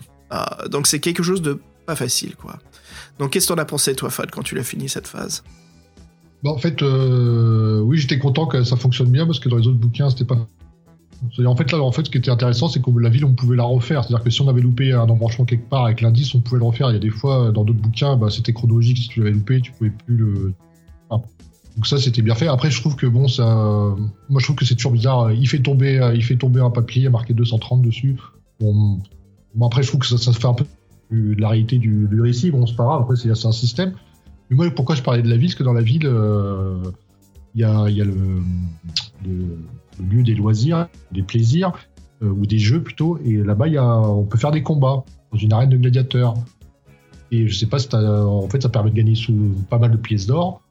Donc 0.70 0.86
c'est 0.86 1.00
quelque 1.00 1.24
chose 1.24 1.42
de 1.42 1.60
pas 1.88 1.96
facile, 1.96 2.36
quoi. 2.36 2.60
Donc 3.18 3.32
qu'est-ce 3.32 3.48
que 3.48 3.54
t'en 3.54 3.60
as 3.60 3.66
pensé, 3.66 3.96
toi, 3.96 4.12
Fad, 4.12 4.30
quand 4.30 4.44
tu 4.44 4.54
l'as 4.54 4.64
fini 4.64 4.88
cette 4.88 5.08
phase? 5.08 5.44
Bon, 6.44 6.52
en 6.52 6.58
fait, 6.58 6.82
euh, 6.82 7.82
oui, 7.82 7.98
j'étais 7.98 8.18
content 8.18 8.46
que 8.46 8.64
ça 8.64 8.76
fonctionne 8.76 9.10
bien 9.10 9.26
parce 9.26 9.40
que 9.40 9.50
dans 9.50 9.58
les 9.58 9.68
autres 9.68 9.78
bouquins, 9.80 10.10
c'était 10.10 10.26
pas. 10.26 10.48
En 11.46 11.56
fait, 11.56 11.72
là, 11.74 11.82
en 11.82 11.92
fait, 11.92 12.06
ce 12.06 12.10
qui 12.10 12.18
était 12.18 12.32
intéressant, 12.32 12.70
c'est 12.70 12.82
que 12.82 12.90
la 12.98 13.10
ville, 13.10 13.26
on 13.26 13.34
pouvait 13.34 13.58
la 13.58 13.64
refaire. 13.64 14.06
C'est-à-dire 14.06 14.24
que 14.24 14.30
si 14.30 14.42
on 14.42 14.48
avait 14.48 14.62
loupé 14.62 14.94
un 14.94 15.10
embranchement 15.10 15.44
quelque 15.44 15.68
part 15.68 15.84
avec 15.84 16.00
l'indice, 16.00 16.34
on 16.34 16.40
pouvait 16.40 16.60
le 16.60 16.66
refaire. 16.66 16.90
Il 16.92 16.94
y 16.94 16.96
a 16.96 17.00
des 17.00 17.10
fois, 17.10 17.52
dans 17.52 17.66
d'autres 17.66 17.82
bouquins, 17.82 18.16
bah, 18.16 18.30
c'était 18.30 18.54
chronologique. 18.54 18.98
Si 18.98 19.10
tu 19.10 19.20
l'avais 19.20 19.34
loupé, 19.34 19.60
tu 19.60 19.74
pouvais 19.74 19.90
plus 19.90 20.16
le. 20.16 20.54
Donc 21.10 21.88
ça, 21.88 21.98
c'était 21.98 22.22
bien 22.22 22.36
fait. 22.36 22.48
Après, 22.48 22.72
je 22.72 22.80
trouve 22.80 22.96
que 22.96 23.06
bon, 23.06 23.28
ça. 23.28 23.46
Moi, 24.30 24.40
je 24.40 24.46
trouve 24.46 24.56
que 24.56 24.66
c'est 24.66 24.76
toujours 24.76 24.94
bizarre. 24.94 25.32
Il 25.34 25.48
fait 25.48 25.60
tomber, 25.60 26.12
il 26.16 26.24
fait 26.24 26.38
tomber 26.38 26.62
un 26.62 26.70
papier, 26.70 27.10
marqué 27.10 27.34
230 27.34 27.82
dessus. 27.82 28.16
Bon, 28.62 29.00
après, 29.62 29.84
je 29.84 29.90
trouve 29.90 30.00
que 30.00 30.08
ça, 30.08 30.18
ça 30.18 30.32
fait 30.32 30.48
un 30.48 30.54
peu 30.54 30.66
de 31.12 31.40
la 31.42 31.50
réalité 31.50 31.80
du, 31.80 32.08
du 32.08 32.22
récit. 32.22 32.50
Bon, 32.52 32.66
c'est 32.66 32.76
pas 32.78 32.86
grave. 32.86 33.02
Après, 33.02 33.18
c'est 33.18 33.30
un 33.30 33.52
système. 33.52 33.94
Mais 34.50 34.56
moi, 34.56 34.72
pourquoi 34.72 34.96
je 34.96 35.04
parlais 35.04 35.22
de 35.22 35.30
la 35.30 35.38
ville? 35.38 35.50
Parce 35.50 35.56
que 35.56 35.64
dans 35.64 35.74
la 35.74 35.82
ville, 35.82 36.06
euh, 36.06 36.84
il 37.56 37.62
y 37.62 37.64
a, 37.64 37.88
le, 37.88 38.42
lieu 40.00 40.24
des 40.24 40.36
loisirs, 40.36 40.88
des 41.12 41.24
plaisirs, 41.24 41.72
euh, 42.22 42.30
ou 42.30 42.46
des 42.46 42.60
jeux 42.60 42.82
plutôt. 42.82 43.20
Et 43.24 43.38
là-bas, 43.38 43.68
on 44.08 44.24
peut 44.24 44.38
faire 44.38 44.52
des 44.52 44.64
combats 44.64 45.04
dans 45.32 45.38
une 45.38 45.54
arène 45.54 45.70
de 45.70 45.78
gladiateurs. 45.78 46.36
Et 47.32 47.48
je 47.48 47.56
sais 47.56 47.68
pas 47.68 47.78
si 47.78 47.88
en 47.94 48.48
fait, 48.50 48.62
ça 48.62 48.70
permet 48.70 48.90
de 48.90 48.96
gagner 48.96 49.16
sous 49.16 49.54
pas 49.70 49.78
mal 49.78 49.92
de 49.92 49.98
pièces 49.98 50.26
d'or. 50.26 50.62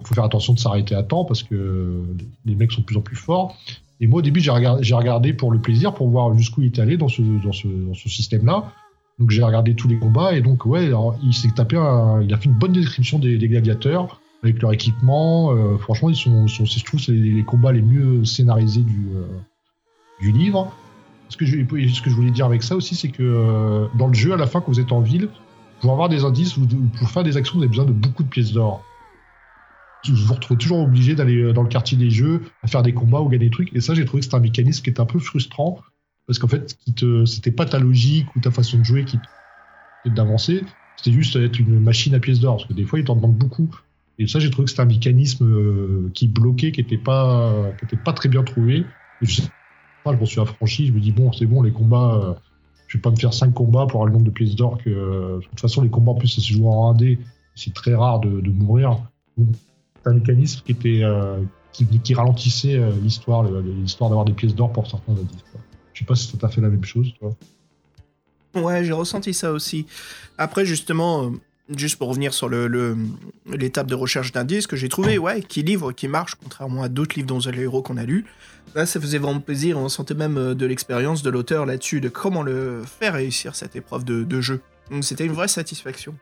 Il 0.00 0.06
faut 0.06 0.14
faire 0.14 0.24
attention 0.24 0.52
de 0.52 0.58
s'arrêter 0.58 0.94
à 0.94 1.02
temps 1.02 1.24
parce 1.24 1.42
que 1.42 2.02
les 2.44 2.54
mecs 2.54 2.72
sont 2.72 2.80
de 2.80 2.86
plus 2.86 2.96
en 2.96 3.00
plus 3.00 3.16
forts. 3.16 3.56
Et 4.00 4.06
moi, 4.06 4.18
au 4.18 4.22
début, 4.22 4.40
j'ai 4.40 4.50
regardé, 4.50 5.32
pour 5.32 5.52
le 5.52 5.60
plaisir, 5.60 5.94
pour 5.94 6.08
voir 6.08 6.36
jusqu'où 6.36 6.62
il 6.62 6.68
était 6.68 6.82
allé 6.82 6.96
dans 6.96 7.08
ce 7.08 8.08
système-là. 8.08 8.72
Donc 9.18 9.30
j'ai 9.30 9.42
regardé 9.42 9.74
tous 9.74 9.88
les 9.88 9.98
combats 9.98 10.34
et 10.34 10.40
donc 10.40 10.64
ouais, 10.64 10.86
alors, 10.86 11.18
il 11.22 11.34
s'est 11.34 11.50
tapé, 11.50 11.76
un- 11.76 12.22
il 12.22 12.32
a 12.32 12.36
fait 12.36 12.46
une 12.46 12.54
bonne 12.54 12.72
description 12.72 13.18
des, 13.18 13.36
gladiateurs 13.36 14.20
avec 14.42 14.62
leur 14.62 14.72
équipement. 14.72 15.52
euh, 15.52 15.76
franchement, 15.78 16.08
ils 16.08 16.16
sont, 16.16 16.46
sont 16.46 16.64
je 16.64 16.84
trouve, 16.84 17.00
c'est 17.00 17.12
les, 17.12 17.42
combats 17.42 17.72
les 17.72 17.82
mieux 17.82 18.24
scénarisés 18.24 18.82
du, 18.82 19.08
euh, 19.16 20.30
livre. 20.32 20.72
Ce 21.28 21.36
que, 21.36 21.44
je, 21.44 21.56
ce 21.58 22.00
que 22.00 22.10
je 22.10 22.14
voulais 22.14 22.30
dire 22.30 22.46
avec 22.46 22.62
ça 22.62 22.76
aussi, 22.76 22.94
c'est 22.94 23.10
que 23.10 23.22
euh, 23.22 23.86
dans 23.98 24.06
le 24.06 24.14
jeu, 24.14 24.32
à 24.32 24.36
la 24.36 24.46
fin, 24.46 24.60
quand 24.60 24.72
vous 24.72 24.80
êtes 24.80 24.92
en 24.92 25.00
ville, 25.00 25.28
pour 25.80 25.92
avoir 25.92 26.08
des 26.08 26.24
indices 26.24 26.54
pour 26.98 27.10
faire 27.10 27.24
des 27.24 27.36
actions, 27.36 27.54
vous 27.56 27.62
avez 27.62 27.68
besoin 27.68 27.84
de 27.84 27.92
beaucoup 27.92 28.22
de 28.22 28.28
pièces 28.28 28.52
d'or. 28.52 28.82
Vous 30.08 30.14
vous 30.14 30.34
retrouvez 30.34 30.58
toujours 30.58 30.78
obligé 30.78 31.14
d'aller 31.16 31.52
dans 31.52 31.62
le 31.62 31.68
quartier 31.68 31.98
des 31.98 32.10
jeux, 32.10 32.42
à 32.62 32.68
faire 32.68 32.82
des 32.82 32.94
combats 32.94 33.20
ou 33.20 33.28
gagner 33.28 33.46
des 33.46 33.50
trucs. 33.50 33.74
Et 33.74 33.80
ça, 33.80 33.94
j'ai 33.94 34.04
trouvé 34.04 34.20
que 34.20 34.24
c'était 34.24 34.36
un 34.36 34.40
mécanisme 34.40 34.82
qui 34.82 34.90
était 34.90 35.00
un 35.00 35.06
peu 35.06 35.18
frustrant 35.18 35.80
parce 36.28 36.38
qu'en 36.38 36.46
fait, 36.46 36.76
qui 36.84 36.92
te, 36.92 37.24
c'était 37.24 37.50
pas 37.50 37.64
ta 37.64 37.78
logique 37.78 38.36
ou 38.36 38.40
ta 38.40 38.50
façon 38.50 38.78
de 38.78 38.84
jouer 38.84 39.04
qui 39.06 39.18
te- 39.18 40.08
d'avancer. 40.10 40.62
C'était 40.96 41.10
juste 41.10 41.34
être 41.36 41.58
une 41.58 41.80
machine 41.80 42.14
à 42.14 42.20
pièces 42.20 42.38
d'or 42.38 42.58
parce 42.58 42.68
que 42.68 42.74
des 42.74 42.84
fois, 42.84 42.98
ils 42.98 43.04
t'en 43.04 43.16
demandent 43.16 43.36
beaucoup. 43.36 43.74
Et 44.18 44.26
ça, 44.26 44.38
j'ai 44.38 44.50
trouvé 44.50 44.66
que 44.66 44.70
c'était 44.70 44.82
un 44.82 44.86
mécanisme 44.86 45.46
euh, 45.46 46.10
qui 46.12 46.28
bloquait, 46.28 46.70
qui 46.70 46.80
était 46.82 46.98
pas, 46.98 47.72
pas 48.04 48.12
très 48.12 48.28
bien 48.28 48.42
trouvé. 48.42 48.84
Et 49.22 49.26
je 49.26 49.40
sais 49.40 49.48
pas, 50.04 50.12
je 50.12 50.18
m'en 50.18 50.26
suis 50.26 50.40
affranchi. 50.40 50.86
Je 50.88 50.92
me 50.92 51.00
dis 51.00 51.12
bon, 51.12 51.32
c'est 51.32 51.46
bon, 51.46 51.62
les 51.62 51.72
combats. 51.72 52.20
Euh, 52.22 52.34
je 52.88 52.98
vais 52.98 53.02
pas 53.02 53.10
me 53.10 53.16
faire 53.16 53.32
5 53.32 53.54
combats 53.54 53.86
pour 53.86 54.00
avoir 54.00 54.06
le 54.06 54.12
nombre 54.12 54.26
de 54.26 54.30
pièces 54.30 54.54
d'or 54.54 54.76
que. 54.84 54.90
Euh, 54.90 55.36
de 55.38 55.44
toute 55.44 55.60
façon, 55.60 55.80
les 55.80 55.88
combats 55.88 56.12
en 56.12 56.16
plus, 56.16 56.28
c'est 56.28 56.42
se 56.42 56.52
joue 56.52 56.68
en 56.68 56.92
1D. 56.92 57.18
C'est 57.54 57.72
très 57.72 57.94
rare 57.94 58.20
de, 58.20 58.50
mourir. 58.50 58.98
C'est 59.38 60.10
un 60.10 60.14
mécanisme 60.14 60.60
qui 60.64 60.72
était 60.72 61.02
qui, 61.72 61.86
qui, 61.86 62.14
ralentissait 62.14 62.78
l'histoire, 63.02 63.44
l'histoire 63.44 64.10
d'avoir 64.10 64.24
des 64.26 64.32
pièces 64.32 64.54
d'or 64.54 64.72
pour 64.72 64.86
certains 64.86 65.12
indices. 65.12 65.44
Je 65.98 66.04
sais 66.04 66.06
pas 66.06 66.14
si 66.14 66.28
ça 66.28 66.38
t'a 66.38 66.48
fait 66.48 66.60
la 66.60 66.68
même 66.68 66.84
chose, 66.84 67.12
toi. 67.18 67.34
Ouais, 68.54 68.84
j'ai 68.84 68.92
ressenti 68.92 69.34
ça 69.34 69.50
aussi. 69.50 69.84
Après, 70.38 70.64
justement, 70.64 71.32
juste 71.76 71.96
pour 71.96 72.08
revenir 72.08 72.32
sur 72.32 72.48
l'étape 72.48 73.86
le, 73.86 73.90
de 73.90 73.94
recherche 73.96 74.30
d'indices 74.30 74.68
que 74.68 74.76
j'ai 74.76 74.88
trouvé, 74.88 75.18
ouais, 75.18 75.42
qui 75.42 75.64
livre, 75.64 75.90
qui 75.90 76.06
marche, 76.06 76.36
contrairement 76.36 76.84
à 76.84 76.88
d'autres 76.88 77.16
livres 77.16 77.26
dont 77.26 77.40
le 77.40 77.60
héros 77.60 77.82
qu'on 77.82 77.96
a 77.96 78.04
lu. 78.04 78.26
Là, 78.76 78.86
ça 78.86 79.00
faisait 79.00 79.18
vraiment 79.18 79.40
plaisir, 79.40 79.76
on 79.76 79.88
sentait 79.88 80.14
même 80.14 80.38
euh, 80.38 80.54
de 80.54 80.66
l'expérience 80.66 81.24
de 81.24 81.30
l'auteur 81.30 81.66
là-dessus, 81.66 82.00
de 82.00 82.08
comment 82.08 82.44
le 82.44 82.84
faire 82.84 83.14
réussir 83.14 83.56
cette 83.56 83.74
épreuve 83.74 84.04
de, 84.04 84.40
jeu. 84.40 84.60
Donc 84.92 85.02
c'était 85.02 85.26
une 85.26 85.32
vraie 85.32 85.48
satisfaction. 85.48 86.14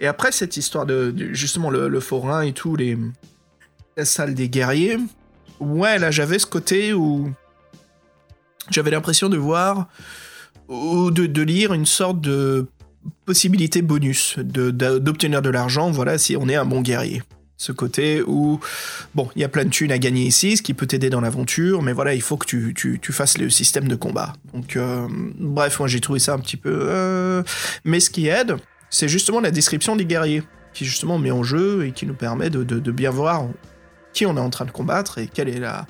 Et 0.00 0.06
après 0.06 0.32
cette 0.32 0.56
histoire 0.56 0.86
de, 0.86 1.14
justement 1.34 1.68
le, 1.68 2.00
forain 2.00 2.40
et 2.40 2.54
tout, 2.54 2.76
les, 2.76 2.96
la 3.98 4.06
salle 4.06 4.34
des 4.34 4.48
guerriers, 4.48 4.96
ouais, 5.60 5.98
là 5.98 6.10
j'avais 6.10 6.38
ce 6.38 6.46
côté 6.46 6.94
où 6.94 7.30
j'avais 8.70 8.90
l'impression 8.90 9.28
de 9.28 9.36
voir 9.36 9.88
ou 10.68 11.10
de, 11.10 11.26
de 11.26 11.42
lire 11.42 11.72
une 11.72 11.86
sorte 11.86 12.20
de 12.20 12.66
possibilité 13.24 13.82
bonus 13.82 14.38
d'obtenir 14.38 15.42
de, 15.42 15.50
l'argent, 15.50 15.90
voilà, 15.90 16.18
si 16.18 16.36
on 16.36 16.48
est 16.48 16.56
un 16.56 16.64
bon 16.64 16.80
guerrier. 16.80 17.22
Ce 17.56 17.72
côté 17.72 18.22
où, 18.22 18.60
bon, 19.14 19.28
il 19.34 19.42
y 19.42 19.44
a 19.44 19.48
plein 19.48 19.64
de 19.64 19.70
thunes 19.70 19.90
à 19.90 19.98
gagner 19.98 20.22
ici, 20.22 20.56
ce 20.56 20.62
qui 20.62 20.74
peut 20.74 20.86
t'aider 20.86 21.10
dans 21.10 21.20
l'aventure, 21.20 21.82
mais 21.82 21.92
voilà, 21.92 22.14
il 22.14 22.22
faut 22.22 22.36
que 22.36 22.46
tu, 22.46 22.72
tu, 22.74 23.12
fasses 23.12 23.36
le 23.36 23.50
système 23.50 23.88
de 23.88 23.96
combat. 23.96 24.32
Donc, 24.54 24.76
euh, 24.76 25.08
bref, 25.10 25.80
moi 25.80 25.88
j'ai 25.88 26.00
trouvé 26.00 26.20
ça 26.20 26.34
un 26.34 26.38
petit 26.38 26.56
peu... 26.56 26.70
Euh, 26.72 27.42
mais 27.84 27.98
ce 27.98 28.10
qui 28.10 28.28
aide, 28.28 28.56
c'est 28.90 29.08
justement 29.08 29.40
la 29.40 29.50
description 29.50 29.96
des 29.96 30.04
guerriers, 30.04 30.44
qui 30.72 30.84
justement 30.84 31.18
met 31.18 31.32
en 31.32 31.42
jeu 31.42 31.86
et 31.86 31.92
qui 31.92 32.06
nous 32.06 32.14
permet 32.14 32.48
de, 32.48 32.62
de 32.62 32.92
bien 32.92 33.10
voir 33.10 33.48
qui 34.18 34.26
on 34.26 34.36
est 34.36 34.40
en 34.40 34.50
train 34.50 34.64
de 34.64 34.72
combattre 34.72 35.18
et 35.18 35.28
quelle 35.28 35.48
est 35.48 35.60
la 35.60 35.86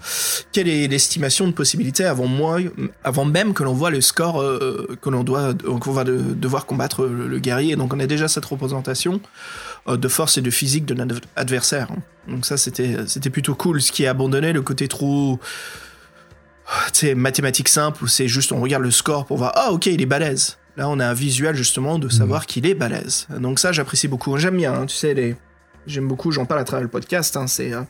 quelle 0.52 0.68
est 0.68 0.86
l'estimation 0.86 1.46
de 1.46 1.52
possibilité 1.52 2.04
avant 2.04 2.26
moi 2.26 2.58
avant 3.02 3.24
même 3.24 3.54
que 3.54 3.62
l'on 3.62 3.72
voit 3.72 3.90
le 3.90 4.02
score 4.02 4.42
euh, 4.42 4.98
que 5.00 5.08
l'on 5.08 5.24
doit 5.24 5.54
qu'on 5.54 5.92
va 5.92 6.04
devoir 6.04 6.66
combattre 6.66 7.06
le, 7.06 7.38
guerrier. 7.38 7.76
Donc 7.76 7.94
on 7.94 8.00
a 8.00 8.06
déjà 8.06 8.28
cette 8.28 8.44
représentation 8.44 9.20
euh, 9.88 9.96
de 9.96 10.08
force 10.08 10.36
et 10.36 10.42
de 10.42 10.50
physique 10.50 10.84
de 10.84 10.92
notre 10.92 11.20
adversaire 11.36 11.88
donc 12.26 12.44
ça 12.44 12.58
c'était 12.58 12.96
c'était 13.06 13.30
plutôt 13.30 13.54
cool. 13.54 13.80
Ce 13.80 13.90
qui 13.90 14.06
a 14.06 14.10
abandonné 14.10 14.52
le 14.52 14.60
côté 14.60 14.88
trop 14.88 15.40
c'est 16.92 17.14
mathématiques 17.14 17.70
simples 17.70 18.04
où 18.04 18.08
c'est 18.08 18.28
juste 18.28 18.52
on 18.52 18.60
regarde 18.60 18.82
le 18.82 18.90
score 18.90 19.24
pour 19.24 19.38
voir 19.38 19.52
ah 19.56 19.72
ok 19.72 19.86
il 19.86 20.02
est 20.02 20.06
balèze. 20.06 20.58
Là 20.76 20.90
on 20.90 21.00
a 21.00 21.06
un 21.06 21.14
visuel 21.14 21.56
justement 21.56 21.98
de 21.98 22.10
savoir 22.10 22.42
mmh. 22.42 22.46
qu'il 22.46 22.66
est 22.66 22.74
balèze. 22.74 23.26
Donc 23.38 23.58
ça 23.58 23.72
j'apprécie 23.72 24.06
beaucoup. 24.06 24.36
J'aime 24.36 24.58
bien 24.58 24.74
hein, 24.74 24.86
tu 24.86 24.96
sais 24.96 25.14
les 25.14 25.34
J'aime 25.88 26.06
beaucoup, 26.06 26.30
j'en 26.30 26.44
parle 26.44 26.60
à 26.60 26.64
travers 26.64 26.82
le 26.82 26.90
podcast. 26.90 27.34
Hein, 27.36 27.46
c'est 27.46 27.72
euh, 27.72 27.80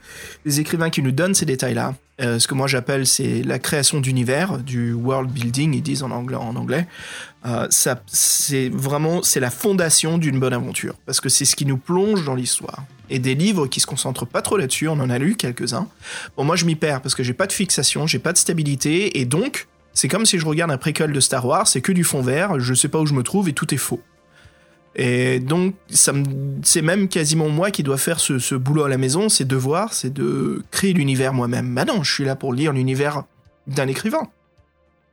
les 0.44 0.61
écrivains 0.61 0.88
qui 0.88 1.03
nous 1.03 1.11
donnent 1.11 1.34
ces 1.34 1.46
détails-là. 1.46 1.94
Euh, 2.20 2.38
ce 2.38 2.49
que 2.49 2.55
moi 2.55 2.66
j'appelle 2.66 3.07
c'est 3.07 3.42
la 3.42 3.59
création 3.59 4.01
d'univers, 4.01 4.59
du 4.59 4.92
world 4.92 5.30
building, 5.30 5.74
ils 5.74 5.82
disent 5.82 6.03
en 6.03 6.11
anglais. 6.11 6.86
Euh, 7.46 7.66
c'est 7.70 8.68
vraiment 8.68 9.22
c'est 9.22 9.40
la 9.40 9.51
fondation 9.51 10.18
d'une 10.18 10.40
bonne 10.40 10.53
aventure 10.53 10.94
parce 11.07 11.20
que 11.20 11.28
c'est 11.28 11.44
ce 11.44 11.55
qui 11.57 11.66
nous 11.66 11.76
plonge 11.76 12.24
dans 12.24 12.34
l'histoire. 12.34 12.84
Et 13.11 13.18
des 13.18 13.34
livres 13.34 13.66
qui 13.66 13.80
se 13.80 13.86
concentrent 13.86 14.26
pas 14.26 14.42
trop 14.42 14.57
là-dessus, 14.57 14.86
on 14.88 15.01
en 15.01 15.11
a 15.11 15.18
lu 15.18 15.34
quelques-uns. 15.34 15.88
Bon, 16.36 16.44
moi 16.44 16.57
je 16.57 16.66
m'y 16.66 16.76
perds 16.76 17.03
parce 17.03 17.14
que 17.14 17.22
j'ai 17.22 17.34
pas 17.34 17.46
de 17.46 17.53
fixation, 17.53 18.07
j'ai 18.07 18.18
pas 18.18 18.32
de 18.32 18.38
stabilité, 18.38 19.18
et 19.18 19.24
donc 19.24 19.66
c'est 19.92 20.09
comme 20.09 20.26
si 20.26 20.38
je 20.38 20.46
regarde 20.46 20.70
un 20.70 20.78
préquel 20.78 21.12
de 21.12 21.20
Star 21.20 21.44
Wars, 21.44 21.66
c'est 21.66 21.80
que 21.80 21.92
du 21.92 22.05
fond 22.05 22.20
vert, 22.20 22.61
je 22.61 22.74
sais 22.74 22.88
pas 22.88 23.01
où 23.01 23.07
je 23.07 23.14
me 23.14 23.22
trouve 23.22 23.49
et 23.49 23.53
tout 23.53 23.72
est 23.74 23.78
faux. 23.78 24.01
Et 24.99 25.38
donc, 25.38 25.76
c'est 25.90 26.82
même 26.82 27.07
quasiment 27.09 27.49
moi 27.49 27.70
qui 27.70 27.84
dois 27.84 27.99
faire 27.99 28.18
ce, 28.18 28.55
boulot 28.57 28.82
à 28.82 28.88
la 28.88 28.99
maison, 28.99 29.28
c'est 29.28 29.46
devoir, 29.46 29.94
c'est 29.94 30.12
de 30.12 30.61
créer 30.72 30.92
l'univers 30.92 31.32
moi-même. 31.32 31.72
Bah 31.72 31.84
non, 31.84 32.03
je 32.03 32.12
suis 32.12 32.24
là 32.24 32.34
pour 32.34 32.53
lire 32.53 32.72
l'univers 32.72 33.22
d'un 33.68 33.86
écrivain. 33.86 34.28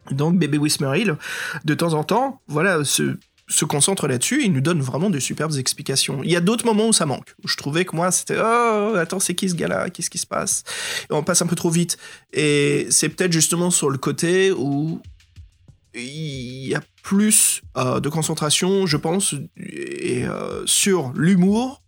Donc, 0.10 0.40
Bébé 0.40 0.58
Wismerhill, 0.58 1.18
de 1.66 1.74
temps 1.76 1.94
en 1.94 2.04
temps, 2.04 2.42
voilà, 2.48 2.84
se, 2.84 3.16
concentre 3.68 4.08
là-dessus 4.08 4.44
et 4.44 4.50
nous 4.50 4.60
donne 4.60 4.82
vraiment 4.82 5.12
de 5.12 5.20
superbes 5.20 5.56
explications. 5.56 6.22
Il 6.24 6.32
y 6.32 6.36
a 6.36 6.42
d'autres 6.42 6.66
moments 6.66 6.88
où 6.88 6.94
ça 6.94 7.06
manque. 7.06 7.36
Où 7.44 7.48
je 7.48 7.56
trouvais 7.56 7.86
que 7.86 7.96
moi, 7.96 8.10
c'était 8.10 8.38
Oh, 8.40 8.94
attends, 8.98 9.20
c'est 9.20 9.36
qui 9.36 9.50
ce 9.50 9.56
gars-là? 9.56 9.92
Qu'est-ce 9.92 10.10
qui 10.10 10.18
se 10.18 10.26
passe? 10.28 10.64
On 11.12 11.22
passe 11.22 11.44
un 11.44 11.48
peu 11.48 11.56
trop 11.56 11.70
vite. 11.70 12.00
Et 12.34 12.88
c'est 12.90 13.10
peut-être 13.10 13.32
justement 13.32 13.70
sur 13.70 13.92
le 13.92 14.00
côté 14.00 14.52
où 14.52 15.00
il 15.94 16.68
y 16.68 16.74
a 16.74 16.82
plus 17.06 17.62
euh, 17.78 18.00
de 18.00 18.10
concentration, 18.10 18.88
je 18.88 18.98
pense, 18.98 19.36
euh, 19.60 20.64
sur 20.66 21.14
l'humour 21.16 21.84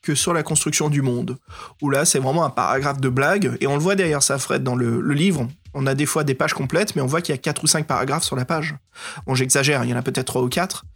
que 0.00 0.14
sur 0.14 0.32
la 0.32 0.42
construction 0.42 0.88
du 0.88 1.02
monde. 1.02 1.36
Où 1.82 1.90
là, 1.90 2.06
c'est 2.06 2.18
vraiment 2.18 2.46
un 2.46 2.50
paragraphe 2.50 2.98
de 2.98 3.10
blague, 3.10 3.58
et 3.60 3.66
on 3.66 3.74
le 3.74 3.82
voit 3.82 3.94
derrière 3.94 4.22
ça, 4.22 4.38
Fred, 4.38 4.62
dans 4.62 4.74
le, 4.74 5.02
livre. 5.12 5.46
On 5.74 5.86
a 5.86 5.94
des 5.94 6.06
fois 6.06 6.24
des 6.24 6.32
pages 6.32 6.54
complètes, 6.54 6.96
mais 6.96 7.02
on 7.02 7.06
voit 7.06 7.20
qu'il 7.20 7.34
y 7.34 7.38
a 7.38 7.38
4 7.38 7.62
ou 7.62 7.66
5 7.66 7.86
paragraphes 7.86 8.24
sur 8.24 8.36
la 8.36 8.46
page. 8.46 8.74
Bon, 9.26 9.34
j'exagère, 9.34 9.84
il 9.84 9.90
y 9.90 9.92
en 9.92 9.98
a 9.98 10.02
peut-être 10.02 10.28
3 10.28 10.40
ou 10.40 10.48
4. 10.48 10.86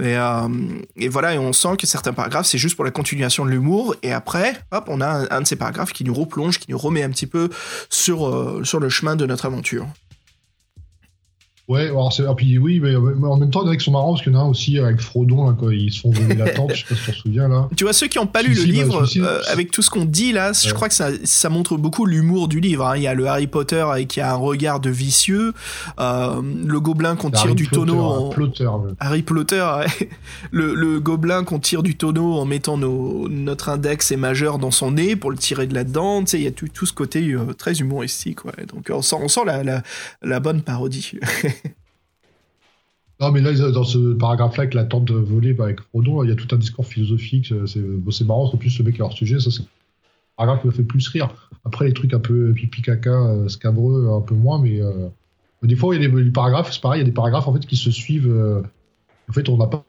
Euh, 0.00 0.48
et, 0.96 1.08
voilà, 1.08 1.34
et 1.34 1.38
on 1.38 1.52
sent 1.52 1.76
que 1.78 1.86
certains 1.86 2.12
paragraphes, 2.12 2.46
c'est 2.46 2.58
juste 2.58 2.74
pour 2.74 2.84
la 2.84 2.90
continuation 2.90 3.44
de 3.44 3.50
l'humour, 3.50 3.94
et 4.02 4.12
après, 4.12 4.60
hop, 4.72 4.86
on 4.88 5.00
a 5.00 5.32
un, 5.32 5.42
de 5.42 5.46
ces 5.46 5.54
paragraphes 5.54 5.92
qui 5.92 6.02
nous 6.02 6.14
replonge, 6.14 6.58
qui 6.58 6.72
nous 6.72 6.78
remet 6.78 7.04
un 7.04 7.10
petit 7.10 7.28
peu 7.28 7.50
sur 7.88 8.80
le 8.80 8.88
chemin 8.88 9.14
de 9.14 9.26
notre 9.26 9.46
aventure. 9.46 9.86
Ouais, 11.68 11.88
alors 11.88 12.12
c'est, 12.12 12.24
ah, 12.24 12.34
puis 12.36 12.58
oui, 12.58 12.78
mais, 12.78 12.94
en 12.94 13.36
même 13.36 13.50
temps, 13.50 13.66
avec 13.66 13.80
son 13.80 13.90
marrant, 13.90 14.12
parce 14.12 14.22
qu'il 14.22 14.32
y 14.32 14.36
en 14.36 14.38
a 14.38 14.42
un 14.44 14.48
aussi 14.48 14.78
avec 14.78 15.00
Frodon, 15.00 15.48
là, 15.48 15.56
quand 15.58 15.70
ils 15.70 15.92
se 15.92 16.00
font 16.00 16.10
voler 16.12 16.36
la 16.36 16.50
tente, 16.50 16.72
je 16.72 16.76
sais 16.76 16.84
pas 16.88 16.94
si 16.94 17.04
tu 17.06 17.12
te 17.12 17.16
souviens, 17.16 17.48
là. 17.48 17.68
Tu 17.76 17.82
vois, 17.82 17.92
ceux 17.92 18.06
qui 18.06 18.18
n'ont 18.18 18.28
pas 18.28 18.42
lu 18.42 18.54
le 18.54 18.62
livre, 18.62 19.04
euh, 19.16 19.40
avec 19.50 19.72
tout 19.72 19.82
ce 19.82 19.90
qu'on 19.90 20.04
dit 20.04 20.30
là, 20.30 20.52
je 20.52 20.72
crois 20.72 20.88
que 20.88 20.94
ça, 20.94 21.08
ça 21.24 21.48
montre 21.48 21.76
beaucoup 21.76 22.06
l'humour 22.06 22.46
du 22.46 22.60
livre. 22.60 22.86
Hein. 22.86 22.96
Il 22.96 23.02
y 23.02 23.08
a 23.08 23.14
le 23.14 23.26
Harry 23.26 23.48
Potter 23.48 23.84
qui 24.08 24.20
a 24.20 24.32
un 24.32 24.36
regard 24.36 24.78
de 24.78 24.90
vicieux, 24.90 25.54
euh, 25.98 26.40
le 26.40 26.78
gobelin 26.78 27.16
qu'on 27.16 27.32
tire 27.32 27.56
du 27.56 27.66
tonneau 27.66 27.98
en... 27.98 28.30
Harry 29.00 29.22
Potter, 29.22 29.66
le, 30.52 30.72
le, 30.72 31.00
gobelin 31.00 31.42
qu'on 31.42 31.58
tire 31.58 31.82
du 31.82 31.96
tonneau 31.96 32.34
en 32.34 32.44
mettant 32.44 32.78
nos, 32.78 33.28
notre 33.28 33.70
index 33.70 34.12
et 34.12 34.16
majeur 34.16 34.58
dans 34.58 34.70
son 34.70 34.92
nez 34.92 35.16
pour 35.16 35.32
le 35.32 35.36
tirer 35.36 35.66
de 35.66 35.74
là-dedans. 35.74 36.20
Tu 36.20 36.26
sais, 36.28 36.38
il 36.38 36.44
y 36.44 36.48
a 36.48 36.52
tout, 36.52 36.68
tout 36.72 36.86
ce 36.86 36.92
côté 36.92 37.32
euh, 37.32 37.54
très 37.54 37.74
humoristique, 37.74 38.44
ouais. 38.44 38.66
Donc 38.72 38.88
on 38.92 39.02
sent, 39.02 39.16
on 39.20 39.28
sent 39.28 39.40
la, 39.44 39.64
la, 39.64 39.82
la 40.22 40.38
bonne 40.38 40.62
parodie. 40.62 41.12
Non, 43.20 43.32
mais 43.32 43.40
là, 43.40 43.52
dans 43.70 43.84
ce 43.84 44.12
paragraphe-là, 44.12 44.64
avec 44.64 44.74
la 44.74 44.84
tente 44.84 45.10
volée 45.10 45.54
bah, 45.54 45.64
avec 45.64 45.80
Frodon, 45.80 46.22
il 46.22 46.28
y 46.28 46.32
a 46.32 46.36
tout 46.36 46.54
un 46.54 46.58
discours 46.58 46.86
philosophique. 46.86 47.52
C'est 47.66 47.80
bon, 47.80 48.10
marrant, 48.26 48.52
en 48.52 48.56
plus, 48.56 48.70
ce 48.70 48.82
mec, 48.82 48.98
leur 48.98 49.12
sujet, 49.12 49.40
ça, 49.40 49.50
c'est 49.50 49.62
un 49.62 49.66
paragraphe 50.36 50.60
qui 50.60 50.66
me 50.66 50.72
fait 50.72 50.82
plus 50.82 51.08
rire. 51.08 51.50
Après, 51.64 51.86
les 51.86 51.94
trucs 51.94 52.12
un 52.12 52.20
peu 52.20 52.52
pipi 52.52 52.82
caca, 52.82 53.10
euh, 53.10 53.48
scabreux, 53.48 54.10
un 54.10 54.20
peu 54.20 54.34
moins, 54.34 54.60
mais 54.60 54.82
euh, 54.82 55.08
des 55.62 55.76
fois, 55.76 55.96
il 55.96 56.02
y 56.02 56.04
a 56.04 56.08
des, 56.08 56.30
paragraphes, 56.30 56.72
c'est 56.72 56.82
pareil, 56.82 57.00
il 57.00 57.04
y 57.04 57.06
a 57.06 57.08
des 57.08 57.14
paragraphes 57.14 57.48
en 57.48 57.54
fait 57.54 57.66
qui 57.66 57.76
se 57.76 57.90
suivent. 57.90 58.30
Euh, 58.30 58.62
en 59.30 59.32
fait, 59.32 59.48
on 59.48 59.56
n'a 59.56 59.66
pas. 59.66 59.84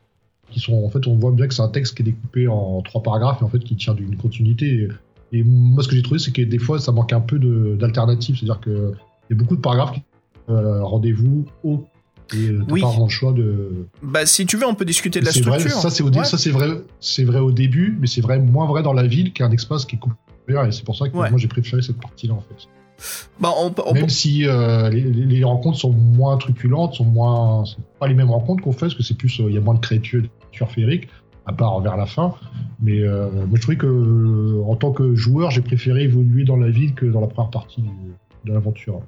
Qui 0.49 0.61
sont, 0.61 0.85
en 0.85 0.89
fait, 0.89 1.06
on 1.07 1.15
voit 1.15 1.31
bien 1.31 1.45
que 1.45 1.53
c'est 1.53 1.61
un 1.61 1.68
texte 1.68 1.97
qui 1.97 2.03
est 2.03 2.06
découpé 2.06 2.47
en 2.47 2.81
trois 2.81 3.03
paragraphes 3.03 3.41
et 3.41 3.43
en 3.43 3.49
fait 3.49 3.60
qui 3.60 3.76
tient 3.76 3.93
d'une 3.93 4.15
continuité. 4.15 4.88
Et, 5.34 5.43
moi, 5.43 5.84
ce 5.84 5.89
que 5.89 5.95
j'ai 5.97 6.01
trouvé, 6.01 6.19
c'est 6.19 6.31
que 6.31 6.41
des 6.41 6.57
fois, 6.57 6.80
ça 6.80 6.93
manque 6.93 7.11
un 7.11 7.19
peu 7.19 7.38
d'alternatives. 7.76 8.38
C'est-à-dire 8.38 8.61
qu'il 8.61 8.93
y 9.30 9.34
a 9.34 9.35
beaucoup 9.35 9.57
de 9.57 9.61
paragraphes 9.61 9.95
qui 9.95 10.03
rendez-vous 10.47 11.45
au 11.65 11.84
et 12.33 12.49
euh, 12.49 12.65
oui. 12.69 12.81
pas 12.81 13.07
choix 13.07 13.31
de. 13.31 13.87
Bah, 14.01 14.25
si 14.25 14.45
tu 14.45 14.57
veux, 14.57 14.65
on 14.67 14.75
peut 14.75 14.85
discuter 14.85 15.19
de 15.19 15.25
la 15.25 15.31
structure. 15.31 15.71
ça, 15.71 15.89
c'est 15.89 16.03
au 16.03 16.11
vrai, 16.11 16.81
c'est 16.99 17.23
vrai 17.23 17.39
au 17.39 17.51
début, 17.51 17.97
mais 17.99 18.07
c'est 18.07 18.21
vrai 18.21 18.39
moins 18.39 18.65
vrai 18.65 18.83
dans 18.83 18.93
la 18.93 19.07
ville 19.07 19.33
qu'un 19.33 19.51
espace 19.51 19.85
qui 19.85 19.95
est 19.95 19.99
coupé. 19.99 20.15
Et 20.49 20.71
c'est 20.71 20.85
pour 20.85 20.95
ça 20.95 21.09
que 21.09 21.15
moi, 21.15 21.29
j'ai 21.35 21.47
préféré 21.47 21.81
cette 21.81 21.99
partie-là, 21.99 22.33
en 22.33 22.41
fait. 22.41 22.67
Bah, 23.39 23.51
même 23.93 24.09
si 24.09 24.47
euh, 24.47 24.89
les, 24.89 25.43
rencontres 25.43 25.77
sont 25.77 25.91
moins 25.91 26.35
truculentes, 26.37 26.95
sont 26.95 27.05
moins, 27.05 27.63
pas 27.99 28.07
les 28.07 28.15
mêmes 28.15 28.31
rencontres 28.31 28.63
qu'on 28.63 28.71
fait, 28.71 28.87
parce 28.87 28.95
que 28.95 29.03
c'est 29.03 29.17
plus, 29.17 29.39
euh, 29.39 29.49
il 29.49 29.55
y 29.55 29.57
a 29.57 29.61
moins 29.61 29.75
de 29.75 29.79
créatures, 29.79 30.23
féeriques, 30.69 31.07
à 31.45 31.53
part 31.53 31.79
vers 31.81 31.95
la 31.95 32.07
fin. 32.07 32.33
Mais 32.81 33.01
moi, 33.01 33.55
je 33.55 33.61
trouvais 33.61 33.77
que, 33.77 34.63
en 34.65 34.75
tant 34.75 34.91
que 34.91 35.15
joueur, 35.15 35.51
j'ai 35.51 35.61
préféré 35.61 36.03
évoluer 36.03 36.43
dans 36.43 36.57
la 36.57 36.69
ville 36.69 36.93
que 36.93 37.05
dans 37.05 37.21
la 37.21 37.27
première 37.27 37.51
partie 37.51 37.83
de 38.45 38.53
l'aventure. 38.53 39.01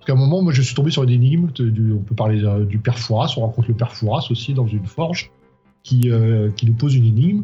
Parce 0.00 0.06
qu'à 0.06 0.12
un 0.14 0.16
moment, 0.16 0.40
moi, 0.40 0.54
je 0.54 0.62
suis 0.62 0.74
tombé 0.74 0.90
sur 0.90 1.02
une 1.02 1.10
énigme. 1.10 1.48
on 1.58 1.98
peut 1.98 2.14
parler 2.14 2.42
du 2.64 2.78
père 2.78 2.98
Fouras. 2.98 3.34
On 3.36 3.42
rencontre 3.42 3.68
le 3.68 3.74
père 3.74 3.92
Fouras 3.92 4.26
aussi 4.30 4.54
dans 4.54 4.66
une 4.66 4.86
forge 4.86 5.30
qui, 5.82 6.10
euh, 6.10 6.50
qui 6.52 6.64
nous 6.64 6.72
pose 6.72 6.94
une 6.94 7.04
énigme. 7.04 7.42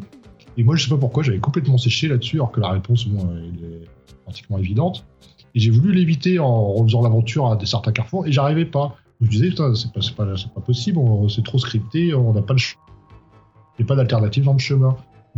Et 0.57 0.63
moi, 0.63 0.75
je 0.75 0.83
sais 0.83 0.89
pas 0.89 0.97
pourquoi, 0.97 1.21
j'avais 1.21 1.37
complètement 1.37 1.77
séché 1.77 2.07
là-dessus, 2.07 2.37
alors 2.37 2.51
que 2.51 2.59
la 2.59 2.69
réponse, 2.69 3.05
moi, 3.05 3.25
est 3.63 3.87
pratiquement 4.23 4.57
évidente. 4.57 5.05
Et 5.53 5.59
j'ai 5.59 5.69
voulu 5.69 5.93
l'éviter 5.93 6.39
en 6.39 6.73
refaisant 6.73 7.03
l'aventure 7.03 7.51
à 7.51 7.55
des 7.55 7.67
certains 7.67 7.91
carrefours, 7.91 8.25
et 8.25 8.31
j'arrivais 8.31 8.65
pas. 8.65 8.95
Je 9.21 9.27
me 9.27 9.31
disais, 9.31 9.49
putain, 9.49 9.75
c'est 9.75 9.91
pas, 9.93 10.25
pas, 10.25 10.33
pas, 10.55 10.61
possible, 10.61 10.99
c'est 11.29 11.43
trop 11.43 11.59
scripté, 11.59 12.15
on 12.15 12.33
n'a 12.33 12.41
pas 12.41 12.55
le 12.55 12.59
Il 12.59 13.81
n'y 13.81 13.85
a 13.85 13.87
pas 13.87 13.95
d'alternative 13.95 14.45
dans 14.45 14.53
le 14.53 14.59
chemin. 14.59 14.97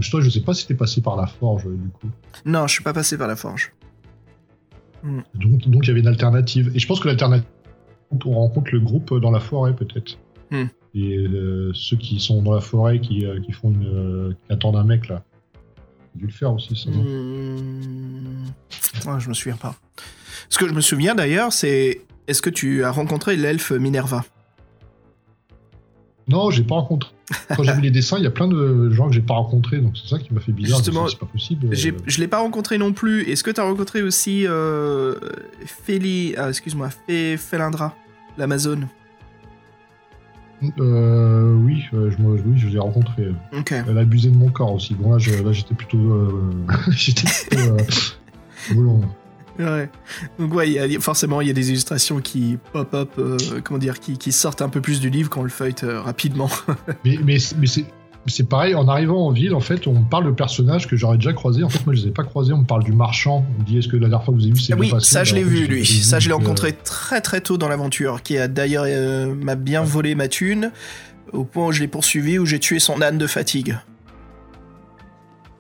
Toi, 0.09 0.21
je 0.21 0.29
sais 0.29 0.39
pas 0.39 0.53
si 0.53 0.65
t'es 0.65 0.75
passé 0.75 1.01
par 1.01 1.17
la 1.17 1.27
forge, 1.27 1.65
du 1.65 1.89
coup. 1.89 2.07
Non, 2.45 2.67
je 2.67 2.75
suis 2.75 2.83
pas 2.83 2.93
passé 2.93 3.17
par 3.17 3.27
la 3.27 3.35
forge. 3.35 3.73
Donc, 5.03 5.67
donc 5.67 5.85
il 5.85 5.87
y 5.87 5.91
avait 5.91 5.99
une 5.99 6.07
alternative. 6.07 6.71
Et 6.75 6.79
je 6.79 6.87
pense 6.87 6.99
que 6.99 7.07
l'alternative, 7.07 7.47
on 8.25 8.33
rencontre 8.33 8.71
le 8.71 8.79
groupe 8.79 9.17
dans 9.19 9.31
la 9.31 9.39
forêt, 9.39 9.75
peut-être. 9.75 10.17
Hmm. 10.51 10.65
Et 10.95 11.17
euh, 11.17 11.71
ceux 11.73 11.97
qui 11.97 12.19
sont 12.19 12.41
dans 12.41 12.53
la 12.53 12.61
forêt, 12.61 12.99
qui, 12.99 13.25
euh, 13.25 13.39
qui 13.39 13.51
font 13.51 13.69
une, 13.69 13.85
euh, 13.85 14.33
qui 14.33 14.53
attendent 14.53 14.77
un 14.77 14.83
mec 14.83 15.07
là. 15.07 15.23
J'ai 16.15 16.21
dû 16.21 16.25
le 16.25 16.31
faire 16.31 16.53
aussi, 16.53 16.75
ça. 16.75 16.89
Ouais, 16.89 19.19
je 19.19 19.29
me 19.29 19.33
souviens 19.33 19.57
pas. 19.57 19.75
Ce 20.49 20.57
que 20.57 20.67
je 20.67 20.73
me 20.73 20.81
souviens 20.81 21.13
d'ailleurs, 21.13 21.53
c'est 21.53 22.01
est-ce 22.27 22.41
que 22.41 22.49
tu 22.49 22.83
as 22.83 22.91
rencontré 22.91 23.37
l'elfe 23.37 23.71
Minerva? 23.71 24.25
Non, 26.29 26.49
j'ai 26.51 26.63
pas 26.63 26.75
rencontré. 26.75 27.11
Quand 27.55 27.63
j'ai 27.63 27.73
vu 27.73 27.81
les 27.81 27.91
dessins, 27.91 28.17
il 28.17 28.23
y 28.23 28.27
a 28.27 28.31
plein 28.31 28.47
de 28.47 28.89
gens 28.91 29.07
que 29.07 29.13
j'ai 29.13 29.21
pas 29.21 29.33
rencontrés, 29.35 29.77
donc 29.79 29.95
c'est 29.97 30.09
ça 30.09 30.19
qui 30.19 30.33
m'a 30.33 30.39
fait 30.39 30.51
bizarre. 30.51 30.77
Justement, 30.79 31.07
c'est 31.07 31.19
pas 31.19 31.25
possible. 31.25 31.67
euh, 31.73 31.91
Je 32.07 32.19
l'ai 32.19 32.27
pas 32.27 32.39
rencontré 32.39 32.77
non 32.77 32.91
plus. 32.93 33.21
Est-ce 33.29 33.43
que 33.43 33.51
tu 33.51 33.59
as 33.61 33.63
rencontré 33.63 34.01
aussi 34.01 34.45
euh, 34.47 35.15
ah, 36.37 36.49
excuse-moi. 36.49 36.89
Felindra, 37.37 37.95
l'Amazone? 38.37 38.87
Euh, 40.79 41.53
oui, 41.53 41.85
euh, 41.93 42.11
je, 42.11 42.17
oui, 42.21 42.57
je 42.57 42.67
l'ai 42.67 42.79
rencontré. 42.79 43.29
Ok. 43.57 43.71
Elle 43.71 43.97
a 43.97 44.01
abusé 44.01 44.29
de 44.29 44.35
mon 44.35 44.49
corps 44.49 44.73
aussi. 44.73 44.93
Bon, 44.93 45.11
là, 45.13 45.17
j'étais 45.17 45.73
plutôt. 45.73 45.97
euh, 45.97 46.51
j'étais 46.91 47.27
plutôt. 47.47 47.61
euh, 47.73 47.77
volant. 48.75 49.01
Ouais. 49.59 49.89
Donc 50.39 50.53
ouais, 50.53 50.69
il 50.69 50.73
y 50.73 50.95
a- 50.95 50.99
forcément, 51.01 51.41
il 51.41 51.47
y 51.47 51.51
a 51.51 51.53
des 51.53 51.69
illustrations 51.69 52.19
qui 52.21 52.57
pop-up, 52.73 53.09
euh, 53.19 53.37
comment 53.63 53.77
dire, 53.77 53.99
qui, 53.99 54.17
qui 54.17 54.31
sortent 54.31 54.61
un 54.61 54.69
peu 54.69 54.79
plus 54.81 54.99
du 55.01 55.09
livre 55.09 55.29
quand 55.29 55.41
on 55.41 55.43
le 55.43 55.49
feuillete 55.49 55.83
euh, 55.83 56.01
rapidement. 56.01 56.49
Mais, 57.05 57.17
mais, 57.23 57.37
mais 57.57 57.67
c'est. 57.67 57.85
Pareil, 58.47 58.75
en 58.75 58.87
arrivant 58.87 59.25
en 59.27 59.31
ville, 59.31 59.55
en 59.55 59.59
fait, 59.59 59.87
on 59.87 60.03
parle 60.03 60.25
de 60.27 60.31
personnages 60.31 60.87
que 60.87 60.95
j'aurais 60.95 61.17
déjà 61.17 61.33
croisés. 61.33 61.63
En 61.63 61.69
fait, 61.69 61.83
moi, 61.85 61.95
je 61.95 62.01
les 62.03 62.07
ai 62.09 62.11
pas 62.11 62.23
croisés. 62.23 62.53
On 62.53 62.59
me 62.59 62.65
parle 62.65 62.83
du 62.83 62.91
marchand. 62.91 63.43
On 63.57 63.61
me 63.61 63.65
dit, 63.65 63.79
est-ce 63.79 63.87
que 63.87 63.95
la 63.95 64.01
dernière 64.07 64.23
fois 64.23 64.33
que 64.35 64.39
vous 64.39 64.45
avez 64.45 64.53
vu, 64.53 64.59
c'est 64.61 64.73
Ah 64.73 64.77
oui, 64.77 64.91
ça 64.99 65.23
je 65.23 65.33
l'ai 65.33 65.43
vu 65.43 65.65
lui. 65.65 65.83
Ça 65.85 66.19
je 66.19 66.27
l'ai 66.27 66.33
rencontré 66.35 66.73
très 66.73 67.21
très 67.21 67.41
tôt 67.41 67.57
dans 67.57 67.67
l'aventure, 67.67 68.21
qui 68.21 68.37
a 68.37 68.47
d'ailleurs 68.47 68.83
euh, 68.87 69.33
m'a 69.33 69.55
bien 69.55 69.81
volé 69.83 70.13
ma 70.13 70.27
thune 70.27 70.71
au 71.33 71.43
point 71.43 71.67
où 71.67 71.71
je 71.71 71.79
l'ai 71.81 71.87
poursuivi, 71.87 72.37
où 72.37 72.45
j'ai 72.45 72.59
tué 72.59 72.77
son 72.79 73.01
âne 73.01 73.17
de 73.17 73.25
fatigue. 73.27 73.77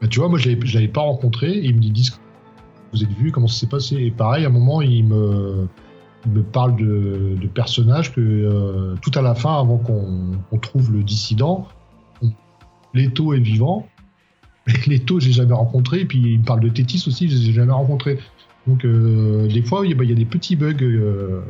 bah, 0.01 0.07
tu 0.07 0.19
vois, 0.19 0.29
moi, 0.29 0.37
je 0.37 0.49
l'avais 0.73 0.87
pas 0.87 1.01
rencontré. 1.01 1.51
Et 1.51 1.65
il 1.65 1.75
me 1.75 1.79
dit, 1.81 1.91
dis 1.91 2.11
vous 2.91 3.03
êtes 3.03 3.11
vu, 3.11 3.31
comment 3.31 3.47
ça 3.47 3.59
s'est 3.59 3.67
passé 3.67 3.95
Et 3.97 4.11
pareil, 4.11 4.45
à 4.45 4.47
un 4.47 4.51
moment, 4.51 4.81
il 4.81 5.05
me, 5.05 5.67
parle 6.51 6.75
de, 6.75 7.37
personnages 7.53 8.13
que 8.13 8.21
euh, 8.21 8.95
tout 9.01 9.11
à 9.15 9.21
la 9.21 9.35
fin, 9.35 9.59
avant 9.59 9.77
qu'on 9.77 10.57
trouve 10.59 10.91
le 10.91 11.03
dissident, 11.03 11.67
on- 12.21 12.31
Leto 12.93 13.33
est 13.33 13.39
vivant. 13.39 13.87
Leto, 14.87 15.19
j'ai 15.19 15.31
jamais 15.31 15.53
rencontré. 15.53 16.01
Et 16.01 16.05
puis, 16.05 16.19
il 16.33 16.39
me 16.39 16.45
parle 16.45 16.61
de 16.61 16.69
Tétis 16.69 17.03
aussi, 17.07 17.29
je 17.29 17.35
les 17.35 17.49
ai 17.49 17.53
jamais 17.53 17.71
rencontré. 17.71 18.19
Donc, 18.67 18.85
euh, 18.85 19.47
des 19.47 19.61
fois, 19.61 19.81
il 19.85 19.89
y, 19.89 19.93
a, 19.93 19.95
bah, 19.95 20.03
il 20.03 20.09
y 20.09 20.13
a 20.13 20.15
des 20.15 20.25
petits 20.25 20.55
bugs. 20.55 20.75
euh, 20.81 21.41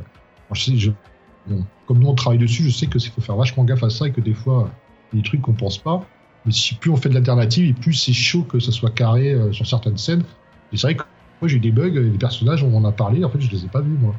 comme 1.88 1.99
nous, 1.99 2.07
on 2.07 2.16
travaille 2.16 2.38
dessus, 2.38 2.64
je 2.64 2.70
sais 2.70 2.88
c'est 2.91 3.10
faut 3.10 3.22
faire 3.22 3.36
vachement 3.36 3.64
gaffe 3.64 3.84
à 3.84 3.90
ça 3.90 4.07
et 4.07 4.11
que 4.11 4.22
des 4.22 4.36
fois, 4.36 4.70
il 5.11 5.18
y 5.18 5.20
a 5.20 5.24
des 5.24 5.28
trucs 5.28 5.41
qu'on 5.41 5.53
pense 5.53 5.80
pas. 5.80 6.06
Mais 6.45 6.52
si 6.52 6.76
plus 6.76 6.91
on 6.91 6.95
fait 6.95 7.10
de 7.10 7.16
l'alternative, 7.16 7.68
et 7.68 7.74
plus 7.74 7.94
c'est 7.94 8.14
chaud 8.14 8.44
que 8.44 8.60
ça 8.60 8.72
soit 8.72 8.91
carré 8.91 9.36
sur 9.52 9.66
certaines 9.66 9.98
scènes. 9.98 10.24
Et 10.72 10.78
c'est 10.78 10.88
vrai 10.88 10.95
que 10.95 11.03
moi, 11.41 11.48
j'ai 11.48 11.57
eu 11.57 11.60
des 11.60 11.72
bugs, 11.72 11.90
des 11.90 12.18
personnages, 12.18 12.64
on 12.64 12.76
en 12.76 12.86
a 12.86 12.91
parlé, 12.91 13.24
en 13.24 13.30
fait, 13.30 13.40
je 13.40 13.49
les 13.49 13.66
ai 13.66 13.68
pas 13.68 13.82
vus, 13.82 13.98
moi. 13.99 14.16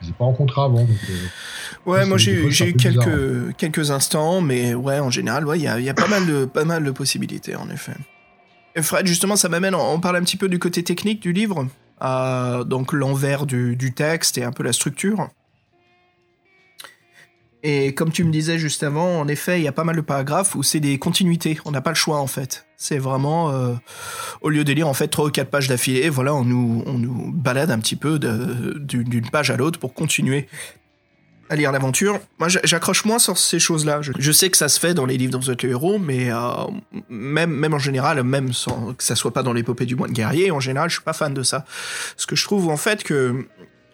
Je 0.00 0.06
les 0.06 0.10
ai 0.10 0.14
pas 0.14 0.24
rencontrés 0.24 0.62
avant. 0.62 0.84
Donc, 0.84 0.98
euh, 1.10 1.14
Ouais, 1.86 2.06
moi 2.06 2.18
j'ai 2.18 2.32
eu, 2.32 2.48
peu 2.48 3.52
quelques, 3.56 3.90
instants, 3.90 4.40
mais 4.40 4.74
ouais, 4.74 4.98
en 4.98 5.10
général, 5.10 5.46
ouais, 5.46 5.58
il 5.58 5.62
y 5.62 5.68
a, 5.68 5.80
y 5.80 5.88
a 5.88 5.94
pas, 5.94 6.06
mal 6.06 6.26
de, 6.26 6.44
pas 6.44 6.64
mal 6.64 6.84
de 6.84 6.90
possibilités 6.90 7.56
en 7.56 7.68
effet. 7.70 7.94
Et 8.74 8.82
Fred, 8.82 9.06
justement, 9.06 9.36
ça 9.36 9.48
m'amène, 9.48 9.74
on 9.74 9.98
parle 10.00 10.16
un 10.16 10.22
petit 10.22 10.36
peu 10.36 10.48
du 10.48 10.58
côté 10.58 10.82
technique 10.84 11.20
du 11.20 11.32
livre, 11.32 11.66
euh, 12.02 12.64
donc 12.64 12.92
l'envers 12.92 13.46
du, 13.46 13.76
du 13.76 13.92
texte 13.92 14.38
et 14.38 14.44
un 14.44 14.52
peu 14.52 14.62
la 14.62 14.72
structure. 14.72 15.28
Et 17.62 17.92
comme 17.94 18.12
tu 18.12 18.22
me 18.22 18.30
disais 18.30 18.58
juste 18.58 18.82
avant, 18.84 19.18
en 19.18 19.26
effet, 19.26 19.60
il 19.60 19.64
y 19.64 19.68
a 19.68 19.72
pas 19.72 19.82
mal 19.84 19.96
de 19.96 20.00
paragraphes 20.00 20.54
où 20.54 20.62
c'est 20.62 20.78
des 20.80 20.98
continuités. 20.98 21.58
On 21.64 21.72
n'a 21.72 21.80
pas 21.80 21.90
le 21.90 21.96
choix 21.96 22.18
en 22.18 22.28
fait. 22.28 22.66
C'est 22.76 22.98
vraiment, 22.98 23.50
euh, 23.50 23.74
au 24.42 24.48
lieu 24.50 24.62
de 24.62 24.72
lire 24.72 24.86
en 24.86 24.94
fait 24.94 25.08
trois 25.08 25.26
ou 25.26 25.30
quatre 25.30 25.50
pages 25.50 25.66
d'affilée, 25.66 26.08
voilà, 26.08 26.34
on 26.34 26.44
nous, 26.44 26.84
on 26.86 26.92
nous 26.94 27.32
balade 27.32 27.72
un 27.72 27.80
petit 27.80 27.96
peu 27.96 28.20
d'une 28.20 29.30
page 29.30 29.50
à 29.50 29.56
l'autre 29.56 29.80
pour 29.80 29.94
continuer 29.94 30.46
à 31.50 31.56
lire 31.56 31.72
l'aventure. 31.72 32.20
Moi, 32.38 32.48
j'a- 32.48 32.60
j'accroche 32.62 33.04
moins 33.04 33.18
sur 33.18 33.38
ces 33.38 33.58
choses-là. 33.58 34.00
Je, 34.02 34.32
sais 34.32 34.50
que 34.50 34.56
ça 34.56 34.68
se 34.68 34.78
fait 34.78 34.94
dans 34.94 35.06
les 35.06 35.16
livres 35.16 35.50
êtes 35.50 35.62
le 35.62 35.70
héros, 35.70 35.98
mais 35.98 36.30
euh, 36.30 36.36
même, 37.08 37.50
même 37.50 37.74
en 37.74 37.78
général, 37.78 38.22
même 38.22 38.52
sans 38.52 38.92
que 38.92 39.02
ça 39.02 39.16
soit 39.16 39.32
pas 39.32 39.42
dans 39.42 39.52
l'épopée 39.52 39.86
du 39.86 39.96
moine 39.96 40.12
guerrier, 40.12 40.50
en 40.50 40.60
général, 40.60 40.90
je 40.90 40.96
suis 40.96 41.04
pas 41.04 41.14
fan 41.14 41.34
de 41.34 41.42
ça. 41.42 41.64
Ce 42.16 42.26
que 42.26 42.36
je 42.36 42.44
trouve 42.44 42.68
en 42.68 42.76
fait 42.76 43.02
que 43.02 43.46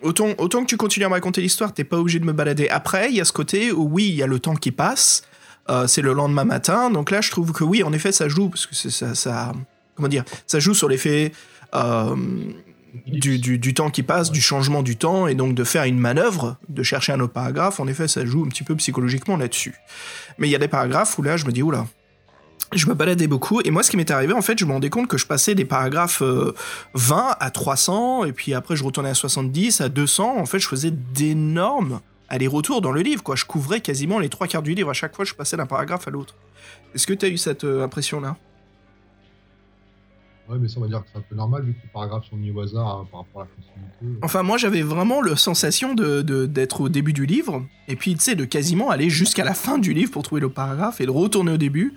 autant, 0.05 0.29
autant 0.39 0.61
que 0.63 0.67
tu 0.69 0.77
continues 0.77 1.07
à 1.07 1.09
me 1.09 1.15
raconter 1.15 1.41
l'histoire, 1.41 1.75
t'es 1.75 1.85
pas 1.85 1.99
obligé 1.99 2.19
de 2.21 2.25
me 2.25 2.33
balader. 2.33 2.69
Après, 2.69 3.11
il 3.11 3.17
y 3.17 3.21
a 3.21 3.25
ce 3.25 3.33
côté 3.33 3.73
où 3.73 3.89
oui, 3.91 4.05
il 4.09 4.15
y 4.15 4.23
a 4.23 4.27
le 4.27 4.39
temps 4.39 4.55
qui 4.55 4.71
passe. 4.71 5.23
euh, 5.71 5.87
c'est 5.87 6.03
le 6.03 6.13
lendemain 6.13 6.45
matin, 6.45 6.91
donc 6.91 7.11
là, 7.11 7.21
je 7.21 7.31
trouve 7.31 7.53
que 7.53 7.65
oui, 7.65 7.83
en 7.83 7.93
effet, 7.93 8.13
ça 8.13 8.29
joue 8.29 8.49
parce 8.51 8.67
que 8.67 8.75
ça, 8.75 9.15
ça, 9.15 9.53
comment 9.95 10.09
dire, 10.09 10.25
ça 10.47 10.61
joue 10.61 10.75
sur 10.75 10.89
l'effet. 10.89 11.33
euh, 11.75 12.15
du, 13.07 13.41
du- 13.41 13.59
du 13.59 13.75
temps 13.75 13.91
qui 13.91 14.05
passe, 14.05 14.31
du 14.31 14.41
changement 14.41 14.85
du 14.85 14.97
temps, 14.97 15.27
et 15.27 15.35
donc 15.35 15.55
de 15.57 15.65
faire 15.65 15.83
une 15.83 15.99
manœuvre, 15.99 16.57
de 16.69 16.85
chercher 16.85 17.11
un 17.13 17.19
autre 17.19 17.33
paragraphe, 17.33 17.81
en 17.81 17.89
effet, 17.89 18.07
ça 18.07 18.25
joue 18.25 18.45
un 18.45 18.49
petit 18.49 18.63
peu 18.63 18.77
psychologiquement 18.77 19.37
là-dessus. 19.37 19.75
Mais 20.39 20.47
il 20.47 20.51
y 20.53 20.55
a 20.55 20.61
des 20.61 20.69
paragraphes 20.69 21.19
où 21.19 21.23
là, 21.23 21.37
je 21.37 21.45
me 21.45 21.51
dis, 21.51 21.61
oula, 21.65 21.87
je 22.73 22.87
me 22.89 22.95
baladais 22.95 23.27
beaucoup, 23.27 23.61
et 23.65 23.71
moi, 23.71 23.83
ce 23.83 23.91
qui 23.91 23.97
m'est 23.97 24.11
arrivé, 24.11 24.33
en 24.33 24.43
fait, 24.43 24.59
je 24.59 24.65
me 24.65 24.73
rendais 24.73 24.91
compte 24.91 25.09
que 25.09 25.19
je 25.19 25.27
passais 25.27 25.55
des 25.55 25.65
paragraphes 25.65 26.23
euh, 26.23 26.55
20 26.95 27.37
à 27.39 27.51
300, 27.51 28.25
et 28.25 28.33
puis 28.33 28.55
après, 28.55 28.77
je 28.77 28.85
retournais 28.85 29.11
à 29.11 29.15
70, 29.15 29.81
à 29.81 29.89
200, 29.89 30.39
en 30.39 30.47
fait, 30.47 30.59
je 30.59 30.69
faisais 30.69 30.91
d'énormes 30.91 32.01
allers-retours 32.29 32.81
dans 32.81 32.93
le 32.93 33.03
livre, 33.03 33.23
quoi. 33.23 33.37
Je 33.37 33.45
couvrais 33.45 33.81
quasiment 33.81 34.19
les 34.19 34.29
trois 34.29 34.47
quarts 34.47 34.63
du 34.63 34.75
livre, 34.75 34.91
à 34.91 34.95
chaque 34.95 35.15
fois, 35.15 35.25
je 35.25 35.35
passais 35.35 35.57
d'un 35.57 35.67
paragraphe 35.67 36.09
à 36.09 36.11
l'autre. 36.11 36.35
Est-ce 36.95 37.07
que 37.07 37.13
tu 37.13 37.27
as 37.27 37.29
eu 37.29 37.39
cette 37.39 37.65
euh, 37.65 37.85
impression-là? 37.85 38.37
Ouais, 40.49 40.57
mais 40.61 40.69
ça, 40.69 40.75
on 40.79 40.83
va 40.83 40.89
dire 40.89 41.01
que 41.01 41.07
c'est 41.13 41.19
un 41.19 41.23
peu 41.23 41.35
normal, 41.35 41.63
vu 41.65 41.73
que 41.75 41.83
les 41.83 41.89
paragraphes 41.93 42.25
sont 42.29 42.37
mis 42.37 42.51
au 42.51 42.61
hasard 42.61 42.87
hein, 42.87 43.09
par 43.11 43.21
rapport 43.21 43.43
à 43.43 43.45
la 43.45 43.51
continuité. 43.51 44.19
Enfin, 44.23 44.43
moi, 44.43 44.57
j'avais 44.59 44.83
vraiment 44.83 45.23
la 45.23 45.37
sensation 45.37 45.95
de, 45.95 46.23
de- 46.23 46.47
d'être 46.47 46.81
au 46.83 46.89
début 46.89 47.13
du 47.13 47.27
livre, 47.27 47.65
et 47.89 47.97
puis, 47.97 48.15
tu 48.15 48.23
sais, 48.23 48.35
de 48.35 48.45
quasiment 48.45 48.91
aller 48.91 49.11
jusqu'à 49.11 49.45
la 49.45 49.55
fin 49.55 49.79
du 49.79 49.93
livre 49.95 50.11
pour 50.11 50.23
trouver 50.23 50.41
le 50.41 50.49
paragraphe 50.51 51.01
et 51.01 51.07
de 51.07 51.11
retourner 51.11 51.53
au 51.53 51.57
début. 51.57 51.95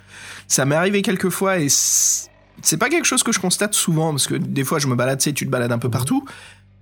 Ça 0.48 0.66
m'est 0.66 0.76
arrivé 0.76 1.02
quelques 1.02 1.30
fois, 1.30 1.60
et 1.60 1.68
c'est 1.70 2.30
c'est 2.64 2.78
pas 2.78 2.90
quelque 2.90 3.06
chose 3.06 3.22
que 3.22 3.32
je 3.32 3.40
constate 3.40 3.76
souvent, 3.76 4.10
parce 4.10 4.26
que 4.26 4.34
des 4.34 4.64
fois, 4.64 4.80
je 4.80 4.88
me 4.88 4.96
balade, 4.96 5.20
tu 5.20 5.26
sais, 5.26 5.34
tu 5.34 5.46
te 5.46 5.52
balades 5.52 5.72
un 5.72 5.78
peu 5.78 5.92
partout, 5.92 6.26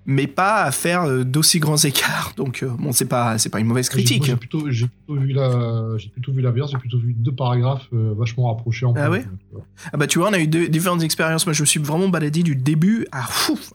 mais 0.05 0.27
pas 0.27 0.63
à 0.63 0.71
faire 0.71 1.03
euh, 1.03 1.23
d'aussi 1.23 1.59
grands 1.59 1.77
écarts. 1.77 2.33
Donc, 2.37 2.61
euh, 2.61 2.69
bon, 2.77 2.91
c'est 2.91 3.05
pas, 3.05 3.37
c'est 3.37 3.49
pas 3.49 3.59
une 3.59 3.67
mauvaise 3.67 3.89
critique. 3.89 4.25
J'ai 4.25 4.35
plutôt, 4.35 4.69
j'ai 4.69 4.87
plutôt 4.87 5.19
vu 5.19 5.33
la, 5.33 5.97
j'ai 5.97 6.09
plutôt 6.09 6.31
vu 6.31 6.41
l'inverse. 6.41 6.71
J'ai 6.71 6.77
plutôt 6.77 6.99
vu 6.99 7.13
deux 7.13 7.31
paragraphes 7.31 7.87
euh, 7.93 8.13
vachement 8.17 8.53
rapprochés 8.53 8.85
en 8.85 8.93
Ah 8.95 9.09
ouais 9.09 9.25
donc, 9.51 9.63
Ah 9.91 9.97
bah 9.97 10.07
tu 10.07 10.19
vois, 10.19 10.29
on 10.29 10.33
a 10.33 10.39
eu 10.39 10.47
deux, 10.47 10.67
différentes 10.67 11.03
expériences. 11.03 11.45
Moi, 11.45 11.53
je 11.53 11.61
me 11.61 11.65
suis 11.65 11.79
vraiment 11.79 12.07
baladé 12.07 12.43
du 12.43 12.55
début 12.55 13.07
à, 13.11 13.25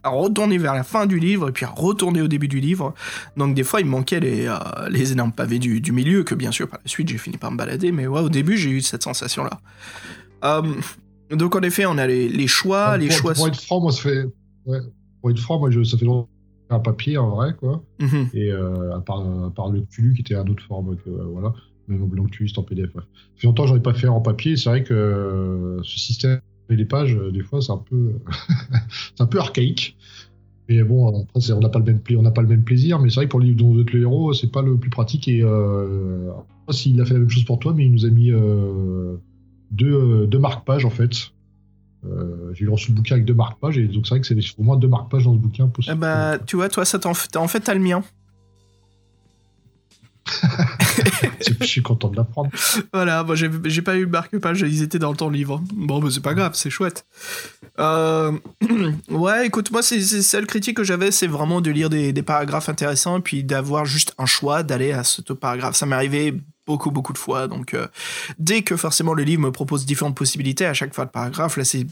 retourner 0.09 0.59
vers 0.59 0.75
la 0.75 0.85
fin 0.85 1.07
du 1.07 1.19
livre 1.19 1.49
et 1.49 1.53
puis 1.53 1.65
à 1.65 1.71
retourner 1.71 2.23
au 2.23 2.29
début 2.29 2.49
du 2.49 2.61
livre. 2.61 2.95
Donc 3.37 3.55
des 3.55 3.65
fois, 3.65 3.81
il 3.81 3.87
me 3.87 3.91
manquait 3.91 4.21
les, 4.21 4.47
euh, 4.47 4.57
les 4.89 5.13
énormes 5.13 5.33
pavés 5.33 5.59
du, 5.59 5.81
du 5.81 5.93
milieu 5.93 6.23
que 6.23 6.35
bien 6.35 6.53
sûr 6.53 6.69
par 6.69 6.81
la 6.85 6.89
suite 6.89 7.09
j'ai 7.09 7.19
fini 7.19 7.39
par 7.39 7.51
me 7.51 7.57
balader. 7.57 7.91
Mais 7.91 8.07
ouais, 8.07 8.21
au 8.21 8.29
début, 8.29 8.57
j'ai 8.57 8.71
eu 8.71 8.81
cette 8.81 9.03
sensation-là. 9.03 9.61
Euh, 10.45 10.63
donc 11.31 11.55
en 11.57 11.61
effet, 11.61 11.87
on 11.87 11.99
a 11.99 12.07
les, 12.07 12.29
les 12.29 12.47
choix, 12.47 12.91
pour, 12.91 12.99
les 12.99 13.11
choix. 13.11 13.35
pour 13.35 13.49
être 13.49 13.61
franc, 13.61 13.81
moi, 13.81 13.93
ça 13.93 14.03
fait, 14.03 14.25
ouais, 14.67 14.81
pour 15.21 15.31
être 15.31 15.39
franc, 15.39 15.59
moi, 15.59 15.71
je, 15.71 15.83
ça 15.83 15.97
fait 15.97 16.05
longtemps 16.05 16.29
un 16.71 16.79
papier 16.79 17.19
en 17.19 17.31
vrai, 17.31 17.55
quoi. 17.59 17.83
Mhm. 18.01 18.29
Et 18.33 18.51
euh, 18.51 18.97
à 18.97 19.01
part, 19.01 19.21
à 19.21 19.51
part 19.51 19.71
le 19.71 19.81
Cthulhu 19.83 20.15
qui 20.15 20.21
était 20.21 20.37
un 20.37 20.47
autre 20.47 20.63
format 20.63 20.95
que 20.95 21.11
euh, 21.11 21.25
voilà, 21.25 21.53
même 21.89 22.09
le 22.13 22.23
Cthulhu 22.23 22.49
c'est 22.49 22.59
en 22.59 22.63
PDF. 22.63 22.95
ouais. 22.95 23.03
Ça 23.03 23.41
fait 23.41 23.47
longtemps 23.47 23.65
que 23.65 23.71
j'en 23.71 23.77
ai 23.77 23.81
pas 23.81 23.95
fait 23.95 24.09
en 24.09 24.21
papier. 24.21 24.57
C'est 24.57 24.69
vrai 24.69 24.85
que 24.85 24.95
euh, 24.95 25.83
ce 25.83 25.99
système 25.99 26.41
et 26.69 26.77
les 26.77 26.85
pages, 26.85 27.19
des 27.33 27.43
fois, 27.43 27.61
c'est 27.61 27.73
un 27.73 27.79
peu, 27.79 28.13
c'est 29.17 29.23
un 29.23 29.27
peu 29.27 29.39
archaïque. 29.39 29.97
Mais 30.69 30.85
bon, 30.85 31.23
après, 31.23 31.51
on 31.51 31.59
n'a 31.59 31.69
pas 31.69 31.81
le 31.81 31.85
même 31.85 32.01
on 32.17 32.31
pas 32.31 32.43
le 32.43 32.49
même 32.49 32.63
plaisir. 32.63 33.01
Mais 33.01 33.11
c'est 33.11 33.17
vrai 33.17 33.25
que 33.25 33.31
pour 33.31 33.41
le 33.41 33.47
livre 33.47 33.59
dont 33.59 33.73
vous 33.73 33.81
êtes 33.81 33.93
le 33.93 34.03
héros, 34.03 34.33
c'est 34.33 34.53
pas 34.53 34.63
le 34.63 34.77
plus 34.77 34.91
pratique. 34.91 35.27
Et 35.27 35.43
euh, 35.43 36.31
s'il 36.71 37.01
a 37.01 37.05
fait 37.05 37.15
la 37.15 37.21
même 37.21 37.29
chose 37.31 37.45
pour 37.45 37.59
toi, 37.59 37.75
mais 37.75 37.87
il 37.87 37.91
nous 37.91 38.07
a 38.07 38.11
mis 38.11 38.31
euh, 38.31 39.17
deux, 39.73 40.29
deux 40.29 40.39
marque-pages 40.39 40.85
en 40.85 40.91
fait. 40.91 41.33
Euh, 42.07 42.53
j'ai 42.55 42.67
reçu 42.67 42.91
le 42.93 42.97
bouquin 42.97 43.17
avec 43.17 43.27
deux 43.27 43.35
marque-pages 43.35 43.77
et 43.77 43.87
donc 43.87 44.07
c'est 44.07 44.15
vrai 44.15 44.21
que 44.21 44.27
c'est 44.27 44.35
au 44.59 44.63
moins 44.63 44.77
deux 44.77 44.89
marque-pages 44.89 45.25
dans 45.25 45.35
ce 45.35 45.39
bouquin 45.39 45.69
possible. 45.69 45.97
bah, 45.97 46.39
tu 46.39 46.57
vois, 46.57 46.69
toi, 46.71 46.85
ça 46.85 46.99
t'en, 46.99 47.13
fait- 47.15 47.37
en 47.37 47.47
fait, 47.49 47.61
t'as 47.61 47.75
le 47.75 47.81
mien. 47.81 48.03
je 51.61 51.65
suis 51.67 51.83
content 51.83 52.09
de 52.09 52.17
l'apprendre. 52.17 52.51
Voilà, 52.93 53.25
moi 53.25 53.35
j'ai 53.35 53.83
pas 53.83 53.97
eu 53.97 54.03
le 54.05 54.11
marque-page, 54.11 54.61
ils 54.61 54.83
étaient 54.83 54.99
dans 54.99 55.11
le 55.11 55.17
temps 55.17 55.29
livre. 55.29 55.61
Bon, 55.75 55.99
bah 56.01 56.09
c'est 56.11 56.23
pas 56.23 56.35
grave, 56.35 56.53
c'est 56.55 56.71
chouette. 56.71 57.05
Euh, 57.79 58.33
ouais, 59.11 59.47
écoute, 59.47 59.71
moi, 59.73 59.83
c'est 59.83 60.01
c'est- 60.01 60.23
seule 60.23 60.47
critique 60.47 60.77
que 60.77 60.85
j'avais, 60.85 61.11
c'est 61.11 61.27
vraiment 61.27 61.61
de 61.61 61.71
lire 61.71 61.91
des, 61.91 62.13
des 62.13 62.23
paragraphes 62.23 62.69
intéressants 62.69 63.19
et 63.19 63.23
puis 63.23 63.43
d'avoir 63.45 63.85
juste 63.87 64.15
un 64.19 64.27
choix 64.27 64.63
d'aller 64.63 64.93
à 64.93 65.05
ce 65.05 65.21
paragraphe. 65.33 65.75
Ça 65.77 65.87
m'est 65.87 65.97
arrivé 65.97 66.35
beaucoup, 66.71 66.93
beaucoup 66.93 67.13
de 67.13 67.19
fois. 67.19 67.49
Donc, 67.49 67.75
euh, 67.75 67.89
dès 68.39 68.63
que 68.63 68.77
forcément 68.77 69.13
le 69.13 69.25
livre 69.25 69.43
me 69.43 69.51
propose 69.51 69.85
différentes 69.85 70.17
possibilités 70.17 70.67
à 70.67 70.73
chaque 70.73 70.95
fois 70.95 71.05
de 71.05 71.11
paragraphe, 71.11 71.57
là, 71.57 71.65
c'est 71.65 71.85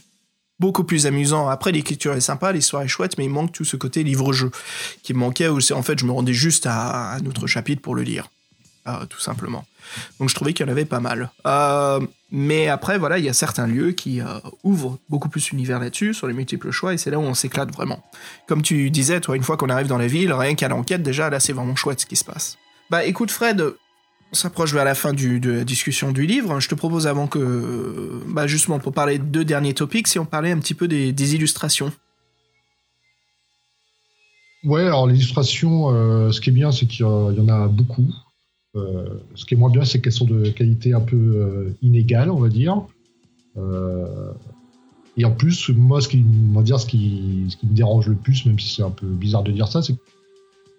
beaucoup 0.61 0.85
plus 0.85 1.05
amusant. 1.07 1.49
Après, 1.49 1.73
l'écriture 1.73 2.13
est 2.15 2.21
sympa, 2.21 2.53
l'histoire 2.53 2.83
est 2.83 2.89
chouette, 2.89 3.19
mais 3.19 3.25
il 3.25 3.31
manque 3.31 3.51
tout 3.51 3.65
ce 3.65 3.77
côté 3.77 4.05
livre-jeu 4.05 4.53
qui 5.03 5.15
me 5.15 5.19
manquait, 5.19 5.49
où 5.49 5.59
c'est 5.61 5.75
en 5.75 5.83
fait, 5.83 5.99
je 5.99 6.05
me 6.05 6.13
rendais 6.13 6.33
juste 6.33 6.67
à 6.67 7.15
un 7.15 7.27
autre 7.27 7.49
chapitre 7.49 7.83
pour 7.83 7.97
le 7.97 8.03
lire. 8.03 8.31
Euh, 8.87 9.05
tout 9.07 9.21
simplement. 9.21 9.67
Donc 10.19 10.31
je 10.31 10.35
trouvais 10.35 10.55
qu'il 10.55 10.65
y 10.65 10.69
en 10.69 10.73
avait 10.73 10.87
pas 10.87 11.01
mal. 11.01 11.31
Euh, 11.47 12.01
mais 12.31 12.69
après, 12.69 12.99
voilà, 12.99 13.19
il 13.19 13.25
y 13.25 13.29
a 13.29 13.35
certains 13.35 13.67
lieux 13.67 13.91
qui 13.91 14.21
ouvrent 14.63 14.99
beaucoup 15.09 15.29
plus 15.29 15.51
l'univers 15.51 15.81
là-dessus, 15.81 16.15
sur 16.15 16.29
les 16.29 16.35
multiples 16.35 16.71
choix, 16.71 16.95
et 16.95 16.99
c'est 16.99 17.11
là 17.11 17.19
où 17.19 17.23
on 17.23 17.35
s'éclate 17.35 17.73
vraiment. 17.73 18.01
Comme 18.47 18.63
tu 18.63 18.91
disais, 18.91 19.21
toi, 19.21 19.35
une 19.35 19.43
fois 19.43 19.57
qu'on 19.57 19.71
arrive 19.71 19.89
dans 19.89 19.99
la 19.99 20.07
ville, 20.07 20.33
rien 20.33 20.55
qu'à 20.55 20.69
l'enquête, 20.69 21.03
déjà, 21.03 21.31
là, 21.31 21.41
c'est 21.41 21.53
vraiment 21.53 21.75
chouette 21.75 22.01
ce 22.01 22.07
qui 22.07 22.17
se 22.17 22.25
passe. 22.25 22.57
Bah 22.91 23.05
écoute, 23.05 23.31
Fred, 23.31 23.75
on 24.33 24.35
s'approche 24.35 24.73
vers 24.73 24.85
la 24.85 24.95
fin 24.95 25.13
de 25.13 25.51
la 25.51 25.65
discussion 25.65 26.13
du 26.13 26.27
livre. 26.27 26.61
Je 26.61 26.69
te 26.69 26.75
propose 26.75 27.07
avant 27.07 27.27
que, 27.27 28.23
bah 28.29 28.47
justement, 28.47 28.79
pour 28.79 28.93
parler 28.93 29.19
de 29.19 29.25
deux 29.25 29.45
derniers 29.45 29.75
topics, 29.75 30.07
si 30.07 30.19
on 30.19 30.27
parlait 30.27 30.51
un 30.51 30.59
petit 30.59 30.75
peu 30.75 30.89
des, 30.89 31.35
illustrations. 31.35 31.93
Ouais, 34.65 34.83
alors 34.83 35.07
l'illustration, 35.07 36.31
ce 36.31 36.41
qui 36.41 36.51
est 36.51 36.53
bien, 36.53 36.73
c'est 36.73 36.87
qu'il 36.87 37.05
y 37.05 37.05
en 37.05 37.49
a 37.49 37.69
beaucoup. 37.69 38.13
Euh, 38.77 39.19
ce 39.35 39.45
qui 39.45 39.55
est 39.55 39.57
moins 39.57 39.71
bien, 39.71 39.85
c'est 39.85 40.01
qu'elles 40.01 40.13
sont 40.13 40.27
de 40.27 40.49
qualité 40.51 40.93
un 40.93 41.01
peu 41.01 41.17
euh, 41.17 41.77
inégale, 41.83 42.31
on 42.31 42.39
va 42.39 42.49
dire. 42.49 42.83
Euh, 43.57 44.33
et 45.17 45.25
en 45.25 45.33
plus, 45.33 45.71
moi, 45.71 46.01
ce 46.01 46.09
qui, 46.09 46.25
on 46.55 46.63
dire, 46.63 46.79
ce 46.79 46.87
qui, 46.87 47.49
me 47.63 47.75
dérange 47.75 48.09
le 48.09 48.15
plus, 48.15 48.45
même 48.47 48.59
si 48.59 48.75
c'est 48.75 48.83
un 48.83 48.91
peu 48.91 49.07
bizarre 49.07 49.43
de 49.43 49.53
dire 49.53 49.69
ça, 49.69 49.83
c'est 49.83 49.97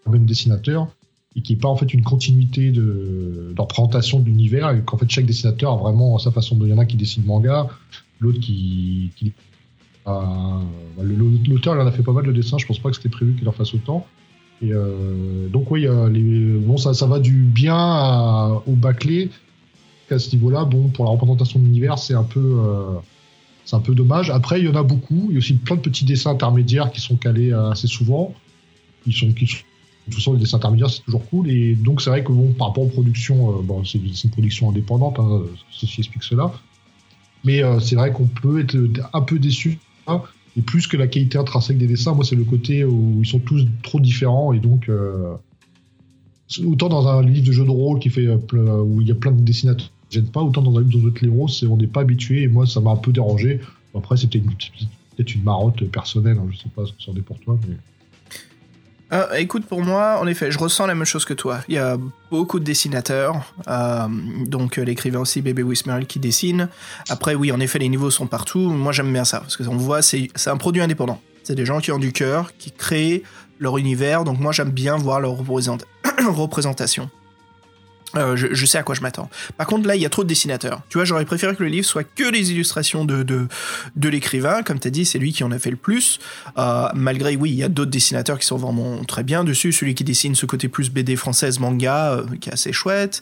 le 0.05 0.11
même 0.11 0.25
dessinateur 0.25 0.87
et 1.35 1.41
qui 1.41 1.53
n'est 1.53 1.59
pas 1.59 1.67
en 1.67 1.75
fait 1.75 1.93
une 1.93 2.03
continuité 2.03 2.71
de, 2.71 3.53
de 3.55 3.61
représentation 3.61 4.19
de 4.19 4.25
l'univers 4.25 4.71
et 4.71 4.81
qu'en 4.81 4.97
fait 4.97 5.09
chaque 5.09 5.25
dessinateur 5.25 5.73
a 5.73 5.77
vraiment 5.77 6.17
sa 6.17 6.31
façon 6.31 6.55
de. 6.55 6.65
Il 6.65 6.71
y 6.71 6.73
en 6.73 6.77
a 6.77 6.85
qui 6.85 6.97
dessine 6.97 7.23
manga, 7.25 7.67
l'autre 8.19 8.39
qui. 8.39 9.11
qui 9.15 9.33
L'auteur, 10.05 11.75
il 11.75 11.81
en 11.81 11.85
a 11.85 11.91
fait 11.91 12.01
pas 12.01 12.13
mal 12.13 12.25
de 12.25 12.31
dessins, 12.31 12.57
je 12.57 12.65
pense 12.65 12.79
pas 12.79 12.89
que 12.89 12.95
c'était 12.95 13.09
prévu 13.09 13.35
qu'il 13.35 13.47
en 13.47 13.51
fasse 13.51 13.75
autant. 13.75 14.07
Et 14.61 14.73
euh, 14.73 15.47
donc 15.49 15.69
oui, 15.69 15.87
bon, 15.87 16.77
ça, 16.77 16.95
ça 16.95 17.05
va 17.05 17.19
du 17.19 17.43
bien 17.43 18.61
au 18.65 18.73
bâclé. 18.73 19.29
À 20.09 20.17
ce 20.17 20.35
niveau-là, 20.35 20.65
bon, 20.65 20.89
pour 20.89 21.05
la 21.05 21.11
représentation 21.11 21.59
de 21.59 21.65
l'univers, 21.65 21.99
c'est 21.99 22.15
un 22.15 22.23
peu, 22.23 22.39
euh, 22.39 22.95
c'est 23.65 23.75
un 23.75 23.79
peu 23.81 23.93
dommage. 23.93 24.31
Après, 24.31 24.59
il 24.59 24.65
y 24.65 24.67
en 24.67 24.73
a 24.73 24.81
beaucoup. 24.81 25.27
Il 25.27 25.33
y 25.33 25.35
a 25.35 25.37
aussi 25.37 25.53
plein 25.53 25.75
de 25.75 25.81
petits 25.81 26.05
dessins 26.05 26.31
intermédiaires 26.31 26.91
qui 26.91 26.99
sont 26.99 27.15
calés 27.15 27.53
assez 27.53 27.85
souvent. 27.85 28.33
Ils 29.05 29.13
sont, 29.13 29.31
qui 29.31 29.45
sont 29.45 29.57
de 30.09 30.13
toute 30.13 30.21
façon, 30.23 30.33
les 30.33 30.39
dessins 30.39 30.57
intermédiaires, 30.57 30.89
c'est 30.89 31.03
toujours 31.03 31.27
cool. 31.29 31.49
Et 31.49 31.75
donc, 31.75 32.01
c'est 32.01 32.09
vrai 32.09 32.23
que 32.23 32.31
bon, 32.31 32.51
par 32.53 32.67
rapport 32.67 32.83
aux 32.83 32.87
productions, 32.87 33.51
euh, 33.51 33.61
bon, 33.63 33.83
c'est 33.85 33.99
une 33.99 34.29
production 34.31 34.69
indépendante, 34.69 35.19
hein, 35.19 35.41
ceci 35.71 36.01
explique 36.01 36.23
cela. 36.23 36.51
Mais 37.45 37.61
c'est 37.79 37.95
vrai 37.95 38.11
qu'on 38.11 38.27
peut 38.27 38.59
être 38.59 38.77
un 39.13 39.21
peu 39.21 39.39
déçu. 39.39 39.79
Hein, 40.07 40.21
et 40.57 40.61
plus 40.61 40.87
que 40.87 40.97
la 40.97 41.07
qualité 41.07 41.37
intrinsèque 41.37 41.77
des 41.77 41.87
dessins, 41.87 42.13
moi, 42.13 42.25
c'est 42.25 42.35
le 42.35 42.43
côté 42.43 42.83
où 42.83 43.19
ils 43.21 43.27
sont 43.27 43.39
tous 43.39 43.65
trop 43.83 43.99
différents. 43.99 44.51
Et 44.53 44.59
donc, 44.59 44.89
euh, 44.89 45.35
autant 46.65 46.89
dans 46.89 47.07
un 47.07 47.21
livre 47.21 47.47
de 47.47 47.51
jeu 47.51 47.63
de 47.63 47.69
rôle 47.69 47.99
qui 47.99 48.09
fait, 48.09 48.25
euh, 48.27 48.81
où 48.81 49.01
il 49.01 49.07
y 49.07 49.11
a 49.11 49.15
plein 49.15 49.31
de 49.31 49.41
dessinateurs 49.41 49.89
qui 50.09 50.17
ne 50.17 50.21
gênent 50.21 50.31
pas, 50.31 50.41
autant 50.41 50.61
dans 50.61 50.75
un 50.77 50.81
livre 50.81 51.11
de 51.11 51.47
c'est 51.47 51.67
on 51.67 51.77
n'est 51.77 51.87
pas 51.87 52.01
habitué. 52.01 52.43
Et 52.43 52.47
moi, 52.47 52.65
ça 52.65 52.81
m'a 52.81 52.91
un 52.91 52.97
peu 52.97 53.11
dérangé. 53.11 53.61
Après, 53.95 54.17
c'était 54.17 54.39
peut-être 54.39 55.35
une 55.35 55.43
marotte 55.43 55.85
personnelle. 55.85 56.37
Hein, 56.37 56.47
je 56.51 56.57
sais 56.57 56.69
pas 56.75 56.85
ce 56.85 56.91
que 56.91 57.01
c'en 57.01 57.15
est 57.15 57.21
pour 57.21 57.39
toi. 57.39 57.57
Euh, 59.11 59.33
écoute, 59.33 59.65
pour 59.65 59.81
moi, 59.81 60.19
en 60.19 60.27
effet, 60.27 60.51
je 60.51 60.59
ressens 60.59 60.85
la 60.85 60.93
même 60.93 61.05
chose 61.05 61.25
que 61.25 61.33
toi. 61.33 61.61
Il 61.67 61.75
y 61.75 61.79
a 61.79 61.97
beaucoup 62.29 62.59
de 62.59 62.63
dessinateurs, 62.63 63.53
euh, 63.67 64.07
donc 64.45 64.77
euh, 64.77 64.83
l'écrivain 64.83 65.19
aussi, 65.19 65.41
Bébé 65.41 65.63
Wismerl, 65.63 66.05
qui 66.05 66.19
dessine. 66.19 66.69
Après, 67.09 67.33
oui, 67.33 67.51
en 67.51 67.59
effet, 67.59 67.79
les 67.79 67.89
niveaux 67.89 68.11
sont 68.11 68.27
partout. 68.27 68.59
Moi, 68.59 68.91
j'aime 68.91 69.11
bien 69.11 69.25
ça, 69.25 69.39
parce 69.39 69.57
que 69.57 69.63
on 69.63 69.77
voit, 69.77 70.01
c'est 70.01 70.29
un 70.45 70.57
produit 70.57 70.81
indépendant. 70.81 71.19
C'est 71.43 71.55
des 71.55 71.65
gens 71.65 71.79
qui 71.79 71.91
ont 71.91 71.97
du 71.97 72.11
cœur, 72.11 72.51
qui 72.57 72.71
créent 72.71 73.23
leur 73.57 73.77
univers, 73.77 74.23
donc 74.23 74.39
moi, 74.39 74.51
j'aime 74.51 74.69
bien 74.69 74.95
voir 74.97 75.19
leur 75.19 75.35
représentation. 76.29 77.09
Euh, 78.15 78.35
je, 78.35 78.65
sais 78.65 78.77
à 78.77 78.83
quoi 78.83 78.95
je 78.95 79.01
m'attends. 79.01 79.29
Par 79.57 79.67
contre, 79.67 79.87
là, 79.87 79.95
il 79.95 80.01
y 80.01 80.05
a 80.05 80.09
trop 80.09 80.23
de 80.23 80.27
dessinateurs. 80.27 80.81
Tu 80.89 80.97
vois, 80.97 81.05
j'aurais 81.05 81.25
préféré 81.25 81.55
que 81.55 81.63
le 81.63 81.69
livre 81.69 81.85
soit 81.85 82.03
que 82.03 82.23
les 82.23 82.51
illustrations 82.51 83.05
de, 83.05 83.23
de, 83.23 84.09
l'écrivain. 84.09 84.63
Comme 84.63 84.79
tu 84.79 84.87
as 84.87 84.91
dit, 84.91 85.05
c'est 85.05 85.19
lui 85.19 85.31
qui 85.31 85.43
en 85.43 85.51
a 85.51 85.59
fait 85.59 85.69
le 85.69 85.77
plus. 85.77 86.19
Euh, 86.57 86.87
malgré, 86.95 87.35
oui, 87.35 87.51
il 87.51 87.57
y 87.57 87.63
a 87.63 87.69
d'autres 87.69 87.91
dessinateurs 87.91 88.39
qui 88.39 88.47
sont 88.47 88.57
vraiment 88.57 89.03
très 89.03 89.23
bien 89.23 89.43
dessus. 89.43 89.71
Celui 89.71 89.93
qui 89.95 90.03
dessine 90.03 90.35
ce 90.35 90.45
côté 90.45 90.67
plus 90.67 90.89
BD 90.89 91.15
française, 91.15 91.59
manga, 91.59 92.13
euh, 92.13 92.25
qui 92.39 92.49
est 92.49 92.53
assez 92.53 92.73
chouette. 92.73 93.21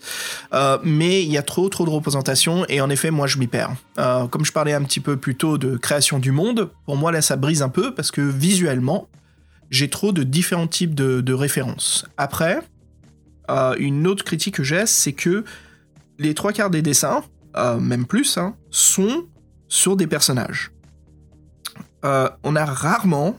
mais 0.83 1.23
il 1.23 1.31
y 1.31 1.37
a 1.37 1.43
trop, 1.43 1.67
trop 1.69 1.85
de 1.85 1.89
représentation. 1.89 2.65
Et 2.69 2.79
en 2.81 2.89
effet, 2.89 3.11
moi, 3.11 3.27
je 3.27 3.37
m'y 3.37 3.47
perds. 3.47 3.75
comme 3.95 4.45
je 4.45 4.51
parlais 4.51 4.73
un 4.73 4.83
petit 4.83 4.99
peu 4.99 5.17
plus 5.17 5.35
tôt 5.35 5.57
de 5.57 5.75
création 5.77 6.19
du 6.19 6.31
monde, 6.31 6.69
pour 6.85 6.95
moi, 6.95 7.11
là, 7.11 7.21
ça 7.21 7.35
brise 7.35 7.61
un 7.61 7.69
peu 7.69 7.93
parce 7.93 8.11
que 8.11 8.21
visuellement, 8.21 9.09
j'ai 9.69 9.89
trop 9.89 10.13
de 10.13 10.23
différents 10.23 10.67
types 10.67 10.95
de 10.95 11.33
références. 11.33 12.05
Après, 12.15 12.61
euh, 13.49 13.75
une 13.77 14.07
autre 14.07 14.23
critique 14.23 14.55
que 14.55 14.63
j'ai, 14.63 14.85
c'est 14.85 15.13
que 15.13 15.43
les 16.19 16.33
trois 16.33 16.53
quarts 16.53 16.69
des 16.69 16.81
dessins, 16.81 17.23
euh, 17.55 17.79
même 17.79 18.05
plus, 18.05 18.37
hein, 18.37 18.55
sont 18.69 19.25
sur 19.67 19.95
des 19.95 20.07
personnages. 20.07 20.71
Euh, 22.05 22.29
on 22.43 22.55
a 22.55 22.65
rarement 22.65 23.37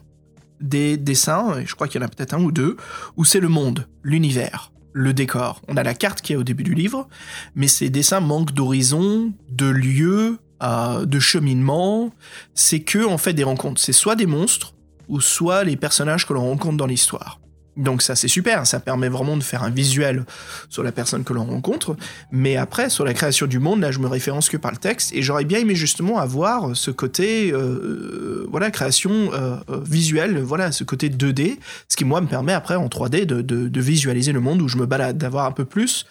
des 0.61 0.97
dessins, 0.97 1.59
et 1.59 1.67
je 1.67 1.75
crois 1.75 1.89
qu'il 1.89 2.01
y 2.01 2.05
en 2.05 2.07
a 2.07 2.11
peut-être 2.11 2.35
un 2.35 2.43
ou 2.43 2.51
deux, 2.51 2.77
où 3.17 3.25
c'est 3.25 3.41
le 3.41 3.49
monde, 3.49 3.87
l'univers, 4.03 4.73
le 4.93 5.13
décor. 5.13 5.63
On 5.69 5.77
a 5.77 5.83
la 5.83 5.95
carte 5.95 6.21
qui 6.21 6.33
est 6.33 6.37
au 6.37 6.45
début 6.45 6.65
du 6.65 6.75
livre, 6.75 7.09
mais 7.55 7.69
ces 7.69 7.91
dessins 7.91 8.21
manquent 8.21 8.53
d'horizon, 8.53 9.33
de 9.51 9.67
lieux, 9.67 10.39
de 10.61 11.21
cheminement. 11.21 12.13
C'est 12.55 12.81
que 12.81 13.07
en 13.07 13.17
fait 13.17 13.33
des 13.33 13.45
rencontres. 13.45 13.81
C'est 13.81 13.93
soit 13.93 14.17
des 14.17 14.27
monstres, 14.27 14.75
ou 15.09 15.21
soit 15.21 15.65
les 15.65 15.77
personnages 15.77 16.27
que 16.27 16.33
l'on 16.33 16.43
rencontre 16.43 16.77
dans 16.77 16.87
l'histoire. 16.87 17.41
Donc 17.79 18.03
ça 18.03 18.17
c'est 18.17 18.29
super, 18.29 18.67
ça 18.67 18.81
permet 18.81 19.09
vraiment 19.09 19.37
de 19.37 19.43
faire 19.43 19.63
un 19.63 19.71
visuel 19.71 20.25
sur 20.69 20.83
la 20.83 20.91
personne 20.91 21.23
que 21.23 21.33
l'on 21.33 21.45
rencontre, 21.45 21.97
mais 22.33 22.57
après 22.57 22.91
sur 22.91 23.05
la 23.05 23.15
création 23.15 23.47
du 23.47 23.61
monde, 23.61 23.81
là 23.81 23.93
je 23.93 24.01
me 24.01 24.09
référence 24.09 24.49
que 24.49 24.57
par 24.57 24.73
le 24.73 24.77
texte, 24.77 25.13
et 25.15 25.23
j'aurais 25.23 25.45
bien 25.45 25.61
aimé 25.61 25.77
justement 25.77 26.19
avoir 26.19 26.77
ce 26.77 26.91
côté, 26.91 27.53
euh, 27.53 27.59
euh, 27.59 28.47
voilà, 28.51 28.73
création 28.73 29.33
euh, 29.33 29.59
visuelle, 29.87 30.41
voilà, 30.41 30.73
ce 30.73 30.83
côté 30.83 31.09
2D, 31.09 31.59
ce 31.89 31.97
qui 31.97 32.05
moi 32.05 32.21
me 32.21 32.27
permet 32.27 32.53
après 32.53 32.75
en 32.75 32.89
3D 32.89 33.25
de, 33.25 33.81
visualiser 33.81 34.33
le 34.33 34.41
monde 34.41 34.61
où 34.61 34.67
je 34.67 34.77
me 34.77 34.87
balade, 34.87 35.17
d'avoir 35.17 35.47
un 35.47 35.53
peu 35.53 35.65
plus 35.65 36.05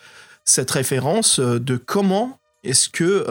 cette 0.46 0.72
référence 0.72 1.42
de 1.42 1.76
comment 1.76 2.40
est-ce 2.64 2.88
que 2.88 3.26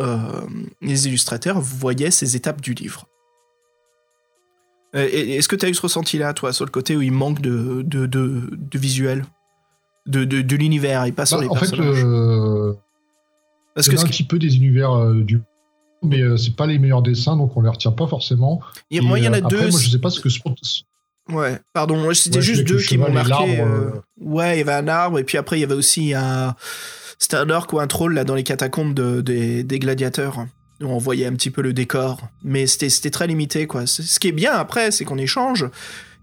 les 0.83 1.09
illustrateurs 1.09 1.59
voyaient 1.61 2.11
ces 2.11 2.37
étapes 2.37 2.61
du 2.61 2.75
livre. 2.75 3.07
Euh, 4.95 5.09
est-ce 5.11 5.49
que 5.49 5.57
tu 5.57 5.67
as 5.67 5.69
eu 5.69 5.75
ce 5.75 5.83
ressenti-là, 5.83 6.33
toi, 6.33 6.53
sur 6.53 6.65
le 6.65 6.71
côté 6.71 6.97
où 6.97 7.03
il 7.03 7.13
manque 7.13 7.41
de, 7.41 7.83
de, 7.83 8.07
de, 8.07 8.79
visuel 8.79 9.25
de, 10.07 10.25
de, 10.25 10.57
l'univers 10.57 11.05
et 11.05 11.13
pas 11.13 11.27
sur 11.27 11.39
bah, 11.39 11.45
les 11.45 11.49
en 11.49 11.55
personnages? 11.55 11.97
fait, 11.97 12.05
euh, 12.05 12.73
Parce 13.75 13.89
que 13.89 13.99
un 13.99 14.05
petit 14.05 14.25
peu 14.25 14.39
des 14.39 14.57
univers 14.57 14.93
euh, 14.93 15.23
du 15.23 15.41
mais 16.03 16.21
c'est 16.37 16.55
pas 16.55 16.67
les 16.67 16.79
meilleurs 16.79 17.03
dessins, 17.03 17.37
donc 17.37 17.57
on 17.57 17.63
les 17.63 17.71
retient 17.71 17.91
pas 17.91 18.07
forcément. 18.07 18.61
moi, 19.03 19.19
il 19.19 19.25
y 19.25 19.29
en 19.29 19.33
a 19.33 19.41
deux. 19.41 19.71
Moi, 19.71 19.81
je 19.81 19.91
sais 19.91 19.99
pas 19.99 20.11
ce 20.11 20.21
que. 20.21 20.29
Ouais, 21.33 21.59
pardon, 21.73 22.13
c'était 22.15 22.43
juste 22.43 22.65
deux 22.65 22.79
qui 22.79 22.97
m'ont 22.97 23.11
marqué. 23.11 23.65
Ouais, 24.21 24.57
il 24.57 24.59
y 24.59 24.61
avait 24.61 24.73
un 24.73 24.89
arbre, 24.89 25.19
et 25.19 25.25
puis 25.25 25.39
après, 25.39 25.57
il 25.59 25.63
y 25.63 25.65
avait 25.65 25.75
aussi 25.75 26.15
un. 26.15 26.55
C'était 27.19 27.39
un 27.39 27.49
orc 27.49 27.73
ou 27.73 27.81
un 27.81 27.87
troll 27.87 28.13
là 28.15 28.25
dans 28.25 28.35
les 28.35 28.45
catacombes 28.45 28.95
des, 28.95 29.65
des 29.65 29.79
gladiateurs 29.79 30.47
on 30.81 30.99
voyait 30.99 31.27
un 31.27 31.33
petit 31.33 31.51
peu 31.51 31.63
le 31.63 31.73
décor, 31.73 32.21
mais 32.43 32.67
c'était 32.67 33.11
très 33.11 33.27
limité, 33.27 33.67
quoi. 33.67 33.87
Ce 33.87 34.19
qui 34.19 34.29
est 34.29 34.33
bien 34.33 34.53
après, 34.53 34.91
c'est 34.91 35.05
qu'on 35.05 35.19
échange. 35.19 35.67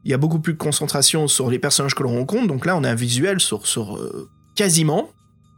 Il 0.06 0.12
y 0.12 0.14
a 0.14 0.18
beaucoup 0.18 0.40
plus 0.40 0.54
de 0.54 0.58
concentration 0.58 1.28
sur 1.28 1.50
les 1.50 1.60
personnages 1.60 1.96
que 1.96 2.04
l'on 2.04 2.14
rencontre, 2.14 2.48
donc 2.48 2.66
là, 2.66 2.78
on 2.78 2.84
a 2.84 2.90
un 2.90 2.96
visuel 2.96 3.40
sur, 3.40 3.68
sur 3.68 3.96
euh, 3.96 4.30
quasiment, 4.56 5.10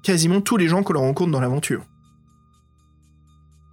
quasiment 0.03 0.39
tous 0.39 0.57
les 0.57 0.67
gens 0.67 0.83
que 0.83 0.93
l'on 0.93 1.01
rencontre 1.01 1.31
dans 1.31 1.41
l'aventure. 1.41 1.83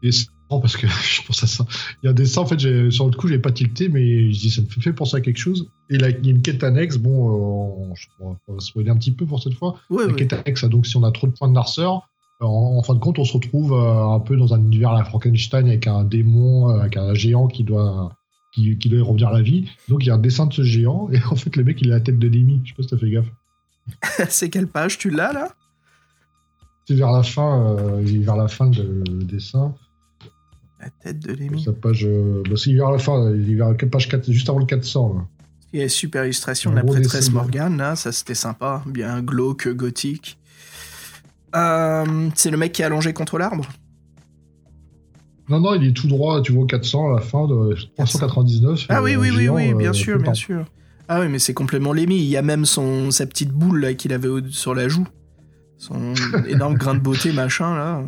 Et 0.03 0.11
c'est 0.11 0.27
parce 0.61 0.77
que 0.77 0.87
je 1.03 1.23
pense 1.27 1.43
à 1.43 1.47
ça. 1.47 1.65
Il 2.03 2.07
y 2.07 2.11
a 2.11 2.13
des 2.13 2.27
ça, 2.27 2.41
en 2.41 2.47
fait, 2.47 2.59
sur 2.91 3.07
le 3.07 3.17
coup, 3.17 3.29
j'ai 3.29 3.39
pas 3.39 3.53
tilté, 3.53 3.89
mais 3.89 4.33
je 4.33 4.39
dis, 4.39 4.51
ça 4.51 4.63
me 4.63 4.67
fait 4.67 4.93
penser 4.93 5.17
à 5.17 5.21
quelque 5.21 5.39
chose. 5.39 5.71
Et 5.91 5.99
là, 5.99 6.11
il 6.11 6.27
y 6.27 6.29
a 6.29 6.33
une 6.33 6.43
quête 6.43 6.63
annexe, 6.65 6.97
bon, 6.97 7.91
euh, 7.91 7.95
je 7.95 8.07
vais 8.25 8.61
spoiler 8.61 8.91
un 8.91 8.97
petit 8.97 9.13
peu 9.13 9.27
pour 9.27 9.43
cette 9.43 9.55
fois. 9.55 9.79
la 9.91 10.13
quête 10.13 10.33
annexe, 10.33 10.65
donc 10.65 10.87
si 10.87 10.97
on 10.97 11.05
a 11.05 11.13
trop 11.13 11.27
de 11.27 11.33
points 11.33 11.49
de 11.49 11.55
narceur, 11.55 12.09
en, 12.47 12.83
fin 12.83 12.95
de 12.95 12.99
compte, 12.99 13.19
on 13.19 13.25
se 13.25 13.33
retrouve 13.33 13.73
euh, 13.73 14.07
un 14.09 14.21
peu 14.21 14.37
dans 14.37 14.55
un 14.55 14.61
univers 14.61 14.91
à 14.91 14.99
la 14.99 15.05
Frankenstein 15.05 15.67
avec 15.67 15.87
un 15.87 16.05
démon, 16.05 16.71
euh, 16.71 16.81
avec 16.81 16.97
un 16.97 17.15
géant 17.15 17.47
qui 17.47 17.65
doit, 17.65 18.17
qui, 18.53 18.77
doit 18.77 19.03
revenir 19.03 19.29
à 19.29 19.33
la 19.33 19.43
vie. 19.43 19.69
Donc 19.89 20.05
il 20.05 20.09
y 20.09 20.11
a 20.11 20.15
un 20.15 20.19
dessin 20.19 20.47
de 20.47 20.53
ce 20.53 20.63
géant, 20.63 21.09
et 21.13 21.19
en 21.31 21.37
fait, 21.37 21.57
le 21.57 21.65
mec, 21.65 21.81
il 21.81 21.91
a 21.93 21.97
la 21.97 22.01
tête 22.01 22.19
de 22.19 22.29
Demi. 22.29 22.61
Je 22.65 22.71
sais 22.71 22.77
pas 22.77 22.83
si 22.83 22.89
t'as 22.89 22.99
fait 22.99 23.11
gaffe. 23.11 23.33
c'est 24.29 24.51
quelle 24.51 24.69
page? 24.69 24.99
Tu 24.99 25.11
l'as 25.11 25.33
là? 25.33 25.49
C'est 26.87 26.95
vers 26.95 27.13
la 27.13 27.23
fin, 27.23 27.77
euh, 27.79 28.03
vers 28.05 28.37
la 28.37 28.49
fin 28.49 28.69
de 28.69 29.03
dessin. 29.25 29.75
La 30.81 30.91
tête 30.91 31.21
de 31.21 31.35
Demi. 31.35 31.63
Sa 31.63 31.73
page, 31.73 32.07
bah, 32.07 32.57
c'est 32.57 32.73
vers 32.73 32.91
la 32.91 32.99
fin, 32.99 33.33
il 33.33 33.53
est 33.53 33.55
vers 33.55 33.77
page 33.91 34.09
4, 34.09 34.31
juste 34.33 34.49
avant 34.49 34.59
le 34.59 34.67
400. 34.67 35.15
Là. 35.15 35.27
Il 35.73 35.81
y 35.81 35.83
a 35.83 35.89
super 35.89 36.25
illustration 36.25 36.71
de 36.71 36.77
la 36.77 36.85
prêtresse 36.85 37.31
Morgane, 37.31 37.79
là, 37.79 37.97
ça 37.97 38.13
c'était 38.13 38.35
sympa, 38.35 38.83
bien 38.87 39.23
glauque, 39.23 39.69
gothique. 39.69 40.39
Euh, 41.55 42.29
c'est 42.35 42.51
le 42.51 42.57
mec 42.57 42.73
qui 42.73 42.83
est 42.83 42.85
allongé 42.85 43.13
contre 43.13 43.39
l'arbre 43.39 43.67
Non, 45.49 45.61
non, 45.61 45.75
il 45.75 45.87
est 45.87 45.93
tout 45.93 46.09
droit, 46.09 46.41
tu 46.43 46.53
vois, 46.53 46.67
400 46.67 47.11
à 47.11 47.17
la 47.17 47.21
fin 47.21 47.47
de 47.47 47.77
399. 47.97 48.87
Ah 48.89 49.03
oui, 49.03 49.15
euh, 49.15 49.19
oui, 49.19 49.31
oui, 49.31 49.43
géant, 49.43 49.55
oui, 49.55 49.75
bien 49.75 49.91
euh, 49.91 49.93
sûr, 49.93 50.19
bien 50.19 50.35
sûr. 50.35 50.65
Ah 51.09 51.21
oui, 51.21 51.29
mais 51.29 51.39
c'est 51.39 51.55
complètement 51.55 51.93
l'émi. 51.93 52.17
Il 52.17 52.29
y 52.29 52.37
a 52.37 52.43
même 52.43 52.65
son, 52.65 53.11
sa 53.11 53.27
petite 53.27 53.51
boule 53.51 53.97
qu'il 53.97 54.13
avait 54.13 54.29
sur 54.51 54.75
la 54.75 54.89
joue. 54.89 55.07
Son 55.77 56.15
énorme 56.49 56.75
grain 56.75 56.95
de 56.95 57.01
beauté, 57.01 57.33
machin, 57.33 57.75
là. 57.75 58.03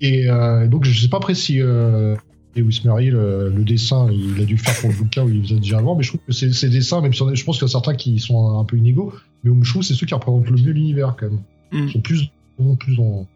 Et 0.00 0.28
euh, 0.28 0.66
donc, 0.66 0.84
je 0.84 1.00
sais 1.00 1.08
pas 1.08 1.16
après 1.16 1.34
si 1.34 1.60
euh, 1.60 2.14
Lewis 2.56 2.82
Merrill, 2.84 3.14
euh, 3.14 3.50
le 3.50 3.64
dessin, 3.64 4.08
il 4.10 4.40
a 4.40 4.44
dû 4.44 4.54
le 4.54 4.60
faire 4.60 4.78
pour 4.80 4.90
le 4.90 4.96
bouquin 4.96 5.24
où 5.24 5.28
il 5.28 5.42
faisait 5.42 5.60
déjà 5.60 5.78
avant, 5.78 5.96
mais 5.96 6.02
je 6.02 6.10
trouve 6.10 6.20
que 6.26 6.32
ces, 6.32 6.52
ces 6.52 6.68
dessins, 6.68 7.00
même 7.00 7.12
si 7.12 7.22
on 7.22 7.34
je 7.34 7.44
pense 7.44 7.58
qu'il 7.58 7.66
y 7.66 7.70
a 7.70 7.72
certains 7.72 7.94
qui 7.94 8.18
sont 8.18 8.58
un 8.58 8.64
peu 8.64 8.76
inégaux, 8.76 9.12
mais 9.44 9.52
que 9.60 9.82
c'est 9.82 9.94
ceux 9.94 10.06
qui 10.06 10.14
représentent 10.14 10.48
le 10.48 10.56
mieux 10.56 10.72
l'univers 10.72 11.16
quand 11.18 11.26
même. 11.26 11.40
Mm. 11.72 11.86
Ils 11.86 11.92
sont 11.92 12.00
plus, 12.00 12.30
plus 12.76 12.96
dans. 12.96 13.26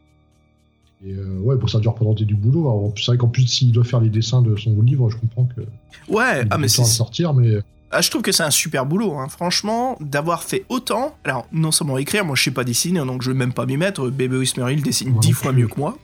Et 1.05 1.15
euh, 1.15 1.39
ouais, 1.41 1.57
pour 1.59 1.69
ça, 1.69 1.81
doit 1.81 1.93
représenter 1.93 2.25
du 2.25 2.35
boulot. 2.35 2.61
Alors, 2.61 2.93
C'est 2.97 3.07
vrai 3.07 3.19
qu'en 3.19 3.29
plus, 3.29 3.47
s'il 3.47 3.73
doit 3.73 3.85
faire 3.85 4.01
les 4.01 4.09
dessins 4.09 4.41
de 4.41 4.55
son 4.57 4.81
livre, 4.83 5.11
je 5.11 5.17
comprends 5.17 5.49
que. 5.57 5.63
Ouais, 6.09 6.45
ah, 6.51 6.59
mais 6.59 6.69
c'est. 6.69 6.85
sortir, 6.85 7.35
mais 7.35 7.59
Ah, 7.91 8.01
je 8.01 8.11
trouve 8.11 8.23
que 8.23 8.31
c'est 8.33 8.45
un 8.45 8.51
super 8.51 8.87
boulot, 8.87 9.19
hein. 9.19 9.29
franchement, 9.29 9.97
d'avoir 10.01 10.45
fait 10.45 10.65
autant. 10.69 11.17
Alors, 11.25 11.47
non 11.53 11.73
seulement 11.73 11.99
écrire, 11.99 12.25
moi 12.25 12.37
je 12.37 12.45
sais 12.45 12.51
pas 12.51 12.65
dessiner, 12.65 13.01
donc 13.01 13.23
je 13.23 13.31
vais 13.31 13.37
même 13.37 13.53
pas 13.53 13.67
m'y 13.67 13.77
mettre. 13.77 14.09
Bébé 14.11 14.43
Ismail 14.43 14.81
dessine 14.81 15.19
dix 15.21 15.33
fois 15.33 15.53
mieux 15.53 15.69
que 15.69 15.79
moi. 15.79 15.99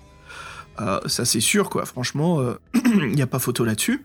Euh, 0.81 1.01
ça 1.07 1.25
c'est 1.25 1.41
sûr, 1.41 1.71
quoi. 1.71 1.85
Franchement, 1.87 2.41
il 2.75 3.15
n'y 3.15 3.23
a 3.23 3.27
pas 3.27 3.39
photo 3.39 3.65
là-dessus. 3.65 4.05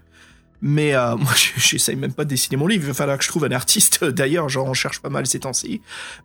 Mais 0.65 0.95
euh, 0.95 1.15
moi, 1.17 1.31
je- 1.35 1.59
j'essaye 1.61 1.95
même 1.97 2.13
pas 2.13 2.23
de 2.23 2.29
dessiner 2.29 2.55
mon 2.57 2.65
livre. 2.67 2.85
Il 2.85 2.87
va 2.87 2.93
falloir 2.93 3.17
que 3.17 3.23
je 3.23 3.29
trouve 3.29 3.43
un 3.43 3.51
artiste. 3.51 4.03
D'ailleurs, 4.03 4.47
j'en 4.49 4.73
cherche 4.73 4.99
pas 5.01 5.09
mal 5.09 5.27
ces 5.27 5.41
temps-ci. 5.41 5.81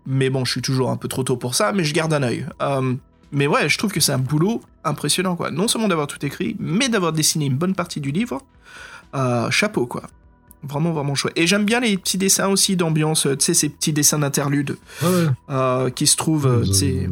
Mais 0.07 0.31
bon, 0.31 0.45
je 0.45 0.53
suis 0.53 0.63
toujours 0.63 0.91
un 0.91 0.97
peu 0.97 1.09
trop 1.09 1.25
tôt 1.25 1.37
pour 1.37 1.55
ça, 1.57 1.73
mais 1.73 1.83
je 1.85 1.93
garde 1.93 2.13
un 2.15 2.23
œil. 2.23 2.47
Euh, 2.63 2.95
mais 3.33 3.47
ouais, 3.47 3.69
je 3.69 3.77
trouve 3.77 3.91
que 3.93 4.01
c'est 4.01 4.13
un 4.13 4.19
boulot 4.19 4.63
impressionnant, 4.85 5.35
quoi. 5.37 5.51
Non 5.51 5.67
seulement 5.69 5.89
d'avoir 5.89 6.07
tout 6.07 6.25
écrit, 6.25 6.57
mais 6.61 6.89
d'avoir 6.89 7.13
dessiné 7.13 7.47
une 7.47 7.57
bonne 7.57 7.75
partie 7.75 8.01
du 8.01 8.11
livre. 8.13 8.41
Euh, 9.15 9.51
chapeau, 9.51 9.87
quoi. 9.87 10.03
Vraiment, 10.63 10.93
vraiment 10.93 11.15
chouette. 11.15 11.35
Et 11.37 11.47
j'aime 11.47 11.65
bien 11.65 11.81
les 11.81 11.97
petits 11.99 12.19
dessins 12.19 12.49
aussi 12.49 12.77
d'ambiance, 12.77 13.27
euh, 13.27 13.37
tu 13.37 13.45
sais, 13.45 13.55
ces 13.55 13.69
petits 13.69 13.93
dessins 13.93 14.19
d'interlude 14.19 14.77
ouais, 15.03 15.93
qui 15.93 16.07
se 16.07 16.17
trouvent, 16.17 16.47
Ouais, 16.61 16.67
tu 16.67 16.75
sais, 16.75 17.11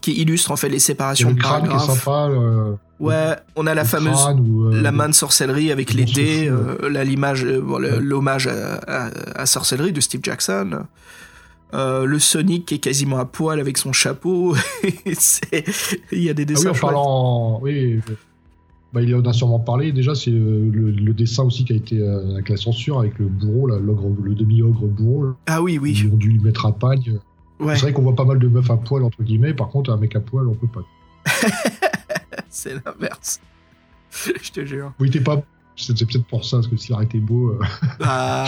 qui 0.00 0.12
illustrent 0.20 0.50
en 0.52 0.56
fait 0.56 0.68
les 0.68 0.78
séparations 0.78 1.28
le 1.30 1.34
de 1.34 1.40
crâne 1.40 1.62
qui 1.62 1.66
est 1.68 1.70
paragraphes. 1.70 1.98
sympa. 2.04 2.28
le- 2.28 2.76
Ouais, 3.00 3.36
on 3.54 3.66
a 3.68 3.74
la 3.74 3.82
le 3.82 3.88
fameuse 3.88 4.12
crâne 4.16 4.40
ou, 4.40 4.66
euh, 4.66 4.82
la 4.82 4.90
main 4.90 5.08
de 5.08 5.14
sorcellerie 5.14 5.70
avec 5.70 5.92
le 5.94 5.98
les 6.00 6.04
dés, 6.04 6.48
euh, 6.48 6.76
euh, 6.82 7.60
bon, 7.60 7.78
l'hommage 7.78 8.48
à, 8.48 8.74
à- 8.86 9.10
à 9.40 9.46
sorcellerie 9.46 9.92
de 9.92 10.00
Steve 10.00 10.20
Jackson. 10.22 10.82
Euh, 11.74 12.06
le 12.06 12.18
Sonic 12.18 12.66
qui 12.66 12.74
est 12.76 12.78
quasiment 12.78 13.18
à 13.18 13.24
poil 13.24 13.60
avec 13.60 13.78
son 13.78 13.92
chapeau. 13.92 14.56
Il 16.12 16.22
y 16.22 16.30
a 16.30 16.34
des 16.34 16.42
Ah 16.42 16.46
dessins 16.46 16.70
oui, 16.72 16.76
en 16.76 16.80
parlant. 16.80 17.58
Oui, 17.62 18.00
bah, 18.92 19.02
il 19.02 19.14
en 19.14 19.20
a 19.22 19.32
sûrement 19.34 19.58
parlé. 19.60 19.92
Déjà, 19.92 20.14
c'est 20.14 20.30
le, 20.30 21.12
dessin 21.12 21.44
aussi 21.44 21.64
qui 21.66 21.74
a 21.74 21.76
été 21.76 22.00
euh, 22.00 22.32
avec 22.32 22.48
la 22.48 22.56
censure, 22.56 22.98
avec 23.00 23.18
le 23.18 23.26
bourreau, 23.26 23.66
là, 23.66 23.78
le 23.78 24.34
demi-ogre 24.34 24.86
bourreau. 24.86 25.34
Ah 25.46 25.60
oui, 25.62 25.78
oui. 25.78 26.00
Ils 26.04 26.10
ont 26.12 26.16
dû 26.16 26.30
lui 26.30 26.40
mettre 26.40 26.64
à 26.66 26.72
pagne. 26.72 27.18
Ouais, 27.60 27.74
C'est 27.76 27.82
vrai 27.82 27.92
qu'on 27.92 28.02
voit 28.02 28.14
pas 28.14 28.24
mal 28.24 28.38
de 28.38 28.48
meufs 28.48 28.70
à 28.70 28.76
poil, 28.76 29.02
entre 29.02 29.22
guillemets. 29.22 29.52
Par 29.54 29.68
contre, 29.68 29.90
un 29.90 29.96
mec 29.96 30.14
à 30.16 30.20
poil, 30.20 30.46
on 30.48 30.54
peut 30.54 30.68
pas. 30.68 30.82
c'est 32.48 32.74
l'inverse. 32.84 33.40
Je 34.42 34.50
te 34.52 34.64
jure. 34.64 34.92
Oui, 35.00 35.10
t'es 35.10 35.20
pas. 35.20 35.42
C'était 35.76 36.04
peut-être 36.06 36.26
pour 36.26 36.44
ça, 36.44 36.58
parce 36.58 36.68
que 36.68 36.76
s'il 36.76 37.00
été 37.02 37.18
beau. 37.18 37.50
euh, 37.50 37.58
Ah. 38.00 38.46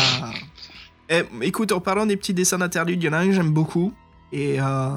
Eh, 1.09 1.23
écoute, 1.43 1.73
en 1.73 1.81
parlant 1.81 2.07
des 2.07 2.17
petits 2.17 2.35
dessins 2.35 2.59
d'interlude, 2.59 3.03
il 3.03 3.07
y 3.07 3.09
en 3.09 3.13
a 3.13 3.19
un 3.19 3.27
que 3.27 3.33
j'aime 3.33 3.53
beaucoup 3.53 3.93
et 4.33 4.61
euh, 4.61 4.91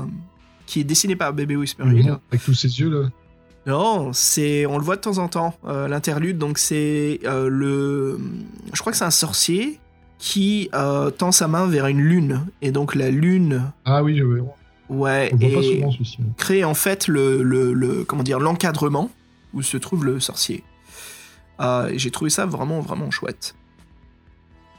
qui 0.67 0.79
est 0.81 0.83
dessiné 0.83 1.15
par 1.15 1.33
Bébé 1.33 1.55
Whispery. 1.55 2.03
là. 2.03 2.19
avec 2.31 2.43
tous 2.43 2.53
ses 2.53 2.79
yeux, 2.79 2.89
là. 2.89 3.09
Non, 3.65 4.11
c'est 4.13 4.65
on 4.65 4.77
le 4.77 4.83
voit 4.83 4.97
de 4.97 5.01
temps 5.01 5.19
en 5.19 5.27
temps 5.29 5.55
euh, 5.65 5.87
l'interlude. 5.87 6.37
Donc 6.37 6.57
c'est 6.57 7.19
euh, 7.23 7.47
le, 7.49 8.19
je 8.73 8.79
crois 8.81 8.91
que 8.91 8.97
c'est 8.97 9.05
un 9.05 9.11
sorcier 9.11 9.79
qui 10.25 10.69
euh, 10.73 11.09
tend 11.09 11.33
sa 11.33 11.49
main 11.49 11.67
vers 11.67 11.85
une 11.87 11.99
lune 11.99 12.45
et 12.61 12.71
donc 12.71 12.95
la 12.95 13.11
lune, 13.11 13.69
Ah 13.83 14.01
oui, 14.01 14.15
je- 14.17 14.23
ouais, 14.23 15.29
on 15.33 15.37
pas 15.37 15.45
et 15.45 15.81
souvent, 15.81 15.91
crée 16.37 16.63
en 16.63 16.73
fait 16.73 17.09
le, 17.09 17.43
le, 17.43 17.73
le- 17.73 18.05
comment 18.05 18.23
dire 18.23 18.39
l'encadrement 18.39 19.11
où 19.53 19.61
se 19.61 19.75
trouve 19.75 20.05
le 20.05 20.21
sorcier. 20.21 20.63
Euh, 21.59 21.91
J'ai 21.97 22.09
trouvé 22.09 22.29
ça 22.29 22.45
vraiment 22.45 22.79
vraiment 22.79 23.11
chouette. 23.11 23.53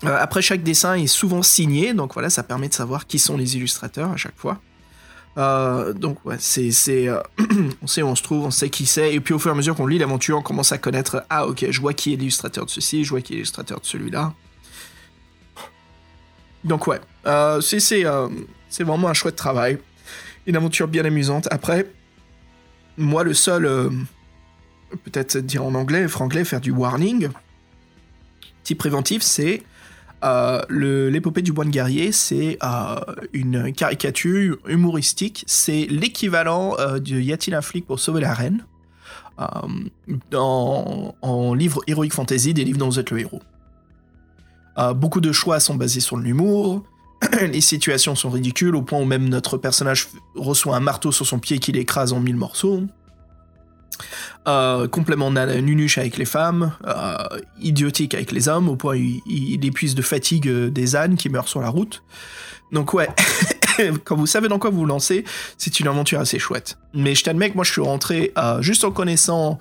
Euh, 0.04 0.16
après 0.18 0.40
chaque 0.40 0.62
dessin 0.62 0.94
est 0.94 1.06
souvent 1.06 1.42
signé, 1.42 1.92
donc 1.92 2.14
voilà, 2.14 2.30
ça 2.30 2.42
permet 2.42 2.68
de 2.70 2.74
savoir 2.74 3.06
qui 3.06 3.18
sont 3.18 3.36
les 3.36 3.56
illustrateurs 3.58 4.12
à 4.12 4.16
chaque 4.16 4.38
fois. 4.38 4.62
Euh, 5.36 5.92
donc 5.92 6.24
ouais, 6.24 6.36
c'est 6.38 6.70
c'est 6.70 7.06
euh, 7.06 7.20
on 7.82 7.86
sait 7.86 8.00
où 8.00 8.06
on 8.06 8.14
se 8.14 8.22
trouve, 8.22 8.46
on 8.46 8.50
sait 8.50 8.70
qui 8.70 8.86
c'est, 8.86 9.12
et 9.12 9.20
puis 9.20 9.34
au 9.34 9.38
fur 9.38 9.50
et 9.50 9.52
à 9.52 9.56
mesure 9.56 9.76
qu'on 9.76 9.86
lit 9.86 9.98
l'aventure, 9.98 10.38
on 10.38 10.42
commence 10.42 10.72
à 10.72 10.78
connaître 10.78 11.22
ah 11.28 11.46
ok, 11.46 11.66
je 11.70 11.80
vois 11.82 11.92
qui 11.92 12.14
est 12.14 12.16
l'illustrateur 12.16 12.64
de 12.64 12.70
ceci, 12.70 13.04
je 13.04 13.10
vois 13.10 13.20
qui 13.20 13.34
est 13.34 13.36
l'illustrateur 13.36 13.78
de 13.78 13.84
celui-là. 13.84 14.32
Donc 16.64 16.86
ouais, 16.86 17.00
euh, 17.26 17.60
euh, 17.60 18.28
c'est 18.68 18.84
vraiment 18.84 19.08
un 19.08 19.14
chouette 19.14 19.36
travail, 19.36 19.78
une 20.46 20.56
aventure 20.56 20.88
bien 20.88 21.04
amusante. 21.04 21.46
Après, 21.50 21.86
moi 22.96 23.22
le 23.22 23.34
seul, 23.34 23.66
euh, 23.66 23.90
peut-être 25.04 25.36
dire 25.38 25.64
en 25.64 25.74
anglais, 25.74 26.08
franglais, 26.08 26.44
faire 26.44 26.60
du 26.60 26.70
warning, 26.70 27.28
petit 28.62 28.74
préventif, 28.74 29.22
c'est 29.22 29.62
l'épopée 30.70 31.42
du 31.42 31.52
bois 31.52 31.66
de 31.66 31.70
guerrier, 31.70 32.10
c'est 32.10 32.56
une 33.34 33.74
caricature 33.74 34.56
humoristique. 34.66 35.44
C'est 35.46 35.86
l'équivalent 35.90 36.76
de 36.78 37.20
Y 37.20 37.32
a-t-il 37.34 37.54
un 37.54 37.60
flic 37.60 37.86
pour 37.86 38.00
sauver 38.00 38.22
la 38.22 38.32
reine 38.32 38.64
dans- 40.30 41.14
en 41.20 41.52
livre 41.52 41.82
Heroic 41.86 42.08
Fantasy, 42.14 42.54
des 42.54 42.64
livres 42.64 42.78
dont 42.78 42.88
vous 42.88 42.98
êtes 42.98 43.10
le 43.10 43.20
héros. 43.20 43.42
Euh, 44.78 44.94
beaucoup 44.94 45.20
de 45.20 45.32
choix 45.32 45.60
sont 45.60 45.74
basés 45.74 46.00
sur 46.00 46.16
l'humour. 46.16 46.82
Les 47.40 47.60
situations 47.60 48.14
sont 48.14 48.30
ridicules 48.30 48.74
au 48.74 48.82
point 48.82 49.00
où 49.00 49.04
même 49.04 49.28
notre 49.28 49.56
personnage 49.56 50.08
reçoit 50.34 50.76
un 50.76 50.80
marteau 50.80 51.12
sur 51.12 51.26
son 51.26 51.38
pied 51.38 51.58
qui 51.58 51.72
l'écrase 51.72 52.12
en 52.12 52.20
mille 52.20 52.36
morceaux. 52.36 52.82
Euh, 54.46 54.88
complètement 54.88 55.30
na- 55.30 55.60
nunuche 55.62 55.96
avec 55.96 56.18
les 56.18 56.26
femmes, 56.26 56.72
euh, 56.86 57.16
idiotique 57.60 58.12
avec 58.12 58.30
les 58.30 58.48
hommes, 58.48 58.68
au 58.68 58.76
point 58.76 58.94
où 58.94 59.20
il, 59.26 59.64
épuise 59.64 59.94
de 59.94 60.02
fatigue 60.02 60.48
euh, 60.48 60.70
des 60.70 60.96
ânes 60.96 61.16
qui 61.16 61.30
meurent 61.30 61.48
sur 61.48 61.62
la 61.62 61.70
route. 61.70 62.02
Donc 62.70 62.92
ouais, 62.92 63.08
quand 64.04 64.16
vous 64.16 64.26
savez 64.26 64.48
dans 64.48 64.58
quoi 64.58 64.68
vous 64.68 64.80
vous 64.80 64.86
lancez, 64.86 65.24
c'est 65.56 65.80
une 65.80 65.88
aventure 65.88 66.20
assez 66.20 66.38
chouette. 66.38 66.76
Mais 66.92 67.14
je 67.14 67.24
t'admets 67.24 67.50
que 67.50 67.54
moi 67.54 67.64
je 67.64 67.72
suis 67.72 67.80
rentré 67.80 68.34
juste 68.60 68.84
en 68.84 68.90
connaissant 68.90 69.58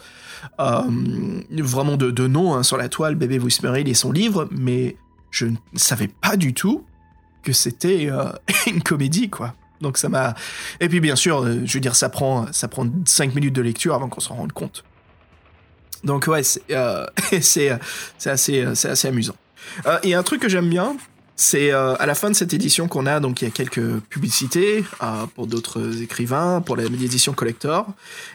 vraiment 0.58 1.96
de, 1.96 2.12
de 2.12 2.28
nom 2.28 2.54
hein, 2.54 2.64
sur 2.64 2.76
la 2.76 2.90
toile, 2.90 3.16
Bébé 3.16 3.40
Whisperil 3.40 3.88
et 3.88 3.94
son 3.94 4.12
livre, 4.12 4.50
mais 4.52 4.98
je 5.34 5.48
ne 5.48 5.58
savais 5.76 6.08
pas 6.08 6.38
du 6.38 6.54
tout 6.54 6.86
que 7.44 7.52
c'était 7.52 8.10
euh, 8.10 8.32
une 8.68 8.82
comédie, 8.82 9.30
quoi. 9.30 9.54
Donc 9.82 9.98
ça 9.98 10.08
m'a... 10.08 10.34
Et 10.80 10.88
puis 10.88 11.00
bien 11.02 11.16
sûr, 11.16 11.44
euh, 11.44 11.62
je 11.66 11.74
veux 11.74 11.80
dire, 11.80 11.96
ça 11.96 12.08
prend, 12.08 12.52
ça 12.54 12.68
prend 12.68 12.88
5 13.06 13.36
minutes 13.36 13.54
de 13.54 13.62
lecture 13.62 13.94
avant 13.94 14.08
qu'on 14.08 14.22
s'en 14.22 14.36
rende 14.36 14.54
compte. 14.54 14.84
Donc 16.04 16.28
ouais, 16.28 16.44
c'est 16.44 16.62
euh, 16.72 17.06
assez, 17.32 17.70
assez 18.30 19.08
amusant. 19.08 19.36
Euh, 19.86 20.00
Et 20.04 20.14
un 20.14 20.24
truc 20.24 20.42
que 20.42 20.50
j'aime 20.50 20.70
bien, 20.70 20.96
c'est 21.36 21.72
à 21.72 22.06
la 22.06 22.14
fin 22.14 22.30
de 22.30 22.36
cette 22.36 22.54
édition 22.54 22.88
qu'on 22.88 23.08
a, 23.08 23.20
donc 23.20 23.42
il 23.42 23.46
y 23.46 23.48
a 23.48 23.52
quelques 23.52 24.00
publicités 24.02 24.86
pour 25.34 25.48
d'autres 25.48 26.04
écrivains, 26.04 26.62
pour 26.62 26.78
l'édition 26.78 27.34
collector. 27.34 27.88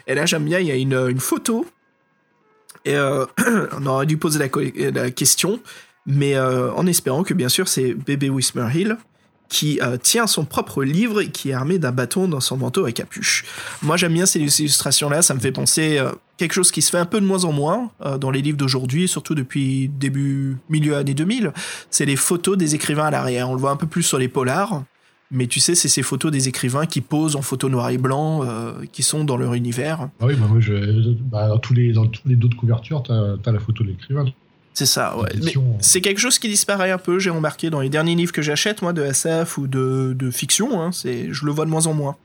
Et 0.05 0.15
là, 0.15 0.25
j'aime 0.25 0.43
bien, 0.43 0.59
il 0.59 0.67
y 0.67 0.71
a 0.71 0.75
une, 0.75 1.07
une 1.09 1.21
photo. 1.21 1.65
Et 2.83 2.97
on 3.77 3.85
aurait 3.85 4.05
dû 4.05 4.17
poser 4.17 4.51
la 4.75 5.11
question, 5.11 5.61
mais 6.05 6.35
euh, 6.35 6.73
en 6.73 6.85
espérant 6.87 7.23
que 7.23 7.33
bien 7.33 7.49
sûr 7.49 7.67
c'est 7.67 7.93
Bébé 7.93 8.29
Whisper 8.29 8.67
Hill 8.73 8.97
qui 9.49 9.79
euh, 9.81 9.97
tient 9.97 10.27
son 10.27 10.45
propre 10.45 10.83
livre 10.83 11.21
et 11.21 11.29
qui 11.29 11.49
est 11.49 11.53
armé 11.53 11.79
d'un 11.79 11.91
bâton 11.91 12.27
dans 12.27 12.39
son 12.39 12.55
manteau 12.55 12.85
à 12.85 12.91
capuche. 12.91 13.45
Moi 13.81 13.97
j'aime 13.97 14.13
bien 14.13 14.25
ces 14.25 14.39
illustrations-là, 14.39 15.23
ça 15.23 15.33
me 15.33 15.39
fait 15.39 15.51
penser 15.51 15.97
euh, 15.97 16.11
quelque 16.37 16.53
chose 16.53 16.71
qui 16.71 16.81
se 16.81 16.91
fait 16.91 16.99
un 16.99 17.05
peu 17.05 17.19
de 17.19 17.25
moins 17.25 17.43
en 17.43 17.51
moins 17.51 17.91
euh, 18.05 18.17
dans 18.17 18.29
les 18.29 18.41
livres 18.41 18.57
d'aujourd'hui, 18.57 19.07
surtout 19.07 19.35
depuis 19.35 19.89
début, 19.89 20.57
milieu 20.69 20.95
années 20.95 21.15
2000, 21.15 21.51
c'est 21.89 22.05
les 22.05 22.15
photos 22.15 22.57
des 22.57 22.75
écrivains 22.75 23.07
à 23.07 23.11
l'arrière. 23.11 23.49
On 23.49 23.55
le 23.55 23.59
voit 23.59 23.71
un 23.71 23.75
peu 23.75 23.87
plus 23.87 24.03
sur 24.03 24.19
les 24.19 24.27
polars, 24.27 24.83
mais 25.31 25.47
tu 25.47 25.59
sais, 25.59 25.73
c'est 25.73 25.89
ces 25.89 26.03
photos 26.03 26.31
des 26.31 26.47
écrivains 26.47 26.85
qui 26.85 27.01
posent 27.01 27.35
en 27.35 27.41
photo 27.41 27.69
noir 27.69 27.89
et 27.89 27.97
blanc, 27.97 28.43
qui 28.91 29.03
sont 29.03 29.23
dans 29.23 29.37
leur 29.37 29.53
univers. 29.53 30.09
Ah 30.19 30.25
oui, 30.25 30.35
bah, 30.35 30.47
je, 30.59 31.13
bah, 31.13 31.49
dans 31.49 31.59
tous 31.59 31.73
les, 31.75 31.93
dans 31.93 32.07
tous 32.07 32.27
les 32.27 32.35
dos 32.35 32.47
de 32.47 32.55
couverture, 32.55 33.03
t'as 33.03 33.35
as 33.45 33.51
la 33.51 33.59
photo 33.59 33.83
de 33.83 33.89
l'écrivain. 33.89 34.25
C'est 34.73 34.85
ça, 34.85 35.17
ouais. 35.17 35.29
Mais 35.43 35.53
c'est 35.81 35.99
quelque 36.01 36.19
chose 36.19 36.39
qui 36.39 36.47
disparaît 36.47 36.91
un 36.91 36.97
peu, 36.97 37.19
j'ai 37.19 37.29
remarqué 37.31 37.69
dans 37.69 37.81
les 37.81 37.89
derniers 37.89 38.15
livres 38.15 38.31
que 38.31 38.41
j'achète, 38.41 38.81
moi, 38.81 38.93
de 38.93 39.03
SF 39.03 39.57
ou 39.57 39.67
de, 39.67 40.13
de 40.17 40.31
fiction, 40.31 40.81
hein, 40.81 40.91
c'est, 40.93 41.27
je 41.33 41.45
le 41.45 41.51
vois 41.51 41.65
de 41.65 41.69
moins 41.69 41.85
en 41.87 41.93
moins. 41.93 42.15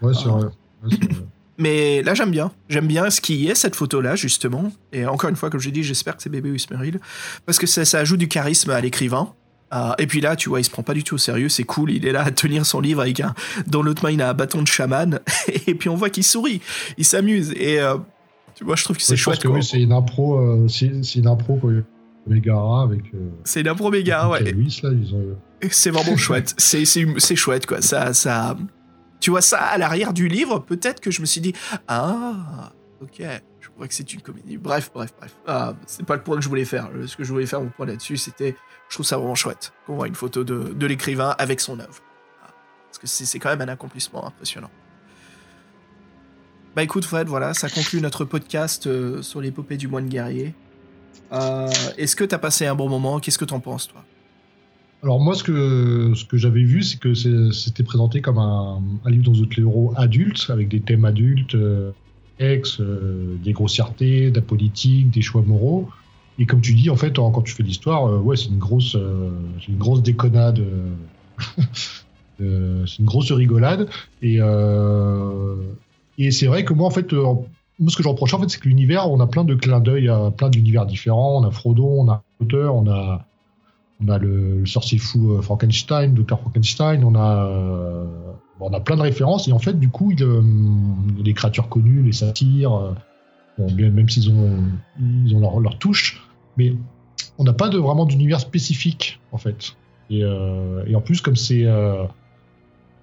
Ouais, 0.00 0.12
c'est 0.14 0.28
Ah. 0.28 0.32
vrai. 0.32 0.44
Ouais, 0.44 0.50
c'est 0.90 1.04
vrai. 1.04 1.24
Mais 1.58 2.02
là, 2.02 2.14
j'aime 2.14 2.30
bien. 2.32 2.50
J'aime 2.68 2.86
bien 2.88 3.10
ce 3.10 3.20
qui 3.20 3.48
est, 3.48 3.54
cette 3.54 3.76
photo-là, 3.76 4.16
justement. 4.16 4.72
Et 4.92 5.06
encore 5.06 5.30
une 5.30 5.36
fois, 5.36 5.50
comme 5.50 5.60
j'ai 5.60 5.70
dit, 5.70 5.84
j'espère 5.84 6.16
que 6.16 6.22
c'est 6.22 6.30
Bébé 6.30 6.50
Whisperil. 6.50 6.98
Parce 7.46 7.58
que 7.58 7.66
ça, 7.66 7.84
ça 7.84 7.98
ajoute 8.00 8.18
du 8.18 8.26
charisme 8.28 8.70
à 8.70 8.80
l'écrivain. 8.80 9.32
et 9.98 10.06
puis 10.08 10.20
là, 10.20 10.34
tu 10.36 10.48
vois, 10.48 10.60
il 10.60 10.64
se 10.64 10.70
prend 10.70 10.82
pas 10.82 10.94
du 10.94 11.04
tout 11.04 11.14
au 11.16 11.18
sérieux, 11.18 11.48
c'est 11.48 11.64
cool, 11.64 11.90
il 11.92 12.06
est 12.06 12.12
là 12.12 12.22
à 12.24 12.30
tenir 12.30 12.64
son 12.66 12.80
livre 12.80 13.00
avec 13.02 13.20
un. 13.20 13.34
Dans 13.66 13.82
l'autre 13.82 14.02
main, 14.04 14.10
il 14.10 14.20
a 14.22 14.30
un 14.30 14.34
bâton 14.34 14.62
de 14.62 14.68
chaman, 14.68 15.20
et 15.66 15.74
puis 15.74 15.88
on 15.88 15.96
voit 15.96 16.10
qu'il 16.10 16.24
sourit, 16.24 16.60
il 16.98 17.04
s'amuse, 17.04 17.52
et 17.56 17.80
tu 18.54 18.64
vois, 18.64 18.76
je 18.76 18.84
trouve 18.84 18.96
que 18.96 19.02
c'est 19.02 19.16
chouette. 19.16 19.40
Que 19.40 19.48
oui, 19.48 19.62
c'est 19.62 19.80
une 19.80 19.92
impro, 19.92 20.66
c'est 20.68 20.86
une 20.86 21.26
impro 21.26 21.56
quoi. 21.56 21.72
Megara 22.26 22.82
avec. 22.82 23.02
c'est 23.44 23.60
une 23.60 23.68
impro 23.68 23.90
Megara, 23.90 24.30
ouais. 24.30 24.52
Louis, 24.52 24.80
là, 24.82 24.90
ils 24.92 25.14
ont 25.14 25.36
c'est 25.70 25.90
vraiment 25.90 26.16
chouette. 26.16 26.54
C'est, 26.58 26.84
c'est, 26.84 27.36
chouette, 27.36 27.66
quoi. 27.66 27.82
Ça, 27.82 28.12
ça, 28.14 28.56
tu 29.20 29.30
vois 29.30 29.42
ça 29.42 29.58
à 29.58 29.78
l'arrière 29.78 30.12
du 30.12 30.28
livre, 30.28 30.58
peut-être 30.58 31.00
que 31.00 31.10
je 31.10 31.20
me 31.20 31.26
suis 31.26 31.40
dit, 31.40 31.54
ah, 31.88 32.72
ok, 33.00 33.22
je 33.60 33.68
crois 33.68 33.88
que 33.88 33.94
c'est 33.94 34.12
une 34.12 34.20
comédie. 34.20 34.56
Bref, 34.56 34.90
bref, 34.94 35.14
bref. 35.18 35.36
Ah, 35.46 35.74
c'est 35.86 36.04
pas 36.04 36.16
le 36.16 36.22
point 36.22 36.36
que 36.36 36.42
je 36.42 36.48
voulais 36.48 36.64
faire. 36.64 36.90
Ce 37.06 37.16
que 37.16 37.24
je 37.24 37.32
voulais 37.32 37.46
faire, 37.46 37.60
mon 37.60 37.70
point 37.70 37.86
là-dessus, 37.86 38.16
c'était, 38.16 38.56
je 38.88 38.96
trouve 38.96 39.06
ça 39.06 39.16
vraiment 39.16 39.34
chouette 39.34 39.72
qu'on 39.86 39.96
voit 39.96 40.08
une 40.08 40.14
photo 40.14 40.44
de, 40.44 40.72
de 40.72 40.86
l'écrivain 40.86 41.34
avec 41.38 41.60
son 41.60 41.78
œuvre. 41.80 42.00
Ah, 42.42 42.50
parce 42.86 42.98
que 42.98 43.06
c'est, 43.06 43.24
c'est 43.24 43.38
quand 43.38 43.50
même 43.50 43.62
un 43.62 43.72
accomplissement 43.72 44.26
impressionnant. 44.26 44.70
Bah 46.74 46.82
écoute 46.82 47.04
Fred, 47.04 47.28
voilà, 47.28 47.54
ça 47.54 47.68
conclut 47.68 48.00
notre 48.00 48.24
podcast 48.24 48.88
euh, 48.88 49.22
sur 49.22 49.40
l'épopée 49.40 49.76
du 49.76 49.86
moine 49.86 50.08
guerrier. 50.08 50.54
Euh, 51.32 51.70
est-ce 51.96 52.16
que 52.16 52.24
t'as 52.24 52.38
passé 52.38 52.66
un 52.66 52.74
bon 52.74 52.88
moment? 52.88 53.20
Qu'est-ce 53.20 53.38
que 53.38 53.44
t'en 53.44 53.60
penses 53.60 53.86
toi? 53.86 54.04
Alors 55.04 55.20
moi, 55.20 55.36
ce 55.36 55.44
que, 55.44 56.14
ce 56.16 56.24
que 56.24 56.36
j'avais 56.36 56.64
vu, 56.64 56.82
c'est 56.82 56.98
que 56.98 57.14
c'était 57.14 57.84
présenté 57.84 58.20
comme 58.20 58.38
un, 58.38 58.82
livre 59.06 59.22
dans 59.22 59.38
le 59.38 59.46
héros 59.56 59.92
adulte, 59.96 60.46
avec 60.48 60.66
des 60.66 60.80
thèmes 60.80 61.04
adultes, 61.04 61.54
euh, 61.54 61.92
ex, 62.40 62.80
des 62.80 63.52
grossièretés, 63.52 64.32
de 64.32 64.36
la 64.36 64.42
politique, 64.42 65.10
des 65.12 65.22
choix 65.22 65.42
moraux. 65.42 65.88
Et 66.40 66.46
comme 66.46 66.60
tu 66.60 66.74
dis, 66.74 66.90
en 66.90 66.96
fait, 66.96 67.14
quand 67.14 67.42
tu 67.42 67.54
fais 67.54 67.62
l'histoire, 67.62 68.24
ouais, 68.24 68.36
c'est 68.36 68.48
une 68.48 68.58
grosse, 68.58 68.96
une 69.68 69.78
grosse 69.78 70.02
déconnade, 70.02 70.60
c'est 72.38 72.98
une 72.98 73.04
grosse 73.04 73.30
rigolade. 73.30 73.88
Et, 74.22 74.40
et 76.18 76.30
c'est 76.30 76.46
vrai 76.46 76.64
que 76.64 76.72
moi, 76.72 76.86
en 76.86 76.90
fait, 76.90 77.12
moi, 77.12 77.44
ce 77.88 77.96
que 77.96 78.02
je 78.02 78.08
reproche, 78.08 78.34
en 78.34 78.40
fait, 78.40 78.48
c'est 78.48 78.60
que 78.60 78.68
l'univers, 78.68 79.10
on 79.10 79.20
a 79.20 79.26
plein 79.26 79.44
de 79.44 79.54
clins 79.54 79.80
d'œil 79.80 80.08
à 80.08 80.30
plein 80.30 80.48
d'univers 80.48 80.86
différents. 80.86 81.40
On 81.40 81.44
a 81.44 81.50
Frodo, 81.50 81.86
on 81.86 82.08
a 82.08 82.22
auteur, 82.40 82.74
on 82.74 82.88
a 82.88 83.26
on 84.02 84.08
a 84.08 84.18
le, 84.18 84.66
sorcier 84.66 84.98
fou 84.98 85.32
euh, 85.32 85.42
Frankenstein, 85.42 86.14
Dr 86.14 86.38
Frankenstein, 86.38 87.04
on 87.04 87.14
a, 87.14 87.46
euh, 87.46 88.06
on 88.60 88.72
a 88.72 88.80
plein 88.80 88.96
de 88.96 89.02
références 89.02 89.48
et 89.48 89.52
en 89.52 89.58
fait 89.58 89.78
du 89.78 89.88
coup 89.88 90.10
il, 90.10 90.22
euh, 90.22 90.42
des 91.22 91.34
créatures 91.34 91.68
connues, 91.68 92.02
les 92.02 92.12
satyres, 92.12 92.94
même 93.58 94.08
s'ils 94.08 94.30
ont, 94.30 94.64
ils 95.00 95.34
ont 95.34 95.40
leur, 95.40 95.60
leur 95.60 95.78
touche, 95.78 96.26
mais 96.56 96.74
on 97.38 97.44
n'a 97.44 97.52
pas 97.52 97.68
de, 97.68 97.78
vraiment 97.78 98.04
d'univers 98.04 98.40
spécifique 98.40 99.20
en 99.32 99.38
fait. 99.38 99.76
Et 100.10 100.24
en 100.24 101.00
plus 101.00 101.20
comme 101.20 101.36
c'est 101.36 101.64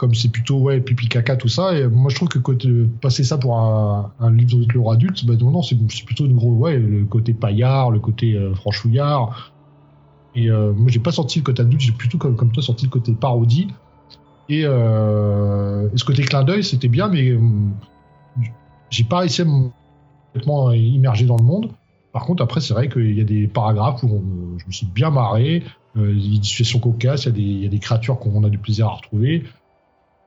comme 0.02 0.16
c'est 0.16 0.32
plutôt 0.32 0.58
ouais 0.58 0.82
pipi 0.82 1.08
caca 1.08 1.36
tout 1.36 1.48
ça 1.48 1.78
et 1.78 1.88
moi 1.88 2.10
je 2.10 2.16
trouve 2.16 2.28
que 2.28 2.86
passer 3.02 3.24
ça 3.24 3.38
pour 3.38 3.60
un, 3.60 4.32
livre 4.32 4.66
de 4.66 4.74
l'heure 4.74 4.92
adulte 4.92 5.24
bah 5.28 5.36
non, 5.40 5.62
c'est 5.62 5.78
plutôt 6.06 6.26
une 6.26 6.36
gros 6.36 6.54
ouais 6.54 6.80
le 6.80 7.06
côté 7.06 7.34
paillard 7.34 7.92
le 7.92 8.00
côté 8.00 8.36
franchouillard 8.56 9.52
et 10.36 10.50
euh, 10.50 10.74
moi, 10.74 10.90
j'ai 10.90 11.00
pas 11.00 11.12
sorti 11.12 11.40
le 11.40 11.44
côté 11.44 11.62
adulte, 11.62 11.82
j'ai 11.82 11.92
plutôt 11.92 12.18
comme, 12.18 12.52
toi 12.52 12.64
sorti 12.64 12.86
le 12.86 12.92
côté 12.92 13.14
parodie. 13.14 13.68
Et, 14.50 14.66
euh, 14.66 15.90
ce 15.96 16.04
côté 16.04 16.24
clin 16.24 16.44
d'œil, 16.44 16.64
c'était 16.64 16.88
bien, 16.88 17.08
mais 17.08 17.30
euh, 17.30 17.40
j'ai 18.90 19.04
pas 19.04 19.20
réussi 19.20 19.42
à 19.42 19.46
me 19.46 19.70
complètement 20.28 20.72
immerger 20.72 21.26
dans 21.26 21.38
le 21.38 21.44
monde. 21.44 21.72
Par 22.14 22.26
contre, 22.26 22.44
après, 22.44 22.62
c'est 22.62 22.74
vrai 22.74 22.90
qu'il 22.90 23.18
y 23.18 23.22
a 23.22 23.26
des 23.26 23.48
paragraphes 23.48 24.04
où 24.04 24.22
je 24.58 24.66
me 24.66 24.72
suis 24.72 24.86
bien 24.86 25.10
marré. 25.10 25.64
Euh, 25.98 26.12
il 26.14 26.34
y 26.34 26.38
a 26.38 26.40
des 26.40 26.46
situations 26.46 26.80
cocasses, 26.80 27.26
il 27.26 27.64
y 27.64 27.66
a 27.66 27.70
des 27.70 27.80
créatures 27.80 28.20
qu'on 28.20 28.44
a 28.44 28.50
du 28.50 28.58
plaisir 28.58 28.88
à 28.88 28.96
retrouver. 28.96 29.44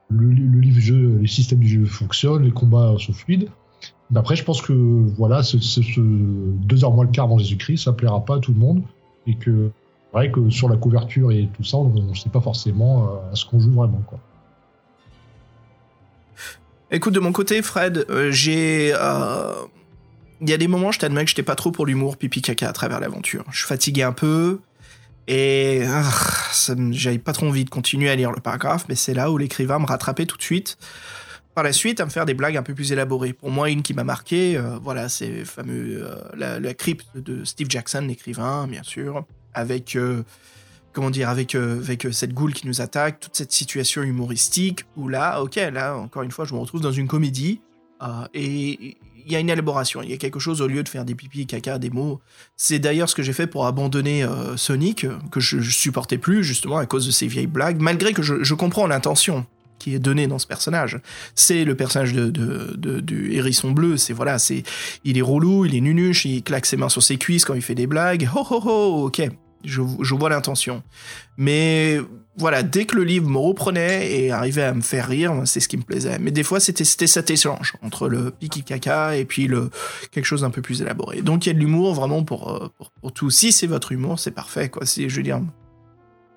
Le, 0.09 0.27
le 0.27 0.59
livre 0.59 0.79
jeu, 0.79 1.17
les 1.19 1.27
systèmes 1.27 1.59
du 1.59 1.67
jeu 1.67 1.85
fonctionnent, 1.85 2.43
les 2.43 2.51
combats 2.51 2.95
sont 2.99 3.13
fluides. 3.13 3.49
Mais 4.11 4.19
après, 4.19 4.35
je 4.35 4.43
pense 4.43 4.61
que 4.61 4.73
voilà, 5.17 5.41
ce, 5.41 5.59
ce, 5.59 5.99
deux 5.99 6.83
heures 6.83 6.91
moins 6.91 7.05
le 7.05 7.11
quart 7.11 7.25
avant 7.25 7.39
Jésus-Christ, 7.39 7.85
ça 7.85 7.93
plaira 7.93 8.23
pas 8.23 8.35
à 8.35 8.39
tout 8.39 8.53
le 8.53 8.59
monde 8.59 8.83
et 9.25 9.35
que 9.35 9.71
vrai 10.15 10.31
que 10.31 10.49
sur 10.49 10.69
la 10.69 10.77
couverture 10.77 11.31
et 11.31 11.49
tout 11.55 11.63
ça, 11.63 11.77
on 11.77 11.89
ne 11.89 12.13
sait 12.13 12.29
pas 12.29 12.41
forcément 12.41 13.03
euh, 13.03 13.31
à 13.31 13.35
ce 13.35 13.45
qu'on 13.45 13.59
joue 13.59 13.71
vraiment. 13.71 14.01
Écoute, 16.91 17.13
de 17.13 17.19
mon 17.19 17.31
côté, 17.31 17.61
Fred, 17.61 18.05
euh, 18.09 18.31
j'ai. 18.31 18.93
Euh, 18.95 19.53
il 20.41 20.49
y 20.49 20.53
a 20.53 20.57
des 20.57 20.67
moments, 20.67 20.91
je 20.91 20.99
t'admets 20.99 21.23
que 21.23 21.29
j'étais 21.29 21.43
pas 21.43 21.55
trop 21.55 21.71
pour 21.71 21.85
l'humour 21.85 22.17
pipi 22.17 22.41
caca 22.41 22.69
à 22.69 22.73
travers 22.73 22.99
l'aventure. 22.99 23.43
Je 23.51 23.59
suis 23.59 23.67
fatigué 23.67 24.03
un 24.03 24.11
peu. 24.11 24.59
Et 25.27 25.83
ah, 25.87 26.03
j'avais 26.91 27.17
pas 27.17 27.33
trop 27.33 27.47
envie 27.47 27.65
de 27.65 27.69
continuer 27.69 28.09
à 28.09 28.15
lire 28.15 28.31
le 28.31 28.41
paragraphe, 28.41 28.85
mais 28.89 28.95
c'est 28.95 29.13
là 29.13 29.31
où 29.31 29.37
l'écrivain 29.37 29.79
me 29.79 29.85
rattrapait 29.85 30.25
tout 30.25 30.37
de 30.37 30.43
suite. 30.43 30.77
Par 31.55 31.63
la 31.63 31.71
suite, 31.71 32.01
à 32.01 32.05
me 32.05 32.09
faire 32.09 32.25
des 32.25 32.33
blagues 32.33 32.57
un 32.57 32.63
peu 32.63 32.73
plus 32.73 32.91
élaborées. 32.91 33.33
Pour 33.33 33.49
moi, 33.49 33.69
une 33.69 33.81
qui 33.81 33.93
m'a 33.93 34.03
marqué, 34.03 34.61
voilà, 34.83 35.07
c'est 35.09 35.45
fameux 35.45 36.05
la, 36.35 36.59
la, 36.59 36.73
crypte 36.73 37.07
de 37.15 37.45
Steve 37.45 37.69
Jackson, 37.69 38.01
l'écrivain, 38.01 38.67
bien 38.67 38.83
sûr 38.83 39.25
avec 39.55 39.95
euh, 39.95 40.23
comment 40.93 41.09
dire, 41.09 41.29
avec, 41.29 41.55
euh, 41.55 41.79
avec 41.79 42.05
euh, 42.05 42.11
cette 42.11 42.33
goule 42.33 42.53
qui 42.53 42.67
nous 42.67 42.81
attaque, 42.81 43.19
toute 43.19 43.35
cette 43.35 43.51
situation 43.51 44.03
humoristique, 44.03 44.85
où 44.95 45.07
là, 45.07 45.41
ok, 45.41 45.55
là, 45.55 45.97
encore 45.97 46.21
une 46.21 46.31
fois, 46.31 46.45
je 46.45 46.53
me 46.53 46.59
retrouve 46.59 46.81
dans 46.81 46.91
une 46.91 47.07
comédie, 47.07 47.61
et 48.35 48.97
il 49.25 49.31
y 49.31 49.35
a 49.35 49.39
une 49.39 49.49
élaboration, 49.49 50.01
il 50.01 50.09
y 50.09 50.13
a 50.13 50.17
quelque 50.17 50.39
chose 50.39 50.61
au 50.61 50.67
lieu 50.67 50.83
de 50.83 50.89
faire 50.89 51.05
des 51.05 51.15
pipis, 51.15 51.47
caca, 51.47 51.79
des 51.79 51.89
mots. 51.89 52.21
C'est 52.55 52.79
d'ailleurs 52.79 53.09
ce 53.09 53.15
que 53.15 53.23
j'ai 53.23 53.33
fait 53.33 53.47
pour 53.47 53.65
abandonner 53.65 54.25
Sonic, 54.55 55.07
que 55.31 55.39
je, 55.39 55.59
supportais 55.61 56.17
plus, 56.17 56.43
justement, 56.43 56.77
à 56.77 56.85
cause 56.85 57.05
de 57.05 57.11
ces 57.11 57.27
vieilles 57.27 57.47
blagues, 57.47 57.81
malgré 57.81 58.13
que 58.13 58.21
je, 58.21 58.53
comprends 58.53 58.87
l'intention 58.87 59.45
qui 59.79 59.93
est 59.93 59.99
donnée 59.99 60.27
dans 60.27 60.39
ce 60.39 60.47
personnage. 60.47 60.99
C'est 61.33 61.65
le 61.65 61.75
personnage 61.75 62.13
de, 62.13 63.01
du 63.01 63.33
hérisson 63.33 63.71
bleu, 63.71 63.97
c'est 63.97 64.13
voilà, 64.13 64.39
c'est 64.39 64.63
il 65.03 65.17
est 65.17 65.21
relou, 65.21 65.65
il 65.65 65.75
est 65.75 65.81
nunuche, 65.81 66.25
il 66.25 66.43
claque 66.43 66.65
ses 66.65 66.77
mains 66.77 66.89
sur 66.89 67.03
ses 67.03 67.17
cuisses 67.17 67.45
quand 67.45 67.55
il 67.55 67.61
fait 67.61 67.75
des 67.75 67.87
blagues. 67.87 68.29
Ho 68.35 68.45
ho 68.49 68.61
ho, 68.63 69.05
ok, 69.07 69.29
je, 69.65 70.15
vois 70.15 70.29
l'intention. 70.29 70.83
Mais 71.37 71.99
voilà, 72.37 72.63
dès 72.63 72.85
que 72.85 72.95
le 72.95 73.03
livre 73.03 73.29
me 73.29 73.37
reprenait 73.37 74.11
et 74.11 74.31
arrivait 74.31 74.63
à 74.63 74.73
me 74.73 74.81
faire 74.81 75.07
rire, 75.07 75.33
c'est 75.45 75.59
ce 75.59 75.69
qui 75.69 75.77
me 75.77 75.83
plaisait. 75.83 76.19
Mais 76.19 76.31
des 76.31 76.43
fois, 76.43 76.59
c'était 76.59 76.83
cet 76.83 77.29
échange 77.31 77.75
entre 77.81 78.09
le 78.09 78.31
piqui 78.31 78.63
caca 78.63 79.15
et 79.15 79.25
puis 79.25 79.47
le 79.47 79.69
quelque 80.11 80.25
chose 80.25 80.41
d'un 80.41 80.49
peu 80.49 80.61
plus 80.61 80.81
élaboré. 80.81 81.21
Donc 81.21 81.45
il 81.45 81.49
y 81.49 81.51
a 81.51 81.53
de 81.53 81.59
l'humour 81.59 81.93
vraiment 81.93 82.23
pour, 82.23 82.51
euh, 82.51 82.69
pour, 83.01 83.13
tout. 83.13 83.29
Si 83.29 83.51
c'est 83.51 83.67
votre 83.67 83.91
humour, 83.91 84.19
c'est 84.19 84.31
parfait. 84.31 84.69
Quoi. 84.69 84.85
Si, 84.85 85.09
je 85.09 85.15
veux 85.15 85.23
dire, 85.23 85.41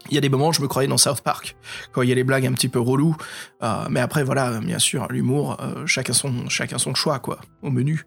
il 0.09 0.15
y 0.15 0.19
a 0.19 0.21
des 0.21 0.29
moments 0.29 0.49
où 0.49 0.53
je 0.53 0.63
me 0.63 0.69
croyais 0.69 0.89
dans 0.89 0.99
South 0.99 1.21
Park, 1.21 1.57
quand 1.93 2.03
il 2.03 2.09
y 2.09 2.13
a 2.13 2.15
les 2.15 2.25
blagues 2.25 2.47
un 2.47 2.53
petit 2.53 2.69
peu 2.69 2.79
reloues. 2.79 3.17
Euh, 3.63 3.87
mais 3.91 4.01
après, 4.01 4.23
voilà, 4.23 4.61
bien 4.61 4.79
sûr, 4.79 5.09
l'humour, 5.11 5.57
euh, 5.61 5.85
chacun, 5.87 6.13
son, 6.13 6.49
chacun 6.49 6.79
son 6.79 6.95
choix, 6.95 7.19
quoi, 7.19 7.41
au 7.63 7.71
menu. 7.71 8.07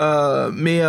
mais 0.00 0.82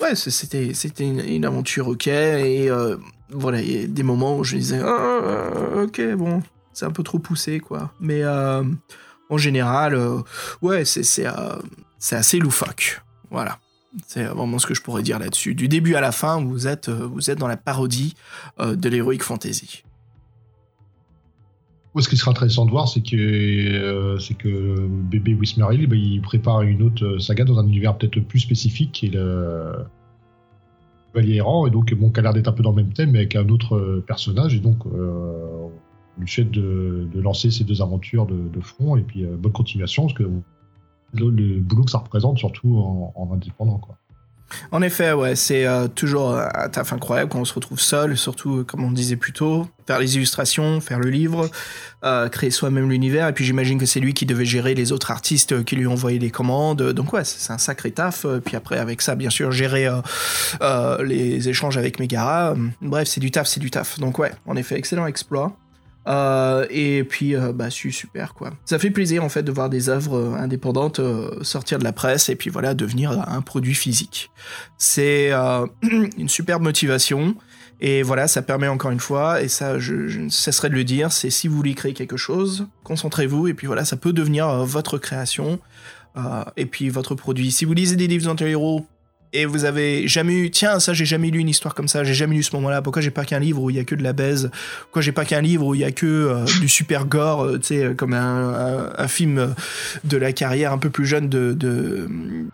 ouais, 0.00 0.14
c'était 0.14 0.74
c'était 0.74 1.04
une, 1.04 1.44
aventure 1.44 1.88
ok 1.88 2.06
et 2.08 2.70
euh, 2.70 2.96
voilà, 3.30 3.60
il 3.60 3.80
y 3.80 3.84
a 3.84 3.86
des 3.86 4.02
moments 4.02 4.38
où 4.38 4.44
je 4.44 4.56
disais 4.56 4.80
ah, 4.82 5.82
ok 5.82 6.14
bon, 6.16 6.42
c'est 6.72 6.86
un 6.86 6.90
peu 6.90 7.02
trop 7.02 7.18
poussé 7.18 7.60
quoi. 7.60 7.92
Mais 8.00 8.22
euh, 8.22 8.62
en 9.30 9.38
général, 9.38 9.94
euh, 9.94 10.20
ouais, 10.62 10.84
c'est 10.84 11.26
assez 12.12 12.38
loufoque. 12.38 13.02
Voilà. 13.30 13.58
C'est 14.08 14.24
vraiment 14.24 14.58
ce 14.58 14.66
que 14.66 14.74
je 14.74 14.82
pourrais 14.82 15.04
dire 15.04 15.20
là-dessus. 15.20 15.54
Du 15.54 15.68
début 15.68 15.94
à 15.94 16.00
la 16.00 16.10
fin, 16.10 16.42
vous 16.42 16.66
êtes, 16.66 16.88
vous 16.88 17.30
êtes 17.30 17.38
dans 17.38 17.46
la 17.46 17.56
parodie 17.56 18.16
de 18.58 18.88
l'heroic 18.88 19.20
fantasy. 19.20 19.84
ce 21.96 22.08
qui 22.08 22.16
sera 22.16 22.32
intéressant 22.32 22.66
de 22.66 22.72
voir, 22.72 22.88
c'est 22.88 23.02
que, 23.02 24.16
c'est 24.18 24.34
que 24.34 24.88
bébé 24.88 25.34
Wismerhill, 25.34 25.86
bah, 25.86 25.94
il 25.94 26.20
prépare 26.22 26.62
une 26.62 26.82
autre 26.82 27.18
saga 27.18 27.44
dans 27.44 27.60
un 27.60 27.68
univers 27.68 27.96
peut-être 27.96 28.18
plus 28.18 28.40
spécifique, 28.40 29.06
Et 31.16 31.70
donc 31.70 31.94
bon, 31.94 32.10
qui 32.10 32.20
a 32.20 32.22
l'air 32.22 32.32
d'être 32.32 32.48
un 32.48 32.52
peu 32.52 32.62
dans 32.62 32.70
le 32.70 32.76
même 32.76 32.92
thème, 32.92 33.12
mais 33.12 33.18
avec 33.18 33.36
un 33.36 33.48
autre 33.48 33.76
euh, 33.76 34.04
personnage, 34.06 34.54
et 34.54 34.60
donc 34.60 34.84
euh, 34.86 35.68
on 36.16 36.20
lui 36.20 36.28
souhaite 36.28 36.50
de, 36.50 37.08
lancer 37.14 37.50
ces 37.50 37.64
deux 37.64 37.82
aventures 37.82 38.26
de, 38.26 38.60
front, 38.60 38.96
et 38.96 39.02
puis 39.02 39.24
euh, 39.24 39.36
bonne 39.36 39.52
continuation, 39.52 40.04
parce 40.04 40.14
que 40.14 40.24
le, 41.12 41.60
boulot 41.60 41.84
que 41.84 41.90
ça 41.90 41.98
représente, 41.98 42.38
surtout 42.38 42.76
en, 42.78 43.12
en 43.14 43.32
indépendant, 43.32 43.78
quoi. 43.78 43.96
En 44.72 44.82
effet, 44.82 45.12
ouais, 45.12 45.36
c'est 45.36 45.66
euh, 45.66 45.88
toujours 45.88 46.36
un 46.36 46.68
taf 46.68 46.92
incroyable 46.92 47.30
quand 47.30 47.40
on 47.40 47.44
se 47.44 47.54
retrouve 47.54 47.80
seul, 47.80 48.16
surtout 48.16 48.58
euh, 48.58 48.64
comme 48.64 48.84
on 48.84 48.90
disait 48.90 49.16
plus 49.16 49.32
tôt, 49.32 49.68
faire 49.86 49.98
les 49.98 50.16
illustrations, 50.16 50.80
faire 50.80 50.98
le 50.98 51.10
livre, 51.10 51.50
euh, 52.04 52.28
créer 52.28 52.50
soi-même 52.50 52.90
l'univers. 52.90 53.28
Et 53.28 53.32
puis 53.32 53.44
j'imagine 53.44 53.78
que 53.78 53.86
c'est 53.86 54.00
lui 54.00 54.14
qui 54.14 54.26
devait 54.26 54.44
gérer 54.44 54.74
les 54.74 54.92
autres 54.92 55.10
artistes 55.10 55.64
qui 55.64 55.76
lui 55.76 55.86
envoyaient 55.86 56.18
les 56.18 56.30
commandes. 56.30 56.82
Donc 56.92 57.12
ouais, 57.12 57.24
c'est 57.24 57.52
un 57.52 57.58
sacré 57.58 57.90
taf. 57.90 58.26
Puis 58.44 58.56
après, 58.56 58.78
avec 58.78 59.02
ça, 59.02 59.14
bien 59.14 59.30
sûr, 59.30 59.52
gérer 59.52 59.88
les 61.04 61.48
échanges 61.48 61.76
avec 61.76 61.98
Megara. 61.98 62.54
Bref, 62.80 63.08
c'est 63.08 63.20
du 63.20 63.30
taf, 63.30 63.46
c'est 63.46 63.60
du 63.60 63.70
taf. 63.70 63.98
Donc 63.98 64.18
ouais, 64.18 64.32
en 64.46 64.56
effet, 64.56 64.76
excellent 64.76 65.06
exploit. 65.06 65.56
Euh, 66.06 66.66
et 66.70 67.04
puis, 67.04 67.34
euh, 67.34 67.52
bah, 67.52 67.70
super 67.70 68.34
quoi. 68.34 68.52
Ça 68.64 68.78
fait 68.78 68.90
plaisir 68.90 69.24
en 69.24 69.28
fait 69.28 69.42
de 69.42 69.52
voir 69.52 69.70
des 69.70 69.88
œuvres 69.88 70.18
euh, 70.18 70.34
indépendantes 70.34 71.00
sortir 71.42 71.78
de 71.78 71.84
la 71.84 71.92
presse 71.92 72.28
et 72.28 72.36
puis 72.36 72.50
voilà 72.50 72.74
devenir 72.74 73.26
un 73.28 73.40
produit 73.40 73.74
physique. 73.74 74.30
C'est 74.78 75.32
une 76.18 76.28
superbe 76.28 76.62
motivation. 76.62 77.36
Et 77.80 78.02
voilà, 78.02 78.28
ça 78.28 78.40
permet 78.40 78.68
encore 78.68 78.92
une 78.92 79.00
fois, 79.00 79.42
et 79.42 79.48
ça, 79.48 79.78
je, 79.78 80.06
je 80.06 80.20
ne 80.20 80.28
cesserai 80.28 80.70
de 80.70 80.74
le 80.74 80.84
dire, 80.84 81.12
c'est 81.12 81.30
si 81.30 81.48
vous 81.48 81.56
voulez 81.56 81.74
créer 81.74 81.92
quelque 81.92 82.16
chose, 82.16 82.66
concentrez-vous, 82.84 83.48
et 83.48 83.54
puis 83.54 83.66
voilà, 83.66 83.84
ça 83.84 83.96
peut 83.96 84.12
devenir 84.12 84.48
euh, 84.48 84.64
votre 84.64 84.96
création, 84.96 85.58
euh, 86.16 86.44
et 86.56 86.66
puis 86.66 86.88
votre 86.88 87.14
produit. 87.14 87.50
Si 87.50 87.64
vous 87.64 87.74
lisez 87.74 87.96
des 87.96 88.06
livres 88.06 88.24
d'anti-héros, 88.24 88.86
et 89.34 89.46
vous 89.46 89.64
avez 89.64 90.08
jamais 90.08 90.34
eu, 90.34 90.50
tiens, 90.50 90.80
ça 90.80 90.94
j'ai 90.94 91.04
jamais 91.04 91.30
lu 91.30 91.40
une 91.40 91.48
histoire 91.48 91.74
comme 91.74 91.88
ça, 91.88 92.04
j'ai 92.04 92.14
jamais 92.14 92.36
lu 92.36 92.42
ce 92.42 92.54
moment-là, 92.56 92.80
pourquoi 92.80 93.02
j'ai 93.02 93.10
pas 93.10 93.24
qu'un 93.24 93.40
livre 93.40 93.60
où 93.60 93.68
il 93.68 93.76
y 93.76 93.78
a 93.78 93.84
que 93.84 93.94
de 93.94 94.02
la 94.02 94.12
baise, 94.12 94.50
pourquoi 94.82 95.02
j'ai 95.02 95.12
pas 95.12 95.24
qu'un 95.24 95.40
livre 95.40 95.66
où 95.66 95.74
il 95.74 95.80
y 95.80 95.84
a 95.84 95.90
que 95.90 96.06
euh, 96.06 96.44
du 96.60 96.68
super 96.68 97.04
gore, 97.04 97.44
euh, 97.44 97.58
tu 97.58 97.66
sais, 97.66 97.94
comme 97.96 98.14
un, 98.14 98.54
un, 98.54 98.92
un, 98.96 99.08
film 99.08 99.54
de 100.04 100.16
la 100.16 100.32
carrière 100.32 100.72
un 100.72 100.78
peu 100.78 100.88
plus 100.88 101.04
jeune 101.04 101.28
de, 101.28 101.52
de 101.52 102.08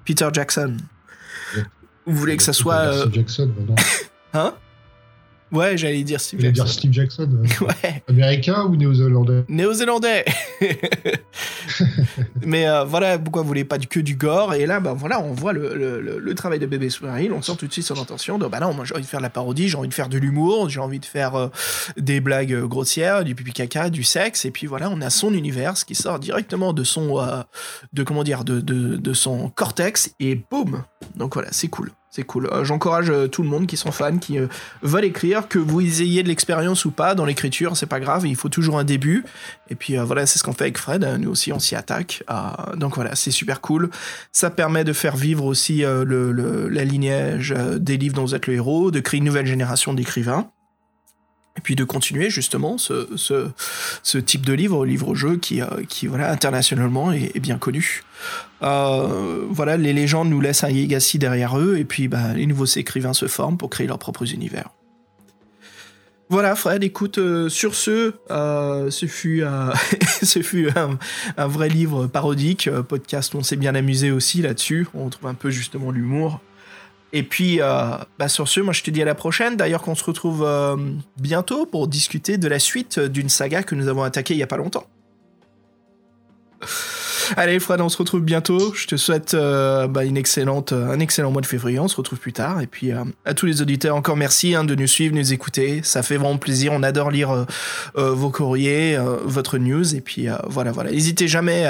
Peter 0.04 0.28
Jackson? 0.32 0.76
Vous 2.06 2.16
voulez 2.16 2.36
que 2.36 2.42
ça 2.42 2.52
soit. 2.52 2.74
Euh... 2.74 3.06
Jackson, 3.12 3.50
hein? 4.34 4.54
Ouais, 5.52 5.76
j'allais 5.76 6.02
dire 6.04 6.20
Steve 6.20 6.40
Jackson. 6.40 6.64
dire 6.64 6.72
Steve 6.72 6.92
Jackson. 6.92 7.28
Ouais. 7.60 8.02
Américain 8.08 8.64
ou 8.64 8.76
néo-zélandais? 8.76 9.44
Néo-zélandais 9.48 10.24
Mais 12.46 12.68
euh, 12.68 12.84
voilà, 12.84 13.18
pourquoi 13.18 13.42
vous 13.42 13.48
voulez 13.48 13.64
pas 13.64 13.78
que 13.78 14.00
du 14.00 14.14
gore 14.16 14.54
Et 14.54 14.66
là, 14.66 14.80
bah, 14.80 14.94
voilà, 14.96 15.20
on 15.20 15.32
voit 15.32 15.52
le, 15.52 15.74
le, 15.74 16.18
le 16.18 16.34
travail 16.34 16.58
de 16.58 16.66
bébé 16.66 16.90
Swearhill, 16.90 17.32
on 17.32 17.42
sent 17.42 17.52
tout 17.58 17.66
de 17.66 17.72
suite 17.72 17.84
son 17.86 18.00
intention 18.00 18.38
de 18.38 18.46
bah 18.46 18.60
non, 18.60 18.74
moi 18.74 18.84
j'ai 18.84 18.94
envie 18.94 19.04
de 19.04 19.08
faire 19.08 19.20
de 19.20 19.24
la 19.24 19.30
parodie, 19.30 19.68
j'ai 19.68 19.76
envie 19.76 19.88
de 19.88 19.94
faire 19.94 20.08
de 20.08 20.18
l'humour, 20.18 20.68
j'ai 20.68 20.80
envie 20.80 20.98
de 21.00 21.04
faire 21.04 21.34
euh, 21.34 21.48
des 21.96 22.20
blagues 22.20 22.52
euh, 22.52 22.66
grossières, 22.66 23.24
du 23.24 23.34
pipi 23.34 23.52
caca, 23.52 23.90
du 23.90 24.02
sexe, 24.04 24.44
et 24.44 24.50
puis 24.50 24.66
voilà, 24.66 24.90
on 24.90 25.00
a 25.00 25.10
son 25.10 25.32
univers 25.34 25.74
qui 25.74 25.94
sort 25.94 26.18
directement 26.18 26.72
de 26.72 26.84
son, 26.84 27.20
euh, 27.20 27.42
de 27.92 28.02
comment 28.02 28.24
dire, 28.24 28.44
de, 28.44 28.60
de, 28.60 28.96
de 28.96 29.12
son 29.14 29.48
cortex, 29.50 30.14
et 30.20 30.40
boum 30.50 30.82
Donc 31.16 31.34
voilà, 31.34 31.48
c'est 31.52 31.68
cool. 31.68 31.90
C'est 32.10 32.24
cool. 32.24 32.48
Euh, 32.52 32.64
J'encourage 32.64 33.08
euh, 33.08 33.28
tout 33.28 33.44
le 33.44 33.48
monde 33.48 33.68
qui 33.68 33.76
sont 33.76 33.92
fans, 33.92 34.18
qui 34.18 34.36
euh, 34.36 34.48
veulent 34.82 35.04
écrire, 35.04 35.46
que 35.46 35.60
vous 35.60 35.80
ayez 35.80 36.24
de 36.24 36.28
l'expérience 36.28 36.84
ou 36.84 36.90
pas 36.90 37.14
dans 37.14 37.24
l'écriture, 37.24 37.76
c'est 37.76 37.86
pas 37.86 38.00
grave, 38.00 38.26
il 38.26 38.34
faut 38.34 38.48
toujours 38.48 38.80
un 38.80 38.84
début. 38.84 39.24
Et 39.68 39.76
puis 39.76 39.96
voilà, 39.96 40.26
c'est 40.26 40.40
ce 40.40 40.42
qu'on 40.42 40.52
fait 40.52 40.64
avec 40.64 40.78
Fred, 40.78 41.04
nous 41.20 41.30
aussi 41.30 41.52
on 41.52 41.60
s'y 41.60 41.76
attaque. 41.76 42.24
Donc 42.76 42.96
voilà, 42.96 43.14
c'est 43.14 43.30
super 43.30 43.60
cool. 43.60 43.90
Ça 44.32 44.50
permet 44.50 44.82
de 44.82 44.92
faire 44.92 45.14
vivre 45.16 45.44
aussi 45.44 45.82
le, 45.82 46.68
la 46.68 46.84
lignage 46.84 47.54
des 47.78 47.96
livres 47.96 48.16
dont 48.16 48.24
vous 48.24 48.34
êtes 48.34 48.48
le 48.48 48.54
héros, 48.54 48.90
de 48.90 48.98
créer 48.98 49.18
une 49.18 49.24
nouvelle 49.24 49.46
génération 49.46 49.94
d'écrivains. 49.94 50.50
Et 51.60 51.62
puis 51.62 51.76
de 51.76 51.84
continuer 51.84 52.30
justement 52.30 52.78
ce, 52.78 53.06
ce, 54.02 54.16
type 54.16 54.46
de 54.46 54.54
livre, 54.54 54.86
livre-jeu 54.86 55.36
qui, 55.36 55.60
euh, 55.60 55.66
qui 55.86 56.06
voilà, 56.06 56.32
internationalement 56.32 57.12
est, 57.12 57.38
bien 57.38 57.58
connu. 57.58 58.02
Euh, 58.62 59.44
voilà, 59.50 59.76
les 59.76 59.92
légendes 59.92 60.30
nous 60.30 60.40
laissent 60.40 60.64
un 60.64 60.70
legacy 60.70 61.18
derrière 61.18 61.58
eux, 61.58 61.76
et 61.76 61.84
puis 61.84 62.08
bah, 62.08 62.32
les 62.34 62.46
nouveaux 62.46 62.64
écrivains 62.64 63.12
se 63.12 63.26
forment 63.26 63.58
pour 63.58 63.68
créer 63.68 63.86
leurs 63.86 63.98
propres 63.98 64.32
univers. 64.32 64.70
Voilà, 66.30 66.54
Fred, 66.54 66.82
écoute, 66.82 67.18
euh, 67.18 67.50
sur 67.50 67.74
ce, 67.74 68.14
ce 68.30 69.06
fut, 69.06 69.44
ce 70.22 70.40
fut 70.40 70.70
un, 70.74 70.98
un, 71.36 71.46
vrai 71.46 71.68
livre 71.68 72.06
parodique, 72.06 72.70
podcast 72.88 73.34
on 73.34 73.42
s'est 73.42 73.56
bien 73.56 73.74
amusé 73.74 74.10
aussi 74.10 74.40
là-dessus, 74.40 74.86
on 74.94 75.10
trouve 75.10 75.28
un 75.28 75.34
peu 75.34 75.50
justement 75.50 75.90
l'humour. 75.90 76.40
Et 77.12 77.22
puis, 77.22 77.58
bah, 77.58 78.28
sur 78.28 78.48
ce, 78.48 78.60
moi 78.60 78.72
je 78.72 78.82
te 78.82 78.90
dis 78.90 79.02
à 79.02 79.04
la 79.04 79.14
prochaine, 79.14 79.56
d'ailleurs 79.56 79.82
qu'on 79.82 79.94
se 79.94 80.04
retrouve 80.04 80.46
bientôt 81.18 81.66
pour 81.66 81.88
discuter 81.88 82.38
de 82.38 82.48
la 82.48 82.58
suite 82.58 83.00
d'une 83.00 83.28
saga 83.28 83.62
que 83.62 83.74
nous 83.74 83.88
avons 83.88 84.02
attaquée 84.02 84.34
il 84.34 84.38
y 84.38 84.42
a 84.42 84.46
pas 84.46 84.56
longtemps. 84.56 84.86
Allez, 87.36 87.60
Fred, 87.60 87.80
on 87.80 87.88
se 87.88 87.96
retrouve 87.96 88.22
bientôt. 88.22 88.74
Je 88.74 88.86
te 88.86 88.96
souhaite 88.96 89.34
euh, 89.34 89.86
bah, 89.86 90.04
une 90.04 90.16
excellente, 90.16 90.72
un 90.72 90.98
excellent 90.98 91.30
mois 91.30 91.42
de 91.42 91.46
février. 91.46 91.78
On 91.78 91.86
se 91.86 91.96
retrouve 91.96 92.18
plus 92.18 92.32
tard. 92.32 92.60
Et 92.60 92.66
puis, 92.66 92.92
euh, 92.92 93.04
à 93.24 93.34
tous 93.34 93.46
les 93.46 93.62
auditeurs, 93.62 93.94
encore 93.94 94.16
merci 94.16 94.54
hein, 94.54 94.64
de 94.64 94.74
nous 94.74 94.88
suivre, 94.88 95.14
nous 95.14 95.32
écouter. 95.32 95.80
Ça 95.84 96.02
fait 96.02 96.16
vraiment 96.16 96.38
plaisir. 96.38 96.72
On 96.72 96.82
adore 96.82 97.10
lire 97.10 97.30
euh, 97.30 98.12
vos 98.12 98.30
courriers, 98.30 98.98
votre 99.24 99.58
news. 99.58 99.94
Et 99.94 100.00
puis, 100.00 100.26
voilà, 100.46 100.72
voilà. 100.72 100.90
N'hésitez 100.90 101.28
jamais, 101.28 101.66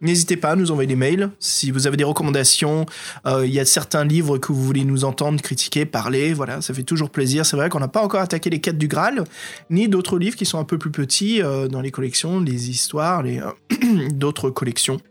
n'hésitez 0.00 0.36
pas 0.36 0.50
à 0.50 0.56
nous 0.56 0.70
envoyer 0.70 0.88
des 0.88 0.96
mails. 0.96 1.30
Si 1.38 1.70
vous 1.70 1.86
avez 1.86 1.96
des 1.96 2.04
recommandations, 2.04 2.86
il 3.26 3.50
y 3.50 3.60
a 3.60 3.64
certains 3.64 4.04
livres 4.04 4.38
que 4.38 4.52
vous 4.52 4.62
voulez 4.62 4.84
nous 4.84 5.04
entendre 5.04 5.40
critiquer, 5.42 5.84
parler. 5.84 6.32
Voilà, 6.32 6.60
ça 6.62 6.72
fait 6.72 6.82
toujours 6.82 7.10
plaisir. 7.10 7.44
C'est 7.44 7.56
vrai 7.56 7.68
qu'on 7.68 7.80
n'a 7.80 7.88
pas 7.88 8.02
encore 8.02 8.20
attaqué 8.20 8.50
les 8.50 8.60
quêtes 8.60 8.78
du 8.78 8.88
Graal, 8.88 9.24
ni 9.70 9.88
d'autres 9.88 10.18
livres 10.18 10.36
qui 10.36 10.46
sont 10.46 10.58
un 10.58 10.64
peu 10.64 10.78
plus 10.78 10.90
petits 10.90 11.40
dans 11.70 11.80
les 11.80 11.90
collections, 11.90 12.40
les 12.40 12.70
histoires, 12.70 13.22
les 13.22 13.40
d'autres 14.12 14.50
collections. 14.50 15.01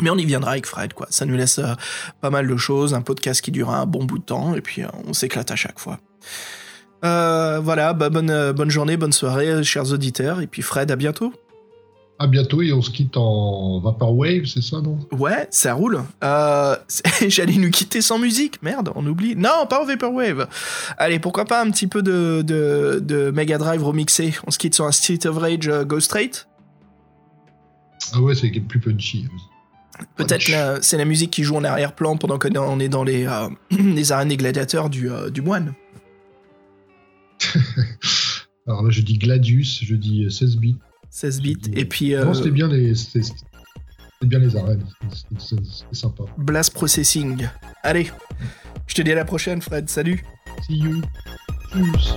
Mais 0.00 0.10
on 0.10 0.16
y 0.16 0.24
viendra 0.24 0.52
avec 0.52 0.66
Fred, 0.66 0.94
quoi. 0.94 1.06
Ça 1.10 1.26
nous 1.26 1.36
laisse 1.36 1.58
euh, 1.58 1.74
pas 2.20 2.30
mal 2.30 2.48
de 2.48 2.56
choses, 2.56 2.94
un 2.94 3.02
podcast 3.02 3.40
qui 3.40 3.50
dure 3.50 3.70
un 3.70 3.86
bon 3.86 4.04
bout 4.04 4.18
de 4.18 4.24
temps, 4.24 4.54
et 4.54 4.60
puis 4.60 4.82
euh, 4.82 4.88
on 5.06 5.12
s'éclate 5.12 5.50
à 5.50 5.56
chaque 5.56 5.78
fois. 5.78 5.98
Euh, 7.04 7.60
voilà, 7.62 7.92
bah, 7.92 8.10
bonne, 8.10 8.52
bonne 8.52 8.70
journée, 8.70 8.96
bonne 8.96 9.12
soirée, 9.12 9.62
chers 9.64 9.92
auditeurs, 9.92 10.40
et 10.40 10.46
puis 10.46 10.62
Fred, 10.62 10.90
à 10.90 10.96
bientôt. 10.96 11.32
À 12.18 12.26
bientôt, 12.28 12.62
et 12.62 12.72
on 12.72 12.80
se 12.80 12.90
quitte 12.90 13.16
en 13.16 13.80
Vaporwave, 13.80 14.44
c'est 14.44 14.62
ça, 14.62 14.80
non? 14.80 14.98
Ouais, 15.10 15.48
ça 15.50 15.74
roule. 15.74 16.02
J'allais 17.28 17.56
nous 17.56 17.70
quitter 17.70 18.00
sans 18.00 18.18
musique, 18.18 18.62
merde, 18.62 18.92
on 18.94 19.04
oublie. 19.06 19.34
Non, 19.34 19.66
pas 19.68 19.82
en 19.82 19.84
Vaporwave. 19.84 20.46
Allez, 20.98 21.18
pourquoi 21.18 21.44
pas 21.44 21.60
un 21.60 21.70
petit 21.70 21.88
peu 21.88 22.02
de, 22.02 22.42
de, 22.42 23.00
de 23.02 23.32
Mega 23.32 23.58
Drive 23.58 23.82
remixé 23.82 24.34
On 24.46 24.52
se 24.52 24.58
quitte 24.58 24.74
sur 24.74 24.86
un 24.86 24.92
Street 24.92 25.26
of 25.26 25.36
Rage 25.36 25.68
Go 25.84 25.98
Straight 25.98 26.46
Ah 28.12 28.20
ouais, 28.20 28.36
c'est 28.36 28.50
plus 28.50 28.78
punchy. 28.78 29.26
Peut-être 30.16 30.82
c'est 30.82 30.96
la 30.96 31.04
musique 31.04 31.30
qui 31.30 31.44
joue 31.44 31.56
en 31.56 31.64
arrière-plan 31.64 32.16
pendant 32.16 32.38
qu'on 32.38 32.80
est 32.80 32.88
dans 32.88 33.04
les, 33.04 33.26
euh, 33.26 33.48
les 33.70 34.12
arènes 34.12 34.28
des 34.28 34.36
gladiateurs 34.36 34.90
du, 34.90 35.10
euh, 35.10 35.30
du 35.30 35.42
moine. 35.42 35.74
Alors 38.66 38.82
là, 38.84 38.90
je 38.90 39.00
dis 39.00 39.18
Gladius, 39.18 39.82
je 39.82 39.94
dis 39.96 40.26
16 40.30 40.56
bits. 40.56 40.78
16 41.10 41.42
bits, 41.42 41.58
et 41.74 41.84
puis. 41.84 42.14
Non, 42.14 42.32
c'était 42.32 42.50
bien 42.50 42.68
les. 42.68 42.92
Bien 44.22 44.38
les 44.38 44.54
arènes, 44.54 44.84
c'était 45.36 45.60
sympa. 45.90 46.22
Blast 46.38 46.72
Processing. 46.72 47.48
Allez, 47.82 48.08
je 48.86 48.94
te 48.94 49.02
dis 49.02 49.10
à 49.10 49.16
la 49.16 49.24
prochaine, 49.24 49.60
Fred, 49.60 49.90
salut. 49.90 50.24
See 50.68 50.78
you. 50.78 51.02
Tschüss. 51.72 52.14